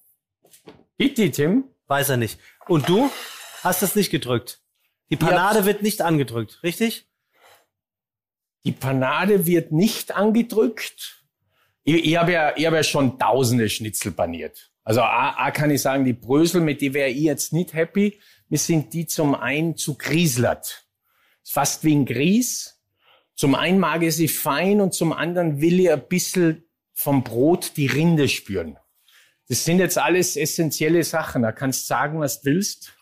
[0.97, 1.65] Bitte, Tim.
[1.87, 2.39] Weiß er nicht.
[2.69, 3.11] Und du
[3.63, 4.61] hast es nicht gedrückt.
[5.11, 7.09] Die Panade wird nicht angedrückt, richtig?
[8.65, 11.23] Die Panade wird nicht angedrückt.
[11.85, 14.73] Ich, ich habe ja, ich hab ja schon tausende Schnitzel paniert.
[14.83, 18.21] Also A, A kann ich sagen, die Brösel, mit die wäre ich jetzt nicht happy.
[18.49, 20.87] Mir sind die zum einen zu grieslert.
[21.45, 22.83] Ist fast wie ein Grieß.
[23.37, 26.66] Zum einen mag ich sie fein und zum anderen will ich ein bisschen
[26.97, 28.79] vom Brot die Rinde spüren.
[29.49, 31.43] Das sind jetzt alles essentielle Sachen.
[31.43, 32.95] Da kannst du sagen, was du willst.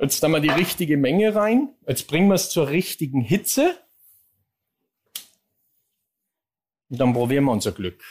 [0.00, 1.74] Jetzt haben wir die richtige Menge rein.
[1.86, 3.76] Jetzt bringen wir es zur richtigen Hitze.
[6.90, 8.04] Und dann probieren wir unser Glück.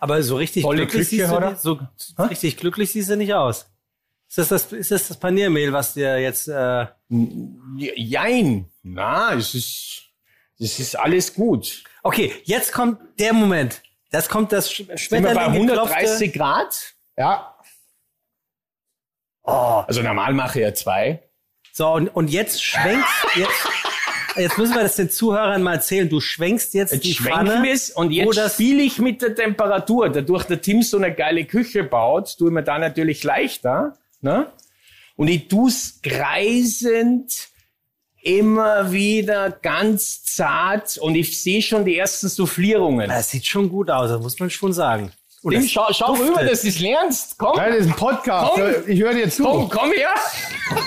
[0.00, 1.80] Aber so richtig glücklich Küche, siehst du nicht, so
[2.18, 3.66] richtig glücklich siehst du nicht aus.
[4.28, 6.86] Ist das das, ist das, das Paniermehl, was dir jetzt äh,
[7.76, 8.70] Jein.
[8.82, 10.11] Na, es ist,
[10.62, 11.84] es ist alles gut.
[12.02, 13.82] Okay, jetzt kommt der Moment.
[14.10, 14.98] Das kommt das Sch- Sind wir bei
[15.44, 16.94] Schmetterling geklopfte- 130 Grad?
[17.16, 17.54] Ja,
[19.44, 21.22] Also normal mache ich ja zwei.
[21.72, 23.68] So, und, und jetzt schwenkst, jetzt,
[24.36, 26.08] jetzt müssen wir das den Zuhörern mal erzählen.
[26.08, 27.68] Du schwenkst jetzt, Jetzt die Pfanne.
[27.70, 30.10] es und jetzt das- spiele ich mit der Temperatur.
[30.10, 33.96] Dadurch der Tim so eine geile Küche baut, tue ich mir da natürlich leichter.
[34.20, 34.52] Ne?
[35.16, 37.48] Und ich tu's kreisend
[38.22, 43.08] immer wieder ganz zart und ich sehe schon die ersten Soufflierungen.
[43.08, 45.12] Das sieht schon gut aus, das muss man schon sagen.
[45.42, 46.28] Und Tim, schau, schau duftet.
[46.28, 47.36] rüber, dass du es lernst.
[47.36, 48.52] Komm, Nein, das ist ein Podcast.
[48.54, 48.72] Komm.
[48.86, 49.42] Ich höre dir zu.
[49.42, 50.14] komm, komm her.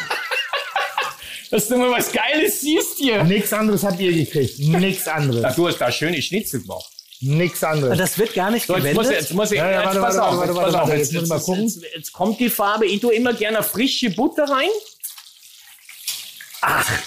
[1.51, 3.23] dass du mal was Geiles siehst hier.
[3.25, 4.57] Nichts anderes habt ihr gekriegt.
[4.59, 5.55] Nichts Ach, anderes.
[5.55, 6.89] du hast da schöne Schnitzel gemacht.
[7.21, 7.97] Nichts anderes.
[7.97, 10.17] das wird gar nicht So, jetzt muss, jetzt muss ich, Ja, ja, jetzt warte, pass
[10.17, 12.85] warte, auf, warte, jetzt, warte, pass auf, warte, jetzt, jetzt jetzt, jetzt kommt die Farbe.
[12.85, 14.69] Ich tue immer gerne frische Butter rein.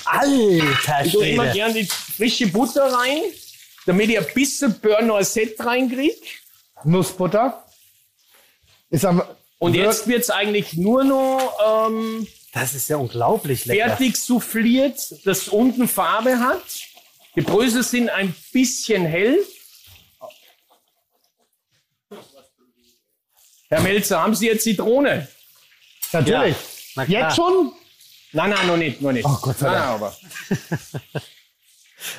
[0.05, 1.55] Alter Ich tue immer Schwede.
[1.55, 3.23] gerne die frische Butter rein.
[3.87, 6.15] damit ich ein bisschen Beurre Noisette reinkriege.
[6.85, 7.65] Nussbutter.
[8.91, 9.23] Ist am,
[9.59, 13.89] Und Wirk- jetzt wird's eigentlich nur noch ähm, Das ist ja unglaublich lecker.
[13.89, 16.63] fertig souffliert, das unten Farbe hat.
[17.35, 19.39] Die Brösel sind ein bisschen hell.
[23.71, 25.29] Herr Melzer, haben Sie jetzt Zitrone?
[26.13, 26.57] Natürlich.
[26.95, 27.23] na klar.
[27.29, 27.73] Jetzt schon?
[28.33, 29.25] Nein, nein, noch nicht, noch nicht.
[29.25, 29.95] Oh, Gott sei Nein, Dank.
[29.95, 30.17] aber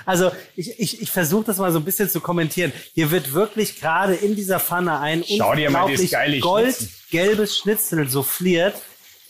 [0.06, 2.72] Also ich, ich, ich versuche das mal so ein bisschen zu kommentieren.
[2.94, 6.12] Hier wird wirklich gerade in dieser Pfanne ein Schau unglaublich
[6.42, 8.76] goldgelbes Schnitzel souffliert.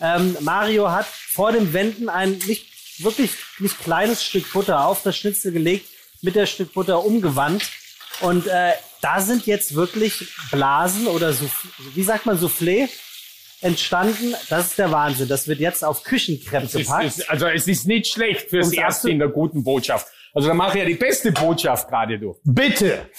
[0.01, 2.65] Ähm, Mario hat vor dem Wenden ein nicht
[2.99, 5.87] wirklich nicht kleines Stück Butter auf das Schnitzel gelegt,
[6.21, 7.69] mit der Stück Butter umgewandt.
[8.21, 12.89] Und äh, da sind jetzt wirklich Blasen oder Souff wie sagt man Soufflé
[13.61, 14.35] entstanden.
[14.49, 15.27] Das ist der Wahnsinn.
[15.27, 17.05] Das wird jetzt auf Küchenkrepp ist, gepackt.
[17.05, 20.07] es, also es ist nicht schlecht fürs Und Erste in der guten Botschaft.
[20.33, 22.35] Also da mache ich ja die beste Botschaft gerade, du.
[22.43, 23.09] Bitte.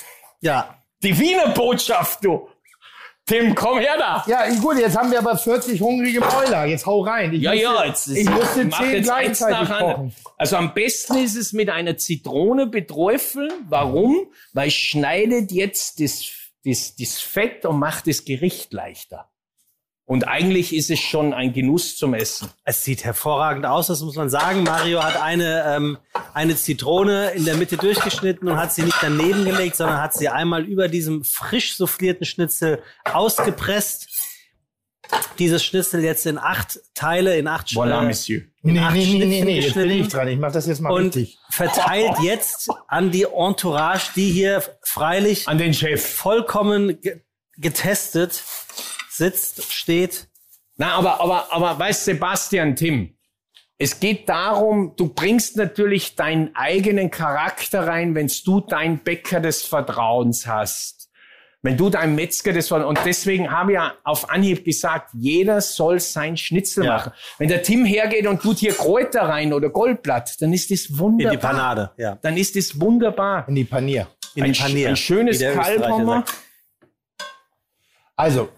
[0.41, 2.49] ja, Die Wiener Botschaft, du.
[3.27, 4.25] Tim, komm her da.
[4.27, 6.65] Ja, gut, jetzt haben wir aber 40 hungrige Mäuler.
[6.65, 7.33] Jetzt hau rein.
[7.33, 10.13] Ich Ja, musste, ja, jetzt ist, ich musste mach 10 jetzt gleichzeitig kochen.
[10.37, 13.53] Also am besten ist es mit einer Zitrone beträufeln.
[13.69, 14.27] Warum?
[14.53, 16.29] Weil es schneidet jetzt das,
[16.65, 19.30] das, das Fett und macht das Gericht leichter.
[20.11, 22.49] Und eigentlich ist es schon ein Genuss zum Essen.
[22.65, 24.65] Es sieht hervorragend aus, das muss man sagen.
[24.65, 25.99] Mario hat eine, ähm,
[26.35, 30.29] eine Zitrone in der Mitte durchgeschnitten und hat sie nicht daneben gelegt, sondern hat sie
[30.29, 34.09] einmal über diesem frisch soufflierten Schnitzel ausgepresst.
[35.39, 38.43] Dieses Schnitzel jetzt in acht Teile, in acht Voilà, Monsieur.
[38.65, 40.27] in Nee, acht nee, nee, nee, jetzt bin ich dran.
[40.27, 41.39] Ich mach das jetzt mal und richtig.
[41.51, 46.05] verteilt jetzt an die Entourage, die hier freilich An den Chef.
[46.05, 47.21] vollkommen ge
[47.59, 48.43] getestet
[49.21, 50.29] sitzt, steht.
[50.77, 53.17] Na, aber, aber, aber weißt Sebastian, Tim,
[53.77, 59.63] es geht darum, du bringst natürlich deinen eigenen Charakter rein, wenn du dein Bäcker des
[59.63, 61.11] Vertrauens hast.
[61.63, 65.61] Wenn du dein Metzger des Vertrauens, und deswegen habe ich ja auf Anhieb gesagt, jeder
[65.61, 66.95] soll sein Schnitzel Ja.
[66.97, 67.13] machen.
[67.37, 71.33] Wenn der Tim hergeht und tut hier Kräuter rein oder Goldblatt, dann ist das wunderbar.
[71.35, 72.19] In die Panade, ja.
[72.23, 73.47] Dann ist das wunderbar.
[73.49, 74.09] In die Panier.
[74.35, 74.89] In ein, die Panier.
[74.89, 76.25] ein schönes Kalb haben wir.
[78.17, 78.51] Also,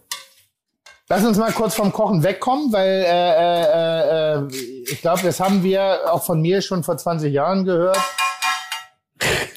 [1.12, 4.48] lass uns mal kurz vom Kochen wegkommen, weil äh, äh, äh,
[4.90, 7.98] ich glaube, das haben wir auch von mir schon vor 20 Jahren gehört.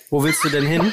[0.10, 0.92] Wo willst du denn hin?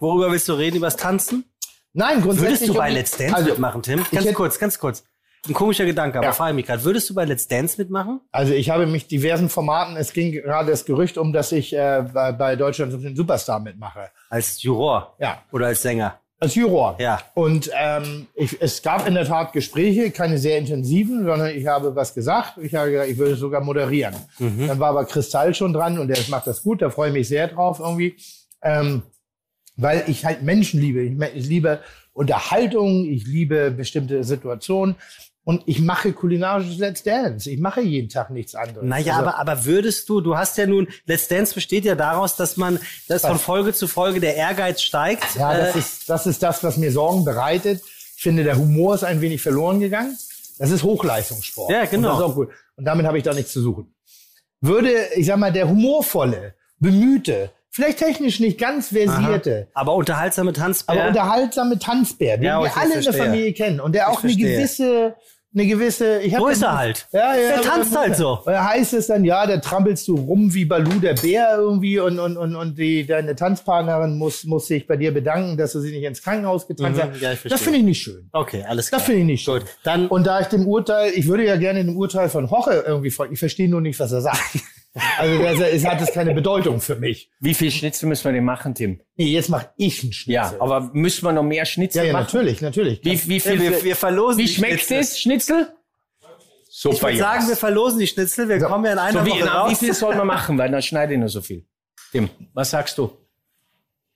[0.00, 0.78] Worüber willst du reden?
[0.78, 1.44] Übers Tanzen?
[1.92, 2.60] Nein, grundsätzlich.
[2.62, 4.04] Würdest du bei Let's Dance also, mitmachen, Tim?
[4.10, 5.04] Ganz kurz, ganz kurz.
[5.48, 6.32] Ein komischer Gedanke, aber Ja.
[6.32, 6.82] frage mich gerade.
[6.84, 8.20] Würdest du bei Let's Dance mitmachen?
[8.32, 12.04] Also ich habe mich diversen Formaten, es ging gerade das Gerücht um, dass ich äh,
[12.12, 14.10] bei, bei Deutschland den Superstar mitmache.
[14.30, 15.16] Als Juror?
[15.20, 15.42] Ja.
[15.52, 16.18] Oder als Sänger?
[16.42, 16.96] Als Juror.
[16.98, 17.20] Ja.
[17.34, 21.94] Und ähm, ich, es gab in der Tat Gespräche, keine sehr intensiven, sondern ich habe
[21.94, 22.58] was gesagt.
[22.58, 24.16] Ich habe gesagt, ich würde sogar moderieren.
[24.40, 27.28] Dann war aber Kristall schon dran und der macht das gut, da freue ich mich
[27.28, 28.16] sehr drauf irgendwie.
[28.60, 29.02] Ähm,
[29.76, 31.02] weil ich halt Menschen liebe.
[31.02, 31.78] Ich, ich liebe
[32.12, 34.96] Unterhaltung, ich liebe bestimmte Situationen
[35.44, 37.50] und ich mache kulinarisches Let's Dance.
[37.50, 38.84] Ich mache jeden Tag nichts anderes.
[38.86, 42.36] Naja, Also- aber, aber würdest du, du hast ja nun, Let's Dance besteht ja daraus,
[42.36, 42.78] dass man,
[43.08, 43.38] dass von?
[43.38, 45.34] Folge zu Folge der Ehrgeiz steigt.
[45.36, 47.82] Ja, das Äh, ist, das ist das, was mir Sorgen bereitet.
[48.16, 50.16] Ich finde, der Humor ist ein wenig verloren gegangen.
[50.58, 51.70] Das ist Hochleistungssport.
[51.72, 52.12] Ja, genau.
[52.12, 52.48] Und das ist auch gut.
[52.76, 53.92] Und damit habe ich da nichts zu suchen.
[54.60, 60.94] Würde, ich sag mal, der humorvolle, bemühte, vielleicht technisch nicht ganz versierte, aber unterhaltsame Tanzbär.
[61.00, 63.24] aber unterhaltsame Tanzbär, den Ja, wir alle in der verstehe.
[63.24, 64.56] Familie kennen und der auch eine verstehe.
[64.56, 65.14] gewisse,
[65.54, 67.06] eine gewisse, ich So ist er halt.
[67.12, 68.38] Ja, ja, Der tanzt halt so.
[68.38, 71.98] Und da heißt es dann, ja, da trampelst du rum wie Balu der Bär irgendwie
[72.00, 75.80] und, und, und, und die, deine Tanzpartnerin muss, muss sich bei dir bedanken, dass du
[75.80, 77.20] sie nicht ins Krankenhaus getanzt Mhm, hast.
[77.20, 78.28] ja, das finde ich nicht schön.
[78.32, 78.98] Okay, alles klar.
[78.98, 79.60] Das finde ich nicht schön.
[79.60, 82.84] Gut, dann Und da ich dem Urteil, ich würde ja gerne dem Urteil von Hoche
[82.86, 83.34] irgendwie folgen.
[83.34, 84.40] Ich verstehe nur nicht, was er sagt.
[85.18, 87.30] Also das, es hat es keine Bedeutung für mich.
[87.40, 89.00] Wie viel Schnitzel müssen wir denn machen, Tim?
[89.16, 90.34] Nee, jetzt mache ich einen Schnitzel.
[90.34, 92.24] Ja, aber müssen wir noch mehr Schnitzel ja, ja, machen?
[92.24, 93.00] natürlich, natürlich.
[93.02, 93.58] Wie, wie viel?
[93.58, 94.98] wir, wir verlosen wie schmeckt Schnitzel.
[94.98, 95.68] es, Schnitzel?
[96.68, 98.48] Super, Ich würde sagen, wir verlosen die Schnitzel.
[98.48, 99.78] Wir kommen ja in einer so wie, Woche na, wie raus.
[99.78, 100.58] viel soll man machen?
[100.58, 101.64] Weil dann schneide ich nur so viel.
[102.10, 103.12] Tim, was sagst du?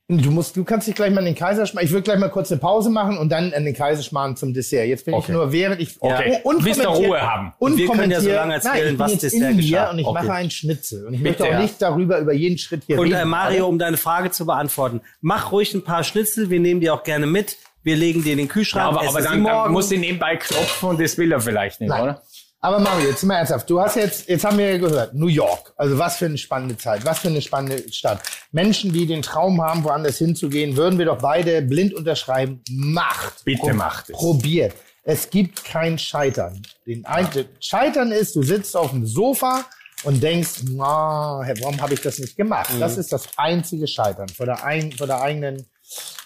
[0.09, 1.85] Du musst, du kannst dich gleich mal in den Kaiserschmarrn.
[1.85, 4.87] Ich würde gleich mal kurz eine Pause machen und dann in den Kaiserschmarrn zum Dessert.
[4.87, 5.33] Jetzt bin ich Okay.
[5.33, 6.39] nur während ich Okay.
[6.45, 7.53] un- Willst du unkommentiert- Ruhe haben?
[7.59, 9.91] Und wir können ja so lange erzählen, Nein, ich was jetzt Dessert geschah.
[9.91, 10.23] und ich Okay.
[10.23, 11.61] mache einen Schnitzel und ich Bitte, möchte auch ja.
[11.61, 13.17] nicht darüber über jeden Schritt hier Und reden.
[13.19, 16.51] äh, Mario, um deine Frage zu beantworten, mach ruhig ein paar Schnitzel.
[16.51, 17.57] Wir nehmen die auch gerne mit.
[17.83, 18.87] Wir legen die in den Kühlschrank.
[18.87, 21.81] aber essen aber sie dann, dann muss ich nebenbei klopfen und das will er vielleicht
[21.81, 22.03] nicht, Nein.
[22.03, 22.23] oder?
[22.67, 23.71] Aber Mario, jetzt mal ernsthaft.
[23.71, 25.73] Du hast jetzt, jetzt haben wir ja gehört, New York.
[25.77, 28.21] Also was für eine spannende Zeit, was für eine spannende Stadt.
[28.51, 32.65] Menschen, die den Traum haben, woanders hinzugehen, würden wir doch beide blind unterschreiben.
[32.69, 33.45] Macht.
[33.45, 34.17] Bitte macht es.
[34.17, 34.75] Probiert.
[35.05, 36.61] Es gibt kein Scheitern.
[36.85, 37.29] Den ein,
[37.61, 39.65] Scheitern ist, du sitzt auf dem Sofa
[40.03, 42.75] und denkst, na, warum habe ich das nicht gemacht?
[42.75, 42.81] Mhm.
[42.81, 45.69] Das ist das einzige Scheitern vor der, ein, vor der eigenen,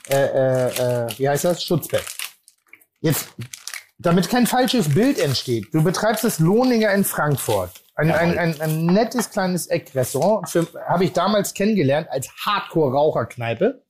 [0.08, 2.06] äh, äh, äh, wie heißt das, Schutzbett.
[3.02, 3.28] Jetzt,
[4.02, 7.70] damit kein falsches Bild entsteht, du betreibst das Lohninger in Frankfurt.
[7.94, 10.48] Ein, ein, ein, ein nettes kleines Eckrestaurant,
[10.88, 13.82] habe ich damals kennengelernt als Hardcore-Raucherkneipe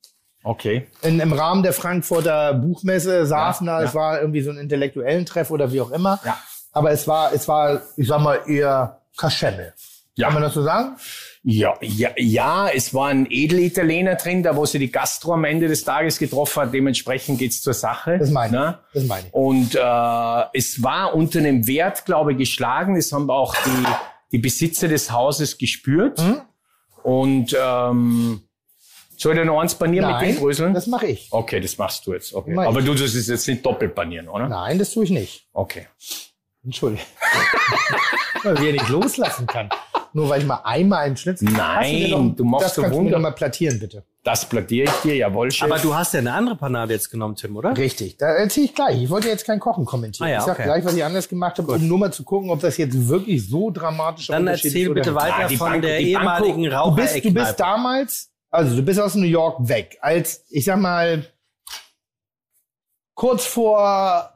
[0.43, 0.87] Okay.
[1.03, 3.87] in, im Rahmen der Frankfurter Buchmesse saßen Ja, da, ja.
[3.87, 6.19] es war irgendwie so ein intellektuellen Treff oder wie auch immer.
[6.25, 6.37] Ja.
[6.73, 9.73] Aber es war, es war, ich sag mal, eher Kaschemme.
[10.15, 10.27] Ja.
[10.27, 10.95] Kann man das so sagen?
[11.43, 15.67] Ja, ja, ja, es war ein Edelitaliener drin, da wo sie die Gastro am Ende
[15.67, 16.73] des Tages getroffen hat.
[16.73, 18.19] Dementsprechend geht's zur Sache.
[18.19, 18.61] Das meine ich.
[18.61, 18.79] ne?
[18.93, 19.33] Das meine ich.
[19.33, 22.95] Und äh, es war unter einem Wert, glaube ich, geschlagen.
[22.95, 23.83] Das haben auch die,
[24.33, 26.19] die Besitzer des Hauses gespürt.
[26.19, 26.41] Mhm.
[27.01, 28.41] Und ähm,
[29.17, 30.73] soll ich noch eins panieren mit Nein, den Bröseln?
[30.75, 31.27] das mache ich.
[31.31, 32.35] Okay, das machst du jetzt.
[32.35, 32.55] Okay.
[32.55, 34.47] Aber du tust es jetzt nicht doppelt panieren, oder?
[34.47, 35.47] Nein, das tue ich nicht.
[35.53, 35.87] Okay.
[36.63, 37.03] Entschuldigung.
[38.43, 39.69] Weil wir nicht loslassen kann.
[40.13, 41.47] Nur weil ich mal einmal einen Schnitzel.
[41.51, 44.03] Nein, du machst Das so kannst du mir noch mal plattieren, bitte.
[44.23, 45.71] Das plattiere ich dir, jawohl, Chef.
[45.71, 47.75] Aber du hast ja eine andere Panade jetzt genommen, Tim, oder?
[47.75, 49.01] Richtig, da erzähle ich gleich.
[49.01, 50.27] Ich wollte jetzt kein Kochen kommentieren.
[50.27, 50.63] Ah ja, ich sag okay.
[50.65, 53.47] gleich, was ich anders gemacht habe, um nur mal zu gucken, ob das jetzt wirklich
[53.47, 57.59] so dramatisch Dann erzähl bitte weiter Ah, von Banco- der ehemaligen Du bist, du bist
[57.59, 61.25] damals, also du bist aus New York weg, als, ich sag mal,
[63.15, 64.29] kurz vor,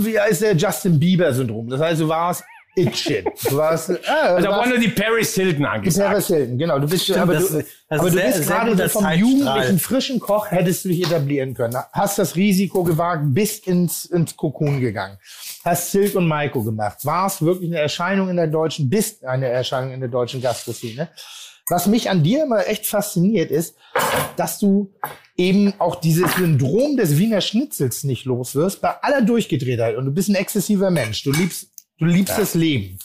[0.00, 1.68] wie heißt der Justin Bieber-Syndrom?
[1.68, 2.42] Das heißt, du warst
[2.76, 3.26] It-Shit.
[3.50, 6.08] Du warst, äh, du Also da war warst nur die Paris Hilton angesagt.
[6.08, 6.78] Paris Hilton, genau.
[6.78, 9.10] Du bist, aber das- du, das ist aber du sehr- bist sehr gerade so vom
[9.12, 11.76] jugendlichen, frischen Koch hättest du dich etablieren können.
[11.92, 15.18] Hast das Risiko gewagt, bist ins, ins Kokon gegangen.
[15.64, 16.98] Hast Silk und Maiko gemacht.
[17.04, 21.08] Warst wirklich eine Erscheinung in der deutschen, bist eine Erscheinung in der deutschen Gastroszene.
[21.70, 23.76] Was mich an dir immer echt fasziniert ist,
[24.36, 24.92] dass du
[25.36, 29.96] eben auch dieses Syndrom des Wiener Schnitzels nicht los wirst, bei aller Durchgedrehtheit.
[29.96, 31.22] Und du bist ein exzessiver Mensch.
[31.22, 32.98] Du liebst, du liebst das Leben.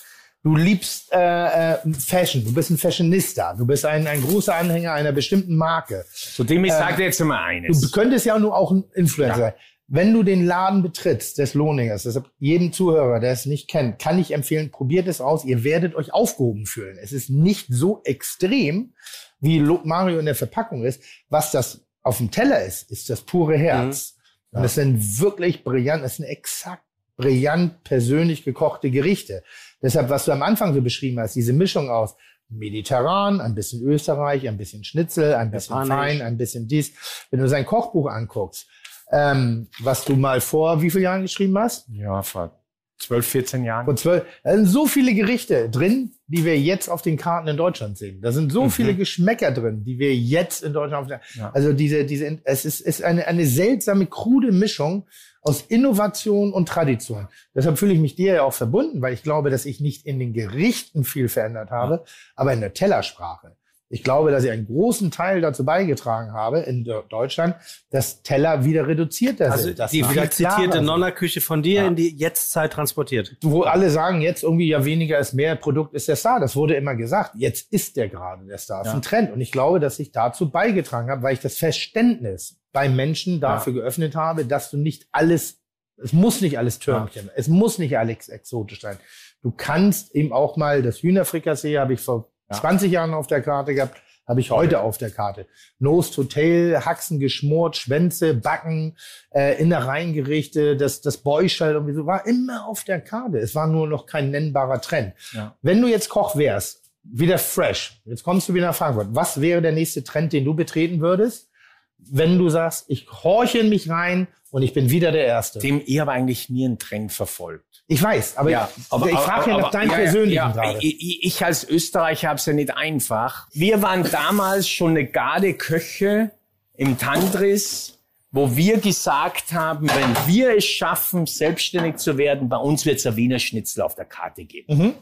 [0.43, 4.93] Du liebst äh, äh, Fashion, du bist ein Fashionista, du bist ein, ein großer Anhänger
[4.93, 6.05] einer bestimmten Marke.
[6.13, 7.81] So dem ich sage jetzt mal eines.
[7.81, 9.45] Du könntest ja nur auch ein Influencer Ja.
[9.45, 9.53] sein.
[9.87, 14.17] Wenn du den Laden betrittst, des Lohningers, deshalb jedem Zuhörer, der es nicht kennt, kann
[14.17, 15.45] ich empfehlen, probiert es aus.
[15.45, 16.97] Ihr werdet euch aufgehoben fühlen.
[16.99, 18.93] Es ist nicht so extrem,
[19.39, 21.03] wie Mario in der Verpackung ist.
[21.29, 24.15] Was das auf dem Teller ist, ist das pure Herz.
[24.51, 26.83] Und das sind wirklich brillant, das sind exakt
[27.17, 29.43] brillant persönlich gekochte Gerichte.
[29.81, 32.15] Deshalb, was du am Anfang so beschrieben hast, diese Mischung aus
[32.49, 35.95] mediterran, ein bisschen Österreich, ein bisschen Schnitzel, ein bisschen Japanisch.
[35.95, 36.93] fein, ein bisschen dies.
[37.31, 38.67] Wenn du sein Kochbuch anguckst,
[39.11, 41.87] ähm, was du mal vor wie vielen Jahren geschrieben hast?
[41.89, 42.51] ja, vor
[42.97, 43.83] 12, 14 Jahren.
[43.85, 44.23] Vor zwölf.
[44.41, 48.21] Da sind so viele Gerichte drin, die wir jetzt auf den Karten in Deutschland sehen.
[48.21, 51.51] Da sind so viele Geschmäcker drin, die wir jetzt in Deutschland auf der, Ja.
[51.53, 55.05] also diese, diese, es ist, ist eine, eine seltsame, krude Mischung
[55.41, 57.27] aus Innovation und Tradition.
[57.53, 60.17] Deshalb fühle ich mich dir ja auch verbunden, weil ich glaube, dass ich nicht in
[60.17, 62.05] den Gerichten viel verändert habe,
[62.35, 63.57] aber in der Tellersprache.
[63.87, 67.55] Ich glaube, dass ich einen großen Teil dazu beigetragen habe in De- Deutschland,
[67.91, 69.77] dass Teller wieder reduzierter Also sind.
[69.79, 70.85] dass die klarer zitierte sind.
[70.85, 73.37] Nonna-Küche von dir in die Jetztzeit transportiert.
[73.43, 76.39] wo alle sagen, jetzt irgendwie ja weniger ist mehr, Produkt ist der Star.
[76.39, 77.31] Das wurde immer gesagt.
[77.35, 78.79] Jetzt ist der gerade der Star.
[78.83, 79.31] Das ist ein Trend.
[79.31, 83.73] Und ich glaube, dass ich dazu beigetragen habe, weil ich das Verständnis bei Menschen dafür
[83.73, 85.61] geöffnet habe, dass du nicht alles,
[85.97, 88.97] es muss nicht alles Türmchen, es muss nicht alles exotisch sein.
[89.43, 93.73] Du kannst eben auch mal das Hühnerfrikassee habe ich vor 20 Jahren auf der Karte
[93.73, 95.47] gehabt, habe ich heute auf der Karte.
[95.79, 98.97] Nose to Tail, Haxen geschmort, Schwänze, Backen,
[99.33, 103.37] äh, Innereingerichte, das, das Beuschel irgendwie so, war immer auf der Karte.
[103.37, 105.13] Es war nur noch kein nennbarer Trend.
[105.33, 105.55] Ja.
[105.61, 109.61] Wenn du jetzt Koch wärst, wieder fresh, jetzt kommst du wieder nach Frankfurt, was wäre
[109.61, 111.49] der nächste Trend, den du betreten würdest,
[111.97, 115.59] wenn du sagst, ich horche in mich rein und ich bin wieder der Erste?
[115.59, 117.74] Dem ich habe eigentlich nie einen Trend verfolgt.
[117.87, 120.79] Ich weiß, aber Ja, ich, ich frage ja nach deinem ja, persönlichen ja, gerade.
[120.79, 123.47] Ich, ich- ich als Österreicher habe es ja nicht einfach.
[123.53, 126.31] Wir waren damals schon eine Garde Köche
[126.73, 127.99] im Tantris,
[128.31, 133.05] wo wir gesagt haben, wenn wir es schaffen, selbstständig zu werden, bei uns wird es
[133.05, 134.77] ein Wiener Schnitzel auf der Karte geben.
[134.77, 134.93] Mhm.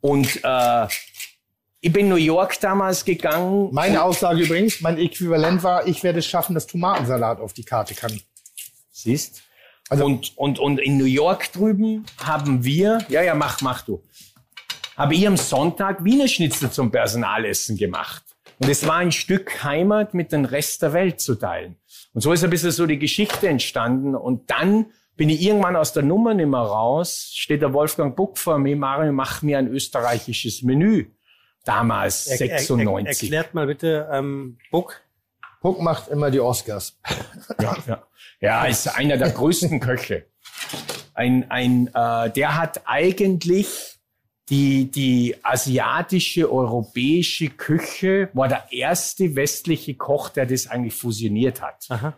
[0.00, 0.86] Und äh,
[1.80, 3.68] ich bin New York damals gegangen.
[3.72, 7.94] Meine Aussage übrigens, mein Äquivalent war, ich werde es schaffen, dass Tomatensalat auf die Karte
[7.94, 8.18] kann.
[8.92, 9.42] Siehst?
[9.90, 14.02] Also- und, und, und in New York drüben haben wir, ja, ja, mach, mach du,
[14.96, 18.22] habe ich am Sonntag Wiener Schnitzel zum Personalessen gemacht.
[18.58, 21.76] Und es war ein Stück Heimat mit dem Rest der Welt zu teilen.
[22.12, 24.14] Und so ist ein bisschen so die Geschichte entstanden.
[24.14, 24.86] Und dann
[25.16, 29.12] bin ich irgendwann aus der Nummer nimmer raus, steht der Wolfgang Buck vor mir, Mario,
[29.12, 31.06] mach mir ein österreichisches Menü.
[31.64, 33.22] Damals, Er- er- er- 96.
[33.32, 35.00] Erklärt mal bitte, ähm, Buck.
[35.62, 36.98] Puck macht immer die Oscars.
[37.60, 38.02] Ja, ja.
[38.40, 40.26] Ja, ist einer der größten Köche.
[41.14, 43.98] ein, ein äh, der hat eigentlich
[44.48, 51.86] die, die asiatische, europäische Küche, war der erste westliche Koch, der das eigentlich fusioniert hat.
[51.88, 52.14] Aha.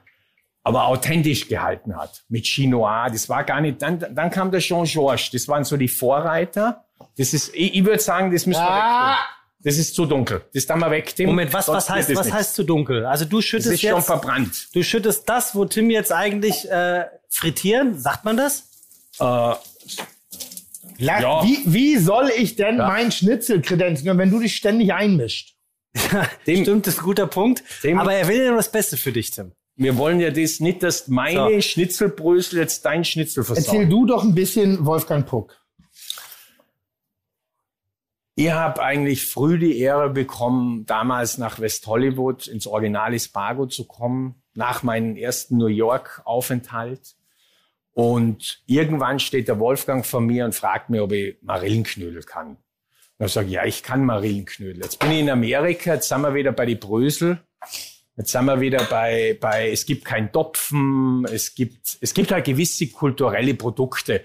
[0.65, 2.24] Aber authentisch gehalten hat.
[2.28, 3.09] Mit Chinois.
[3.11, 5.31] Das war gar nicht, dann, dann kam der Jean-Georges.
[5.31, 6.85] Das waren so die Vorreiter.
[7.19, 9.19] Das ist, ich, ich würde sagen, das müssen wir Ah.
[9.64, 10.43] Das ist zu dunkel.
[10.52, 11.26] Das dann mal weg, Tim.
[11.26, 12.39] Moment, was, was heißt, das was nichts.
[12.39, 13.06] heißt zu dunkel?
[13.06, 14.68] Also du Das schüttest ist schon jetzt, verbrannt.
[14.74, 18.64] du schüttest das, wo Tim jetzt eigentlich äh, frittieren, sagt man das?
[19.20, 21.44] Äh, La- Ja.
[21.44, 25.55] Wie, wie soll ich denn mein Schnitzel kredenzen, wenn du dich ständig einmischt?
[26.47, 27.62] Dem- Stimmt, das ist ein guter Punkt.
[27.82, 29.52] Dem- Aber er will ja nur das Beste für dich, Tim.
[29.76, 31.60] wir wollen ja das nicht, dass meine So.
[31.60, 33.90] Schnitzelbrösel jetzt dein Schnitzel Erzähl versauen.
[33.90, 35.56] du doch ein bisschen Wolfgang Puck.
[38.34, 43.86] Ich habe eigentlich früh die Ehre bekommen, damals nach West Hollywood ins Original Ispago zu
[43.86, 47.14] kommen, nach meinem ersten New York-Aufenthalt.
[47.92, 52.56] Und irgendwann steht der Wolfgang vor mir und fragt mir, ob ich Marillenknödel kann.
[53.18, 54.82] Und ich sage, ja, ich kann Marillenknödel.
[54.82, 57.38] Jetzt bin ich in Amerika, jetzt sind wir wieder bei die Brösel.
[58.16, 62.46] Jetzt sind wir wieder bei, bei es gibt kein Topfen, es gibt, es gibt halt
[62.46, 64.22] gewisse kulturelle Produkte.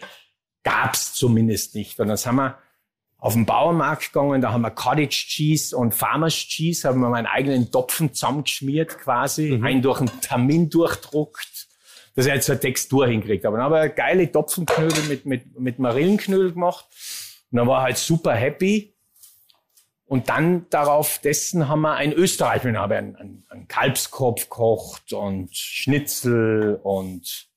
[0.63, 1.99] Gab's zumindest nicht.
[1.99, 2.57] Und dann sind wir
[3.19, 7.25] auf den Bauernmarkt gegangen, da haben wir Cottage Cheese und Farmers Cheese, haben wir meinen
[7.25, 11.67] eigenen Topfen zusammengeschmiert quasi, einen durch einen Termin durchdruckt,
[12.15, 13.45] dass er jetzt eine Textur hinkriegt.
[13.45, 16.85] Aber dann haben wir geile Topfenknödel mit, mit, mit Marillenknödel gemacht
[17.51, 18.93] und dann war er halt super happy.
[20.05, 25.11] Und dann darauf dessen haben wir ein Österreich, wir haben einen, einen, einen Kalbskopf gekocht
[25.11, 27.47] und Schnitzel und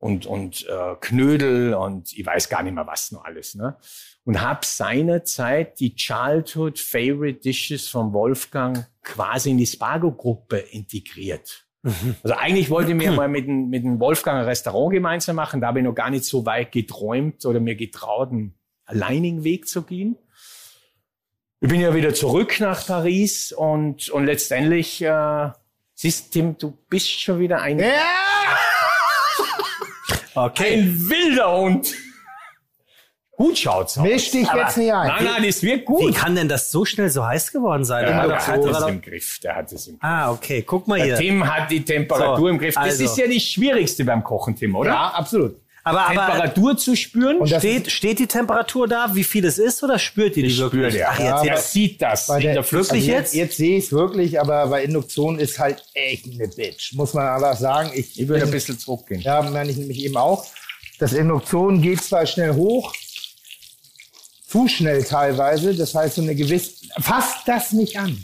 [0.00, 3.54] und, und äh, Knödel und ich weiß gar nicht mehr was noch alles.
[3.54, 3.76] Ne?
[4.24, 11.66] Und habe seinerzeit die Childhood Favorite Dishes von Wolfgang quasi in die Spago-Gruppe integriert.
[12.22, 15.60] Also eigentlich wollte ich mir mal mit dem, mit dem Wolfgang ein Restaurant gemeinsam machen.
[15.62, 19.66] Da habe ich noch gar nicht so weit geträumt oder mir getraut, einen alleinigen Weg
[19.66, 20.18] zu gehen.
[21.60, 25.50] Ich bin ja wieder zurück nach Paris und, und letztendlich, äh,
[25.94, 27.82] siehst Tim, du bist schon wieder ein,
[30.34, 30.74] Okay.
[30.78, 31.94] ein wilder Hund.
[33.40, 34.04] Gut schaut's aus.
[34.04, 35.06] Misch dich jetzt nicht ein.
[35.08, 36.14] Nein, nein, das wird Wie gut.
[36.14, 38.04] kann denn das so schnell so heiß geworden sein?
[38.04, 39.38] Der, Aber der hat es im Griff.
[39.42, 40.02] Der hat es im Griff.
[40.04, 40.62] Ah, okay.
[40.62, 41.16] Guck mal Der hier.
[41.16, 42.74] Tim hat die Temperatur So, im Griff.
[42.74, 43.04] Das also.
[43.04, 44.90] ist ja das Schwierigste beim Kochen, Tim, oder?
[44.90, 45.56] Ja, absolut.
[45.82, 47.38] Aber, aber Temperatur zu spüren.
[47.38, 50.92] Und steht, steht die Temperatur da, wie viel es ist, oder spürt ihr die wirklich?
[50.92, 51.08] spürt er.
[51.10, 51.72] Ach, jetzt, Ja, der jetzt.
[51.72, 52.26] sieht das.
[52.26, 52.70] Bei der- der.
[52.70, 53.34] Wirklich Also jetzt?
[53.34, 56.92] Jetzt sehe ich es wirklich, aber bei Induktion ist halt echt eine Bitch.
[56.92, 57.90] Muss man einfach sagen.
[57.94, 59.22] Ich, Ich würde ein bisschen zurückgehen.
[59.22, 60.44] Ja, meine ich nämlich eben auch.
[60.98, 62.92] Das Induktion geht zwar schnell hoch,
[64.50, 65.74] zu schnell teilweise.
[65.74, 66.72] Das heißt, so eine gewisse.
[67.00, 68.18] Fasst das nicht an.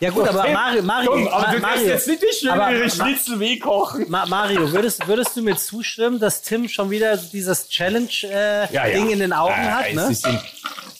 [0.00, 2.90] Ja gut, aber Mario, Mario, Komm, aber Ma- du Mario, jetzt nicht die aber schönere
[2.90, 4.06] Schnitzel wie kochen.
[4.08, 9.32] Ma Mario, würdest, würdest du mir zustimmen, dass Tim schon wieder dieses Challenge-Ding in den
[9.32, 9.94] Augen Ja, hat?
[9.94, 10.16] Ne?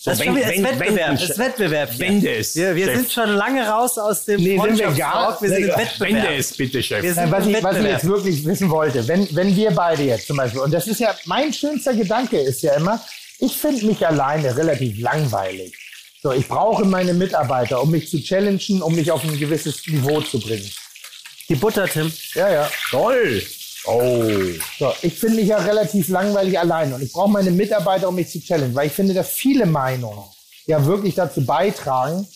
[0.05, 0.81] So Das ist wenn- Wettbewerb.
[0.81, 1.91] wenn- Das ist Wettbewerb.
[1.93, 1.99] hier.
[2.09, 2.57] Wende es.
[2.57, 5.69] Wir, wir sind schon lange raus aus dem Nee, sind wir gar- Wir sind im
[5.69, 6.01] Wettbewerb.
[6.25, 7.03] Wende es bitte, Chef.
[7.05, 10.27] Wir sind Was ich, was ich jetzt wirklich wissen wollte, wenn, wenn wir beide jetzt
[10.27, 13.01] zum Beispiel, und das ist ja, mein schönster Gedanke ist ja immer,
[13.39, 15.73] ich finde mich alleine relativ langweilig.
[16.21, 20.21] So, ich brauche meine Mitarbeiter, um mich zu challengen, um mich auf ein gewisses Niveau
[20.21, 20.69] zu bringen.
[21.49, 22.13] Die Butter, Tim.
[22.35, 22.71] Ja, ja.
[22.91, 23.43] Toll.
[23.85, 24.25] Oh.
[24.79, 28.31] So, ich finde mich ja relativ langweilig allein und ich brauche meine Mitarbeiter, um mich
[28.31, 30.25] zu challengen, weil ich finde, dass viele Meinungen
[30.67, 32.27] ja wirklich dazu beitragen,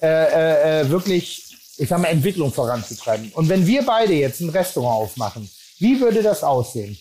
[0.00, 1.44] äh, äh, äh, wirklich,
[1.76, 3.30] ich sag mal, Entwicklung voranzutreiben.
[3.32, 6.98] Und wenn wir beide jetzt ein Restaurant aufmachen, wie würde das aussehen?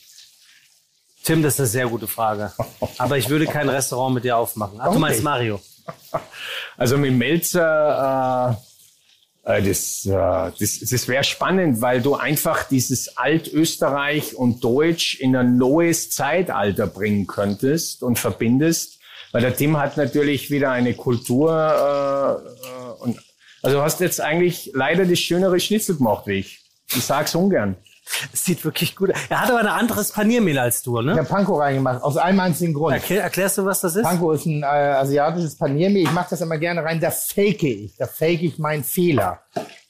[1.23, 2.51] Tim, das ist eine sehr gute Frage.
[2.97, 4.75] Aber ich würde kein Restaurant mit dir aufmachen.
[4.77, 5.23] Ach, du Warum meinst?
[5.23, 5.59] Mario.
[6.77, 8.74] Also mit Melzer, äh,
[9.45, 15.57] das, äh, das, das wäre spannend, weil du einfach dieses Altösterreich und Deutsch in ein
[15.57, 18.99] neues Zeitalter bringen könntest und verbindest.
[19.31, 23.19] Weil der Tim hat natürlich wieder eine Kultur äh, äh, und
[23.61, 26.59] also du hast jetzt eigentlich leider das schönere Schnitzel gemacht wie ich.
[26.95, 27.75] Ich sag's ungern.
[28.31, 29.17] Es sieht wirklich gut aus.
[29.29, 31.15] Er hat aber ein anderes Paniermehl als du, Ich ne?
[31.15, 32.93] habe Panko reingemacht, aus einem einzigen Grund.
[32.93, 34.03] Erklär, erklärst du, was das ist?
[34.03, 36.03] Panko ist ein äh, asiatisches Paniermehl.
[36.03, 36.99] Ich mache das immer gerne rein.
[36.99, 37.95] Da fake ich.
[37.97, 39.41] Da fake ich meinen Fehler.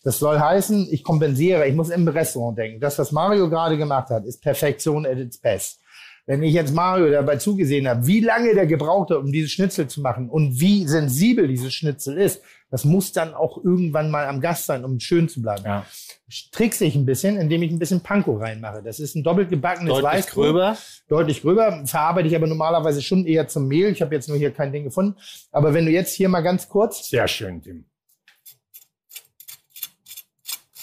[0.04, 1.68] Das soll heißen, ich kompensiere.
[1.68, 2.80] Ich muss im Restaurant denken.
[2.80, 5.80] Das, was Mario gerade gemacht hat, ist Perfektion at its best.
[6.28, 9.88] Wenn ich jetzt Mario dabei zugesehen habe, wie lange der gebraucht hat, um dieses Schnitzel
[9.88, 14.42] zu machen und wie sensibel dieses Schnitzel ist, das muss dann auch irgendwann mal am
[14.42, 15.64] Gast sein, um schön zu bleiben.
[15.66, 15.86] Ja.
[16.52, 18.82] Trickse ich ein bisschen, indem ich ein bisschen Panko reinmache.
[18.84, 20.78] Das ist ein doppelt gebackenes Deutlich Weißbrot gröber.
[21.08, 21.84] deutlich gröber.
[21.86, 23.90] Verarbeite ich aber normalerweise schon eher zum Mehl.
[23.92, 25.16] Ich habe jetzt nur hier kein Ding gefunden.
[25.52, 27.86] Aber wenn du jetzt hier mal ganz kurz, Sehr schön, Tim.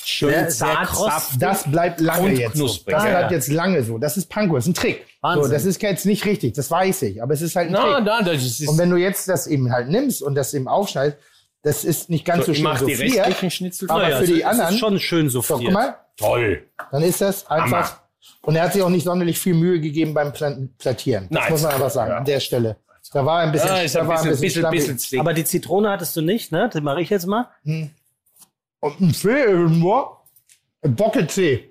[0.04, 0.90] schön Sehr- zart,
[1.38, 2.64] Das bleibt lange und jetzt so.
[2.64, 2.94] knusprig.
[2.94, 3.10] Das ja.
[3.10, 3.98] bleibt jetzt lange so.
[3.98, 5.06] Das ist Panko, das ist ein Trick.
[5.34, 7.94] So, das ist jetzt nicht richtig, das weiß ich, aber es ist halt ein Na,
[7.96, 8.04] Trick.
[8.06, 11.18] na, das ist, Und wenn du jetzt das eben halt nimmst und das eben aufschneidest,
[11.62, 14.28] das ist nicht ganz so, so, schön mach die restlichen Schnitzel aber Naja, für es
[14.28, 15.72] die ist- es anderen, ist schon schön so, souffliert.
[15.72, 16.68] guck mal, toll.
[16.90, 18.00] dann ist das einfach.
[18.42, 21.28] Und er hat sich auch nicht sonderlich viel Mühe gegeben beim Pla- Plattieren.
[21.30, 21.52] Das Nein.
[21.52, 22.16] muss man einfach sagen, Ja.
[22.18, 22.76] an der Stelle.
[23.12, 24.80] Da war ein bisschen, Ja, ist da ein war bisschen, bisschen, schlampig.
[24.80, 25.20] bisschen zwick.
[25.20, 26.70] Aber die Zitrone hattest du nicht, ne?
[26.72, 27.48] Das mache ich jetzt mal.
[27.64, 30.20] Und ein Fee nur,
[30.82, 31.70] ein Bocke C.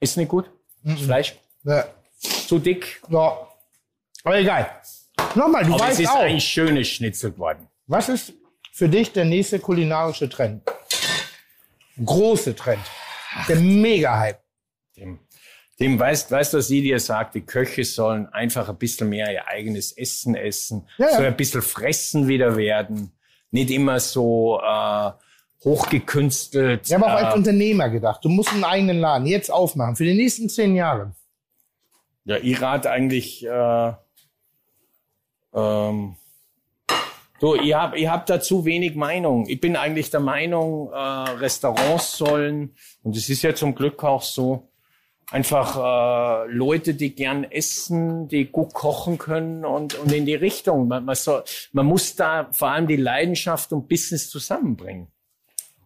[0.00, 0.50] Ist nicht gut?
[0.82, 1.84] Das Fleisch Ja.
[2.20, 3.00] zu dick.
[3.08, 3.38] Ja.
[4.24, 4.70] Aber egal.
[5.34, 7.68] Nochmal, du Aber es weißt ist auch, ein schönes Schnitzel geworden.
[7.86, 8.32] was ist
[8.76, 10.62] für dich der nächste kulinarische Trend?
[12.04, 12.82] Große Trend.
[13.48, 14.38] Der Mega-Hype.
[14.98, 15.18] Dem,
[15.80, 17.34] dem weißt, weißt du, was sie dir sagt?
[17.36, 21.16] Die Köche sollen einfach ein bisschen mehr ihr eigenes Essen essen, Ja, ja.
[21.16, 23.12] soll ein bisschen fressen wieder werden.
[23.50, 25.10] Nicht immer so äh,
[25.64, 26.82] hochgekünstelt.
[26.86, 30.04] Ich habe auch als äh, Unternehmer gedacht, du musst einen eigenen Laden jetzt aufmachen für
[30.04, 31.14] die nächsten zehn Jahre.
[32.26, 33.92] Ja, ich rate eigentlich, äh,
[35.54, 36.16] ähm,
[37.40, 39.46] so, ihr habt ihr habt da zu wenig Meinung.
[39.48, 44.22] Ich bin eigentlich der Meinung, äh, Restaurants sollen, und es ist ja zum Glück auch
[44.22, 44.68] so,
[45.30, 50.88] einfach äh, Leute, die gern essen, die gut kochen können und, und in die Richtung.
[50.88, 51.42] Man, man, soll,
[51.72, 55.08] man muss da vor allem die Leidenschaft und Business zusammenbringen.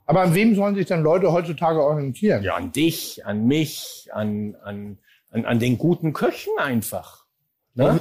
[0.07, 2.43] Aber an wem sollen sich dann Leute heutzutage orientieren?
[2.43, 4.99] Ja, an dich, an mich, an, an,
[5.31, 7.25] an, an den guten Köchen einfach.
[7.75, 8.01] Ne?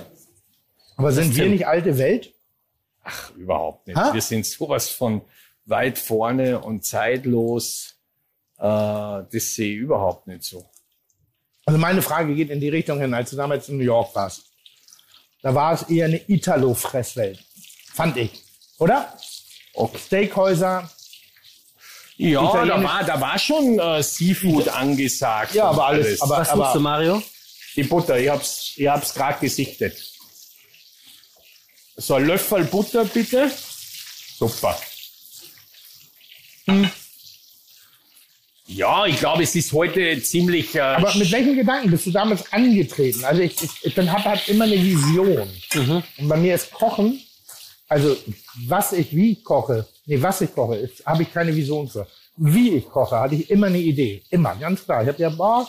[0.97, 2.33] Aber sind wir nicht alte Welt?
[3.09, 3.97] Ach, überhaupt nicht.
[3.97, 4.13] Ha?
[4.13, 5.21] Wir sind sowas von
[5.65, 7.95] weit vorne und zeitlos.
[8.57, 10.69] Äh, das sehe ich überhaupt nicht so.
[11.65, 14.43] Also meine Frage geht in die Richtung hin, als du damals in New York warst.
[15.41, 17.39] Da war es eher eine Italo-Fresswelt.
[17.93, 18.31] Fand ich.
[18.79, 19.13] Oder?
[19.95, 20.89] Steakhäuser.
[22.17, 25.53] Ja, da war, da war schon äh, Seafood angesagt.
[25.53, 27.23] Ja, aber alles- aber- Was suchst du, Mario?
[27.75, 29.95] Die Butter, ich hab's, ich hab's gerade gesichtet.
[31.99, 33.51] So ein Löffel Butter bitte.
[34.37, 34.79] Super.
[36.65, 36.89] Hm.
[38.67, 40.75] Ja, ich glaube, es ist heute ziemlich.
[40.75, 43.25] Äh, Aber mit welchen Gedanken bist du damals angetreten?
[43.25, 45.49] Also ich, ich, ich bin, hab halt immer eine Vision.
[46.17, 47.19] Und bei mir ist Kochen,
[47.89, 48.15] also
[48.67, 52.07] was ich wie ich koche, nee, was ich koche, habe ich keine Vision für.
[52.37, 54.23] Wie ich koche, hatte ich immer eine Idee.
[54.29, 55.01] Immer, ganz klar.
[55.01, 55.67] Ich habe ja, boah,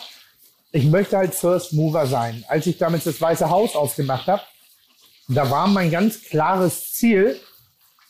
[0.71, 2.45] ich möchte halt First Mover sein.
[2.47, 4.43] Als ich damals das Weiße Haus aufgemacht habe,
[5.35, 7.39] da war mein ganz klares Ziel,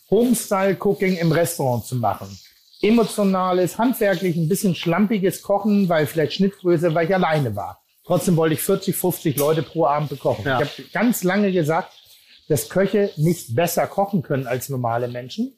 [0.10, 2.38] Homestyle-Cooking im Restaurant zu machen.
[2.82, 7.82] Emotionales, handwerklich, ein bisschen schlampiges Kochen, weil vielleicht Schnittgröße, weil ich alleine war.
[8.04, 10.46] Trotzdem wollte ich 40, 50 Leute pro Abend bekochen.
[10.46, 10.62] Ja.
[10.62, 11.94] Ich habe ganz lange gesagt,
[12.50, 15.54] dass Köche nicht besser kochen können als normale Menschen,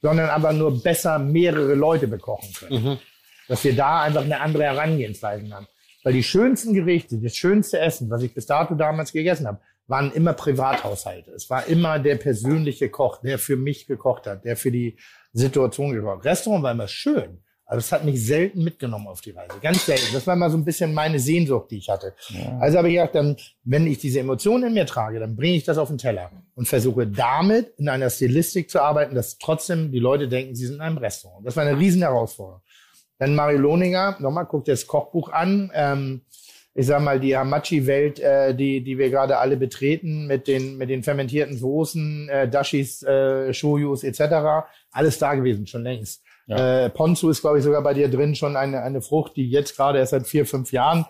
[0.00, 2.98] sondern aber nur besser mehrere Leute bekochen können.
[3.46, 5.68] Dass wir da einfach eine andere Herangehensweise haben.
[6.02, 10.12] Weil die schönsten Gerichte, das schönste Essen, was ich bis dato damals gegessen habe, waren
[10.12, 11.32] immer Privathaushalte.
[11.32, 14.98] Es war immer der persönliche Koch, der für mich gekocht hat, der für die
[15.32, 16.24] Situation gekocht hat.
[16.26, 19.58] Restaurant war immer schön, aber es hat mich selten mitgenommen auf die Reise.
[19.62, 20.12] Ganz selten.
[20.12, 22.14] Das war immer so ein bisschen meine Sehnsucht, die ich hatte.
[22.60, 25.64] Also habe ich gedacht, dann, wenn ich diese Emotionen in mir trage, dann bringe ich
[25.64, 30.00] das auf den Teller und versuche damit in einer Stilistik zu arbeiten, dass trotzdem die
[30.00, 31.46] Leute denken, sie sind in einem Restaurant.
[31.46, 32.62] Das war eine riesen Herausforderung.
[33.18, 35.70] Dann Mario Lohninger, nochmal, guckt das Kochbuch an.
[35.74, 36.22] Ähm,
[36.78, 40.88] ich sag mal, die Hamachi-Welt, äh, die, die wir gerade alle betreten, mit den, mit
[40.88, 46.22] den fermentierten Soßen, äh, Dashis, äh, Shoyus etc., alles da gewesen, schon längst.
[46.46, 49.76] Äh, Ponzu ist, glaube ich, sogar bei dir drin, schon eine, eine Frucht, die jetzt
[49.76, 51.04] gerade erst seit vier, fünf Jahren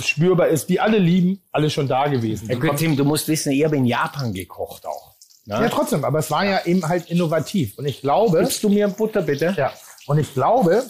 [0.00, 2.48] spürbar ist, die alle lieben, alles schon da gewesen.
[2.48, 5.16] Ja, gut, Tim, du musst wissen, ich habe in Japan gekocht auch.
[5.44, 5.54] Ne?
[5.54, 7.76] Ja, trotzdem, aber es war ja eben halt innovativ.
[7.78, 9.54] Und ich glaube, Gibst du mir Butter bitte?
[9.56, 9.72] Ja.
[10.06, 10.88] Und ich glaube,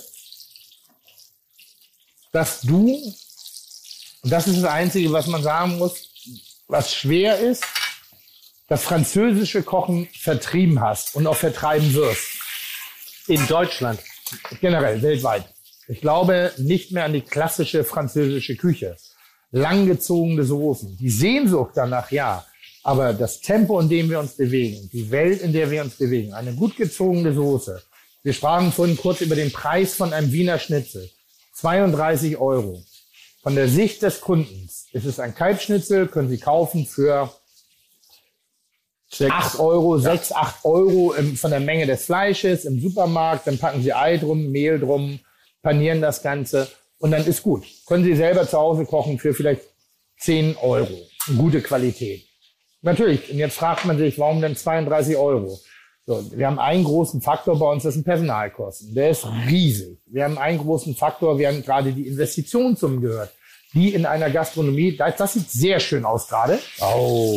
[2.32, 3.00] dass du,
[4.26, 6.08] und das ist das Einzige, was man sagen muss,
[6.66, 7.62] was schwer ist,
[8.66, 12.26] das französische Kochen vertrieben hast und auch vertreiben wirst.
[13.28, 14.00] In Deutschland.
[14.60, 15.44] Generell, weltweit.
[15.86, 18.96] Ich glaube nicht mehr an die klassische französische Küche.
[19.52, 20.96] Langgezogene Soßen.
[20.96, 22.44] Die Sehnsucht danach, ja.
[22.82, 26.34] Aber das Tempo, in dem wir uns bewegen, die Welt, in der wir uns bewegen,
[26.34, 27.80] eine gut gezogene Soße.
[28.24, 31.08] Wir sprachen vorhin kurz über den Preis von einem Wiener Schnitzel.
[31.52, 32.82] 32 Euro.
[33.47, 37.31] Von der Sicht des Kundens ist es ein Kalbschnitzel, können Sie kaufen für
[39.20, 43.47] 8 Euro, 6, 8 Euro im, von der Menge des Fleisches im Supermarkt.
[43.47, 45.20] Dann packen Sie Ei drum, Mehl drum,
[45.62, 46.66] panieren das Ganze
[46.98, 47.64] und dann ist gut.
[47.86, 49.62] Können Sie selber zu Hause kochen für vielleicht
[50.18, 51.06] 10 Euro.
[51.39, 52.24] Gute Qualität.
[52.82, 55.56] Natürlich, und jetzt fragt man sich, warum denn 32 Euro?
[56.08, 58.94] So, wir haben einen großen Faktor bei uns, das sind Personalkosten.
[58.94, 59.98] Der ist riesig.
[60.06, 63.32] Wir haben einen großen Faktor, wir haben gerade die Investitionssummen gehört,
[63.74, 66.60] die in einer Gastronomie, das, das sieht sehr schön aus gerade.
[66.80, 67.36] Oh.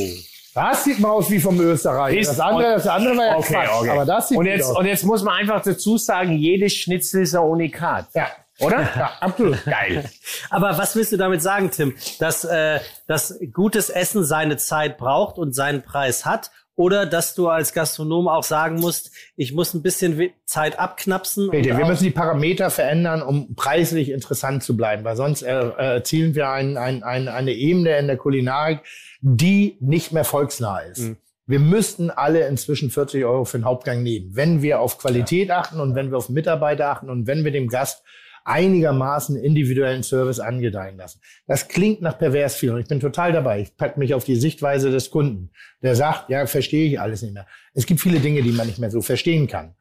[0.53, 2.23] Das sieht mal aus wie vom Österreich.
[2.23, 3.69] Das andere, das andere war ja Okay, Quatsch.
[3.79, 3.89] okay.
[3.89, 4.77] Aber das sieht und gut jetzt, aus.
[4.77, 8.05] und jetzt muss man einfach dazu sagen, jedes Schnitzel ist ein Unikat.
[8.13, 8.27] ja.
[8.61, 8.81] Oder?
[8.81, 9.63] Ja, absolut.
[9.65, 10.09] Geil.
[10.49, 11.95] Aber was willst du damit sagen, Tim?
[12.19, 16.51] Dass, äh, dass gutes Essen seine Zeit braucht und seinen Preis hat?
[16.79, 21.49] Oder dass du als Gastronom auch sagen musst, ich muss ein bisschen Zeit abknapsen?
[21.49, 25.95] Peter, wir müssen die Parameter verändern, um preislich interessant zu bleiben, weil sonst äh, äh,
[25.95, 28.79] erzielen wir ein, ein, ein, eine Ebene in der Kulinarik,
[29.19, 31.17] die nicht mehr volksnah ist.
[31.45, 35.81] Wir müssten alle inzwischen 40 Euro für den Hauptgang nehmen, wenn wir auf Qualität achten
[35.81, 38.03] und wenn wir auf Mitarbeiter achten und wenn wir dem Gast
[38.49, 41.21] einigermaßen individuellen Service angedeihen lassen.
[41.47, 43.61] Das klingt nach pervers viel und ich bin total dabei.
[43.61, 45.51] Ich pack mich auf die Sichtweise des Kunden,
[45.83, 47.45] der sagt, ja, verstehe ich alles nicht mehr.
[47.73, 49.75] Es gibt viele Dinge, die man nicht mehr so verstehen kann.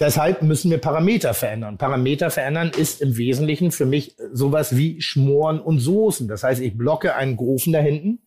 [0.00, 1.78] Deshalb müssen wir Parameter verändern.
[1.78, 6.26] Parameter verändern ist im Wesentlichen für mich sowas wie Schmoren und Soßen.
[6.26, 8.20] Das heißt, ich blocke einen Ofen da hinten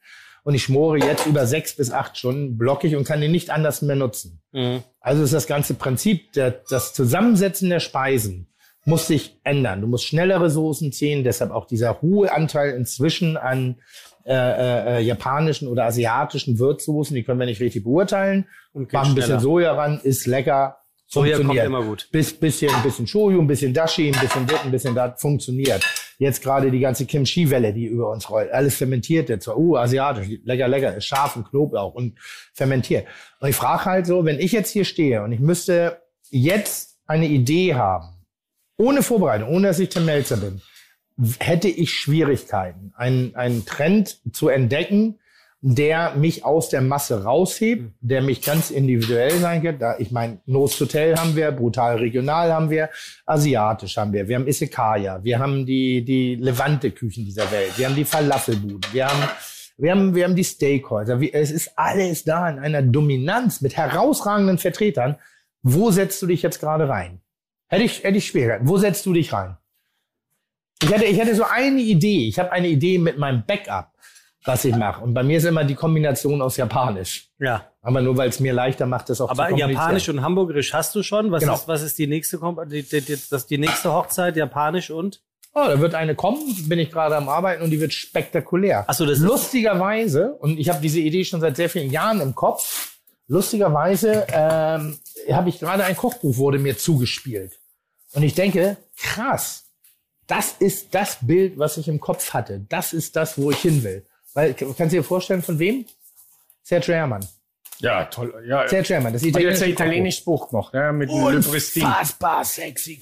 [0.44, 3.50] und ich schmore jetzt über sechs bis acht Stunden, blocke ich und kann den nicht
[3.50, 4.42] anders mehr nutzen.
[4.52, 4.84] Mhm.
[5.00, 8.53] Also ist das ganze Prinzip, der, das Zusammensetzen der Speisen
[8.86, 9.82] muss sich ändern.
[9.82, 13.78] Du musst schnellere Soßen ziehen, deshalb auch dieser hohe Anteil inzwischen an
[14.26, 18.46] äh, äh, japanischen oder asiatischen Würzsoßen, die können wir nicht richtig beurteilen.
[18.72, 19.42] Und Mach ein bisschen schneller.
[19.42, 20.78] Soja ran, ist lecker,
[21.14, 22.10] Soja kommt immer gut.
[22.12, 25.84] Bis, bisschen, ein bisschen Shoyu, ein bisschen Dashi, ein bisschen dit, ein bisschen das funktioniert.
[26.18, 28.52] Jetzt gerade die ganze Kimchi-Welle, die über uns rollt.
[28.52, 29.48] Alles fermentiert jetzt.
[29.48, 32.18] Uh, asiatisch, lecker, lecker, ist scharf und Knoblauch und
[32.54, 33.06] fermentiert.
[33.40, 36.02] Und ich frage halt so, wenn ich jetzt hier stehe und ich müsste
[36.32, 38.13] jetzt eine Idee haben,
[38.84, 40.62] ohne Vorbereitung, ohne dass ich Tim Melzer bin,
[41.40, 45.20] hätte ich Schwierigkeiten, einen, einen Trend zu entdecken,
[45.66, 49.80] der mich aus der Masse raushebt, der mich ganz individuell sein kann.
[49.80, 52.90] Da, ich meine, Nose Hotel haben wir, brutal regional haben wir,
[53.26, 57.96] asiatisch haben wir, wir haben Isekaya, wir haben die, die Levante-Küchen dieser Welt, wir haben
[57.96, 59.30] die Falafelbuden, wir haben,
[59.78, 61.20] wir haben, wir haben die Steakhäuser.
[61.32, 65.16] Es ist alles da in einer Dominanz mit herausragenden Vertretern.
[65.62, 67.23] Wo setzt du dich jetzt gerade rein?
[67.68, 68.68] Hätte ich, hätte ich Schwierigkeiten.
[68.68, 69.58] Wo setzt du dich rein?
[70.82, 72.28] Ich hätte, ich hätte so eine Idee.
[72.28, 73.92] Ich habe eine Idee mit meinem Backup,
[74.44, 75.02] was ich mache.
[75.04, 77.30] Und bei mir ist immer die Kombination aus Japanisch.
[77.40, 77.66] Ja.
[77.82, 79.72] Aber nur weil es mir leichter macht, das auch Aber zu kommunizieren.
[79.72, 81.32] Japanisch und Hamburgerisch hast du schon.
[81.32, 81.56] Was, Genau.
[81.56, 84.36] ist, was ist die nächste, die, die, die, das, die nächste Hochzeit?
[84.36, 85.22] Japanisch und?
[85.56, 88.86] Oh, da wird eine kommen, bin ich gerade am Arbeiten und die wird spektakulär.
[88.88, 92.34] Ach so, das Lustigerweise, und ich habe diese Idee schon seit sehr vielen Jahren im
[92.34, 92.93] Kopf,
[93.34, 95.00] lustigerweise ähm,
[95.32, 97.60] habe ich gerade ein Kochbuch, wurde mir zugespielt.
[98.14, 99.66] Und ich denke, krass,
[100.28, 102.64] das ist das Bild, was ich im Kopf hatte.
[102.70, 104.06] Das ist das, wo ich hin will.
[104.36, 105.86] Weil, kannst du dir vorstellen, von wem?
[106.62, 107.28] Sergio Herrmann.
[107.80, 108.46] Ja, toll.
[108.48, 111.10] Ja, Sergio Herrmann, das hat jetzt ein italienische italienisches Buch gemacht, ja, mit.
[111.10, 113.00] Unfassbar sexy.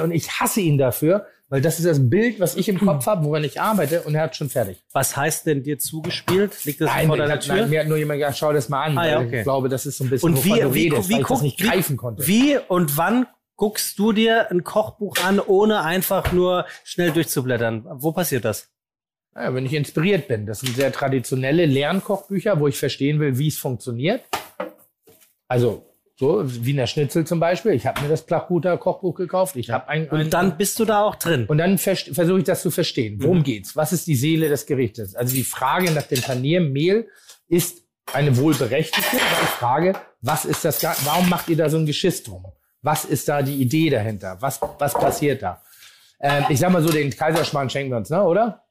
[0.00, 3.24] Und ich hasse ihn dafür, weil das ist das Bild, was ich im Kopf habe,
[3.24, 4.82] woran ich arbeite und er hat schon fertig.
[4.92, 6.64] Was heißt denn dir zugespielt?
[6.64, 7.54] Liegt das Nein, vor deiner Tür?
[7.56, 8.98] nein, mir hat nur jemand gesagt, schau das mal an.
[8.98, 9.38] Ah, ja, okay.
[9.38, 11.66] Ich glaube, das ist so ein bisschen, und wie, wie, redest, wie, guck, nicht wie,
[11.66, 12.26] greifen konnte.
[12.26, 13.26] wie und wann
[13.56, 17.86] guckst du dir ein Kochbuch an, ohne einfach nur schnell durchzublättern?
[17.88, 18.68] Wo passiert das?
[19.34, 20.46] Ja, wenn ich inspiriert bin.
[20.46, 24.22] Das sind sehr traditionelle Lernkochbücher, wo ich verstehen will, wie es funktioniert.
[25.48, 27.72] Also so Wiener Schnitzel zum Beispiel.
[27.72, 29.56] Ich habe mir das Plachguter Kochbuch gekauft.
[29.56, 31.46] Ich habe ein, ein Und dann bist du da auch drin.
[31.46, 33.16] Und dann vers- versuche ich das zu verstehen.
[33.20, 33.74] Worum geht's?
[33.74, 35.14] Was ist die Seele des Gerichtes?
[35.16, 37.08] Also die Frage nach dem Paniermehl
[37.48, 37.82] ist
[38.12, 42.22] eine wohlberechtigte, weil ich frage, was ist das, warum macht ihr da so ein Geschiss
[42.22, 42.44] drum?
[42.82, 44.36] Was ist da die Idee dahinter?
[44.40, 45.62] Was, was passiert da?
[46.20, 48.63] Ähm, ich sag mal so, den Kaiserschmarrn schenken wir uns, ne, oder?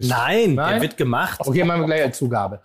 [0.00, 0.82] Nein, der Nein?
[0.82, 1.40] wird gemacht.
[1.44, 2.60] Okay, machen wir gleich als Zugabe.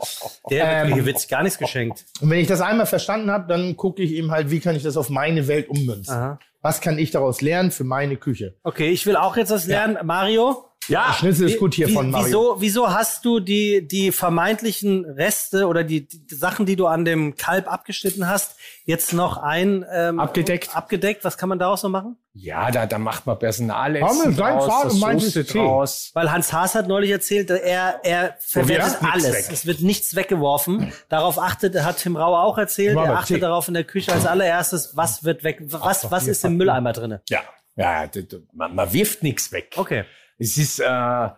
[0.49, 2.05] Der Ähm, hier wird sich gar nichts geschenkt.
[2.21, 4.83] Und wenn ich das einmal verstanden habe, dann gucke ich eben halt, wie kann ich
[4.83, 6.13] das auf meine Welt ummünzen?
[6.13, 6.39] Aha.
[6.65, 8.55] Was kann ich daraus lernen für meine Küche?
[8.63, 9.99] Okay, ich will auch jetzt was lernen.
[10.03, 10.65] Mario?
[10.87, 12.25] Ja, Schnitzel ist gut hier Wie- von Mario.
[12.25, 17.05] Wieso, wieso hast du die, die vermeintlichen Reste oder die, die Sachen, die du an
[17.05, 18.55] dem Kalb abgeschnitten hast,
[18.85, 20.75] jetzt noch ein ähm, Abgedeckt.
[20.75, 21.23] Abgedeckt.
[21.23, 22.17] Was kann man daraus noch machen?
[22.37, 26.11] ja da, da macht man Personalessen Haben wir dein draus, es ist draus.
[26.13, 29.33] Weil Hans Haas hat neulich erzählt, er, er verwertet nichts alles.
[29.33, 29.45] weg.
[29.51, 30.91] Es wird nichts weggeworfen.
[31.07, 33.41] Darauf achtet, hat Tim Rauer auch erzählt, er achtet Tee.
[33.41, 37.21] darauf in der Küche als allererstes, was wird weg, was, was ist im Mülleimer drinne?
[37.29, 37.43] Ja,
[37.75, 38.09] ja,
[38.53, 39.73] man, man wirft nichts weg.
[39.75, 40.05] Okay.
[40.37, 41.29] Es ist äh,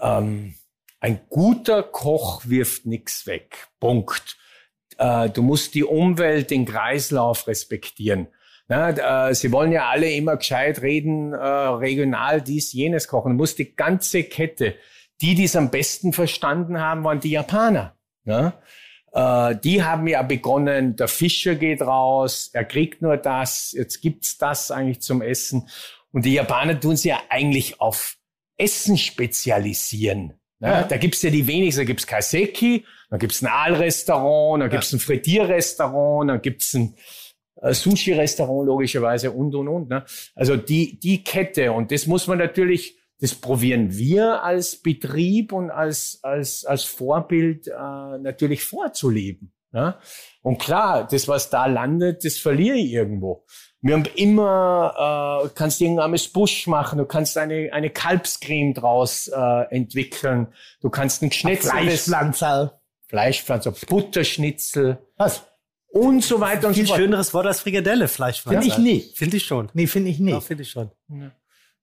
[0.00, 0.54] ähm,
[1.00, 3.68] ein guter Koch wirft nichts weg.
[3.78, 4.36] Punkt.
[4.98, 8.28] Äh, du musst die Umwelt, den Kreislauf respektieren.
[8.68, 13.32] Na, äh, sie wollen ja alle immer gescheit reden, äh, regional dies, jenes kochen.
[13.32, 14.76] Du musst die ganze Kette,
[15.20, 17.96] die dies am besten verstanden haben, waren die Japaner.
[18.24, 18.52] Ja?
[19.12, 24.38] Äh, die haben ja begonnen, der Fischer geht raus, er kriegt nur das, jetzt gibt's
[24.38, 25.68] das eigentlich zum Essen.
[26.12, 28.16] Und die Japaner tun sich ja eigentlich auf
[28.56, 30.34] Essen spezialisieren.
[30.58, 30.68] Ne?
[30.68, 30.82] Ja.
[30.84, 35.00] Da gibt's ja die wenigsten, da gibt's Kaiseki, dann gibt's ein Aalrestaurant, dann gibt's ein
[35.00, 36.94] Frittierrestaurant, dann gibt's ein
[37.62, 39.88] äh, Sushi-Restaurant logischerweise und und und.
[39.88, 40.04] Ne?
[40.34, 45.70] Also die die Kette und das muss man natürlich, das probieren wir als Betrieb und
[45.70, 47.72] als als als Vorbild äh,
[48.18, 49.52] natürlich vorzuleben.
[49.72, 49.94] Ne?
[50.42, 53.44] Und klar, das was da landet, das verliere ich irgendwo.
[53.82, 59.62] Wir haben immer, äh, kannst irgendeines Busch machen, du kannst eine, eine Kalbscreme draus äh,
[59.74, 60.48] entwickeln,
[60.82, 61.70] du kannst ein geschnetzeltes
[62.04, 62.72] Fleischpflanzerl.
[63.08, 65.44] Fleischpflanzer, Butterschnitzel Was?
[65.88, 66.98] und so weiter und so Viel fort.
[66.98, 68.60] schöneres Wort als Frikadelle, Fleischpflanzer.
[68.60, 69.16] Finde ich nicht.
[69.18, 69.70] Finde ich schon.
[69.72, 70.46] Nee, finde ich Ja, nicht.
[70.46, 70.90] finde ich schon.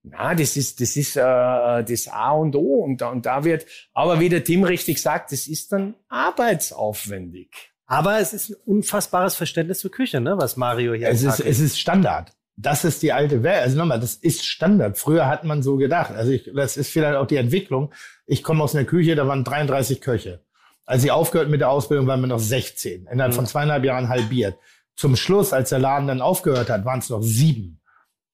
[0.03, 3.65] Na, das ist, das ist äh, das A und O und da, und da wird,
[3.93, 7.49] aber wie der Tim richtig sagt, das ist dann arbeitsaufwendig.
[7.87, 11.59] Aber es ist ein unfassbares Verständnis für Küche, ne, was Mario hier Es ist, es
[11.59, 12.33] ist Standard.
[12.59, 13.61] Das ist die alte Welt.
[13.61, 14.97] Also nochmal, das ist Standard.
[14.97, 16.11] Früher hat man so gedacht.
[16.11, 17.93] Also ich, das ist vielleicht auch die Entwicklung.
[18.25, 20.41] Ich komme aus einer Küche, da waren 33 Köche.
[20.85, 23.07] Als ich aufgehört mit der Ausbildung, waren wir noch 16.
[23.11, 24.57] Innerhalb von zweieinhalb Jahren halbiert.
[24.95, 27.76] Zum Schluss, als der Laden dann aufgehört hat, waren es noch sieben.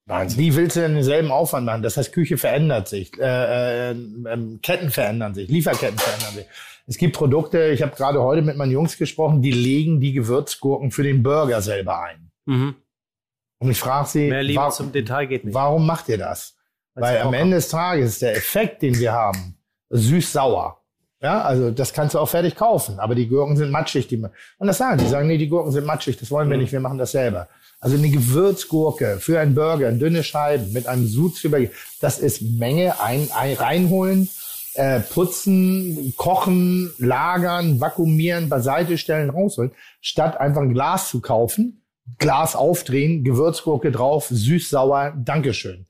[0.05, 0.39] Wahnsinn.
[0.39, 1.81] Wie willst du denn denselben Aufwand machen?
[1.81, 6.45] Das heißt, Küche verändert sich, äh, äh, ähm, Ketten verändern sich, Lieferketten verändern sich.
[6.87, 10.91] Es gibt Produkte, ich habe gerade heute mit meinen Jungs gesprochen, die legen die Gewürzgurken
[10.91, 12.29] für den Burger selber ein.
[12.45, 12.75] Mhm.
[13.59, 15.53] Und ich frage sie, Mehr Liebe wa- zum Detail geht nicht.
[15.53, 16.57] warum macht ihr das?
[16.95, 17.33] Weil Bock am.
[17.33, 19.55] Ende des Tages ist der Effekt, den wir haben,
[19.89, 20.79] süß-sauer.
[21.21, 24.07] Ja, also das kannst du auch fertig kaufen, aber die Gurken sind matschig.
[24.09, 26.73] Die, und das sagen die, sagen, nee, die Gurken sind matschig, das wollen wir nicht,
[26.73, 27.47] wir machen das selber.
[27.83, 31.59] Also eine Gewürzgurke für einen Burger, dünne Scheiben mit einem Sud drüber,
[31.99, 34.29] das ist Menge ein, ein reinholen,
[34.75, 41.83] äh, putzen, kochen, lagern, vakuumieren, beiseite stellen, rausholen, statt einfach ein Glas zu kaufen,
[42.19, 45.85] Glas aufdrehen, Gewürzgurke drauf, süß-sauer, Dankeschön.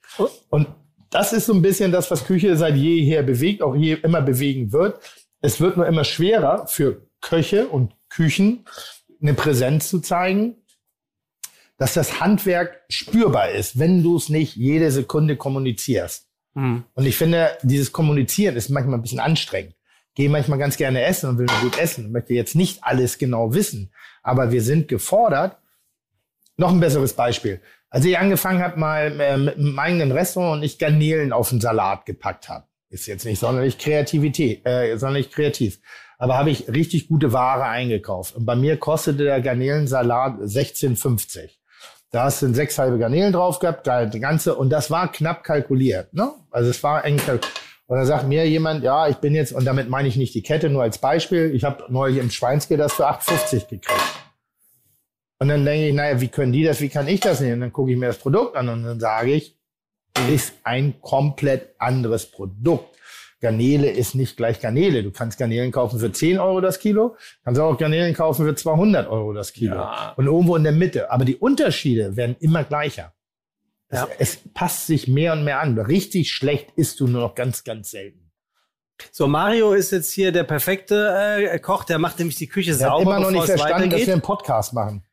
[0.49, 0.67] Und
[1.11, 4.71] das ist so ein bisschen das, was Küche seit jeher bewegt, auch je immer bewegen
[4.71, 4.99] wird.
[5.41, 8.65] Es wird nur immer schwerer für Köche und Küchen
[9.21, 10.55] eine Präsenz zu zeigen,
[11.83, 16.29] dass das Handwerk spürbar ist, wenn du es nicht jede Sekunde kommunizierst.
[16.53, 16.85] Mhm.
[16.93, 19.75] Und ich finde, dieses Kommunizieren ist manchmal ein bisschen anstrengend.
[20.15, 23.53] Gehe manchmal ganz gerne essen und will nur gut essen, möchte jetzt nicht alles genau
[23.53, 25.57] wissen, aber wir sind gefordert.
[26.55, 27.59] Noch ein besseres Beispiel.
[27.89, 31.59] Als ich angefangen habe, mal äh, mit einem eigenen Restaurant und ich Garnelen auf den
[31.59, 35.81] Salat gepackt habe, ist jetzt nicht sonderlich Kreativität, äh, sonderlich kreativ,
[36.17, 38.37] aber habe ich richtig gute Ware eingekauft.
[38.37, 41.49] Und bei mir kostete der Garnelensalat 16,50.
[42.13, 45.43] Da hast du sechs halbe Garnelen drauf gehabt, geil, die ganze, und das war knapp
[45.43, 46.31] kalkuliert, ne?
[46.51, 47.59] Also es war eng kalkuliert.
[47.87, 50.43] Und da sagt mir jemand, ja, ich bin jetzt, und damit meine ich nicht die
[50.43, 53.89] Kette, nur als Beispiel, ich habe neulich im Schweinske das für 8,50 gekriegt.
[55.39, 57.51] Und dann denke ich, naja, wie können die das, wie kann ich das nicht?
[57.51, 59.57] Und dann gucke ich mir das Produkt an und dann sage ich,
[60.29, 62.95] ist ein komplett anderes Produkt.
[63.43, 65.03] Garnele ist nicht gleich Garnele.
[65.03, 69.07] Du kannst Garnelen kaufen für 10 Euro das Kilo, kannst auch Garnelen kaufen für 200
[69.09, 69.75] Euro das Kilo.
[69.75, 70.13] Ja.
[70.15, 71.11] Und irgendwo in der Mitte.
[71.11, 73.13] Aber die Unterschiede werden immer gleicher.
[73.89, 74.07] Es, Ja.
[74.17, 75.77] es passt sich mehr und mehr an.
[75.77, 78.31] Richtig schlecht isst du nur noch ganz, ganz selten.
[79.11, 81.13] So, Mario ist jetzt hier der perfekte
[81.51, 83.89] äh, Koch, der macht nämlich die Küche Er hat sauber, immer noch nicht es verstanden,
[83.89, 85.03] dass wir einen Podcast machen.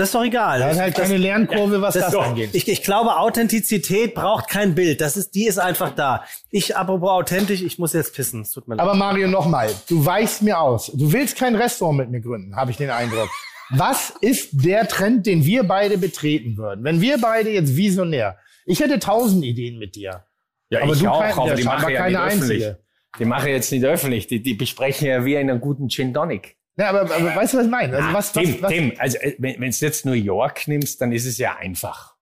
[0.00, 0.62] Das ist doch egal.
[0.62, 2.50] Er hat halt das, keine Lernkurve, was das, das, angeht.
[2.54, 5.02] ich, ich glaube, Authentizität braucht kein Bild.
[5.02, 6.24] Das ist, die ist einfach da.
[6.50, 8.40] Ich, apropos authentisch, ich muss jetzt pissen.
[8.40, 8.82] Es tut mir leid.
[8.86, 10.86] Aber Mario, nochmal, du weichst mir aus.
[10.94, 13.28] Du willst kein Restaurant mit mir gründen, habe ich den Eindruck.
[13.68, 16.82] Was ist der Trend, den wir beide betreten würden?
[16.82, 20.24] Wenn wir beide jetzt visionär, ich hätte tausend Ideen mit dir.
[20.70, 22.64] Ja, Aber ich du auch, kein- aber die scheinbar mache ja keine nicht öffentlich.
[22.66, 22.78] einzige.
[23.18, 24.26] Die mache ich jetzt nicht öffentlich.
[24.28, 26.56] Die, die besprechen ja wie einen guten Gin Tonic.
[26.76, 27.96] Ja, aber, aber weißt du, was ich meine?
[27.96, 31.12] Also was, was, Tim, was, Tim, also äh, wenn du jetzt New York nimmst, dann
[31.12, 32.14] ist es ja einfach.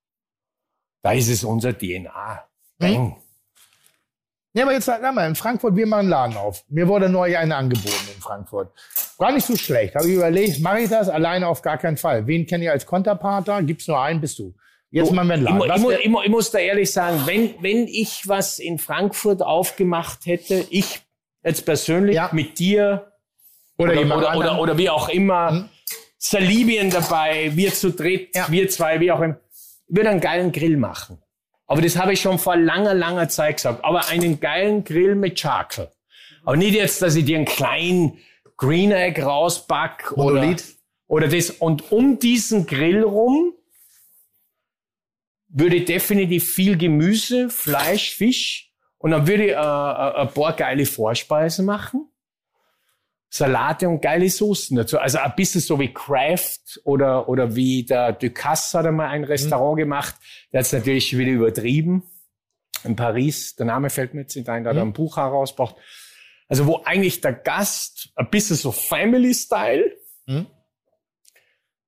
[1.02, 2.44] Da ist es unser DNA.
[2.78, 3.16] Bang.
[4.54, 6.64] Ja, aber jetzt sag mal, in Frankfurt, wir machen einen Laden auf.
[6.68, 8.72] Mir wurde neu eine angeboten in Frankfurt.
[9.18, 9.94] War nicht so schlecht.
[9.94, 11.08] Habe ich überlegt, mache ich das?
[11.08, 12.26] Alleine auf gar keinen Fall.
[12.26, 13.62] Wen kenne ich als Konterpartner?
[13.62, 14.54] Gibt's nur einen, bist du.
[14.90, 15.90] Jetzt machen wir einen Ich, Laden.
[15.92, 20.24] ich, ich, mu- ich muss da ehrlich sagen, wenn, wenn ich was in Frankfurt aufgemacht
[20.24, 21.00] hätte, ich
[21.44, 22.30] jetzt persönlich Ja.
[22.32, 23.07] mit dir
[23.78, 25.68] oder, oder, oder, oder, oder wie auch immer, Mhm.
[26.18, 28.46] Salibien dabei, wir zu dritt, Ja.
[28.50, 29.38] wir zwei, wie auch immer,
[29.88, 31.22] ich würde einen geilen Grill machen.
[31.66, 33.84] Aber das habe ich schon vor langer, langer Zeit gesagt.
[33.84, 35.90] Aber einen geilen Grill mit Charcoal.
[36.44, 38.18] Aber nicht jetzt, dass ich dir einen kleinen
[38.56, 40.56] Green Egg rausback oder,
[41.06, 41.50] oder das.
[41.50, 43.52] Und um diesen Grill rum
[45.48, 50.54] würde ich definitiv viel Gemüse, Fleisch, Fisch und dann würde ich äh, äh, ein paar
[50.54, 52.08] geile Vorspeisen machen.
[53.30, 54.98] Salate und geile Soßen dazu.
[54.98, 59.76] Also ein bisschen so wie Kraft oder, oder wie der Ducasse hat einmal ein Restaurant
[59.78, 60.14] gemacht.
[60.52, 62.04] Der hat es natürlich wieder übertrieben.
[62.84, 65.76] In Paris, der Name fällt mir jetzt nicht ein, da hat er ein Buch herausgebracht.
[66.48, 70.46] Also wo eigentlich der Gast ein bisschen so Family-Style, Mhm.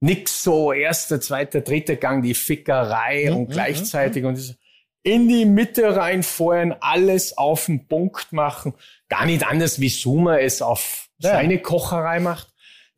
[0.01, 4.57] nix so erster, zweiter, dritter Gang, die Fickerei Mhm, und mhm, gleichzeitig und das-
[5.02, 8.75] in die Mitte reinfeuern, alles auf den Punkt machen.
[9.09, 11.32] Gar nicht anders, wie Suma es auf Ja.
[11.32, 12.49] seine Kocherei macht.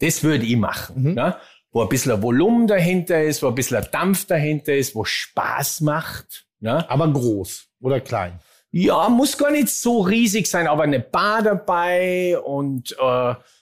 [0.00, 1.02] Das würde ich machen.
[1.02, 1.14] Mhm.
[1.14, 1.36] Ne?
[1.70, 5.04] Wo ein bisschen ein Volumen dahinter ist, wo ein bisschen ein Dampf dahinter ist, wo
[5.04, 6.46] Spaß macht.
[6.60, 6.88] Ne?
[6.90, 8.40] Aber groß oder klein.
[8.70, 12.96] Ja, muss gar nicht so riesig sein, aber eine Bar dabei und, äh,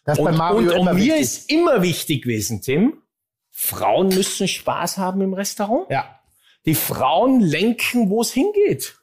[0.05, 1.21] Das ist bei und, Mario und, und mir wichtig.
[1.21, 3.03] ist immer wichtig gewesen, Tim,
[3.51, 5.91] Frauen müssen Spaß haben im Restaurant.
[5.91, 6.21] Ja.
[6.65, 9.00] Die Frauen lenken, wo es hingeht.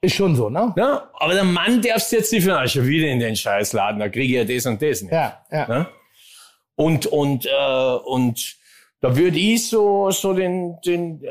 [0.00, 0.72] Ist schon so, ne?
[0.76, 4.24] Ja, aber der Mann darfst jetzt nicht für schon wieder in den Scheißladen, da kriege
[4.42, 5.12] ich ja das und das nicht.
[5.12, 5.66] Ja, ja.
[5.66, 5.86] Ne?
[6.76, 8.56] Und, und, äh, und
[9.00, 11.28] da würde ich so, so den, den äh,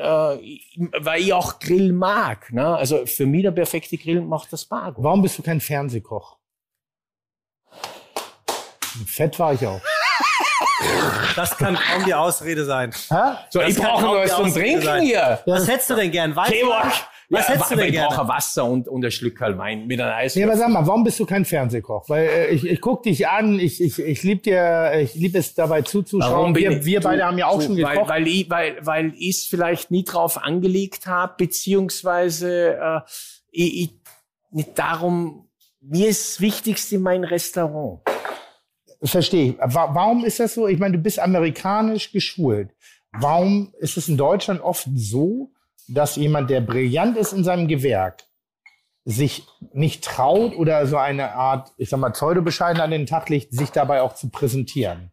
[0.99, 2.51] weil ich auch Grill mag.
[2.51, 2.75] Ne?
[2.75, 4.93] Also für mich der perfekte Grill macht das Bar.
[4.97, 6.37] Warum bist du kein Fernsehkoch?
[9.05, 9.79] Fett war ich auch.
[11.35, 12.91] Das kann kaum die Ausrede sein.
[13.09, 13.15] Hä?
[13.49, 15.03] So, Das ich brauche die was zum Trinken sein.
[15.03, 15.41] hier.
[15.45, 16.35] Was hättest du denn gern?
[16.35, 16.91] Kevork.
[17.29, 18.29] Was ja, hättest du denn ich brauche gerne?
[18.29, 20.35] Wasser und, und ein Schlückerl Wein mit einer Eis.
[20.35, 22.07] Nee, aber sag mal, warum bist du kein Fernsehkoch?
[22.07, 25.53] Weil äh, ich, ich guck dich an, ich, ich, ich lieb dir, ich lieb es
[25.53, 26.53] dabei zuzuschauen.
[26.53, 28.07] bin Wir, wir beide haben ja auch du, schon gekocht.
[28.07, 32.99] Weil, weil ich weil, weil ich es vielleicht nie drauf angelegt habe, beziehungsweise äh,
[33.51, 33.89] ich, ich,
[34.51, 35.49] nicht darum,
[35.81, 38.01] mir ist das Wichtigste mein Restaurant.
[39.03, 40.67] Verstehe Warum ist das so?
[40.67, 42.69] Ich meine, du bist amerikanisch geschult.
[43.11, 45.51] Warum ist es in Deutschland oft so,
[45.87, 48.23] dass jemand, der brillant ist in seinem Gewerk,
[49.05, 53.53] sich nicht traut oder so eine Art, ich sag mal, Pseudo-Bescheiden an den Tag legt,
[53.53, 55.11] sich dabei auch zu präsentieren?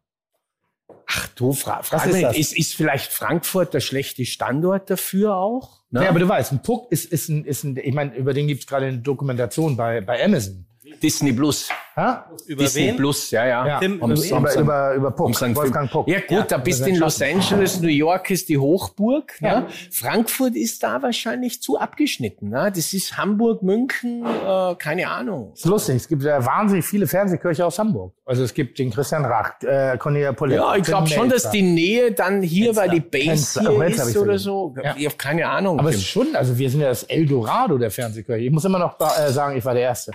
[1.06, 2.36] Ach du, fra frag ist das?
[2.36, 5.82] ist, ist vielleicht Frankfurt der schlechte Standort dafür auch?
[5.90, 6.02] Ne?
[6.02, 8.48] Ja, aber du weißt, ein Puck ist, ist ein, ist ein ich meine, über den
[8.48, 10.66] gibt's gerade eine Dokumentation bei, bei Amazon.
[11.02, 11.68] Disney Plus.
[11.96, 12.28] Ha?
[12.46, 12.96] Über Disney wen?
[12.96, 13.66] Plus, ja, ja.
[13.66, 15.88] Ja, Tim, Am- über, am- über, über, Puck, um Wolfgang.
[15.90, 16.08] Puck.
[16.08, 19.32] Ja gut, da bist du in Los Angeles, New York ist die Hochburg.
[19.40, 19.60] Ja.
[19.60, 19.66] Ne?
[19.92, 22.48] Frankfurt ist da wahrscheinlich zu abgeschnitten.
[22.48, 22.72] Ne?
[22.74, 25.52] Das ist Hamburg, München, äh, keine Ahnung.
[25.54, 28.12] ist lustig, es gibt ja wahnsinnig viele Fernsehköche aus Hamburg.
[28.26, 30.56] Also es gibt den Christian Rach, äh, Cornelia Polet.
[30.56, 33.70] Ja, ich glaube schon, dass die Nähe dann hier, weil die Base Hensler.
[33.70, 34.74] Oh, hier Hensler ist oder so.
[34.82, 34.94] Ja.
[34.98, 35.78] Ich habe keine Ahnung.
[35.78, 38.44] Aber es ist schon, also wir sind ja das Eldorado der Fernsehköche.
[38.44, 40.10] Ich muss immer noch äh, sagen, ich war der Erste.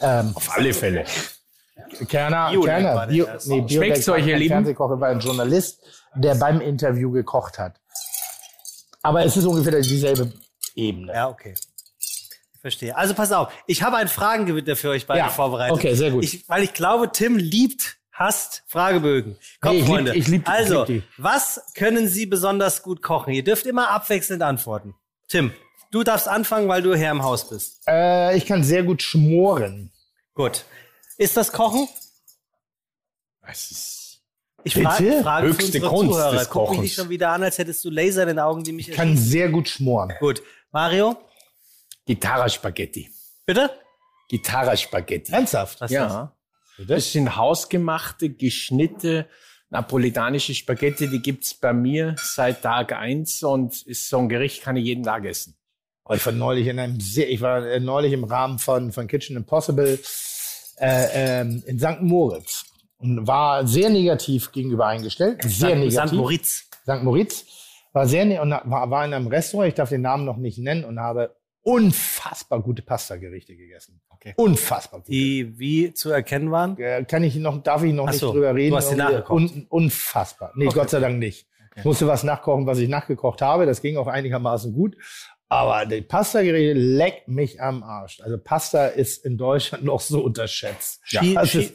[0.00, 1.04] Ähm, Auf alle Fälle.
[2.08, 4.52] Kerner, Biodeck Kerner, Bio, nee, Schmeckt's war euch, ihr kein Lieben?
[4.54, 5.80] Fernsehkoch, er war ein Journalist,
[6.14, 7.80] der beim Interview gekocht hat.
[9.02, 10.32] Aber es ist ungefähr dieselbe
[10.74, 11.12] Ebene.
[11.12, 11.54] Ja, okay.
[11.98, 12.96] Ich verstehe.
[12.96, 15.76] Also pass auf, ich habe ein Fragengewitter für euch beide Ja, vorbereitet.
[15.76, 16.24] okay, sehr gut.
[16.24, 19.36] Ich, weil ich glaube, Tim liebt, hasst Fragebögen.
[19.60, 20.16] Komm, Nee, ich lieb- Freunde.
[20.16, 21.22] ich lieb- ich also, lieb die.
[21.22, 23.32] was können Sie besonders gut kochen?
[23.32, 24.94] Ihr dürft immer abwechselnd antworten.
[25.28, 25.52] Tim,
[25.96, 27.82] du darfst anfangen, weil du Herr im Haus bist.
[27.88, 29.90] Äh, ich kann sehr gut schmoren.
[30.34, 30.64] Gut.
[31.18, 31.88] Ist das Kochen?
[33.42, 34.20] Es ist
[34.64, 36.32] Ich frage, frage Höchste Kunst Zuhörer.
[36.32, 36.80] des Guck mich Kochens.
[36.82, 39.16] nicht schon wieder an, als hättest du Laser in den Augen, die mich Ich kann
[39.16, 40.12] sehr gut schmoren.
[40.20, 40.42] Gut.
[40.72, 41.16] Mario,
[42.06, 43.10] Gitarra-Spaghetti.
[43.46, 43.70] bitte?
[44.28, 45.32] Gitarra-Spaghetti.
[45.32, 45.80] Ernsthaft?
[45.80, 46.12] Was ist das?
[46.12, 46.32] Ja.
[46.86, 49.26] Das sind hausgemachte, geschnitte
[49.70, 54.76] napolitanische Spaghetti, die gibt's bei mir seit Tag eins und ist so ein Gericht, kann
[54.76, 55.56] ich jeden Tag essen.
[56.08, 59.06] Oh, ich war neulich in einem sehr, ich war äh, neulich im Rahmen von, von
[59.08, 59.98] Kitchen Impossible
[60.78, 62.00] äh, ähm, in St.
[62.00, 62.64] Moritz
[62.98, 65.42] und war sehr negativ gegenüber eingestellt.
[65.42, 65.76] Sehr St.
[65.78, 66.08] negativ.
[66.10, 66.12] St.
[66.16, 66.68] Moritz.
[66.82, 67.02] St.
[67.02, 67.44] Moritz.
[67.92, 70.58] War sehr ne und war, war in einem Restaurant, ich darf den Namen noch nicht
[70.58, 74.00] nennen, und habe unfassbar gute Pasta-Gerichte gegessen.
[74.10, 74.34] Okay.
[74.36, 75.08] Unfassbar gut.
[75.08, 76.78] Die wie zu erkennen waren?
[76.78, 78.70] Äh, Kann ich noch, darf ich noch Ach nicht so, drüber reden?
[78.70, 79.30] du hast Irgendwie nachgekocht.
[79.30, 80.52] Un, unfassbar.
[80.54, 80.74] Nee, Okay.
[80.78, 81.48] Gott sei Dank nicht.
[81.74, 83.66] Ich musste was nachkochen, was ich nachgekocht habe.
[83.66, 84.96] Das ging auch einigermaßen gut.
[85.48, 88.20] Aber die Pasta-Gerichte leckt mich am Arsch.
[88.20, 91.00] Also Pasta ist in Deutschland noch so unterschätzt.
[91.06, 91.74] Schi- Das Schi- ist,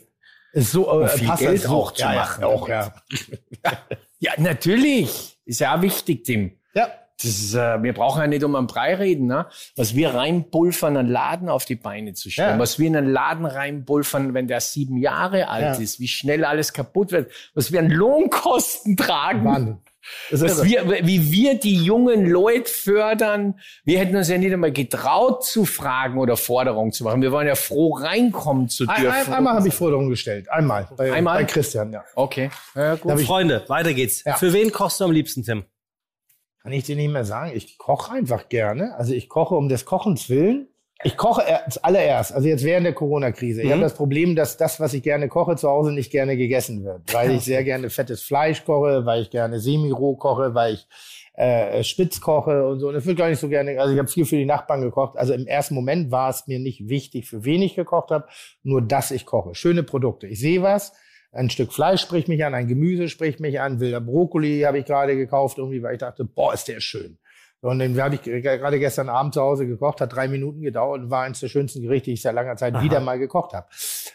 [0.53, 2.93] ist so, äh, viel Pasta Geld ist so, auch zu ja, machen Ja, auch, ja.
[4.19, 5.37] Ja, natürlich.
[5.45, 6.57] Ist ja auch wichtig, Tim.
[6.73, 6.87] ja.
[7.23, 9.45] Das ist, äh, wir brauchen ja nicht um einen Brei reden, ne?
[9.75, 12.53] Was wir reinpulvern, einen Laden auf die Beine zu stellen.
[12.55, 12.59] Ja.
[12.59, 15.73] Was wir in einen Laden reinpulvern, wenn der sieben Jahre alt Ja.
[15.83, 17.31] ist, wie schnell alles kaputt wird.
[17.53, 19.45] Was wir an Lohnkosten tragen.
[19.45, 19.77] Wahnsinn.
[20.29, 23.59] Das ist wir, wie wir die jungen Leute fördern.
[23.83, 27.21] Wir hätten uns ja nicht einmal getraut zu fragen oder Forderungen zu machen.
[27.21, 29.17] Wir waren ja froh, reinkommen zu Ein, dürfen.
[29.27, 30.49] ein, einmal habe ich Forderungen gestellt.
[30.49, 30.87] Einmal.
[30.97, 31.39] Bei, Einmal?
[31.39, 32.03] bei Christian, ja.
[32.15, 32.49] Okay.
[32.75, 33.19] Ja, gut.
[33.19, 34.23] Ich- Freunde, weiter geht's.
[34.23, 34.35] Ja.
[34.35, 35.65] Für wen kochst du am liebsten, Tim?
[36.63, 37.51] Kann ich dir nicht mehr sagen.
[37.55, 38.95] Ich koche einfach gerne.
[38.95, 40.67] Also ich koche um des Kochens willen.
[41.03, 43.61] Ich koche er- zuallererst, also jetzt während der Corona-Krise.
[43.61, 43.71] Ich Mhm.
[43.71, 47.13] habe das Problem, dass das, was ich gerne koche, zu Hause nicht gerne gegessen wird.
[47.13, 50.87] Weil ich sehr gerne fettes Fleisch koche, weil ich gerne semi-roh koche, weil ich
[51.33, 52.89] äh, spitz koche und so.
[52.89, 53.79] Und das wird gar nicht so gerne.
[53.79, 55.17] Also ich habe viel für die Nachbarn gekocht.
[55.17, 58.25] Also im ersten Moment war es mir nicht wichtig, für wen ich gekocht habe,
[58.63, 59.55] nur dass ich koche.
[59.55, 60.27] Schöne Produkte.
[60.27, 60.91] Ich sehe was.
[61.31, 64.85] Ein Stück Fleisch spricht mich an, ein Gemüse spricht mich an, wilder Brokkoli habe ich
[64.85, 67.17] gerade gekauft, irgendwie, weil ich dachte, boah, ist der schön.
[67.61, 71.01] Und den habe ich ge- gerade gestern Abend zu Hause gekocht, hat drei Minuten gedauert
[71.01, 73.67] und war eines der schönsten Gerichte, die ich seit langer Zeit wieder mal gekocht habe.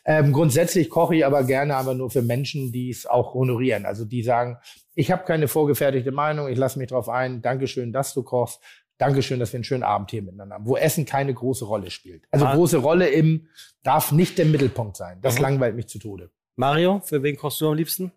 [0.05, 3.87] Ähm, grundsätzlich koche ich aber gerne, aber nur für Menschen, die es auch honorieren.
[3.87, 4.59] Also die sagen,
[4.95, 7.41] ich habe keine vorgefertigte Meinung, ich lasse mich drauf ein.
[7.41, 8.61] Dankeschön, dass du kochst.
[8.99, 12.25] Dankeschön, dass wir einen schönen Abend hier miteinander haben, wo Essen keine große Rolle spielt.
[12.31, 12.55] Also Ah.
[12.55, 13.47] große Rolle im
[13.83, 15.19] darf nicht der Mittelpunkt sein.
[15.23, 15.43] Das Mhm.
[15.43, 16.31] langweilt mich zu Tode.
[16.57, 18.11] Mario, für wen kochst du am liebsten?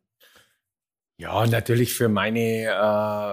[1.19, 2.39] Ja, natürlich für meine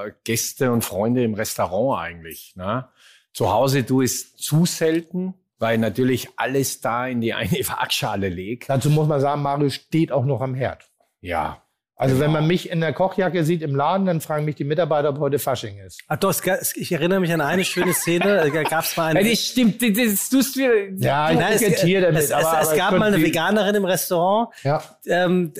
[0.06, 2.54] äh, Gäste und Freunde im Restaurant eigentlich.
[2.56, 2.88] Ne?
[3.32, 8.68] Zu Hause du es zu selten, weil natürlich alles da in die eine Waagschale legt.
[8.68, 10.84] Dazu muss man sagen, Mario steht auch noch am Herd.
[11.20, 11.62] Ja.
[11.98, 12.40] Also wenn Genau.
[12.40, 15.38] man mich in der Kochjacke sieht im Laden, dann fragen mich die Mitarbeiter, ob heute
[15.38, 16.00] Fasching ist.
[16.08, 16.34] Ach doch,
[16.74, 18.50] ich erinnere mich an eine schöne Szene.
[18.52, 19.22] Da gab es mal eine.
[19.22, 20.60] Ja, das stimmt, das, tust du.
[20.98, 22.16] Ja, ich Nein, es, damit.
[22.16, 24.48] es, es, aber, es gab mal eine Veganerin im Restaurant.
[24.62, 24.82] Ja.
[25.06, 25.54] Ähm,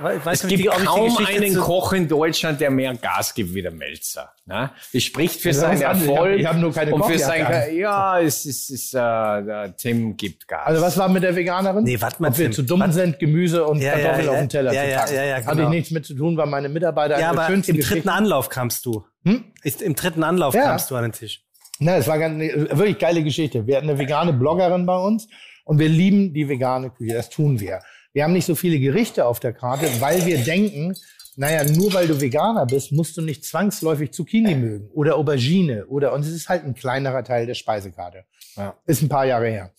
[0.00, 3.70] weiß Es gibt kaum einen zu- Koch in Deutschland, der mehr Gas gibt wie der
[3.70, 4.32] Melzer.
[4.46, 4.70] Ne?
[4.92, 5.76] Das spricht für Das seinen.
[5.76, 6.40] Ich Erfolg.
[6.40, 7.76] ich hab nur keine und für sein.
[7.76, 10.66] Ja, es ist, es ist äh, der Tim gibt Gas.
[10.66, 11.84] Also was war mit der Veganerin?
[11.84, 12.94] Nee, warte mal, Ob wir zu dumm Warte.
[12.94, 15.14] sind, Gemüse und Ja, ja, Kartoffeln ja, auf den Teller ja, zu ja, packen.
[15.14, 15.62] ja, ja, Hatte genau.
[15.64, 19.04] ich nichts mit zu tun, weil meine Mitarbeiter Ja, aber im dritten Anlauf kamst du.
[19.24, 19.44] Hm?
[19.62, 20.62] Ist, Im dritten Anlauf Ja.
[20.64, 21.42] kamst du an den Tisch.
[21.78, 23.66] Na, es war ganz, eine wirklich geile Geschichte.
[23.66, 25.28] Wir hatten eine vegane Bloggerin bei uns
[25.64, 27.14] und wir lieben die vegane Küche.
[27.14, 27.80] Das tun wir.
[28.18, 30.96] Wir haben nicht so viele Gerichte auf der Karte, weil wir denken,
[31.36, 36.12] naja, nur weil du Veganer bist, musst du nicht zwangsläufig Zucchini mögen oder Aubergine oder,
[36.12, 38.24] und es ist halt ein kleinerer Teil der Speisekarte.
[38.56, 38.76] Ja.
[38.86, 39.70] Ist ein paar Jahre her.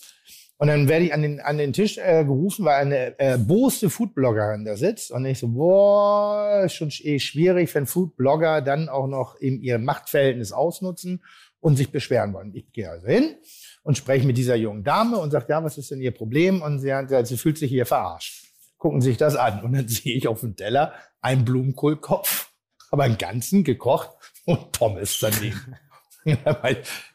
[0.58, 3.90] Und dann werde ich an den, an den Tisch äh, gerufen, weil eine äh, boste
[3.90, 5.11] Foodbloggerin da sitzt.
[5.11, 9.80] Und ich so, boah, ist schon eh schwierig, wenn Foodblogger dann auch noch in ihr
[9.80, 11.22] Machtverhältnis ausnutzen
[11.59, 12.56] und sich beschweren wollen.
[12.56, 13.35] Ich gehe also hin
[13.83, 16.61] und spreche mit dieser jungen Dame und sage, ja, was ist denn ihr Problem?
[16.61, 18.45] Und sie, hat, sie fühlt sich hier verarscht.
[18.77, 19.64] Gucken sich das an.
[19.64, 22.51] Und dann sehe ich auf dem Teller einen Blumenkohlkopf,
[22.91, 24.09] aber einen ganzen gekocht
[24.45, 25.75] und Pommes daneben.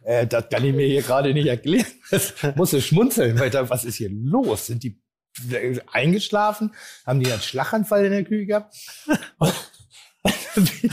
[0.03, 1.87] Äh, das kann ich mir hier gerade nicht erklären.
[2.11, 4.67] Das muss ich schmunzeln, weil da, was ist hier los?
[4.67, 5.01] Sind die
[5.53, 6.75] äh, eingeschlafen?
[7.07, 8.75] Haben die einen Schlaganfall in der Küche gehabt?
[10.55, 10.91] bin ich, bin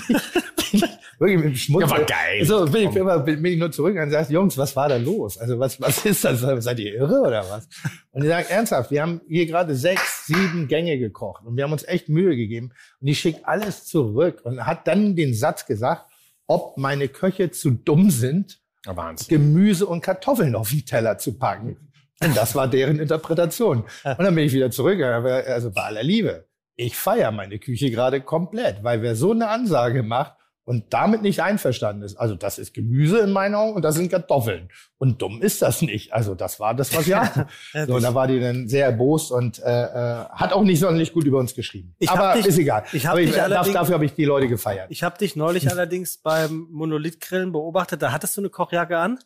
[0.74, 1.92] ich wirklich mit dem Schmunzeln.
[1.92, 2.46] Ja, war geil.
[2.46, 5.38] So, bin ich, immer, bin ich nur zurück und sage, Jungs, was war da los?
[5.38, 6.42] Also, was, was ist das?
[6.42, 7.70] Seid ihr irre oder was?
[8.12, 11.72] Und die sagen, ernsthaft, wir haben hier gerade sechs, sieben Gänge gekocht und wir haben
[11.72, 12.72] uns echt Mühe gegeben.
[13.00, 16.06] Und die schickt alles zurück und hat dann den Satz gesagt,
[16.48, 19.28] ob meine Köche zu dumm sind, Wahnsinn.
[19.30, 21.78] Gemüse und Kartoffeln auf den Teller zu packen.
[22.24, 23.84] Und das war deren Interpretation.
[24.04, 25.02] Und dann bin ich wieder zurück.
[25.02, 26.48] Also bei aller Liebe.
[26.76, 30.34] Ich feiere meine Küche gerade komplett, weil wer so eine Ansage macht
[30.64, 34.10] und damit nicht einverstanden ist, also das ist Gemüse in meinen Augen und das sind
[34.12, 34.70] Kartoffeln.
[34.98, 36.14] Und dumm ist das nicht.
[36.14, 37.46] Also das war das, was wir hatten.
[37.88, 41.14] So, und da war die dann sehr erbost und äh, äh, hat auch nicht sonderlich
[41.14, 41.96] gut über uns geschrieben.
[42.00, 42.84] Ich Aber dich- ist egal.
[42.94, 44.88] ich hab Aber dich darf, allerdings- dafür habe ich die Leute gefeiert.
[44.92, 48.02] Ich habe dich neulich allerdings beim Monolithgrillen beobachtet.
[48.02, 49.20] Da hattest du eine Kochjacke an.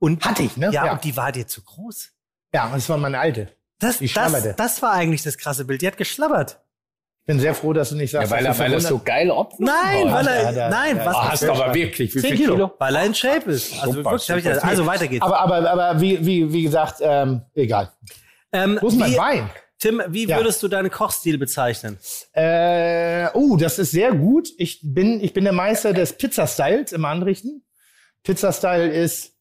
[0.00, 0.66] Und Hatte ich, ne?
[0.72, 0.92] Ja, Ja.
[0.94, 2.10] und die war dir zu groß.
[2.52, 3.48] Ja, das war meine alte.
[3.78, 5.82] Das, das, das war eigentlich das krasse Bild.
[5.82, 6.60] Die hat geschlabbert.
[7.24, 8.80] Ich bin sehr froh, dass du nicht sagst, Ja, weil, dass er, du weil er
[8.86, 10.26] so geil abgenommen Nein, hat.
[10.26, 11.14] weil er, Ja, nein, ja, was?
[11.16, 12.14] Ah, hast du aber wirklich.
[12.14, 12.52] Wie 10 viel Kilo.
[12.54, 12.72] Kilo?
[12.78, 13.72] Weil er in Shape ist.
[13.80, 14.54] Also Super, wirklich, hab ich super.
[14.56, 15.24] gedacht, also weiter geht's.
[15.24, 17.90] Aber, aber, aber wie, wie, wie gesagt, ähm, egal.
[18.52, 19.50] ähm, Wo ist mein wie, Wein?
[19.78, 20.36] Tim, wie Ja.
[20.36, 21.98] würdest du deinen Kochstil bezeichnen?
[22.32, 24.48] Äh, oh, das ist sehr gut.
[24.58, 27.64] Ich bin, ich bin der Meister des Pizza-Styles im Anrichten.
[28.22, 29.32] Pizza-Style ist,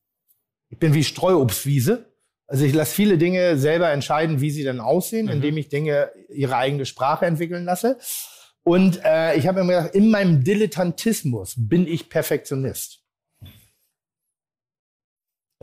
[0.69, 2.12] ich bin wie Streuobstwiese.
[2.47, 6.57] Also ich lasse viele Dinge selber entscheiden, wie sie dann aussehen, indem ich Dinge ihre
[6.57, 7.97] eigene Sprache entwickeln lasse.
[8.63, 13.03] Und äh, ich habe mir gedacht, in meinem Dilettantismus bin ich Perfektionist.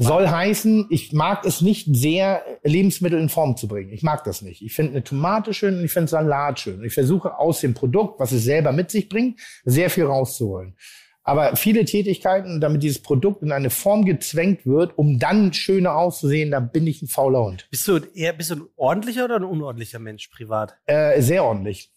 [0.02, 3.92] Soll heißen, ich mag es nicht sehr, Lebensmittel in Form zu bringen.
[3.92, 4.62] Ich mag das nicht.
[4.62, 6.78] Ich finde eine Tomate schön und ich finde Salat schön.
[6.78, 10.74] Und ich versuche aus dem Produkt, was es selber mit sich bringt, sehr viel rauszuholen.
[11.30, 16.50] Aber viele Tätigkeiten, damit dieses Produkt in eine Form gezwängt wird, um dann schöner auszusehen,
[16.50, 17.68] da bin ich ein fauler Hund.
[17.70, 20.76] Bist du eher bist du ein ordentlicher oder ein unordentlicher Mensch privat?
[20.86, 21.92] Äh, sehr ordentlich.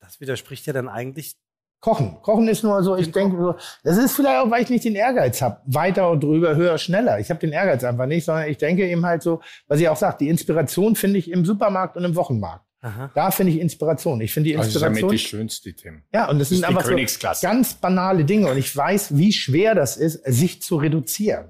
[0.00, 1.36] Das widerspricht ja dann eigentlich.
[1.80, 2.22] Kochen.
[2.22, 4.94] Kochen ist nur so, ich denke so, das ist vielleicht auch, weil ich nicht den
[4.94, 5.60] Ehrgeiz habe.
[5.66, 7.20] Weiter und drüber, höher, schneller.
[7.20, 9.96] Ich habe den Ehrgeiz einfach nicht, sondern ich denke eben halt so, was ich auch
[9.96, 12.65] sage, die Inspiration finde ich im Supermarkt und im Wochenmarkt.
[12.82, 13.10] Aha.
[13.14, 14.20] Da finde ich Inspiration.
[14.20, 15.10] Ich finde die Das ist ja mit Inspiration.
[15.10, 16.02] die schönste, Tim.
[16.12, 18.50] ja, und das, Das sind einfach so ganz banale Dinge.
[18.50, 21.48] Und ich weiß, wie schwer das ist, sich zu reduzieren.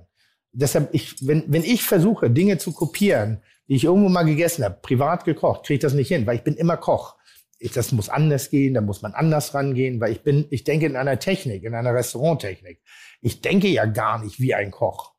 [0.52, 4.78] deshalb, ich, wenn, wenn ich versuche, Dinge zu kopieren, die ich irgendwo mal gegessen habe,
[4.80, 7.16] privat gekocht, kriege ich das nicht hin, weil ich bin immer Koch.
[7.58, 10.86] Ich, das muss anders gehen, da muss man anders rangehen, weil ich bin, ich denke
[10.86, 12.80] in einer Technik, in einer Restauranttechnik.
[13.20, 15.12] Ich denke ja gar nicht wie ein Koch,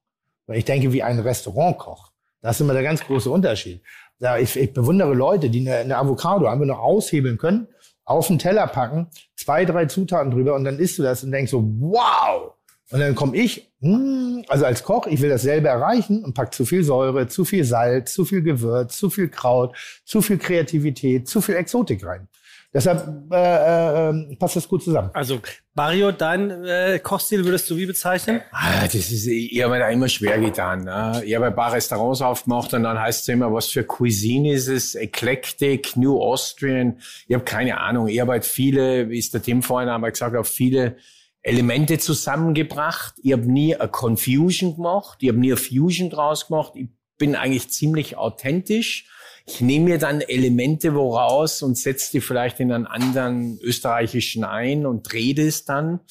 [0.46, 2.12] weil ich denke wie ein Restaurantkoch.
[2.42, 3.82] Das ist immer der ganz große Unterschied.
[4.20, 7.68] Ja, ich, ich bewundere Leute, die eine, eine Avocado einfach nur aushebeln können,
[8.04, 11.52] auf den Teller packen, zwei, drei Zutaten drüber und dann isst du das und denkst
[11.52, 12.54] so, wow!
[12.90, 16.66] Und dann komme ich, hm, also als Koch, ich will dasselbe erreichen und pack zu
[16.66, 21.42] viel Säure, zu viel Salz, zu viel Gewürz, zu viel Kraut, zu viel Kreativität, zu
[21.42, 22.30] viel Exotik rein.
[22.78, 25.10] Deshalb äh, äh, passt das gut zusammen.
[25.12, 25.42] Also
[25.74, 28.42] Mario, dein äh, Kochstil würdest du wie bezeichnen?
[28.52, 30.84] Ah, das ist, ich habe mir da immer schwer getan.
[30.84, 31.24] Ne?
[31.26, 34.68] Ich habe ein paar Restaurants aufgemacht und dann heißt es immer, was für Cuisine ist
[34.68, 34.94] es?
[34.94, 37.00] Eclectic, New Austrian.
[37.28, 38.10] Ich habe keine Ahnung.
[38.10, 40.98] Ich habe halt viele, wie es der Tim vorhin einmal gesagt hat, viele
[41.42, 43.16] Elemente zusammengebracht.
[43.24, 45.18] Ich habe nie eine Confusion gemacht.
[45.22, 46.74] Ich habe nie eine Fusion draus gemacht.
[46.76, 49.10] Ich bin eigentlich ziemlich authentisch.
[49.50, 54.86] Ich nehme mir dann Elemente woraus und setze die vielleicht in einen anderen österreichischen ein
[54.86, 56.02] und drehe das dann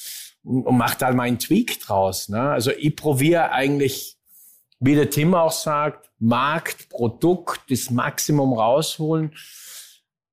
[0.43, 2.31] und, und mache da meinen Tweak draus.
[2.31, 2.41] Ne?
[2.41, 4.17] Also ich probiere eigentlich,
[4.81, 9.35] wie der Tim auch sagt, Markt, Produkt, das Maximum rausholen.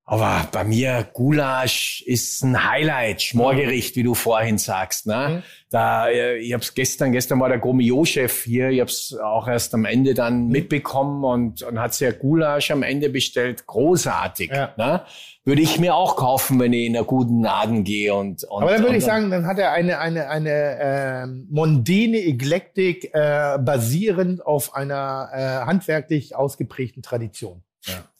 [0.05, 5.07] Aber bei mir Gulasch ist ein Highlight, Schmorgericht, wie du vorhin sagst.
[5.07, 5.29] Ne?
[5.29, 5.43] Mhm.
[5.69, 9.47] Da, äh, ich habe es gestern, gestern war der Gourmillot-Chef hier, ich habe es auch
[9.47, 13.65] erst am Ende dann mitbekommen und, und hat sehr Gulasch am Ende bestellt.
[13.65, 14.51] Großartig.
[14.51, 14.73] Ja.
[14.75, 15.03] Ne?
[15.45, 18.13] Würde ich mir auch kaufen, wenn ich in einer guten Laden gehe.
[18.13, 22.17] Und, und, Aber dann würde ich sagen, dann hat er eine, eine, eine ähm, mondäne
[22.17, 27.63] Eklektik äh, basierend auf einer äh, handwerklich ausgeprägten Tradition.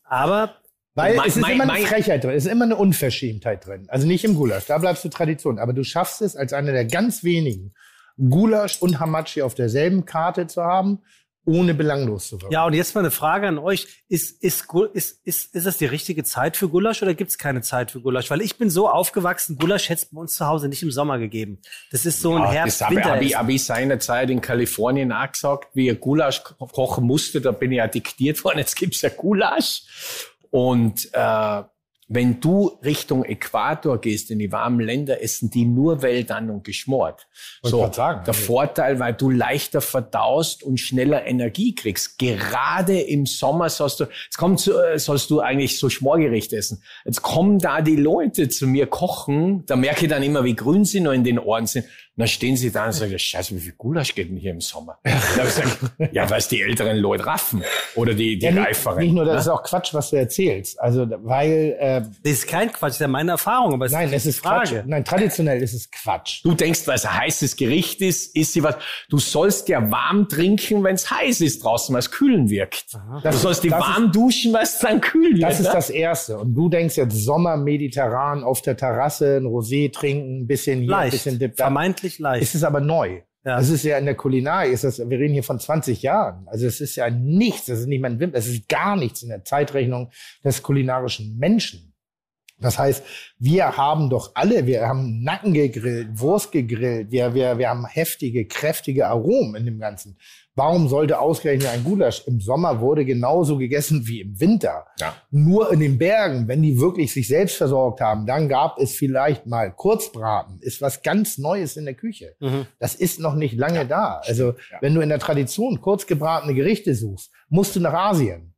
[0.06, 0.54] Aber
[0.96, 3.66] Weil Mein- es ist mein- immer eine mein- Frechheit drin, es ist immer eine Unverschämtheit
[3.66, 3.86] drin.
[3.88, 5.58] Also nicht im Gulasch, da bleibst du Tradition.
[5.60, 7.74] Aber du schaffst es als einer der ganz wenigen,
[8.18, 11.00] Gulasch und Hamachi auf derselben Karte zu haben,
[11.46, 12.54] ohne belanglos zu wirken.
[12.54, 13.88] ja, und jetzt mal eine Frage an euch.
[14.08, 17.60] Ist, ist, ist, ist, ist das die richtige Zeit für Gulasch oder gibt es keine
[17.62, 18.30] Zeit für Gulasch?
[18.32, 21.18] Weil ich bin so aufgewachsen, Gulasch hätte es bei uns zu Hause nicht im Sommer
[21.20, 21.60] gegeben.
[21.92, 24.40] Das ist so ein Ja, herbst das habe winter hab ich, hab ich seinerzeit in
[24.40, 28.60] Kalifornien auch gesagt, wie ich Gulasch ko- kochen musste, da bin ich ja diktiert worden,
[28.60, 29.82] jetzt gibt's ja Gulasch.
[30.54, 31.64] Und äh,
[32.10, 37.28] wenn du Richtung Äquator gehst, in die warmen Länder, essen die nur Wäldan und geschmort.
[37.64, 42.20] Wollte So, sagen, der also- Vorteil, weil du leichter verdaust und schneller Energie kriegst.
[42.20, 46.84] Gerade im Sommer sollst du, jetzt kommt, äh, sollst du eigentlich so Schmorgericht essen.
[47.04, 50.86] Jetzt kommen da die Leute zu mir kochen, da merke ich dann immer, wie grün
[50.86, 51.88] sie noch in den Ohren sind.
[52.16, 54.62] Und dann stehen sie da und sagen, scheiße, wie viel Gulasch geht denn hier im
[54.62, 55.00] Sommer?
[55.04, 55.80] Ich gesagt,
[56.12, 57.64] ja, weil es die älteren Leute raffen.
[57.96, 59.00] Oder die, die Ja, nicht, Reiferen.
[59.00, 59.40] nicht nur, das ne?
[59.42, 60.80] ist auch Quatsch, was du erzählst.
[60.80, 64.14] Also, weil, äh, Das ist kein Quatsch, das ist ja meine Erfahrung, aber es nein,
[64.14, 64.74] es die ist Quatsch.
[64.86, 66.42] Nein, traditionell ist es Quatsch.
[66.46, 68.76] Du denkst, weil es ein heißes Gericht ist, ist sie was.
[69.10, 72.86] Du sollst ja warm trinken, wenn es heiß ist draußen, weil es kühlen wirkt.
[73.24, 75.42] Das du sollst die das warm duschen, weil es dann kühl wird.
[75.44, 75.72] Das ist ne?
[75.74, 76.38] das Erste.
[76.38, 80.96] Und du denkst jetzt Sommer, mediterran, auf der Terrasse, ein Rosé trinken, ein bisschen hier,
[80.96, 81.66] ein bisschen Dip da.
[82.04, 82.44] Vermeintlich leicht.
[82.44, 83.22] Es ist aber neu.
[83.46, 83.58] Ja.
[83.58, 86.48] Das ist ja in der Kulinarik, ist das, wir reden hier von 20 Jahren.
[86.48, 89.22] Also es ist ja nichts, das ist nicht mal ein Wimp, es ist gar nichts
[89.22, 90.12] in der Zeitrechnung
[90.46, 91.94] des kulinarischen Menschen.
[92.60, 93.04] Das heißt,
[93.40, 98.48] wir haben doch alle, wir haben Nacken gegrillt, Wurst gegrillt, wir, wir, wir haben heftige,
[98.48, 100.18] kräftige Aromen in dem Ganzen.
[100.56, 104.86] Warum sollte ausgerechnet ein Gulasch im Sommer wurde genauso gegessen wie im Winter?
[105.00, 105.16] Ja.
[105.32, 109.48] Nur in den Bergen, wenn die wirklich sich selbst versorgt haben, dann gab es vielleicht
[109.48, 112.36] mal Kurzbraten, ist was ganz Neues in der Küche.
[112.40, 112.68] Mhm.
[112.78, 114.22] Das ist noch nicht lange da.
[114.26, 118.54] Also, wenn du in der Tradition kurzgebratene Gerichte suchst, musst du nach Asien.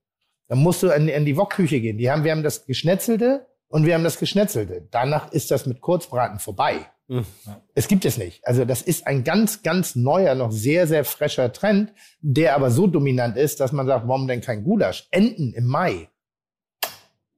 [0.48, 1.98] Dann musst du in, in die Wokküche gehen.
[1.98, 4.88] Die haben, wir haben das Geschnetzelte und wir haben das Geschnetzelte.
[4.92, 6.88] Danach ist das mit Kurzbraten vorbei.
[7.08, 7.26] Mhm.
[7.74, 8.46] Es gibt es nicht.
[8.48, 12.88] Also das ist ein ganz, ganz neuer, noch sehr, sehr frischer Trend, der aber so
[12.88, 15.08] dominant ist, dass man sagt, warum denn kein Gulasch?
[15.12, 16.10] Enten im Mai.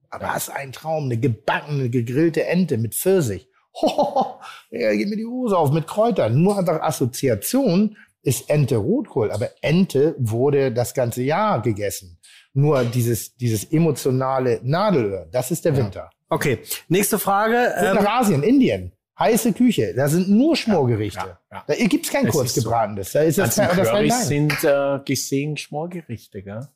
[0.10, 3.50] Aber das ist ein Traum, eine gebackene, gegrillte Ente mit Pfirsich.
[3.82, 4.40] Hohoho,
[4.72, 6.42] ja, geht mir die Hose auf mit Kräutern.
[6.42, 12.20] Nur einfach Assoziation ist Ente Rotkohl, aber Ente wurde das ganze Jahr gegessen.
[12.54, 16.10] Nur dieses, dieses emotionale Nadelöhr, das ist der Winter.
[16.30, 17.74] Okay, nächste Frage.
[17.78, 18.97] Ähm, nach Asien, Indien.
[19.20, 21.20] Heiße Küche, da sind nur Schmorgerichte.
[21.20, 21.64] ja, ja.
[21.68, 23.12] Da gibt's kein kurzgebratenes.
[23.14, 24.24] Da ist das, kein- das kein Nein.
[24.24, 26.68] sind äh, gesehen Schmorgerichte, gell?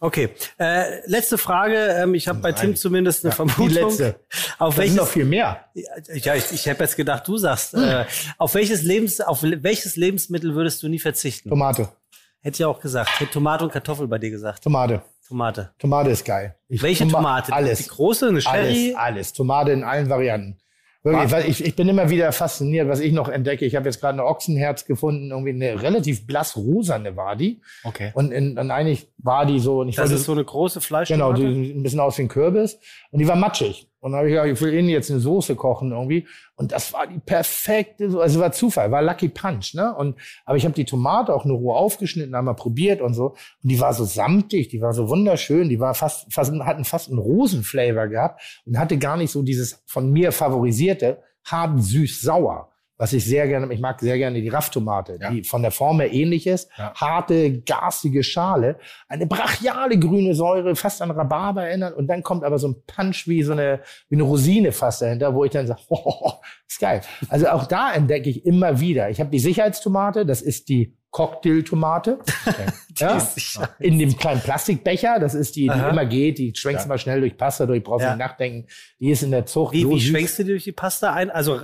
[0.00, 0.28] okay,
[0.60, 1.76] äh, letzte Frage.
[1.76, 3.68] Ähm, ich habe bei Tim zumindest eine Die Vermutung.
[3.70, 4.20] letzte.
[4.58, 5.64] Auf Da sind noch welches, viel mehr.
[5.74, 8.04] ja, ich, ich habe jetzt gedacht, du sagst, äh,
[8.38, 11.48] auf welches Lebens, auf welches Lebensmittel würdest du nie verzichten?
[11.48, 11.88] Tomate,
[12.40, 13.18] Hätte ich auch gesagt.
[13.18, 14.62] Hätte Tomate und Kartoffel bei dir gesagt.
[14.62, 15.02] Tomate.
[15.26, 15.72] Tomate.
[15.80, 16.54] Tomate ist geil.
[16.68, 17.52] Ich- Welche Toma- Tomate?
[17.52, 17.78] Alles.
[17.80, 18.94] Die große, eine Cherry?
[18.94, 19.32] Alles, alles.
[19.32, 20.56] Tomate in allen Varianten.
[21.12, 23.64] Wirklich, ich, ich bin immer wieder fasziniert, was ich noch entdecke.
[23.64, 27.60] Ich habe jetzt gerade ein Ochsenherz gefunden, irgendwie eine relativ blass rosane war die.
[27.84, 28.10] Okay.
[28.14, 30.80] Und, in, und eigentlich war die so, und ich Das wollte, ist so eine große
[30.80, 31.08] Fleisch.
[31.08, 32.78] genau, die sieht ein bisschen aus wie ein Kürbis.
[33.10, 33.87] Und die war matschig.
[34.00, 36.26] Und dann habe ich gedacht, ich will Ihnen jetzt eine Soße kochen irgendwie.
[36.54, 39.94] Und das war die perfekte, So- also war Zufall, war Lucky Punch, ne?
[39.94, 43.30] Und, aber ich habe die Tomate auch nur roh aufgeschnitten, einmal probiert und so.
[43.62, 47.08] Und die war so samtig, die war so wunderschön, die war fast, fast hatten fast
[47.08, 52.70] einen Rosenflavor gehabt und hatte gar nicht so dieses von mir favorisierte, hart, süß, sauer.
[53.00, 55.30] Was ich sehr gerne, ich mag sehr gerne die Rafftomate, Ja.
[55.30, 56.68] die von der Form her ähnlich ist.
[56.76, 56.92] Ja.
[56.94, 58.76] Harte, garstige Schale,
[59.08, 61.96] eine brachiale grüne Säure, fast an Rhabarber erinnert.
[61.96, 65.32] Und dann kommt aber so ein Punch wie so eine, wie eine Rosine fast dahinter,
[65.34, 66.32] wo ich dann sage, oh,
[66.66, 67.00] ist geil.
[67.28, 69.08] Also auch da entdecke ich immer wieder.
[69.10, 72.18] Ich habe die Sicherheitstomate, das ist die Cocktailtomate.
[72.98, 73.22] ja,
[73.78, 75.90] in dem kleinen Plastikbecher, das ist die, die Aha.
[75.90, 78.16] immer geht, die schwenkst du mal schnell durch Pasta durch, brauchst Ja.
[78.16, 78.66] nicht nachdenken.
[79.00, 79.72] Die ist in der Zucht.
[79.72, 81.30] Wie, wie schwenkst du dir durch die Pasta ein?
[81.30, 81.60] Also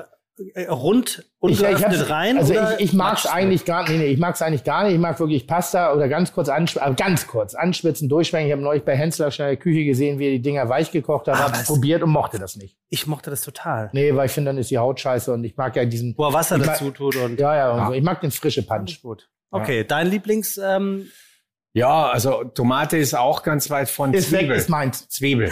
[0.69, 2.39] rund und Ich, ich rein?
[2.39, 3.99] Also ich, ich mag es eigentlich gar nicht.
[3.99, 4.95] Nee, ich mag es eigentlich gar nicht.
[4.95, 8.49] Ich mag wirklich Pasta oder ganz kurz anschwitzen, aber ganz kurz anschwitzen, durchschwenken.
[8.49, 10.91] Ich habe neulich bei Hensler schnell in der Küche gesehen, wie er die Dinger weich
[10.91, 12.77] gekocht hat, habe probiert und mochte das nicht.
[12.89, 13.91] Ich mochte das total.
[13.93, 16.15] Nee, weil ich finde, dann ist die Haut scheiße und ich mag ja diesen.
[16.17, 17.39] Wo er Wasser mag- dazu tut und.
[17.39, 17.93] Ja, ja, und so.
[17.93, 19.03] Ich mag den frische Punch.
[19.03, 19.29] Gut.
[19.51, 20.59] Okay, dein Lieblings.
[20.59, 21.09] Ähm,
[21.75, 24.57] Ja, also Tomate ist auch ganz weit von Ist weg, Zwiebel.
[24.57, 25.09] ist meins.
[25.09, 25.51] Zwiebel.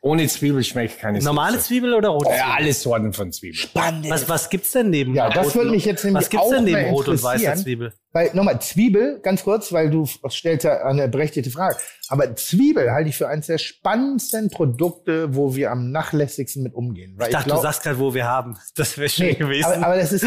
[0.00, 1.66] Ohne Zwiebel schmeckt keine normale Soße.
[1.68, 2.52] Zwiebel oder rote Ja, Zwiebel?
[2.52, 3.56] alle Sorten von Zwiebeln.
[3.58, 4.08] Spannend.
[4.10, 6.58] Was, was gibt's denn neben Ja, das rot- würde mich jetzt nämlich Was gibt's denn
[6.58, 7.58] auch neben mal rot und weißer interessieren.
[7.64, 7.92] Zwiebel?
[8.12, 11.76] Weil, nochmal, Zwiebel, ganz kurz, weil du stellst ja eine berechtigte Frage.
[12.08, 17.14] Aber Zwiebel halte ich für eines der spannendsten Produkte, wo wir am nachlässigsten mit umgehen.
[17.16, 18.56] Weil Ich dachte, glaub- du sagst gerade, wo wir haben.
[18.76, 19.64] Das wäre schön Nee, gewesen.
[19.66, 20.24] aber, aber das ist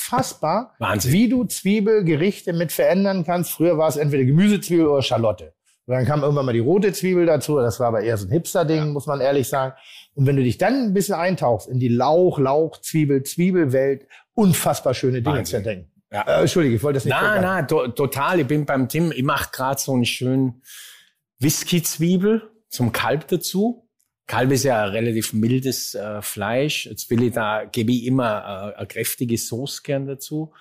[0.00, 1.12] unfassbar, Wahnsinn.
[1.12, 3.50] wie du Zwiebelgerichte mit verändern kannst.
[3.50, 5.52] Früher war es entweder Gemüsezwiebel oder Schalotte.
[5.86, 7.56] Und dann kam irgendwann mal die rote Zwiebel dazu.
[7.58, 9.74] Das war aber eher so ein Hipster-Ding, muss man ehrlich sagen.
[10.14, 14.94] Und wenn du dich dann ein bisschen eintauchst in die Lauch, Lauch, Zwiebel, Zwiebelwelt, unfassbar
[14.94, 15.90] schöne Dinge zu entdecken.
[16.10, 16.22] Ja.
[16.22, 17.42] Äh, Entschuldige, ich wollte das nicht Na, vorgreifen.
[17.42, 18.40] na, to total.
[18.40, 19.12] Ich bin beim Tim.
[19.12, 20.62] Ich mache gerade so einen schönen
[21.38, 23.88] Whisky-Zwiebel zum Kalb dazu.
[24.26, 26.86] Kalb ist ja relativ mildes äh, Fleisch.
[26.86, 30.52] Jetzt will ich da, gebe ich immer äh, eine kräftige Sauce gern dazu.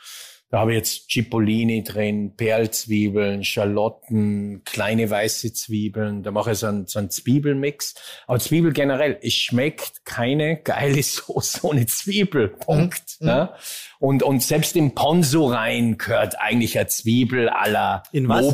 [0.50, 6.22] Da habe ich jetzt Cipollini drin, Perlzwiebeln, Schalotten, kleine weiße Zwiebeln.
[6.24, 7.96] Da mache ich so einen, so einen Zwiebelmix.
[8.28, 12.50] Aber Zwiebel generell, es schmeckt keine geile Sauce ohne Zwiebel.
[12.50, 13.18] Punkt.
[13.20, 13.28] Mhm.
[13.28, 13.56] Ja?
[14.00, 18.46] Und, und selbst im Ponzo rein gehört eigentlich eine Zwiebel à la In was?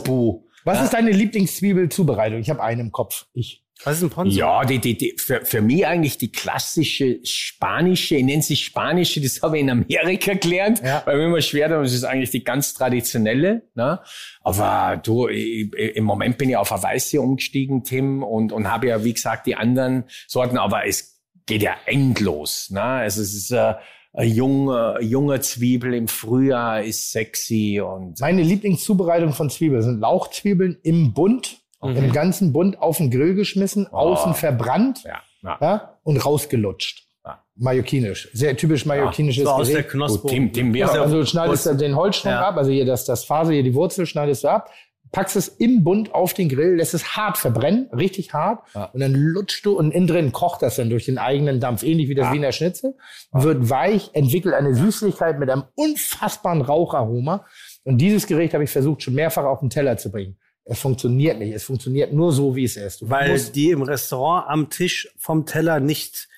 [0.64, 2.40] Was ist deine Lieblingszwiebelzubereitung?
[2.40, 3.26] Ich habe einen im Kopf.
[3.34, 3.61] Ich.
[3.84, 4.38] Was ist ein Ponzo?
[4.38, 9.22] Ja, die, die, die, für, für mich eigentlich die klassische spanische, ich nenne sie spanische,
[9.22, 11.02] das habe ich in Amerika gelernt, Ja.
[11.06, 13.64] weil mir immer schwer, das ist eigentlich die ganz traditionelle.
[13.76, 14.00] Ne?
[14.42, 18.88] Aber du, ich, im Moment bin ich auf eine weiße umgestiegen, Tim, und, und habe
[18.88, 22.70] ja, wie gesagt, die anderen Sorten, aber es geht ja endlos.
[22.70, 22.82] Ne?
[22.82, 23.74] Also es ist äh,
[24.14, 30.78] ein junger, junger Zwiebel im Frühjahr ist sexy und Meine Lieblingszubereitung von Zwiebeln sind Lauchzwiebeln
[30.84, 35.58] im Bund, im ganzen Bund auf den Grill geschmissen, außen verbrannt ja, ja.
[35.62, 37.08] ja, und rausgelutscht.
[37.26, 37.44] Ja.
[37.56, 38.30] Mallorquinisch.
[38.34, 39.84] Sehr typisch mallorquinisches so aus der.
[39.84, 40.28] Knospe.
[40.28, 42.48] Tim, wir Ja, haben also du schneidest dann den Holzschwung Ja.
[42.48, 44.70] ab, also hier das, das Faser, hier die Wurzel schneidest du ab,
[45.12, 49.14] packst es im Bund auf den Grill, lässt es hart verbrennen, richtig hart, und dann
[49.14, 52.32] lutschst du und innen drin kocht das dann durch den eigenen Dampf, ähnlich wie das
[52.32, 52.96] Wiener Schnitzel,
[53.34, 57.46] wird weich, entwickelt eine Süßlichkeit mit einem unfassbaren Raucharoma.
[57.84, 60.38] Und dieses Gericht habe ich versucht, schon mehrfach auf den Teller zu bringen.
[60.64, 61.54] Es funktioniert nicht.
[61.54, 63.02] Es funktioniert nur so, wie es ist.
[63.02, 66.30] Du Weil die im Restaurant am Tisch vom Teller nicht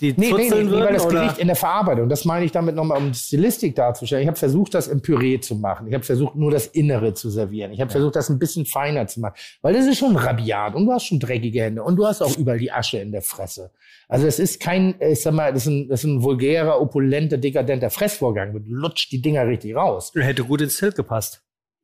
[0.00, 0.84] die Nee, nee, nee, zuzeln nee, würden?
[0.86, 1.20] weil das oder?
[1.20, 4.22] Gericht in der Verarbeitung, das meine ich damit nochmal, um die Stilistik darzustellen.
[4.22, 5.86] Ich habe versucht, das im Püree zu machen.
[5.88, 7.72] Ich habe versucht, nur das Innere zu servieren.
[7.72, 9.34] Ich habe versucht, das ein bisschen feiner zu machen.
[9.62, 12.36] Weil das ist schon rabiat und du hast schon dreckige Hände und du hast auch
[12.38, 13.70] überall die Asche in der Fresse.
[14.08, 17.36] Also es ist kein, ich sag mal, das ist ein, das ist ein vulgärer, opulenter,
[17.36, 18.52] dekadenter Fressvorgang.
[18.52, 20.12] Du lutscht die Dinger richtig raus.
[20.14, 21.42] Hätte gut ins Schild gepasst.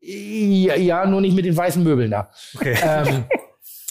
[0.09, 2.31] Ja, ja, nur nicht mit den weißen Möbeln da.
[2.55, 2.77] Okay.
[2.83, 3.25] Ähm,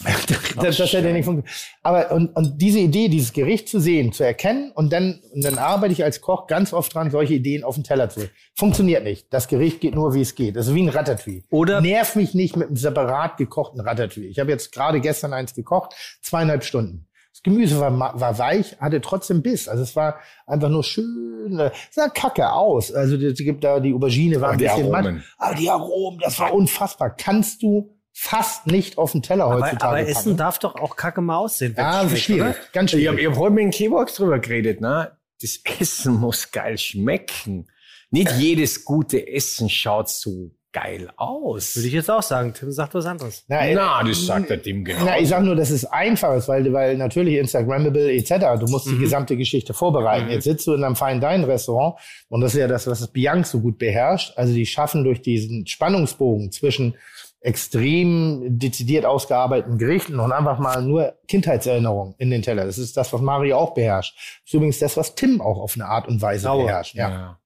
[0.62, 1.50] das, das hätte nicht funktioniert.
[1.82, 5.58] Aber und, und diese Idee, dieses Gericht zu sehen, zu erkennen und dann, und dann
[5.58, 8.30] arbeite ich als Koch ganz oft dran, solche Ideen auf den Teller zu.
[8.56, 9.28] Funktioniert nicht.
[9.34, 10.58] Das Gericht geht nur, wie es geht.
[10.58, 11.44] Das ist wie ein Ratatouille.
[11.50, 14.28] Oder- nerv mich nicht mit einem separat gekochten Ratatouille.
[14.28, 17.08] Ich habe jetzt gerade gestern eins gekocht, zweieinhalb Stunden.
[17.46, 19.70] Gemüse war, war weich, hatte trotzdem Biss.
[19.70, 22.92] Also es war einfach nur schön, äh, es sah kacke aus.
[22.92, 25.06] Also es gibt da die Aubergine war Aber ein die bisschen matt.
[25.06, 25.24] Aromen.
[25.38, 27.16] Aber die Aromen, das war unfassbar.
[27.16, 30.10] Kannst du fast nicht auf den Teller Aber, heutzutage aber packen.
[30.10, 31.76] Essen darf doch auch kacke mal aussehen.
[31.78, 32.42] Ja, das ist schwierig.
[32.42, 32.56] oder?
[32.74, 33.08] Ganz Ich schwierig.
[33.10, 35.12] habe ich hab heute mit dem Keybox drüber geredet, ne?
[35.42, 37.68] Das Essen muss geil schmecken.
[38.10, 41.78] Nicht jedes gute Essen schaut so geil aus.
[41.78, 42.54] Würde ich jetzt auch sagen.
[42.54, 43.46] Tim sagt was anderes.
[43.48, 45.06] Na, Na, das sagt der Tim genau.
[45.06, 48.60] Na, ich sag nur, dass es einfach ist, weil, weil natürlich Instagrammable etc.
[48.60, 50.30] Du musst die gesamte Geschichte vorbereiten.
[50.30, 51.96] Jetzt sitzt du in einem Fine Dine Restaurant
[52.28, 54.34] und das ist ja das, was das Bianc so gut beherrscht.
[54.38, 56.96] Also die schaffen durch diesen Spannungsbogen zwischen
[57.40, 62.66] extrem dezidiert ausgearbeiteten Gerichten und einfach mal nur Kindheitserinnerungen in den Teller.
[62.66, 64.18] Das ist das, was Mario auch beherrscht.
[64.18, 66.66] Das ist übrigens das, was Tim auch auf eine Art und Weise Sauer.
[66.66, 66.96] beherrscht.
[66.96, 67.10] Ja.
[67.10, 67.40] ja.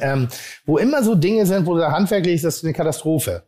[0.00, 0.28] Ähm,
[0.64, 3.44] wo immer so Dinge sind, wo du handwerklich ist das eine Katastrophe.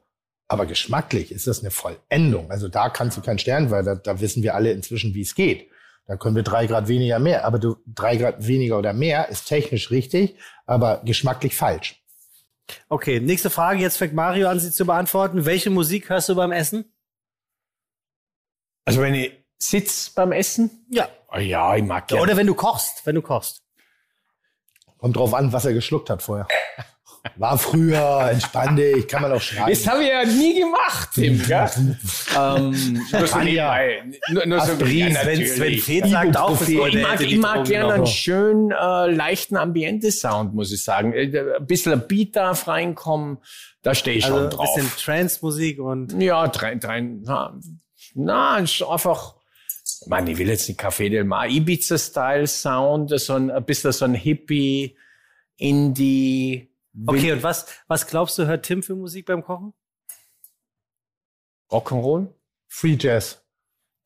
[0.49, 2.51] Aber geschmacklich ist das eine Vollendung.
[2.51, 5.35] Also da kannst du keinen Stern, weil da, da wissen wir alle inzwischen, wie es
[5.35, 5.69] geht.
[6.07, 7.45] Da können wir drei Grad weniger mehr.
[7.47, 12.03] Aber du, drei Grad weniger oder mehr ist technisch richtig, aber geschmacklich falsch.
[12.89, 13.81] Okay, nächste Frage.
[13.81, 15.47] Jetzt fängt Mario an, sie zu beantworten.
[15.47, 16.85] Welche Musik hörst du beim Essen?
[18.85, 21.09] Also wenn ich sitz beim Essen, Ja.
[21.33, 22.17] oh ja, ich mag ja.
[22.17, 22.23] gerne.
[22.23, 23.07] Oder wenn du kochst.
[23.07, 23.64] Wenn du kochst.
[25.05, 26.49] Kommt drauf an, was er geschluckt hat vorher.
[27.37, 29.69] War früher, entspann dich, kann man auch schreiben.
[29.69, 31.69] Das habe ich ja nie gemacht, Tim, gell?
[32.39, 34.03] ähm, nur so nebenbei.
[34.31, 35.47] Nur, nur so Aspirin, ja, Wenn.
[35.47, 40.55] Sven Feth sagt auch, das Ich mag, ich mag gerne einen schönen, äh, leichten Ambiente-Sound,
[40.55, 41.13] muss ich sagen.
[41.13, 43.37] Äh, Ein bisschen ein Beat darf reinkommen,
[43.83, 44.75] da stehe ich Also schon ein drauf.
[44.75, 47.55] bisschen Trance-Musik und Ja, drei, drei, na,
[48.15, 49.35] na, einfach,
[50.07, 54.15] man, ich will jetzt nicht Café del Mar, Ibiza-Style-Sound, so ein, ein bisschen so ein
[54.15, 54.97] Hippie,
[55.57, 56.75] Indie,
[57.07, 59.73] Okay, und was, was glaubst du, hört Tim für Musik beim Kochen?
[61.71, 62.29] Rock'n'Roll?
[62.69, 63.43] Free Jazz.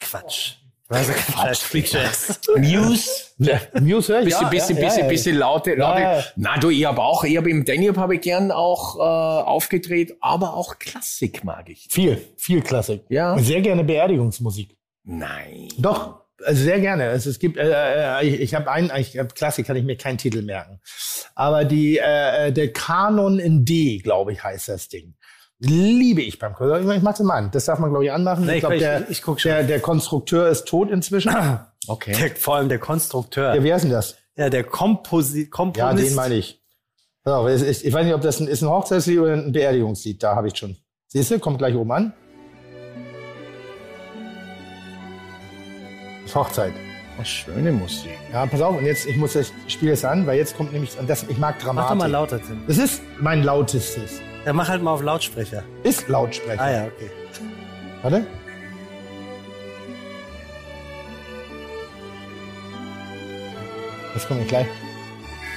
[0.00, 0.54] Quatsch.
[0.90, 2.40] Also Quatsch, Freak Jazz.
[2.56, 3.10] Muse?
[3.36, 6.00] Ja, Muse ich, Bisschen, ja, bisschen, ja, bisschen, ja, bisschen laute, laute.
[6.00, 6.24] Ja, ja.
[6.36, 10.16] Na, du, ich habe auch, ich habe im Danube habe ich gern auch äh, aufgedreht,
[10.20, 11.88] aber auch Klassik mag ich.
[11.90, 13.02] Viel, viel Klassik.
[13.10, 13.34] Ja.
[13.34, 14.77] Und sehr gerne Beerdigungsmusik.
[15.10, 15.68] Nein.
[15.78, 17.08] Doch, also sehr gerne.
[17.08, 19.96] Also es gibt, äh, äh, ich, ich habe einen, ich hab Klassik kann ich mir
[19.96, 20.80] keinen Titel merken.
[21.34, 25.14] Aber die, äh, der Kanon in D, glaube ich, heißt das Ding.
[25.60, 26.84] Liebe ich beim Kurs.
[26.84, 27.50] Ich, ich mach das mal an.
[27.50, 28.44] Das darf man, glaube ich, anmachen.
[28.46, 29.36] Nee, ich ich- glaube, ich- der, ich schon.
[29.44, 31.30] der, der Konstrukteur ist tot inzwischen.
[31.32, 32.12] ja, Okay.
[32.12, 33.62] Der, vor allem der Konstrukteur.
[33.64, 34.16] wie heißt denn das?
[34.36, 36.10] Ja, der Komposi Ja, Komponist.
[36.10, 36.62] den meine ich.
[37.24, 40.22] So, es ist, ich weiß nicht, ob das ein, ist ein Hochzeitslied oder ein Beerdigungslied.
[40.22, 40.76] Da habe ich schon.
[41.08, 42.12] Siehst du, kommt gleich oben an.
[46.34, 46.72] Hochzeit.
[47.20, 48.10] Oh, schöne Musik.
[48.32, 50.72] Ja, pass auf, und jetzt, ich muss das, ich spiele es an, weil jetzt kommt
[50.72, 51.90] nämlich, und das, ich mag Mach Dramatik.
[51.90, 52.62] doch mal lauter, Tim.
[52.66, 54.20] Das ist mein lautestes.
[54.46, 55.62] Ja, mach halt mal auf Lautsprecher.
[55.82, 56.60] Ist Lautsprecher.
[56.62, 57.10] Ah ja, okay.
[58.02, 58.24] Warte.
[64.14, 64.66] Das kommt gleich.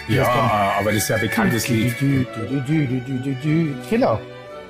[0.08, 1.95] Ja, aber das ist ja ein bekanntes Lied.
[2.00, 3.75] Du, du, du, du, du, du, du.
[3.90, 4.19] Genau.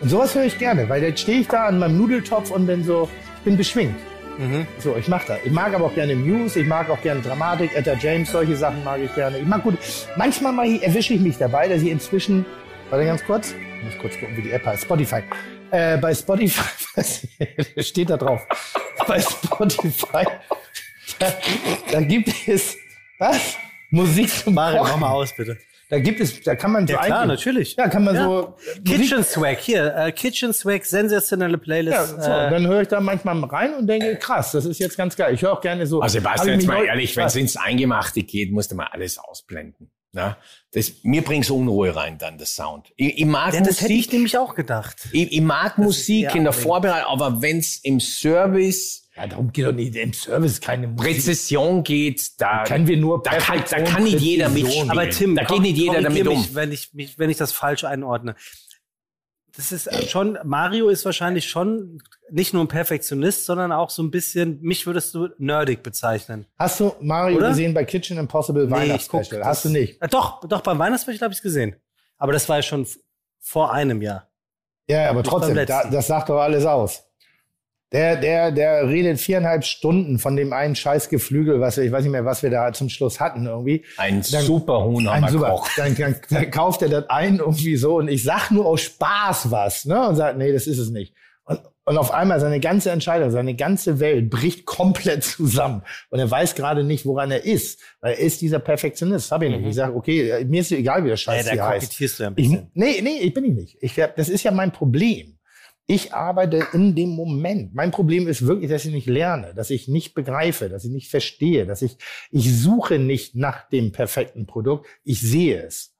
[0.02, 2.84] Und sowas höre ich gerne, weil dann stehe ich da an meinem Nudeltopf und bin
[2.84, 3.96] so, ich bin beschwingt.
[4.38, 4.68] Mhm.
[4.80, 5.40] So, ich mach das.
[5.44, 8.84] Ich mag aber auch gerne Muse, ich mag auch gerne Dramatik, Etta James, solche Sachen
[8.84, 9.38] mag ich gerne.
[9.40, 9.78] Ich mag gut.
[10.16, 12.46] Manchmal ich, erwische ich mich dabei, dass ich inzwischen,
[12.90, 15.22] warte ganz kurz, ich muss kurz gucken, wie die App heißt, Spotify.
[15.72, 16.64] Äh, bei Spotify,
[16.96, 18.46] was steht da drauf?
[19.08, 20.26] Bei Spotify,
[21.20, 21.34] da,
[21.92, 22.78] da gibt es,
[23.20, 23.58] was?
[23.90, 25.02] Musik zum Mario, mach Kochen.
[25.02, 25.58] mal aus, bitte.
[25.92, 27.76] Da gibt es, da kann man so Ja, klar, natürlich.
[27.76, 28.24] Ja, kann man Ja.
[28.24, 32.08] so Musik Kitchen Swag, hier, äh, Kitchen Swag, sensationelle Ja, Playlist.
[32.22, 35.18] so, äh, dann höre ich da manchmal rein und denke, krass, das ist jetzt ganz
[35.18, 35.34] geil.
[35.34, 36.00] Ich höre auch gerne so.
[36.02, 39.18] Also Sebastian, ich jetzt mal ehrlich, wenn es ins Eingemachte geht, musst du mal alles
[39.18, 39.92] ausblenden.
[40.14, 40.38] Na?
[40.72, 42.88] Das, mir bringt's Unruhe rein, dann, das Sound.
[42.96, 45.10] Ich, ich mag ja, das hätte ich Musik, nämlich auch gedacht.
[45.12, 46.54] ich, ich mag Musik eher in der.
[46.54, 51.14] Vorbereitung, aber wenn's im Service Ja, darum geht doch nicht im Service keine Musik.
[51.14, 54.90] Präzision geht, da, Können wir nur da, kann, da kann nicht jeder mitspielen.
[54.90, 56.40] Aber Tim, da geht nicht jeder damit um.
[56.40, 58.36] mich, wenn ich, mich, wenn ich das falsch einordne.
[59.56, 62.02] Das ist schon, Mario ist wahrscheinlich schon
[62.32, 66.48] nicht nur ein Perfektionist, sondern auch so ein bisschen, mich würdest du nerdig bezeichnen.
[66.58, 67.50] Hast du Mario Oder?
[67.50, 69.44] gesehen bei Kitchen Impossible guck Weihnachtsspecial?
[69.46, 70.02] Hast du nicht?
[70.02, 71.76] Äh, doch, doch, beim Weihnachtsspecial habe ich gesehen.
[72.18, 72.88] Aber das war ja schon
[73.40, 74.32] vor einem Jahr.
[74.88, 77.04] Ja, aber trotzdem, da, das sagt doch alles aus.
[77.94, 82.04] Der, der, der redet viereinhalb Stunden von dem einen scheiß Geflügel, was wir, ich weiß
[82.04, 83.84] nicht mehr, was wir da zum Schluss hatten irgendwie.
[83.98, 85.62] Ein Dann- super Huhn Ein super.
[85.76, 89.52] Dann, dann, dann kauft er das ein irgendwie so und ich sag nur aus Spaß
[89.52, 90.08] was, ne?
[90.08, 91.14] Und sagt, nee, das ist es nicht.
[91.44, 95.82] Und, und auf einmal seine ganze Entscheidung, seine ganze Welt bricht komplett zusammen.
[96.12, 97.82] Und er weiß gerade nicht, woran er ist.
[98.00, 99.32] Weil er ist dieser Perfektionist.
[99.34, 99.66] Hab ich nicht.
[99.68, 102.00] Ich sage, okay, mir ist egal, wie der Scheiß Ja, hier heißt.
[102.00, 102.72] du ja ein Ich, bisschen.
[102.74, 103.78] nee, nee, ich bin ich nicht.
[103.82, 105.38] Ich, hab- das ist ja mein Problem.
[105.92, 107.74] Ich arbeite in dem Moment.
[107.76, 111.10] Mein Problem ist wirklich, dass ich nicht lerne, dass ich nicht begreife, dass ich nicht
[111.10, 111.98] verstehe, dass ich,
[112.32, 115.94] ich suche nicht nach dem perfekten Produkt, ich sehe es.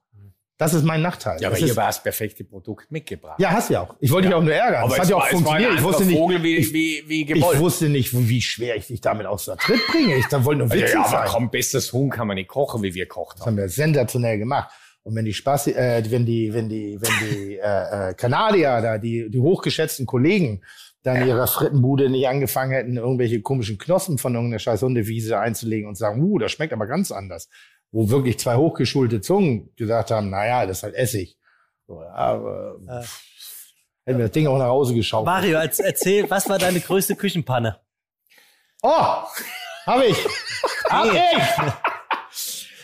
[0.58, 1.42] Das ist mein Nachteil.
[1.42, 3.40] Ja, aber das ist, war das perfekte Produkt mitgebracht.
[3.40, 3.96] ja, hast du ja auch.
[4.00, 4.84] Ich wollte dich auch nur ärgern.
[4.84, 5.74] aber das hat ja auch war- funktioniert.
[5.74, 9.02] Ich wusste nicht, Vogel wie, ich, wie, wie ich wusste nicht, wie schwer ich dich
[9.02, 10.16] damit aus der Tritt bringe.
[10.18, 11.28] Ich da wollte nur ja, witzig ja, aber sein.
[11.30, 13.54] komm, bestes Huhn kann man nicht kochen, wie wir kocht Das haben.
[13.54, 14.70] haben wir sensationell gemacht.
[15.04, 18.98] Und wenn die Spaß, äh, wenn die, wenn die, wenn die äh, äh, Kanadier da,
[18.98, 20.62] die, die hochgeschätzten Kollegen,
[21.04, 25.88] dann in ihrer Frittenbude nicht angefangen hätten, irgendwelche komischen Knospen von irgendeiner scheiß Hundewiese einzulegen
[25.88, 27.50] und sagen, uh, das schmeckt aber ganz anders.
[27.92, 31.38] Wo wirklich zwei hochgeschulte Zungen gesagt haben, na ja, das ist halt Essig.
[31.88, 33.04] So, ja, aber, Äh.
[34.06, 35.26] hätten wir das Ding auch nach Hause geschaut.
[35.26, 37.80] Mario, als, erzähl, was war deine größte Küchenpanne?
[38.84, 39.24] Oh,
[39.86, 40.18] hab ich.
[40.90, 41.82] Hab ich.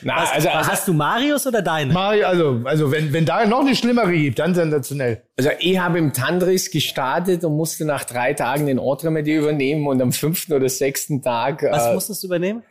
[0.02, 1.94] Na, Was, also, was hast du Marius oder deine?
[1.94, 5.24] Mario, also, also wenn, wenn da noch eine schlimmere gibt, dann sensationell.
[5.38, 10.02] also ich habe im Tandris gestartet und musste nach drei Tagen den Ordremedier übernehmen und
[10.02, 12.64] am fünften oder sechsten Tag Was äh, musstest du übernehmen?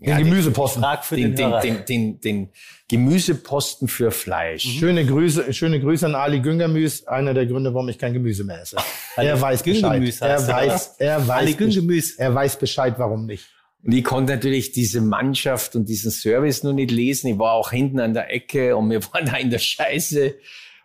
[0.00, 0.80] Den Gemüseposten.
[0.80, 2.48] Frag für den, den, den, den, den,
[2.88, 4.62] Gemüseposten für Fleisch.
[4.62, 8.62] Schöne Grüße, schöne Grüße an Ali Güngermüs, einer der Gründe, warum ich kein Gemüse mehr
[8.62, 8.76] esse.
[9.16, 9.82] Er weiß Bescheid.
[9.82, 13.44] Güngemüs Er heißt er, weiß, er weiß, er weiß Bescheid, warum nicht.
[13.88, 17.28] Und ich konnte natürlich diese Mannschaft und diesen Service nur nicht lesen.
[17.28, 20.34] Ich war auch hinten an der Ecke und wir waren da in der Scheiße.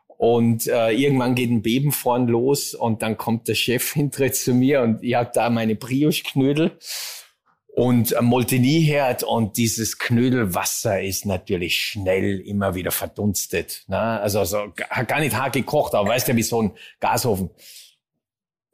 [0.08, 4.54] Und äh, irgendwann geht ein Beben vorn los und dann kommt der Chef hinter zu
[4.54, 6.78] mir und ich habe da meine Brioche-Knödel
[7.76, 13.84] und ein Molteni-Herd und dieses Knödelwasser ist natürlich schnell immer wieder verdunstet.
[13.88, 14.00] Ne?
[14.00, 14.72] Also, also
[15.08, 17.50] gar nicht hart gekocht, aber weißt du, wie so ein Gasofen.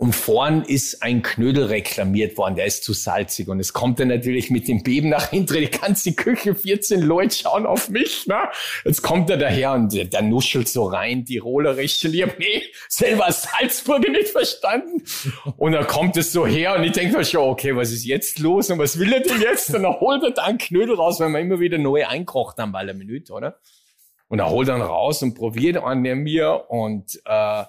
[0.02, 3.50] Und vorn ist ein Knödel reklamiert worden, der ist zu salzig.
[3.50, 7.36] Und es kommt dann natürlich mit dem Beben nach hinten, die ganze Küche, 14 Leute
[7.36, 8.26] schauen auf mich.
[8.26, 8.38] Ne?
[8.86, 12.06] Jetzt kommt er daher und der, der nuschelt so rein, Tirolerisch.
[12.06, 15.04] Und ich hab nee, selber Salzburger nicht verstanden.
[15.58, 18.40] Und dann kommt es so her und ich denke mir schon, okay, was ist jetzt
[18.40, 19.76] los und was will er denn jetzt?
[19.76, 22.72] Und dann holt er da einen Knödel raus, weil wir immer wieder neu einkocht haben
[22.72, 23.60] bei der Minute, oder?
[24.30, 27.64] Und er holt dann raus und probiert an mir und äh,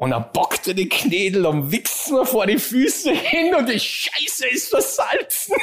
[0.00, 3.78] und er bockt er die Knädel und wichst mir vor die Füße hin und die
[3.78, 5.56] Scheiße ist versalzen.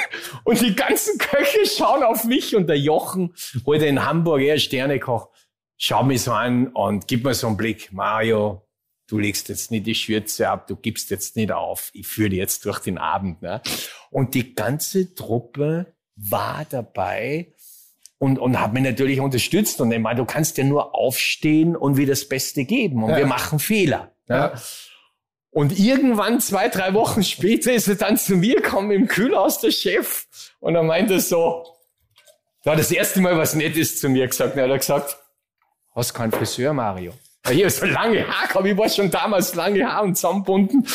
[0.44, 3.34] Und die ganzen Köche schauen auf mich und der Jochen,
[3.66, 5.30] holt in Hamburg, er Sternekoch,
[5.76, 7.92] schaut mich so an und gibt mir so einen Blick.
[7.92, 8.62] Mario,
[9.08, 11.90] du legst jetzt nicht die Schürze ab, du gibst jetzt nicht auf.
[11.94, 13.42] Ich führe dich jetzt durch den Abend.
[13.42, 13.60] Ne?
[14.12, 17.54] Und die ganze Truppe war dabei
[18.20, 19.82] und, und hat mich natürlich unterstützt.
[19.82, 23.04] Und ich meine, du kannst ja nur aufstehen und wieder das Beste geben.
[23.04, 23.18] Und Ja.
[23.18, 24.12] wir machen Fehler.
[24.28, 24.54] Ja.
[25.52, 29.72] Und irgendwann, zwei, drei Wochen später, ist er dann zu mir gekommen im Kühlhaus, der
[29.72, 30.28] Chef.
[30.60, 31.66] Und er meinte so,
[32.64, 34.54] da hat das erste Mal was Nettes zu mir gesagt.
[34.54, 35.18] Und er hat gesagt,
[35.96, 37.14] hast keinen Friseur, Mario?
[37.46, 38.66] Ja, hier so lange Haare gehabt.
[38.68, 40.86] Ich war schon damals lange Haare und zusammenbunden.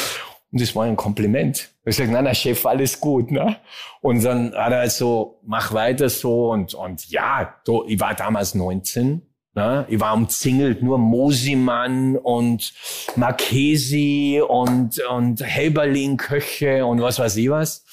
[0.52, 1.70] Und das war ein Kompliment.
[1.84, 3.56] Ich sag, nein, nein, Chef, alles gut, ne?
[4.02, 8.54] Und dann hat er halt so, mach weiter so und, und ja, ich war damals
[8.54, 9.22] 19,
[9.54, 9.86] ne?
[9.88, 12.72] Ich war umzingelt nur Mosimann und
[13.16, 17.84] Marchesi und, und Helberlin-Köche und was weiß ich was.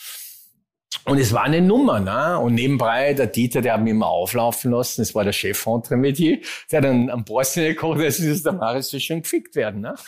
[1.06, 2.38] Und es war eine Nummer, ne?
[2.40, 5.84] Und nebenbei, der Dieter, der hat mich immer auflaufen lassen, das war der Chef von
[5.84, 6.40] Tremedier,
[6.72, 9.96] der hat dann am Borsten gekocht, das ist der Marius so schön gefickt werden, ne?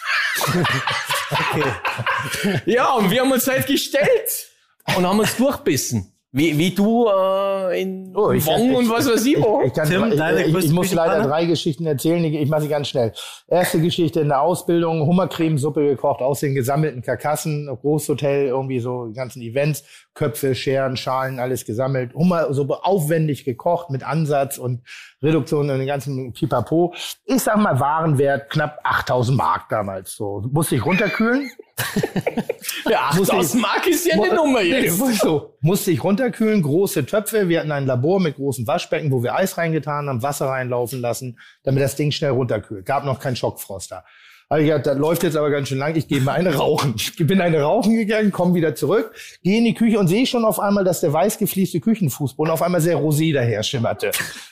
[2.65, 4.51] Ja, und wir haben uns halt gestellt
[4.95, 6.11] und haben uns durchbissen.
[6.33, 9.61] Wie, wie du äh, in Oh, ich- Wong ich- und was weiß ich wo.
[9.65, 12.23] Ich, kann, Tim, ich, deine ich, ich muss leider drei Geschichten erzählen.
[12.23, 13.11] Ich, ich mache sie ganz schnell.
[13.49, 19.13] Erste Geschichte in der Ausbildung, Hummercremesuppe gekocht aus den gesammelten Karkassen, Großhotel, irgendwie so die
[19.13, 19.83] ganzen Events,
[20.13, 22.13] Köpfe, Scheren, Schalen, alles gesammelt.
[22.13, 24.81] Hummersuppe aufwendig gekocht mit Ansatz und
[25.21, 26.93] Reduktion und den ganzen Pipapo.
[27.25, 30.15] Ich sag mal Warenwert knapp 8000 Mark damals.
[30.15, 31.49] So musste ich runterkühlen.
[32.85, 34.99] Ja, 8000 Mark ist ja eine Nummer jetzt.
[34.99, 35.57] Nee, so.
[35.61, 37.47] Musste ich runterkühlen, große Töpfe.
[37.49, 41.39] Wir hatten ein Labor mit großen Waschbecken, wo wir Eis reingetan haben, Wasser reinlaufen lassen,
[41.63, 42.85] damit das Ding schnell runterkühlt.
[42.85, 44.03] Gab noch keinen Schockfroster.
[44.51, 46.93] Also gesagt, das läuft jetzt aber ganz schön lang, ich gehe mal eine rauchen.
[46.97, 50.43] Ich bin eine rauchen gegangen, komme wieder zurück, gehe in die Küche und sehe schon
[50.43, 54.11] auf einmal, dass der weiß geflieste Küchenfußboden auf einmal sehr rosé daher schimmerte.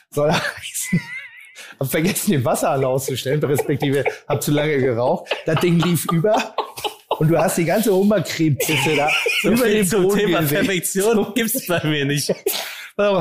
[0.09, 1.01] Soll heißen,
[1.81, 5.35] hab vergessen, den Wasserhahn auszustellen, respektive hab zu lange geraucht.
[5.45, 6.55] Das Ding lief über
[7.17, 9.09] und du hast die ganze Hummercreme-Pisse da
[9.41, 10.65] So über den Boden Thema gesehen.
[10.65, 12.33] Perfektion gibt's bei mir nicht.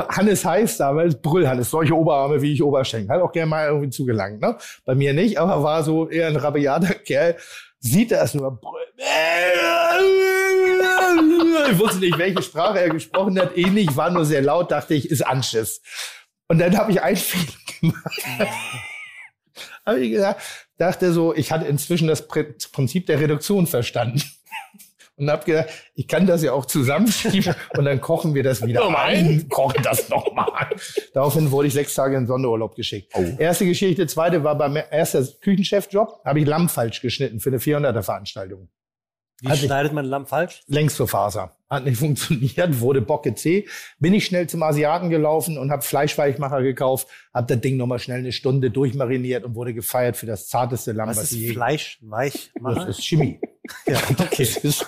[0.09, 3.15] Hannes heiß damals, Brüllhannes, solche Oberarme wie ich Oberschenkel.
[3.15, 4.57] Hat auch gerne mal irgendwie zugelangt, ne?
[4.85, 7.37] Bei mir nicht, aber war so eher ein rabiater Kerl.
[7.81, 8.89] Sieht das nur, brüllt.
[11.71, 13.57] Ich wusste nicht, welche Sprache er gesprochen hat.
[13.57, 15.81] Ähnlich, war nur sehr laut, dachte ich, ist Anschiss.
[16.49, 18.23] Und dann habe ich einen Fehler gemacht.
[19.87, 20.41] habe ich gesagt,
[20.79, 24.23] dachte so, ich hatte inzwischen das Pr- Prinzip der Reduktion verstanden.
[25.19, 28.87] Und habe gedacht, ich kann das ja auch zusammenschieben und dann kochen wir das wieder
[28.99, 29.49] ein.
[29.49, 30.69] Kochen das nochmal.
[31.13, 33.13] Daraufhin wurde ich sechs Tage in Sonderurlaub geschickt.
[33.39, 38.03] Erste Geschichte, zweite war beim ersten Küchenchefjob, habe ich Lamm falsch geschnitten für eine 400er
[38.03, 38.69] Veranstaltung.
[39.41, 40.63] Wie ich- schneidet man Lamm falsch?
[40.67, 41.57] Längsverfaser.
[41.71, 43.67] Hat nicht funktioniert, wurde Bocke C.
[44.01, 48.19] Bin ich schnell zum Asiaten gelaufen und habe Fleischweichmacher gekauft, habe das Ding nochmal schnell
[48.19, 51.99] eine Stunde durchmariniert und wurde gefeiert für das zarteste Lamm, Was was, ist je Fleisch
[52.03, 53.39] weich Das ist Chemie.
[53.87, 54.45] Ja, okay.
[54.45, 54.87] Das ist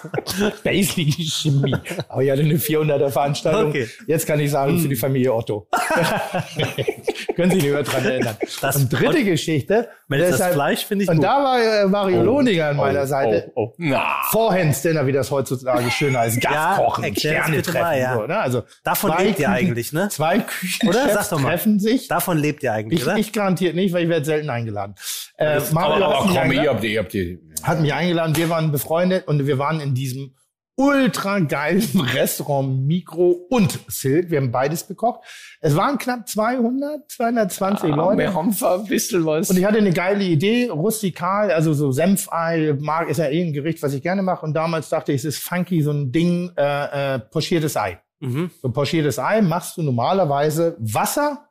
[0.63, 1.75] basically Chemie.
[2.09, 3.71] Aber hatte eine 400er Veranstaltung.
[3.71, 3.89] Okay.
[4.07, 5.67] Jetzt kann ich sagen, für die Familie Otto.
[7.37, 8.37] Können Sie sich nicht mehr dran erinnern.
[8.61, 9.89] Das- und dritte Geschichte.
[10.11, 11.25] Deshalb- Fleisch finde ich Und gut.
[11.25, 13.53] da war äh, Mario Lohninger an meiner Seite.
[13.55, 13.75] Oh, oh.
[13.79, 14.23] Na.
[14.31, 16.43] Vorhands-Dinner, wie das heutzutage schön heißt.
[16.43, 17.81] Ja, Gaskochen, das Sterne treffen.
[17.81, 18.15] mal, ja.
[18.15, 18.39] so, ne?
[18.39, 20.09] also Davon lebt ihr eigentlich, ne?
[20.11, 21.09] Zwei Küchen Oder?
[21.11, 21.51] Sag doch mal.
[21.51, 22.09] treffen sich.
[22.09, 23.17] Davon lebt ihr eigentlich, Ich, oder?
[23.17, 24.95] ich garantiert nicht, weil ich werde selten eingeladen.
[25.37, 27.39] Äh, Aber, Mario aber komm, ihr habt, ihr habt die.
[27.63, 30.35] Hat mich eingeladen, wir waren befreundet und wir waren in diesem
[30.77, 31.83] ultra geilen
[32.15, 34.31] Restaurant Mikro und Silk.
[34.31, 35.21] Wir haben beides gekocht.
[35.61, 38.35] Es waren knapp 200, 220 Wir Leute.
[38.35, 39.51] haben ein bisschen was.
[39.51, 43.53] Und ich hatte eine geile Idee, rustikal, also so Senfei, mag ist ja eh ein
[43.53, 44.47] Gericht, was ich gerne mache.
[44.47, 48.01] Und damals dachte ich, es ist funky, so ein Ding, äh, äh, pochiertes Ei.
[48.21, 48.51] Mhm.
[48.63, 51.49] So pochiertes Ei machst du normalerweise Wasser,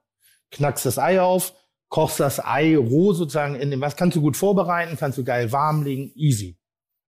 [0.49, 1.53] knackst das Ei auf,
[1.89, 5.51] kochst das Ei roh sozusagen in dem was kannst du gut vorbereiten, kannst du geil
[5.51, 6.55] warm legen, easy.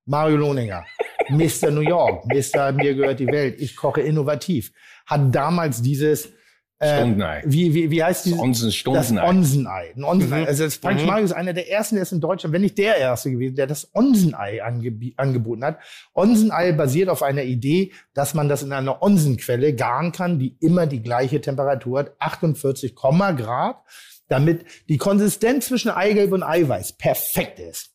[0.06, 0.84] Mario Lohninger,
[1.30, 1.70] Mr.
[1.72, 2.72] New York, Mr.
[2.72, 4.72] Mir gehört die Welt, ich koche innovativ,
[5.06, 6.32] hat damals dieses
[6.80, 7.44] äh, Stundenei.
[7.46, 8.40] wie, wie, wie heißt dieses?
[8.40, 9.28] Onsen Das Stundenei.
[9.30, 9.94] Onsenei.
[9.96, 10.40] Ein Onsenei.
[10.42, 10.48] Mhm.
[10.48, 11.04] Also das Frank Mhm.
[11.06, 13.68] Schmeichel ist einer der ersten, der ist in Deutschland, wenn nicht der erste gewesen, der
[13.68, 15.78] das Onsenei angeb angeboten hat.
[16.16, 20.88] Onsenei basiert auf einer Idee, dass man das in einer Onsenquelle garen kann, die immer
[20.88, 23.76] die gleiche Temperatur hat, 48, Grad,
[24.32, 27.92] damit die Konsistenz zwischen Eigelb und Eiweiß perfekt ist.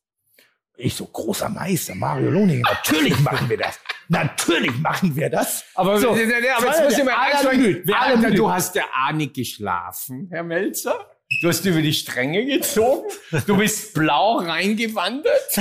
[0.76, 3.80] Ich so, großer Meister, Mario Lohning, natürlich machen wir das.
[4.08, 5.64] Natürlich machen wir das.
[5.74, 10.28] Aber, So, aber jetzt muss ich mal eins sagen, du hast ja auch nicht geschlafen,
[10.30, 11.10] Herr Melzer.
[11.42, 13.08] Du hast über die Stränge gezogen.
[13.48, 15.50] Du bist blau reingewandert.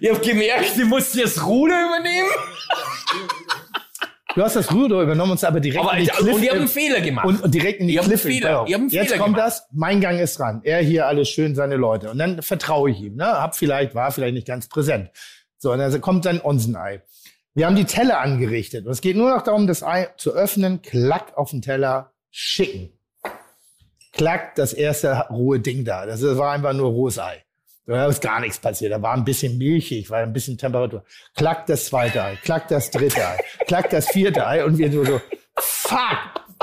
[0.00, 2.28] ich habe gemerkt, du musst das Ruder übernehmen.
[4.38, 6.48] Du hast das Ruder übernommen und uns aber direkt Aber, in die Cliff, und ich
[6.48, 7.26] habe einen Fehler gemacht.
[7.26, 8.22] und, und direkt in die Cliff.
[8.22, 9.40] Fehler, Jetzt Fehler kommt gemacht.
[9.40, 10.60] das, mein Gang ist dran.
[10.62, 12.08] Er hier alles schön, seine Leute.
[12.08, 13.16] Und dann vertraue ich ihm.
[13.16, 13.26] Ne?
[13.26, 15.10] Hab vielleicht, war vielleicht nicht ganz präsent.
[15.56, 17.02] So, und dann kommt sein Onsenei.
[17.54, 18.86] Wir haben die Teller angerichtet.
[18.86, 22.92] Und es geht nur noch darum, das Ei zu öffnen, klack auf den Teller, schicken.
[24.12, 26.06] Klack, das erste rohe Ding da.
[26.06, 27.42] Das war einfach nur rohes Ei.
[27.88, 28.92] Da ist gar nichts passiert.
[28.92, 31.04] Da war ein bisschen milchig, war ein bisschen Temperatur.
[31.34, 35.04] Klack das zweite Ei, klack das dritte Ei, klack das vierte Ei und wir so,
[35.06, 35.20] so
[35.58, 36.18] fuck.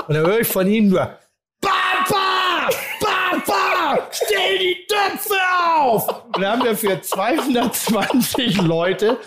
[0.06, 1.18] Und dann höre ich von ihm nur,
[1.60, 2.70] Papa!
[3.00, 4.08] Papa!
[4.12, 5.34] Stell die Töpfe
[5.76, 6.26] auf!
[6.26, 9.18] Und dann haben wir für 220 Leute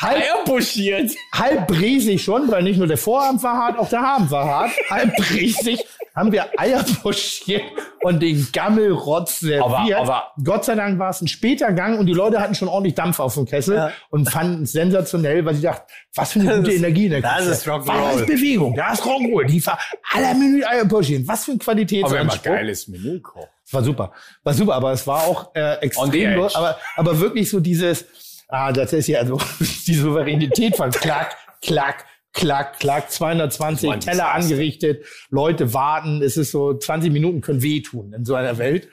[0.00, 1.12] halb, buschiert.
[1.32, 4.70] halb bresig schon, weil nicht nur der Vorarm war hart, auch der Arm war hart.
[4.90, 7.62] Halb bresig haben wir Eier pochiert
[8.02, 9.62] und den Gammelrotz serviert.
[9.62, 12.66] Aber- aber- Gott sei Dank war es ein später Gang und die Leute hatten schon
[12.68, 13.92] ordentlich Dampf auf dem Kessel Ja.
[14.10, 17.20] und fanden es sensationell, weil sie dachten, was für eine gute Das- Energie in der
[17.20, 17.50] das Küche.
[17.50, 17.86] ist Rock'n'Roll.
[18.14, 19.46] Was ist Bewegung, da ist Rock'n'Roll.
[19.46, 19.78] Die war
[20.12, 21.26] aller Menü Eier pochieren.
[21.28, 22.42] Was für ein Aber immer Qualitätsanspruch.
[22.42, 23.48] geiles Menü kochen.
[23.70, 24.12] War super.
[24.42, 28.06] War super, aber es war auch äh, extrem, aber, aber wirklich so dieses,
[28.48, 29.40] ah, das ist ja so
[29.86, 36.50] die Souveränität von klack, klack, klack, klack, 220 Mann, Teller angerichtet, Leute warten, es ist
[36.50, 38.88] so 20 Minuten können wehtun in so einer Welt.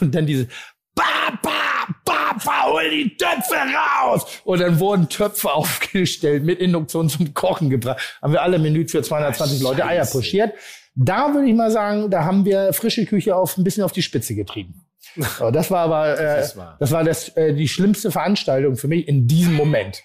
[0.00, 0.48] Und dann diese
[0.94, 4.26] Papa, Papa, hol die Töpfe raus!
[4.44, 8.18] Und dann wurden Töpfe aufgestellt, mit Induktion zum Kochen gebracht.
[8.22, 10.54] Haben wir alle Menü für 220 Leute Eier pochiert.
[10.94, 14.00] Da würde ich mal sagen, da haben wir frische Küche auf ein bisschen auf die
[14.00, 14.85] Spitze getrieben.
[15.16, 18.88] So, das war aber äh, Das war- das war das, äh, die schlimmste Veranstaltung für
[18.88, 20.02] mich in diesem Moment.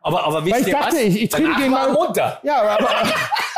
[0.00, 1.02] Aber, aber Weil wisst ich dachte, was?
[1.02, 1.94] ich, ich trete Danach gegen war mal.
[1.94, 2.40] runter.
[2.42, 2.88] Ja, aber,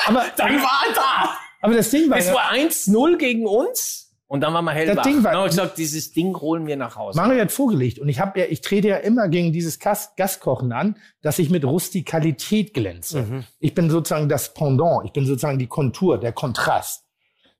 [0.07, 1.31] aber, Dann war er da.
[1.63, 4.03] aber das Ding war, Es war 1-0 gegen uns.
[4.27, 4.97] Und dann waren wir hellwach.
[4.97, 7.19] Das Ding war- dann haben wir gesagt, dieses Ding holen wir nach Hause.
[7.21, 10.73] Mario hat vorgelegt und ich habe ja, ich trete ja immer gegen dieses Gas, Gaskochen
[10.73, 13.23] an, dass ich mit Rustikalität glänze.
[13.23, 13.45] Mhm.
[13.61, 17.05] Ich bin sozusagen das Pendant, ich bin sozusagen die Kontur, der Kontrast.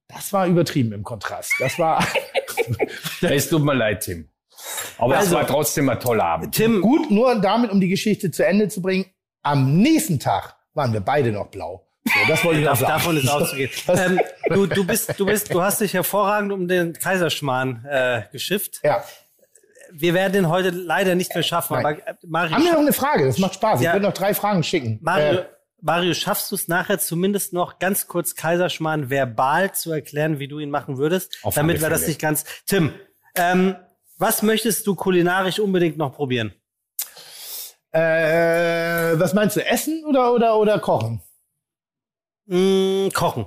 [0.09, 1.53] Das war übertrieben im Kontrast.
[1.61, 2.05] Das war
[3.23, 4.29] Es tut mir leid, Tim.
[4.99, 6.55] Aber es Also- war trotzdem ein toller Abend.
[6.55, 9.07] Tim, gut, nur damit, um die Geschichte zu Ende zu bringen.
[9.43, 11.87] Am nächsten Tag waren wir beide noch blau.
[12.07, 12.93] So, das wollte ich noch sagen.
[12.93, 13.71] davon ist auszugehen.
[13.89, 18.81] ähm, du, du bist, du bist, du hast dich hervorragend um den Kaiserschmarrn äh, geschifft.
[18.85, 19.03] Ja.
[19.93, 21.75] Wir werden den heute leider nicht mehr schaffen.
[21.75, 21.87] Nein.
[21.87, 23.27] Aber äh, Mario, Haben wir noch eine Frage?
[23.27, 23.81] Das macht Spaß.
[23.81, 23.93] Ich Ja.
[23.95, 24.99] würde noch drei Fragen schicken.
[25.03, 25.45] Mario, Äh,
[25.85, 30.59] Mario, schaffst du es nachher zumindest noch ganz kurz Kaiserschmarrn verbal zu erklären, wie du
[30.59, 32.45] ihn machen würdest, Auf damit wir das nicht ganz.
[32.67, 32.93] Tim,
[33.37, 33.77] ähm,
[34.17, 36.55] was möchtest du kulinarisch unbedingt noch probieren?
[37.95, 39.65] äh, was meinst du?
[39.65, 41.23] Essen oder, oder, oder kochen?
[42.47, 43.47] Mm, kochen.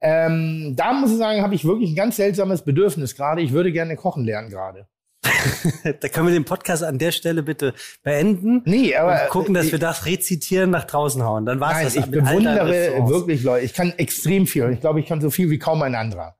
[0.00, 3.42] Ähm, da muss ich sagen, habe ich wirklich ein ganz seltsames Bedürfnis gerade.
[3.42, 4.88] Ich würde gerne kochen lernen gerade.
[6.00, 8.62] da können wir den Podcast an der Stelle bitte beenden.
[8.64, 11.46] Nee, aber und gucken, dass ich- wir das rezitieren nach draußen hauen.
[11.46, 13.64] Dann war's Nein, das ich bewundere wirklich Leute.
[13.64, 14.64] Ich kann extrem viel.
[14.64, 16.36] Und ich glaube, ich kann so viel wie kaum ein anderer.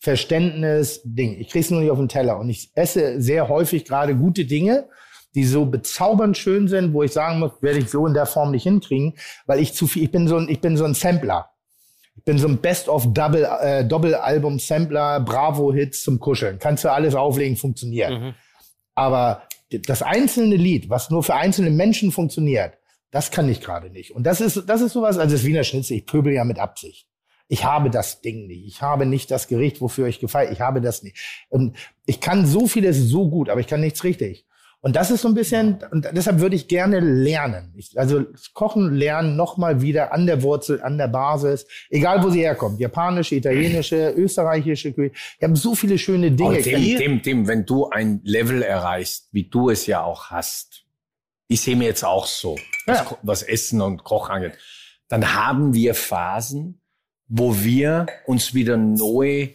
[0.00, 1.38] Verständnis, Ding.
[1.40, 2.38] Ich krieg's nur nicht auf den Teller.
[2.38, 4.88] Und ich esse sehr häufig gerade gute Dinge,
[5.34, 8.52] die so bezaubernd schön sind, wo ich sagen muss, werde ich so in der Form
[8.52, 9.14] nicht hinkriegen,
[9.46, 11.50] weil ich zu viel, ich bin so ein, ich bin so ein Sampler.
[12.18, 13.84] Ich bin so ein Best-of-Double, äh,
[15.20, 16.58] Bravo-Hits zum Kuscheln.
[16.58, 18.10] Kannst du alles auflegen, funktioniert.
[18.10, 18.34] Mhm.
[18.96, 22.74] Aber das einzelne Lied, was nur für einzelne Menschen funktioniert,
[23.12, 24.10] das kann ich gerade nicht.
[24.10, 27.06] Und das ist, das ist sowas, also das Wiener Schnitzel, ich pöbel ja mit Absicht.
[27.46, 28.66] Ich habe das Ding nicht.
[28.66, 30.52] Ich habe nicht das Gericht, wofür ich gefeiert.
[30.52, 31.46] Ich habe das nicht.
[31.48, 34.44] Und ich kann so vieles so gut, aber ich kann nichts richtig.
[34.80, 37.74] Und das ist so ein bisschen, und deshalb würde ich gerne lernen.
[37.76, 38.24] Ich, also
[38.54, 42.78] Kochen lernen nochmal wieder an der Wurzel, an der Basis, egal wo sie herkommt.
[42.78, 45.12] Japanische, italienische, österreichische Küche.
[45.38, 46.62] Ich habe so viele schöne Dinge.
[46.62, 46.96] Tim.
[46.96, 50.84] Tim, Tim, wenn du ein Level erreichst, wie du es ja auch hast,
[51.48, 53.18] ich sehe mir jetzt auch so, was, Ja.
[53.22, 54.58] Was Essen und Koch angeht,
[55.08, 56.80] dann haben wir Phasen,
[57.26, 59.48] wo wir uns wieder neu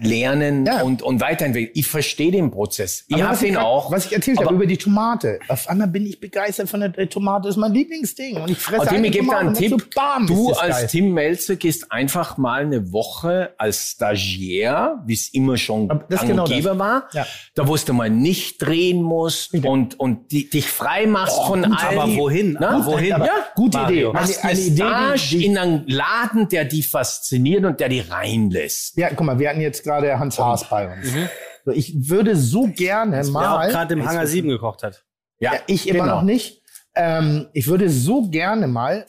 [0.00, 0.82] lernen Ja.
[0.82, 1.72] und, und weiterentwickeln.
[1.74, 3.04] Ich verstehe den Prozess.
[3.08, 3.90] Ich habe den grad- auch.
[3.92, 5.38] Was ich erzählt habe über die Tomate.
[5.48, 7.44] Auf einmal bin ich begeistert von der Tomate.
[7.48, 8.36] Das ist mein Lieblingsding.
[8.36, 9.70] Und ich fresse Tim, ich gebe dir einen Tipp.
[9.70, 10.86] So, bam, du als geil.
[10.90, 16.50] Tim Melzer gehst einfach mal eine Woche als Stagiair, wie es immer schon genau das.
[16.56, 17.26] gäbe war, Ja.
[17.54, 19.70] da wo du mal nicht drehen musst Richtig.
[19.70, 21.98] und, und die, dich frei machst Oh, von gut, allen.
[21.98, 22.56] aber wohin?
[22.60, 22.70] Na?
[22.70, 23.12] Aber wohin?
[23.12, 24.10] Aber Ja, gute Mario.
[24.10, 24.12] Idee.
[24.18, 27.80] Machst Eine, eine, eine Idee, Stage die, die, in einem Laden, der die fasziniert und
[27.80, 28.96] der die reinlässt.
[28.96, 31.12] ja, guck mal, wir hatten jetzt gerade Hans Haas bei uns.
[31.12, 31.28] Mhm.
[31.64, 35.04] So, Ich würde so gerne Der auch mal, gerade im Hangar 7 gekocht hat.
[35.38, 36.16] ja, ich immer genau.
[36.16, 36.62] noch nicht,
[36.94, 39.06] ähm, ich würde so gerne mal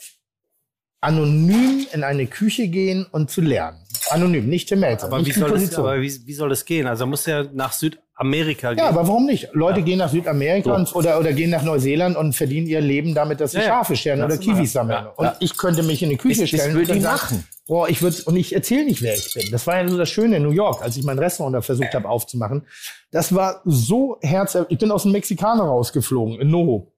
[1.01, 3.79] anonym in eine Küche gehen und zu lernen.
[4.09, 5.07] Anonym, nicht Tim Melzer.
[5.07, 6.87] Aber, nicht wie soll, das, aber wie, wie soll das gehen?
[6.87, 7.73] Also muss ja nach
[8.17, 8.77] Südamerika gehen.
[8.79, 9.49] Ja, aber warum nicht?
[9.53, 13.41] Leute gehen nach Südamerika und, oder, oder gehen nach Neuseeland und verdienen ihr Leben damit,
[13.41, 13.69] dass sie Ja, ja.
[13.69, 14.37] Schafe scheren oder.
[14.37, 15.07] Kiwis sammeln.
[15.17, 17.47] Und ich könnte mich in die Küche Das- das stellen würde und ich sagen, machen.
[17.67, 19.49] Boah, ich würde und ich erzähle nicht, wer ich bin.
[19.51, 21.93] Das war ja so das Schöne in New York, als ich mein Restaurant da versucht
[21.93, 22.65] habe aufzumachen.
[23.11, 24.71] Das war so herzerwärmend.
[24.71, 26.91] Ich bin aus dem Mexikaner rausgeflogen in Noho.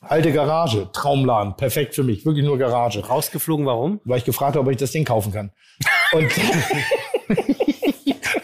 [0.00, 4.00] Alte Garage, Traumladen, perfekt für mich, wirklich nur Garage Rausgeflogen, warum?
[4.04, 5.52] weil ich gefragt habe, ob ich das Ding kaufen kann.
[6.12, 6.26] Und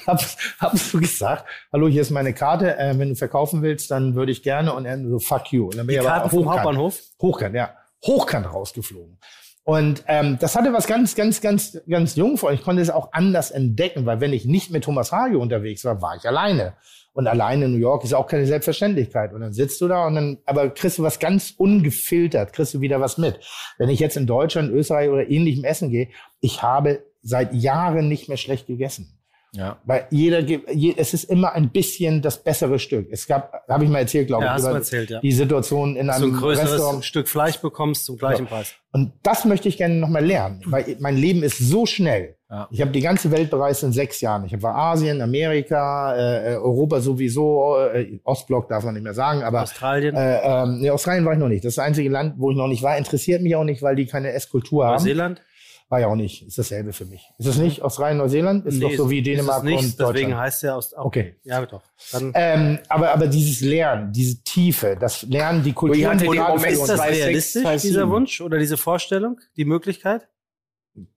[0.07, 0.21] hab,
[0.61, 4.33] hab so gesagt, hallo, hier ist meine Karte, äh, wenn du verkaufen willst, dann würde
[4.33, 5.65] ich gerne und er so, fuck you.
[5.65, 7.01] Und dann bin Die ich aber Karten vom hochkant, Hauptbahnhof?
[7.21, 7.71] hochkant, ja,
[8.05, 9.19] hochkant rausgeflogen.
[9.65, 12.53] Und ähm, das hatte was ganz, ganz, ganz, ganz jung vor.
[12.53, 16.01] Ich konnte es auch anders entdecken, weil wenn ich nicht mit Thomas Hajo unterwegs war,
[16.01, 16.75] war ich alleine.
[17.13, 19.33] Und alleine in New York ist auch keine Selbstverständlichkeit.
[19.33, 22.81] Und dann sitzt du da und dann, aber kriegst du was ganz ungefiltert, kriegst du
[22.81, 23.41] wieder was mit.
[23.77, 26.11] Wenn ich jetzt in Deutschland, Österreich oder ähnlichem essen gehe,
[26.41, 29.16] ich habe seit Jahren nicht mehr schlecht gegessen.
[29.57, 29.79] Ja.
[29.85, 33.09] Weil jeder, je, es ist immer ein bisschen das bessere Stück.
[33.11, 35.21] Es gab, habe ich mal erzählt, glaube Ja, ich, über erzählt, ja.
[35.21, 37.05] die Situation in Dass du ein einem größeres Restaurant.
[37.05, 38.75] Stück Fleisch bekommst zum gleichen Preis.
[38.93, 42.37] Und das möchte ich gerne nochmal lernen, weil mein Leben ist so schnell.
[42.51, 42.69] Ja.
[42.71, 44.45] Ich habe die ganze Welt bereist in sechs Jahren.
[44.45, 49.43] Ich war Asien, Amerika, äh, äh, Europa sowieso, äh, Ostblock darf man nicht mehr sagen,
[49.43, 51.65] aber Australien, äh, ähm, nee, Australien war ich noch nicht.
[51.65, 52.97] Das ist das einzige Land, wo ich noch nicht war.
[52.97, 54.95] Interessiert mich auch nicht, weil die keine Esskultur haben.
[54.95, 55.43] Neuseeland.
[55.89, 56.45] War ja auch nicht.
[56.45, 57.31] Ist dasselbe für mich.
[57.39, 58.67] Ist es nicht Australien, Neuseeland?
[58.67, 60.17] Ist doch so wie ist Dänemark es nicht, und Deutschland.
[60.17, 60.95] Deswegen heißt er aus.
[60.97, 61.37] Okay.
[61.45, 61.83] Ja, doch.
[62.11, 66.09] Dann, Ähm, aber, aber dieses Lernen, diese Tiefe, das Lernen, die Kultur.
[66.09, 68.11] hatte die ist das realistisch, dieser.
[68.11, 70.29] Wunsch oder diese Vorstellung, die Möglichkeit?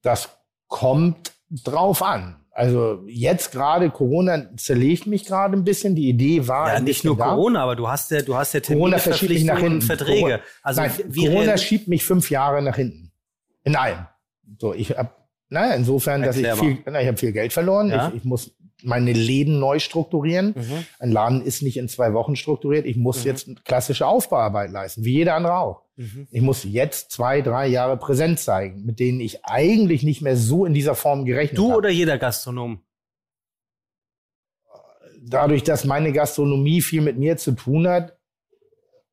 [0.01, 0.29] das
[0.67, 2.35] kommt drauf an.
[2.51, 5.95] Also jetzt gerade Corona zerlegt mich gerade ein bisschen.
[5.95, 7.29] Die Idee war Ja, nicht nur da.
[7.29, 9.81] Corona, aber du hast ja, du hast ja Corona verschiebt mich nach hinten.
[9.81, 10.19] Verträge.
[10.19, 13.11] Corona, Also Nein, wie Corona schiebt mich fünf Jahre nach hinten.
[13.63, 14.05] In allem.
[14.57, 15.11] So, ich habe,
[15.49, 17.89] naja, insofern, dass ich Erklär viel, na, ich habe viel Geld verloren.
[17.89, 18.09] Ja.
[18.09, 20.55] Ich, ich muss meine Läden neu strukturieren.
[20.55, 20.85] Mhm.
[20.99, 22.85] Ein Laden ist nicht in zwei Wochen strukturiert.
[22.85, 25.83] Ich muss jetzt klassische Aufbauarbeit leisten, wie jeder andere auch.
[25.97, 26.27] Mhm.
[26.31, 30.65] Ich muss jetzt zwei, drei Jahre Präsenz zeigen, mit denen ich eigentlich nicht mehr so
[30.65, 31.77] in dieser Form gerechnet Du habe.
[31.77, 32.81] oder jeder Gastronom?
[35.21, 38.17] dadurch, dass meine Gastronomie viel mit mir zu tun hat,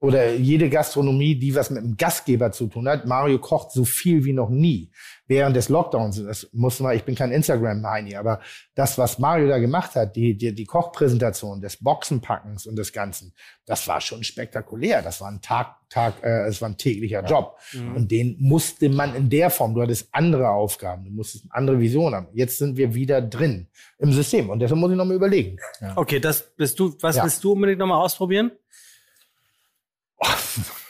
[0.06, 4.24] oder jede Gastronomie, die was mit dem Gastgeber zu tun hat, Mario kocht so viel
[4.24, 4.92] wie noch nie
[5.26, 6.22] während des Lockdowns.
[6.24, 8.40] Das muss man, ich bin kein Instagram-Heini, aber
[8.76, 13.34] das, was Mario da gemacht hat, die, die, die Kochpräsentation des Boxenpackens und des Ganzen,
[13.64, 15.02] das war schon spektakulär.
[15.02, 17.58] Das war ein Tag, Tag, äh, es war ein täglicher Job.
[17.96, 21.80] Und den musste man in der Form, du hattest andere Aufgaben, du musstest eine andere
[21.80, 22.28] Vision haben.
[22.32, 23.66] Jetzt sind wir wieder drin
[23.98, 25.56] im System und deshalb muss ich noch mal überlegen.
[25.96, 26.94] Okay, das bist du.
[27.00, 27.24] Was Ja.
[27.24, 28.52] willst du unbedingt nochmal ausprobieren?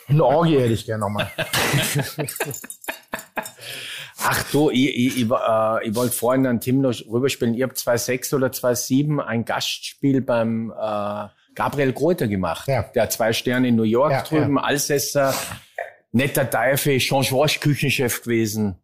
[0.08, 1.30] Eine Orgie hätte ich gerne nochmal.
[4.18, 7.54] Ach du, ich, ich, ich, äh, ich wollte vorhin an Tim noch rüberspielen.
[7.54, 12.68] Ich habe 2.6 oder 2.7 ein Gastspiel beim äh, Gabriel Greuter gemacht.
[12.68, 12.82] Ja.
[12.82, 15.34] Der hat zwei Sterne in New York Ja, drüben, Alsesser,
[16.12, 18.76] netter Teufel, Jean-Georges Küchenchef gewesen,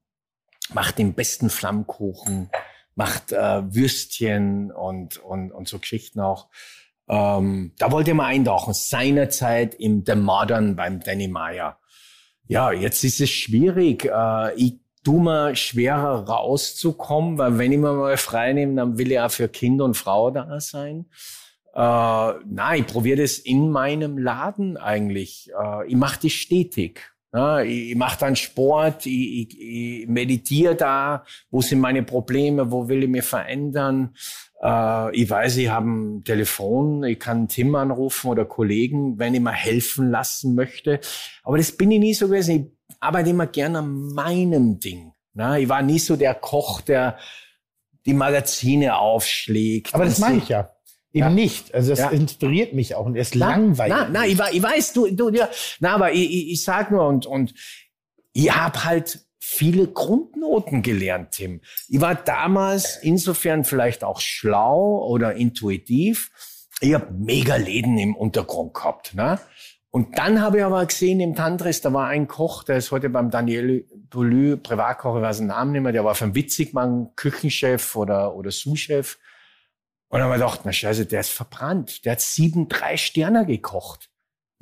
[0.72, 2.50] macht den besten Flammkuchen,
[2.94, 6.48] macht äh, Würstchen und, und, und so Geschichten auch.
[7.12, 11.78] Ähm, da wollte man eintauchen, seinerzeit im The Modern beim Danny Meyer.
[12.48, 14.06] Ja, jetzt ist es schwierig.
[14.06, 19.12] Äh, ich tu mir schwerer rauszukommen, weil wenn ich mir mal frei nehme, dann will
[19.12, 21.04] ich auch für Kind und Frau da sein.
[21.74, 25.50] Äh, nein, ich probiere das in meinem Laden eigentlich.
[25.60, 27.12] Äh, ich mache das stetig.
[27.34, 32.70] Ja, ich ich mache dann Sport, ich, ich, ich meditiere da, wo sind meine Probleme,
[32.70, 34.14] wo will ich mich verändern.
[34.62, 39.40] Äh, ich weiß, ich habe ein Telefon, ich kann Tim anrufen oder Kollegen, wenn ich
[39.40, 41.00] mir helfen lassen möchte.
[41.42, 42.72] Aber das bin ich nie so gewesen.
[42.88, 45.12] Ich arbeite immer gerne an meinem Ding.
[45.34, 47.18] Na, ich war nie so der Koch, der
[48.06, 49.94] die Magazine aufschlägt.
[49.94, 50.70] Aber das meine ich ja.
[51.14, 51.30] Eben Ja.
[51.30, 51.74] nicht.
[51.74, 52.08] Also das Ja.
[52.10, 53.90] inspiriert mich auch und es Na, langweilt.
[53.92, 55.48] Na, na, ich, ich weiß, du, du, ja,
[55.80, 57.52] na, aber ich, ich, ich sag nur und und
[58.32, 61.62] ich habe halt viele Grundnoten gelernt, Tim.
[61.88, 66.30] Ich war damals insofern vielleicht auch schlau oder intuitiv.
[66.80, 69.40] Ich habe mega Läden im Untergrund gehabt, ne?
[69.90, 73.10] Und dann habe ich aber gesehen im Tantris, da war ein Koch, der ist heute
[73.10, 77.96] beim Daniel Boulou, Privatkoch, ich weiß den Namen nicht mehr, der war vom Witzigmann Küchenchef
[77.96, 79.18] oder, oder Sous-Chef.
[80.08, 82.04] Und dann haben wir gedacht, na scheiße, der ist verbrannt.
[82.04, 84.08] Der hat sieben, drei Sterne gekocht.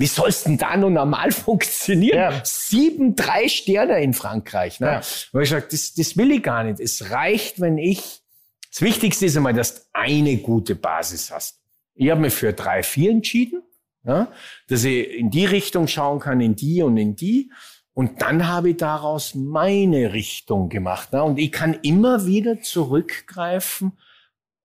[0.01, 2.17] Wie soll's denn da noch normal funktionieren?
[2.17, 2.43] Ja.
[2.43, 4.81] Sieben, drei Sterne in Frankreich.
[4.81, 4.87] Ne?
[4.87, 4.97] Ja.
[5.33, 6.81] Und ich gesagt, das, das will ich gar nicht.
[6.81, 8.23] Es reicht, wenn ich,
[8.71, 11.61] das Wichtigste ist einmal, dass du eine gute Basis hast.
[11.95, 13.63] Ich habe mich für drei, vier entschieden,
[14.03, 14.29] ne?
[14.69, 17.53] dass ich in die Richtung schauen kann, in die und in die.
[17.93, 21.13] Und dann habe ich daraus meine Richtung gemacht.
[21.13, 21.23] Ne?
[21.23, 23.99] Und ich kann immer wieder zurückgreifen,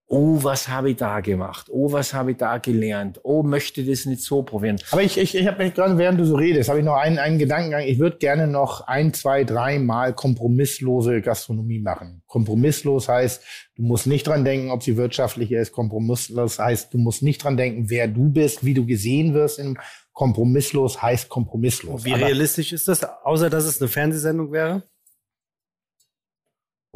[0.08, 1.68] oh, was habe ich da gemacht?
[1.72, 3.20] Oh, was habe ich da gelernt?
[3.24, 4.78] Oh, möchte das nicht so probieren?
[4.92, 7.18] Aber ich, ich, ich habe mich gerade, während du so redest, habe ich noch einen,
[7.18, 7.84] einen Gedankengang.
[7.84, 12.22] Ich würde gerne noch ein, zwei, drei Mal kompromisslose Gastronomie machen.
[12.28, 13.44] Kompromisslos heißt,
[13.76, 15.72] du musst nicht dran denken, ob sie wirtschaftlich ist.
[15.72, 19.60] Kompromisslos heißt, du musst nicht dran denken, wer du bist, wie du gesehen wirst.
[19.60, 19.78] Im
[20.14, 22.06] Kompromisslos heißt kompromisslos.
[22.06, 24.84] Wie Aber- realistisch ist das, außer dass es eine Fernsehsendung wäre?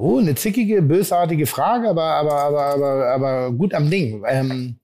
[0.02, 4.24] Oh, eine zickige, bösartige Frage, aber, aber, aber, aber, aber gut am Ding.
[4.28, 4.78] Ähm,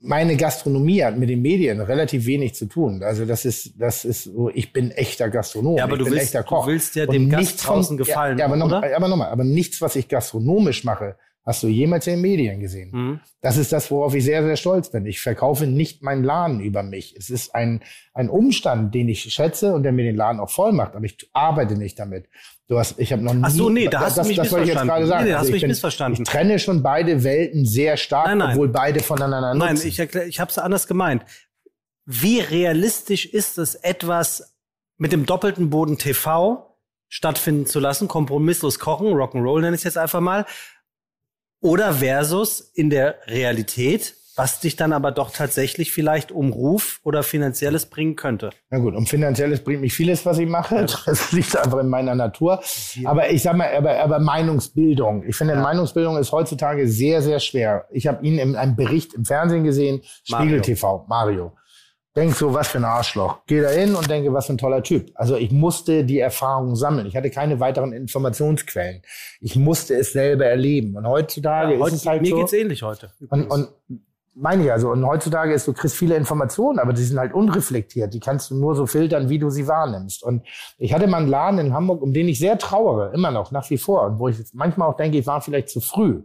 [0.00, 3.02] meine Gastronomie hat mit den Medien relativ wenig zu tun.
[3.02, 6.14] Also das ist, das ist so, ich bin echter Gastronom, Ja, aber ich du bin
[6.14, 6.66] willst- echter du Koch.
[6.66, 8.74] willst ja dem Gast nichts draußen gefallen, Ja, ja aber oder?
[8.74, 11.16] nochmal, aber nochmal, aber nichts, was ich gastronomisch mache,
[11.46, 12.90] hast du jemals in den Medien gesehen.
[12.92, 13.20] Mhm.
[13.40, 15.06] Das ist das, worauf ich sehr, sehr stolz bin.
[15.06, 17.14] Ich verkaufe nicht meinen Laden über mich.
[17.16, 20.72] Es ist ein, ein Umstand, den ich schätze und der mir den Laden auch voll
[20.72, 22.28] macht, aber ich arbeite nicht damit.
[22.68, 23.42] Du hast, ich habe noch nie.
[23.44, 24.88] Ach so, nee, da hast du das, mich das ich jetzt missverstanden.
[24.88, 25.24] gerade sagen.
[25.24, 26.22] Nee, da hast Also du ich mich missverstanden.
[26.22, 28.50] Ich trenne schon beide Welten sehr stark, Nein, nein.
[28.50, 29.86] obwohl beide voneinander Nein, nutzen.
[29.86, 31.22] ich, erklär, ich habe es anders gemeint.
[32.06, 34.56] Wie realistisch ist es, etwas
[34.98, 36.76] mit dem doppelten Boden TV
[37.08, 40.44] stattfinden zu lassen, kompromisslos kochen, Rock'n'Roll nenne ich es jetzt einfach mal,
[41.66, 47.24] oder versus in der Realität, was dich dann aber doch tatsächlich vielleicht um Ruf oder
[47.24, 48.50] Finanzielles bringen könnte.
[48.70, 50.86] Na gut, um finanzielles bringt mich vieles, was ich mache.
[51.06, 52.62] Das liegt einfach in meiner Natur.
[53.04, 55.24] Aber ich sag mal, aber, aber Meinungsbildung.
[55.26, 57.86] Ich finde, Meinungsbildung ist heutzutage sehr, sehr schwer.
[57.90, 60.60] Ich habe ihn in einem Bericht im Fernsehen gesehen, Spiegel Mario.
[60.60, 61.52] TV, Mario.
[62.16, 63.40] Denk so, was für ein Arschloch.
[63.46, 65.10] Geh da hin und denke, was für ein toller Typ.
[65.14, 67.06] Also ich musste die Erfahrung sammeln.
[67.06, 69.02] Ich hatte keine weiteren Informationsquellen.
[69.42, 70.96] Ich musste es selber erleben.
[70.96, 72.36] Und heutzutage Heute, ist es halt mir so.
[72.36, 73.12] geht's ähnlich heute.
[73.28, 73.68] Und, und
[74.34, 74.90] meine ich also.
[74.90, 78.14] Und heutzutage ist, du kriegst viele Informationen, aber die sind halt unreflektiert.
[78.14, 80.22] Die kannst du nur so filtern, wie du sie wahrnimmst.
[80.22, 80.42] Und
[80.78, 83.68] ich hatte mal einen Laden in Hamburg, um den ich sehr trauere, immer noch, nach
[83.68, 84.06] wie vor.
[84.06, 86.22] Und wo ich manchmal auch denke, ich war vielleicht zu früh.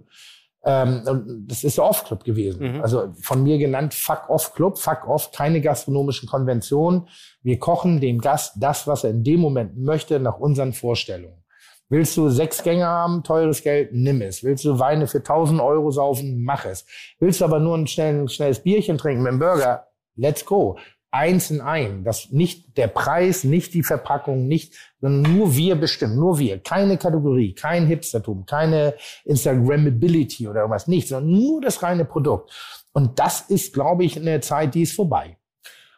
[0.63, 2.75] Ähm, das ist der Off-Club gewesen.
[2.75, 2.81] Mhm.
[2.81, 4.77] Also von mir genannt Fuck-Off-Club.
[4.77, 7.07] Fuck-Off, keine gastronomischen Konventionen.
[7.41, 11.41] Wir kochen dem Gast das, was er in dem Moment möchte, nach unseren Vorstellungen.
[11.89, 14.43] Willst du sechs Gänge haben, teures Geld, nimm es.
[14.43, 16.85] Willst du Weine für 1000 Euro saufen, mach es.
[17.19, 20.77] Willst du aber nur ein, schnell, ein schnelles Bierchen trinken mit einem Burger, let's go.
[21.13, 22.03] Eins in ein.
[22.05, 26.59] Das nicht der Preis, nicht die Verpackung, nicht, sondern nur wir bestimmen, nur wir.
[26.59, 28.93] Keine Kategorie, kein Hipstertum, keine
[29.25, 32.51] Instagrammability oder irgendwas, nichts, sondern nur das reine Produkt.
[32.93, 35.37] Und das ist, glaube ich, eine Zeit, die ist vorbei.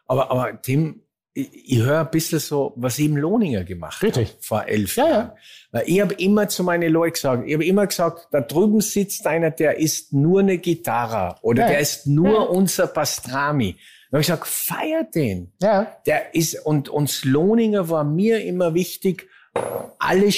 [0.07, 1.01] Aber, aber Tim,
[1.33, 4.29] ich, ich höre ein bisschen so, was eben Lohninger gemacht Richtig.
[4.29, 5.11] hat vor elf Ja, ja.
[5.11, 5.31] Jahren.
[5.71, 9.25] Weil ich habe immer zu meinen Leuten gesagt, ich habe immer gesagt, da drüben sitzt
[9.25, 12.41] einer, der ist nur eine Gitarre oder Ja, der ist nur Ja.
[12.41, 13.75] unser Pastrami.
[14.13, 15.51] Habe ich gesagt, feiert den.
[15.59, 15.91] Ja.
[16.05, 19.27] Der ist, und uns Lohninger war mir immer wichtig,
[19.97, 20.29] alle,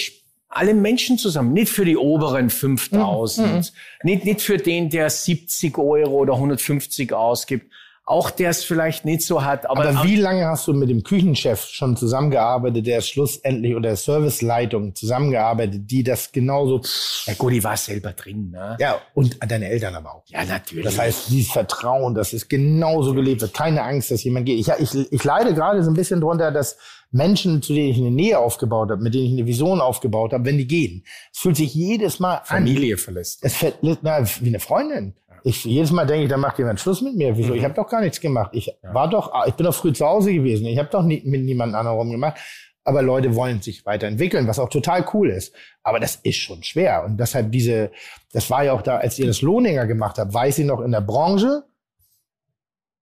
[0.48, 3.74] alle Menschen zusammen, nicht für die oberen 5000,
[4.04, 7.70] nicht, nicht für den, der 70 Euro oder 150 ausgibt,
[8.08, 9.68] auch der es vielleicht nicht so hat.
[9.68, 13.96] Aber, Aber wie lange hast du mit dem Küchenchef schon zusammengearbeitet, der schlussendlich oder der
[13.96, 16.82] Serviceleitung zusammengearbeitet, die das genauso,
[17.26, 18.52] ja gut, ich war selber drin.
[18.52, 18.78] Ne?
[18.80, 20.24] ja, und deine Eltern aber auch.
[20.28, 20.86] Ja, natürlich.
[20.86, 23.56] Das heißt, dieses Vertrauen, das ist genauso gelebt wird.
[23.56, 24.60] Keine Angst, dass jemand geht.
[24.60, 26.78] Ich, ich, ich leide gerade so ein bisschen drunter, dass
[27.12, 30.46] Menschen, zu denen ich eine Nähe aufgebaut habe, mit denen ich eine Vision aufgebaut habe,
[30.46, 32.46] wenn die gehen, es fühlt sich jedes Mal an.
[32.46, 33.40] Familie verlässt.
[33.42, 35.16] Es fällt na, wie eine Freundin.
[35.48, 37.38] Ich, jedes Mal denke ich, da macht jemand Schluss mit mir.
[37.38, 37.54] Wieso?
[37.54, 38.50] Ich habe doch gar nichts gemacht.
[38.54, 40.66] Ich war doch, ich bin doch früh zu Hause gewesen.
[40.66, 42.40] Ich habe doch nie, mit niemand anderem rumgemacht.
[42.84, 45.54] Aber Leute wollen sich weiterentwickeln, was auch total cool ist.
[45.84, 47.06] Aber das ist schon schwer.
[47.06, 47.92] Und deshalb diese,
[48.32, 50.92] das war ja auch da, als ihr das Lohninger gemacht habt, weiß ich noch in
[50.92, 51.64] der Branche.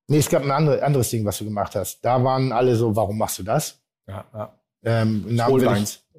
[0.07, 2.03] Nee, es gab ein andere, anderes Ding, was du gemacht hast.
[2.03, 3.81] Da waren alle so, warum machst du das?
[4.05, 4.53] Ja, ja.
[4.83, 5.23] Ähm.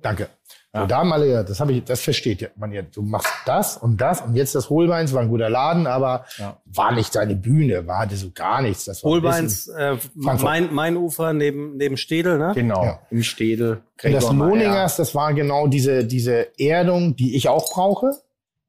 [0.00, 0.28] Danke.
[0.74, 0.86] So, Ja.
[0.86, 2.96] da haben alle, gesagt, das habe ich, das versteht ja man jetzt.
[2.96, 6.56] Du machst das und das und jetzt das Hohlbeins war ein guter Laden, aber Ja.
[6.66, 8.84] war nicht deine Bühne, war hatte so gar nichts.
[8.86, 12.52] Das war ein Holbeins, äh, mein, mein Ufer neben, neben Stedel, ne?
[12.56, 12.98] Genau, Ja.
[13.10, 13.82] im Städel.
[14.02, 14.32] Und das.
[14.32, 18.10] Lohningers, das war genau diese, diese Erdung, die ich auch brauche.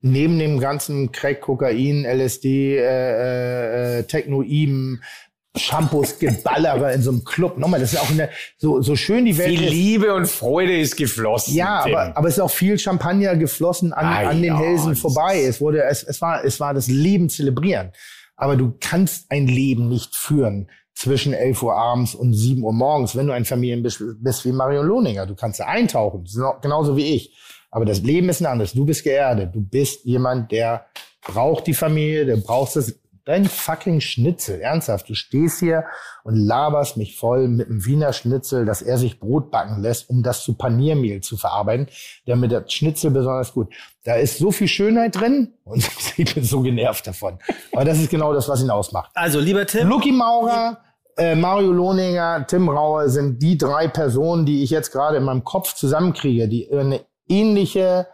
[0.02, 5.02] Neben dem ganzen Crack, Kokain, LSD, äh, äh, Technoiden,
[5.58, 7.58] Shampoos, Geballere in so einem Club.
[7.58, 9.72] Nochmal, das ist auch eine, so, so schön die Welt Viel ist.
[9.72, 11.54] Liebe und Freude ist geflossen.
[11.56, 11.96] Ja, Tim.
[11.96, 15.42] aber, aber es ist auch viel Champagner geflossen an, Ah, an den ja, Hälsen vorbei.
[15.44, 17.92] Es wurde, es, es war, es war das Leben zelebrieren.
[18.36, 23.16] Aber du kannst ein Leben nicht führen zwischen 11 Uhr abends und 7 Uhr morgens,
[23.16, 25.26] wenn du ein Familienbist bist wie Marion Lohninger.
[25.26, 27.34] Du kannst da eintauchen, so- genauso wie ich.
[27.72, 28.72] Aber das Leben ist ein anderes.
[28.74, 29.54] Du bist geerdet.
[29.54, 30.86] Du bist jemand, der
[31.22, 32.94] braucht die Familie, der braucht das.
[33.26, 35.10] Dein fucking Schnitzel, ernsthaft.
[35.10, 35.86] Du stehst hier
[36.24, 40.22] und laberst mich voll mit einem Wiener Schnitzel, dass er sich Brot backen lässt, um
[40.22, 41.88] das zu Paniermehl zu verarbeiten,
[42.28, 43.74] damit der Schnitzel besonders gut.
[44.04, 47.40] Da ist so viel Schönheit drin und ich bin so genervt davon.
[47.74, 49.10] Aber das ist genau das, was ihn ausmacht.
[49.16, 50.78] Also, lieber Tim, Lucky Maurer,
[51.18, 55.44] äh, Mario Lohninger, Tim Rauer sind die drei Personen, die ich jetzt gerade in meinem
[55.44, 58.08] Kopf zusammenkriege, die eine ähnliche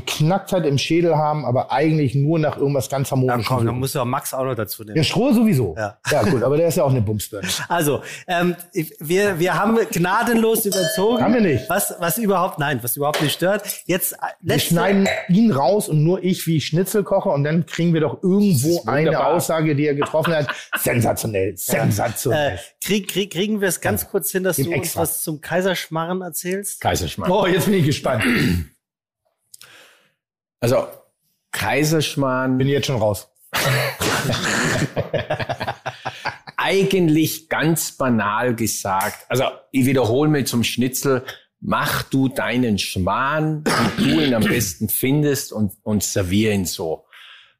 [0.00, 3.78] Beknacktheit im Schädel haben, aber eigentlich nur nach irgendwas ganz ja, harmonischem komm, dann suchen.
[3.80, 4.96] musst du auch Max auch noch dazu nehmen.
[4.96, 5.74] Ja, Stroh sowieso.
[5.76, 5.96] Ja.
[6.10, 6.22] Ja.
[6.22, 7.48] gut, aber der ist ja auch eine Bumsbirne.
[7.68, 8.54] Also, ähm,
[9.00, 11.22] wir, wir haben gnadenlos überzogen.
[11.22, 11.68] Haben wir nicht.
[11.68, 13.62] Was, was überhaupt, nein, was überhaupt nicht stört.
[13.86, 17.44] Jetzt, äh, Wir letzte, schneiden ihn raus und nur ich, wie ich Schnitzel koche und
[17.44, 19.26] dann kriegen wir doch irgendwo eine.
[19.26, 20.48] Aussage, die er getroffen hat.
[20.78, 22.56] Sensationell, sensationell.
[22.56, 25.02] äh, krieg, krieg, kriegen wir es ganz kurz hin, dass Im du uns Extra.
[25.02, 26.80] was zum Kaiserschmarren erzählst?
[26.80, 27.30] Kaiserschmarrn.
[27.32, 28.24] Oh, jetzt bin ich gespannt.
[30.60, 30.86] Also
[31.52, 33.28] Kaiserschmarrn, Bin jetzt schon raus.
[36.66, 39.24] eigentlich ganz banal gesagt.
[39.28, 41.24] Also ich wiederhole mir zum Schnitzel,
[41.60, 43.62] mach du deinen Schmarrn,
[43.96, 47.04] wie du ihn am besten findest und, und servier ihn so.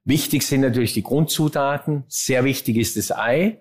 [0.05, 2.03] Wichtig sind natürlich die Grundzutaten.
[2.09, 3.61] Sehr wichtig ist das Ei.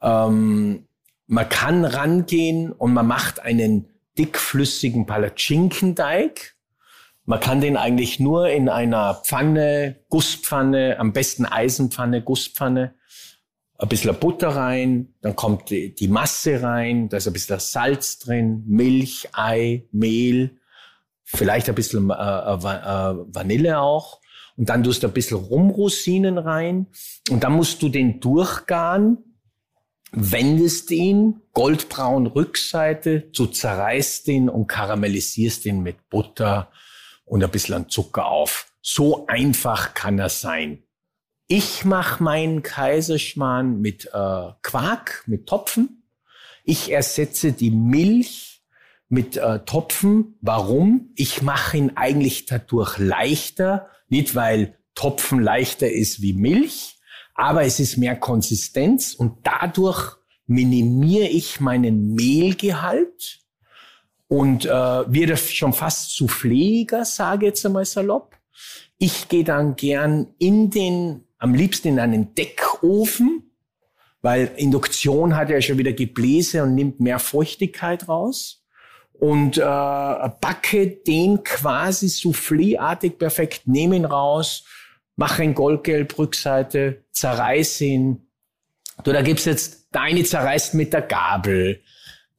[0.00, 0.86] Ähm,
[1.26, 6.56] man kann rangehen und man macht einen dickflüssigen Palatschinkenteig.
[7.30, 12.96] Man kann den eigentlich nur in einer Pfanne, Gusspfanne, am besten Eisenpfanne, Gusspfanne,
[13.78, 18.64] ein bisschen Butter rein, dann kommt die, Masse rein, da ist ein bisschen Salz drin,
[18.66, 20.58] Milch, Ei, Mehl,
[21.22, 24.20] vielleicht ein bisschen äh, äh, äh, Vanille auch.
[24.56, 26.88] Und dann tust du ein bisschen Rumrosinen rein
[27.30, 29.18] und dann musst du den durchgaren,
[30.10, 36.72] wendest ihn, goldbraun Rückseite, du zerreißt ihn und karamellisierst ihn mit Butter
[37.30, 38.72] und ein bisschen Zucker auf.
[38.82, 40.82] So einfach kann er sein.
[41.46, 46.02] Ich mache meinen Kaiserschmarrn mit äh, Quark, mit Topfen.
[46.64, 48.62] Ich ersetze die Milch
[49.08, 50.38] mit äh, Topfen.
[50.40, 51.10] Warum?
[51.14, 53.88] Ich mache ihn eigentlich dadurch leichter.
[54.08, 56.98] Nicht, weil Topfen leichter ist wie Milch,
[57.34, 63.39] aber es ist mehr Konsistenz und dadurch minimiere ich meinen Mehlgehalt
[64.30, 68.36] und äh, wird schon fast souffléiger, sage ich jetzt einmal salopp.
[68.96, 73.50] Ich gehe dann gern in den, am liebsten in einen Deckofen,
[74.22, 78.64] weil Induktion hat ja schon wieder Gebläse und nimmt mehr Feuchtigkeit raus.
[79.14, 84.64] Und äh, backe den quasi soufflé-artig perfekt, nehme ihn raus,
[85.16, 88.28] mache ihn goldgelb Rückseite, zerreiß ihn.
[89.02, 91.82] Du, da gibt's jetzt, der eine zerreißt mit der Gabel,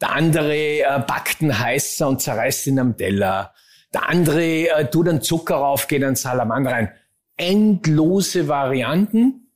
[0.01, 3.53] der andere äh, backt ihn heißer und zerreißt ihn am Teller.
[3.93, 6.91] Der andere äh, tut dann Zucker rauf, geht dann Salamander rein.
[7.37, 9.47] Endlose Varianten.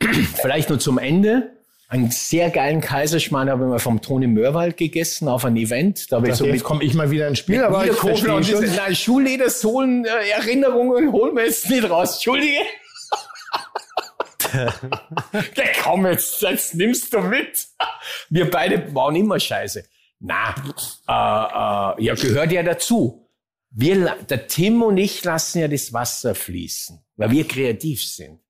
[0.40, 1.50] Vielleicht nur zum Ende.
[1.88, 6.10] Einen sehr geilen Kaiserschmarrn habe ich mal vom Toni Mörwald gegessen auf einem Event.
[6.10, 8.62] Da habe ich so jetzt komme ich mal wieder ins Spiel, aber ich verstehe schon.
[8.62, 12.14] diese nein, Schulledersohlen äh, Erinnerungen holen wir jetzt nicht raus.
[12.14, 12.62] Entschuldige.
[14.54, 17.66] Ja, komm jetzt, jetzt nimmst du mit.
[18.30, 19.84] Wir beide waren immer scheiße.
[20.20, 20.54] Na,
[21.08, 23.28] äh, äh, ja, gehört ja dazu.
[23.70, 28.40] Wir, der Tim und ich lassen ja das Wasser fließen, weil wir kreativ sind.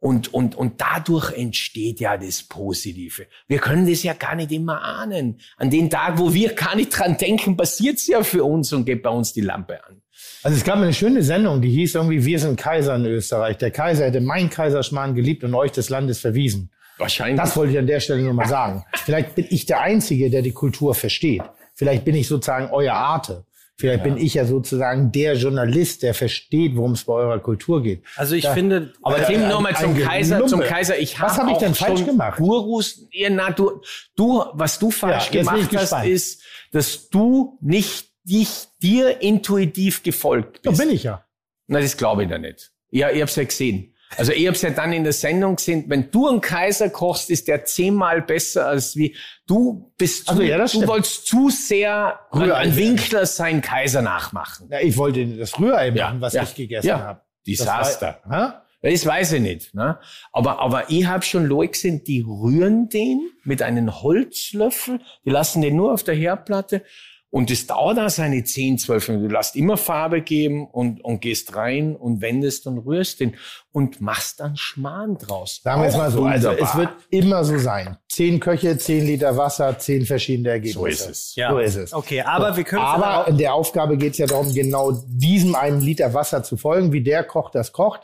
[0.00, 3.26] Und, und, und dadurch entsteht ja das Positive.
[3.48, 5.40] Wir können das ja gar nicht immer ahnen.
[5.56, 9.02] An den Tag, wo wir gar nicht dran denken, passiert's ja für uns und geht
[9.02, 10.02] bei uns die Lampe an.
[10.42, 13.56] Also es gab eine schöne Sendung, die hieß irgendwie Wir sind Kaiser in Österreich.
[13.58, 16.70] Der Kaiser hätte mein Kaiserschmarrn geliebt und euch des Landes verwiesen.
[16.98, 17.40] Wahrscheinlich.
[17.40, 18.84] Das wollte ich an der Stelle nur mal sagen.
[19.04, 21.42] Vielleicht bin ich der Einzige, der die Kultur versteht.
[21.74, 23.44] Vielleicht bin ich sozusagen euer Arte.
[23.80, 28.02] Vielleicht bin ich ja sozusagen der Journalist, der versteht, worum es bei eurer Kultur geht.
[28.16, 28.52] Also ich Ja.
[28.52, 30.98] finde, Aber Tim, ein- nochmal zum ein Kaiser, zum Kaiser.
[30.98, 32.38] Ich Was hab hab ich auch denn falsch schon gemacht?
[32.38, 33.80] Gurus, ja, na, du,
[34.16, 36.42] du, was du falsch Ja, ich gemacht hast, ist,
[36.72, 38.48] dass du nicht dich,
[38.82, 40.82] dir intuitiv gefolgt Da bist.
[40.82, 41.24] bin ich ja.
[41.66, 42.70] Na, das glaube ich da nicht.
[42.90, 43.94] Ja, ich hab's ja gesehen.
[44.16, 47.46] Also ich hab's ja dann in der Sendung gesehen, wenn du einen Kaiser kochst, ist
[47.46, 49.14] der zehnmal besser als wie
[49.46, 50.24] du bist.
[50.26, 50.90] Zu, Also ja, das du stimmt.
[50.90, 52.76] wolltest zu sehr Rührei werden.
[52.76, 54.68] Winkler seinen Kaiser nachmachen.
[54.70, 54.80] ja.
[54.80, 57.00] Ich wollte das Rührei Ja, machen, was ja, ich gegessen ja.
[57.00, 57.20] habe.
[57.46, 58.20] Desaster.
[58.22, 58.64] Das war?
[58.80, 59.74] Das weiß ich nicht.
[59.74, 59.98] Ne?
[60.32, 65.60] Aber, aber ich habe schon Leute gesehen, die rühren den mit einem Holzlöffel, die lassen
[65.62, 66.82] den nur auf der Herdplatte
[67.30, 69.28] und das dauert auch seine 10, 12 Minuten.
[69.28, 73.36] Du lässt immer Farbe geben und, und gehst rein und wendest und rührst den
[73.70, 75.60] und machst dann Schmarrn draus.
[75.62, 76.24] Sagen wir es mal so.
[76.24, 77.98] Also es wird immer so sein.
[78.08, 80.78] Zehn Köche, zehn Liter Wasser, zehn verschiedene Ergebnisse.
[80.78, 81.34] So ist es.
[81.36, 81.50] Ja.
[81.50, 81.92] So ist es.
[81.92, 85.82] Okay, aber wir können Aber in der Aufgabe geht es ja darum, genau diesem einen
[85.82, 88.00] Liter Wasser zu folgen, wie der Koch das kocht.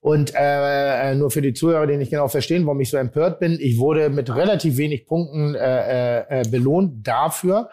[0.00, 3.56] Und äh, nur für die Zuhörer, die nicht genau verstehen, warum ich so empört bin,
[3.60, 7.70] ich wurde mit relativ wenig Punkten äh, äh, belohnt dafür.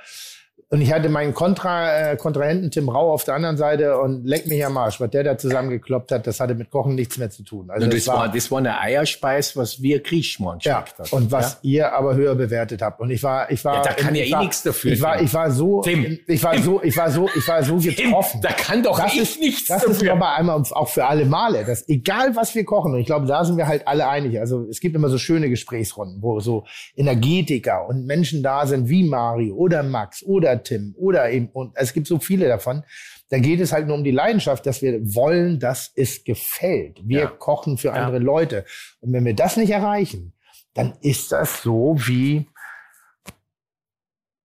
[0.74, 4.48] Und ich hatte meinen Kontra, äh, Kontrahenten Tim Rau auf der anderen Seite und leck
[4.48, 5.02] mich am Arsch.
[5.02, 7.70] Was der da zusammengekloppt hat, das hatte mit Kochen nichts mehr zu tun.
[7.70, 11.12] Also das, war, das war eine Eierspeis, was wir Griechmann ja, hat.
[11.12, 13.02] und was ihr aber höher bewertet habt.
[13.02, 15.26] Und ich war, ich war, Ja, da kann ja eh nichts dafür, Ich war, Tim.
[15.26, 16.20] ich war so, Tim.
[16.26, 18.40] ich war so, ich war so, ich war so Tim, getroffen.
[18.42, 20.14] da kann doch das ich ist, nichts das ist dafür.
[20.14, 23.44] aber einmal auch für alle Male, dass egal was wir kochen, und ich glaube, da
[23.44, 24.40] sind wir halt alle einig.
[24.40, 26.64] Also es gibt immer so schöne Gesprächsrunden, wo so
[26.96, 31.94] Energetiker und Menschen da sind wie Mario oder Max oder Tim oder eben, und es
[31.94, 32.84] gibt so viele davon.
[33.30, 37.00] Da geht es halt nur um die Leidenschaft, dass wir wollen, dass es gefällt.
[37.08, 37.28] Wir Ja.
[37.28, 38.66] kochen für andere Leute.
[39.00, 40.34] Und wenn wir das nicht erreichen,
[40.74, 42.48] dann ist das so wie,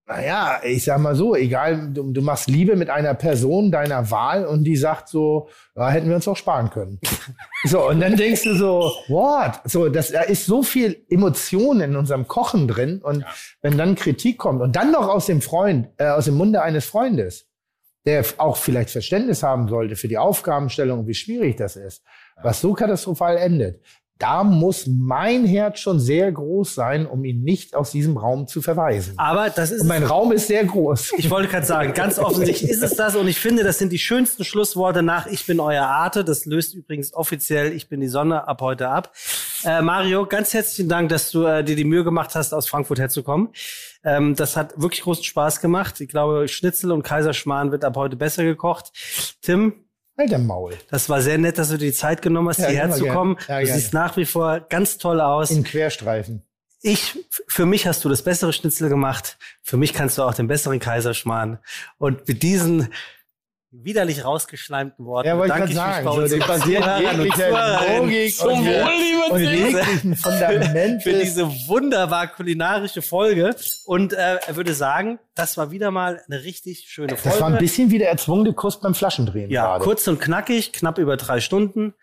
[0.07, 4.45] naja, ich sag mal so, egal, du, du machst Liebe mit einer Person deiner Wahl
[4.45, 6.99] und die sagt so, ja, hätten wir uns auch sparen können.
[7.65, 9.59] so, und dann denkst du so, what?
[9.65, 13.25] So, das, da ist so viel Emotion in unserem Kochen drin und
[13.61, 16.85] wenn dann Kritik kommt und dann noch aus dem Freund, äh, aus dem Munde eines
[16.85, 17.49] Freundes,
[18.05, 22.01] der auch vielleicht Verständnis haben sollte für die Aufgabenstellung, wie schwierig das ist,
[22.41, 23.81] was so katastrophal endet,
[24.19, 28.61] da muss mein Herz schon sehr groß sein, um ihn nicht aus diesem Raum zu
[28.61, 29.13] verweisen.
[29.17, 31.13] aber das ist Und mein Raum ist sehr groß.
[31.17, 33.99] Ich wollte gerade sagen, ganz offensichtlich ist es das und ich finde, das sind die
[33.99, 36.23] schönsten Schlussworte nach Ich bin euer Arte.
[36.23, 39.13] Das löst übrigens offiziell Ich bin die Sonne ab heute ab.
[39.63, 42.99] Äh, Mario, ganz herzlichen Dank, dass du äh, dir die Mühe gemacht hast, aus Frankfurt
[42.99, 43.49] herzukommen.
[44.03, 45.99] Ähm, das hat wirklich großen Spaß gemacht.
[46.01, 48.91] Ich glaube, Schnitzel und Kaiserschmarrn wird ab heute besser gekocht.
[49.41, 49.86] Tim,
[50.17, 50.73] Dein Maul.
[50.89, 53.37] das war sehr nett, dass du dir die Zeit genommen hast, Ja, hierher zu kommen.
[53.47, 53.79] Ja, du gerne.
[53.79, 55.51] siehst nach wie vor ganz toll aus.
[55.51, 56.41] In Querstreifen.
[56.81, 59.37] ich, für mich hast du das bessere Schnitzel gemacht.
[59.61, 61.59] Für mich kannst du auch den besseren Kaiserschmarrn.
[61.99, 62.89] Und mit diesen
[63.83, 66.05] widerlich rausgeschleimten Worten Ja, wollte ich gerade ich sagen.
[66.07, 72.27] So, bei die basiert jeglicher Logik Zum und, Wohl, und jeglichen Fundament für diese wunderbar
[72.27, 73.55] kulinarische Folge.
[73.85, 77.29] Und äh, er würde sagen, das war wieder mal eine richtig schöne Folge.
[77.29, 79.83] Das war ein bisschen wie der erzwungene Kuss beim Flaschendrehen ja, gerade.
[79.83, 81.93] kurz und knackig, knapp über drei Stunden.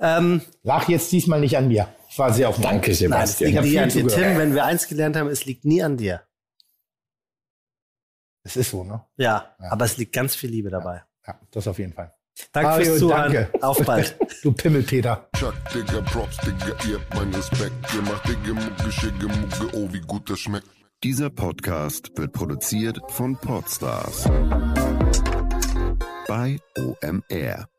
[0.00, 1.88] Ähm, Lach jetzt diesmal nicht an mir.
[2.10, 3.52] Ich war sehr auf Danke, nein, Sebastian.
[3.64, 4.06] nie viel an dir.
[4.08, 4.36] Tim.
[4.38, 6.22] Wenn wir eins gelernt haben, es liegt nie an dir.
[8.44, 9.04] Es ist so, ne?
[9.16, 9.70] Ja, Ja.
[9.70, 11.02] aber es liegt ganz viel Liebe dabei.
[11.26, 12.12] Ja, das auf jeden Fall.
[12.52, 13.32] Danke Mario, fürs Zuhören.
[13.32, 13.62] danke.
[13.62, 14.16] Auf bald.
[14.42, 15.28] Du Pimmelpeter.
[15.36, 17.72] Chuck, Digga, Props, Digga, ihr habt meinen Respekt.
[17.94, 20.66] Ihr macht Digga, Mucke, Schicke, Mucke, oh, wie gut das schmeckt.
[21.04, 24.24] Dieser Podcast wird produziert von Podstars
[26.28, 27.71] bei OMR.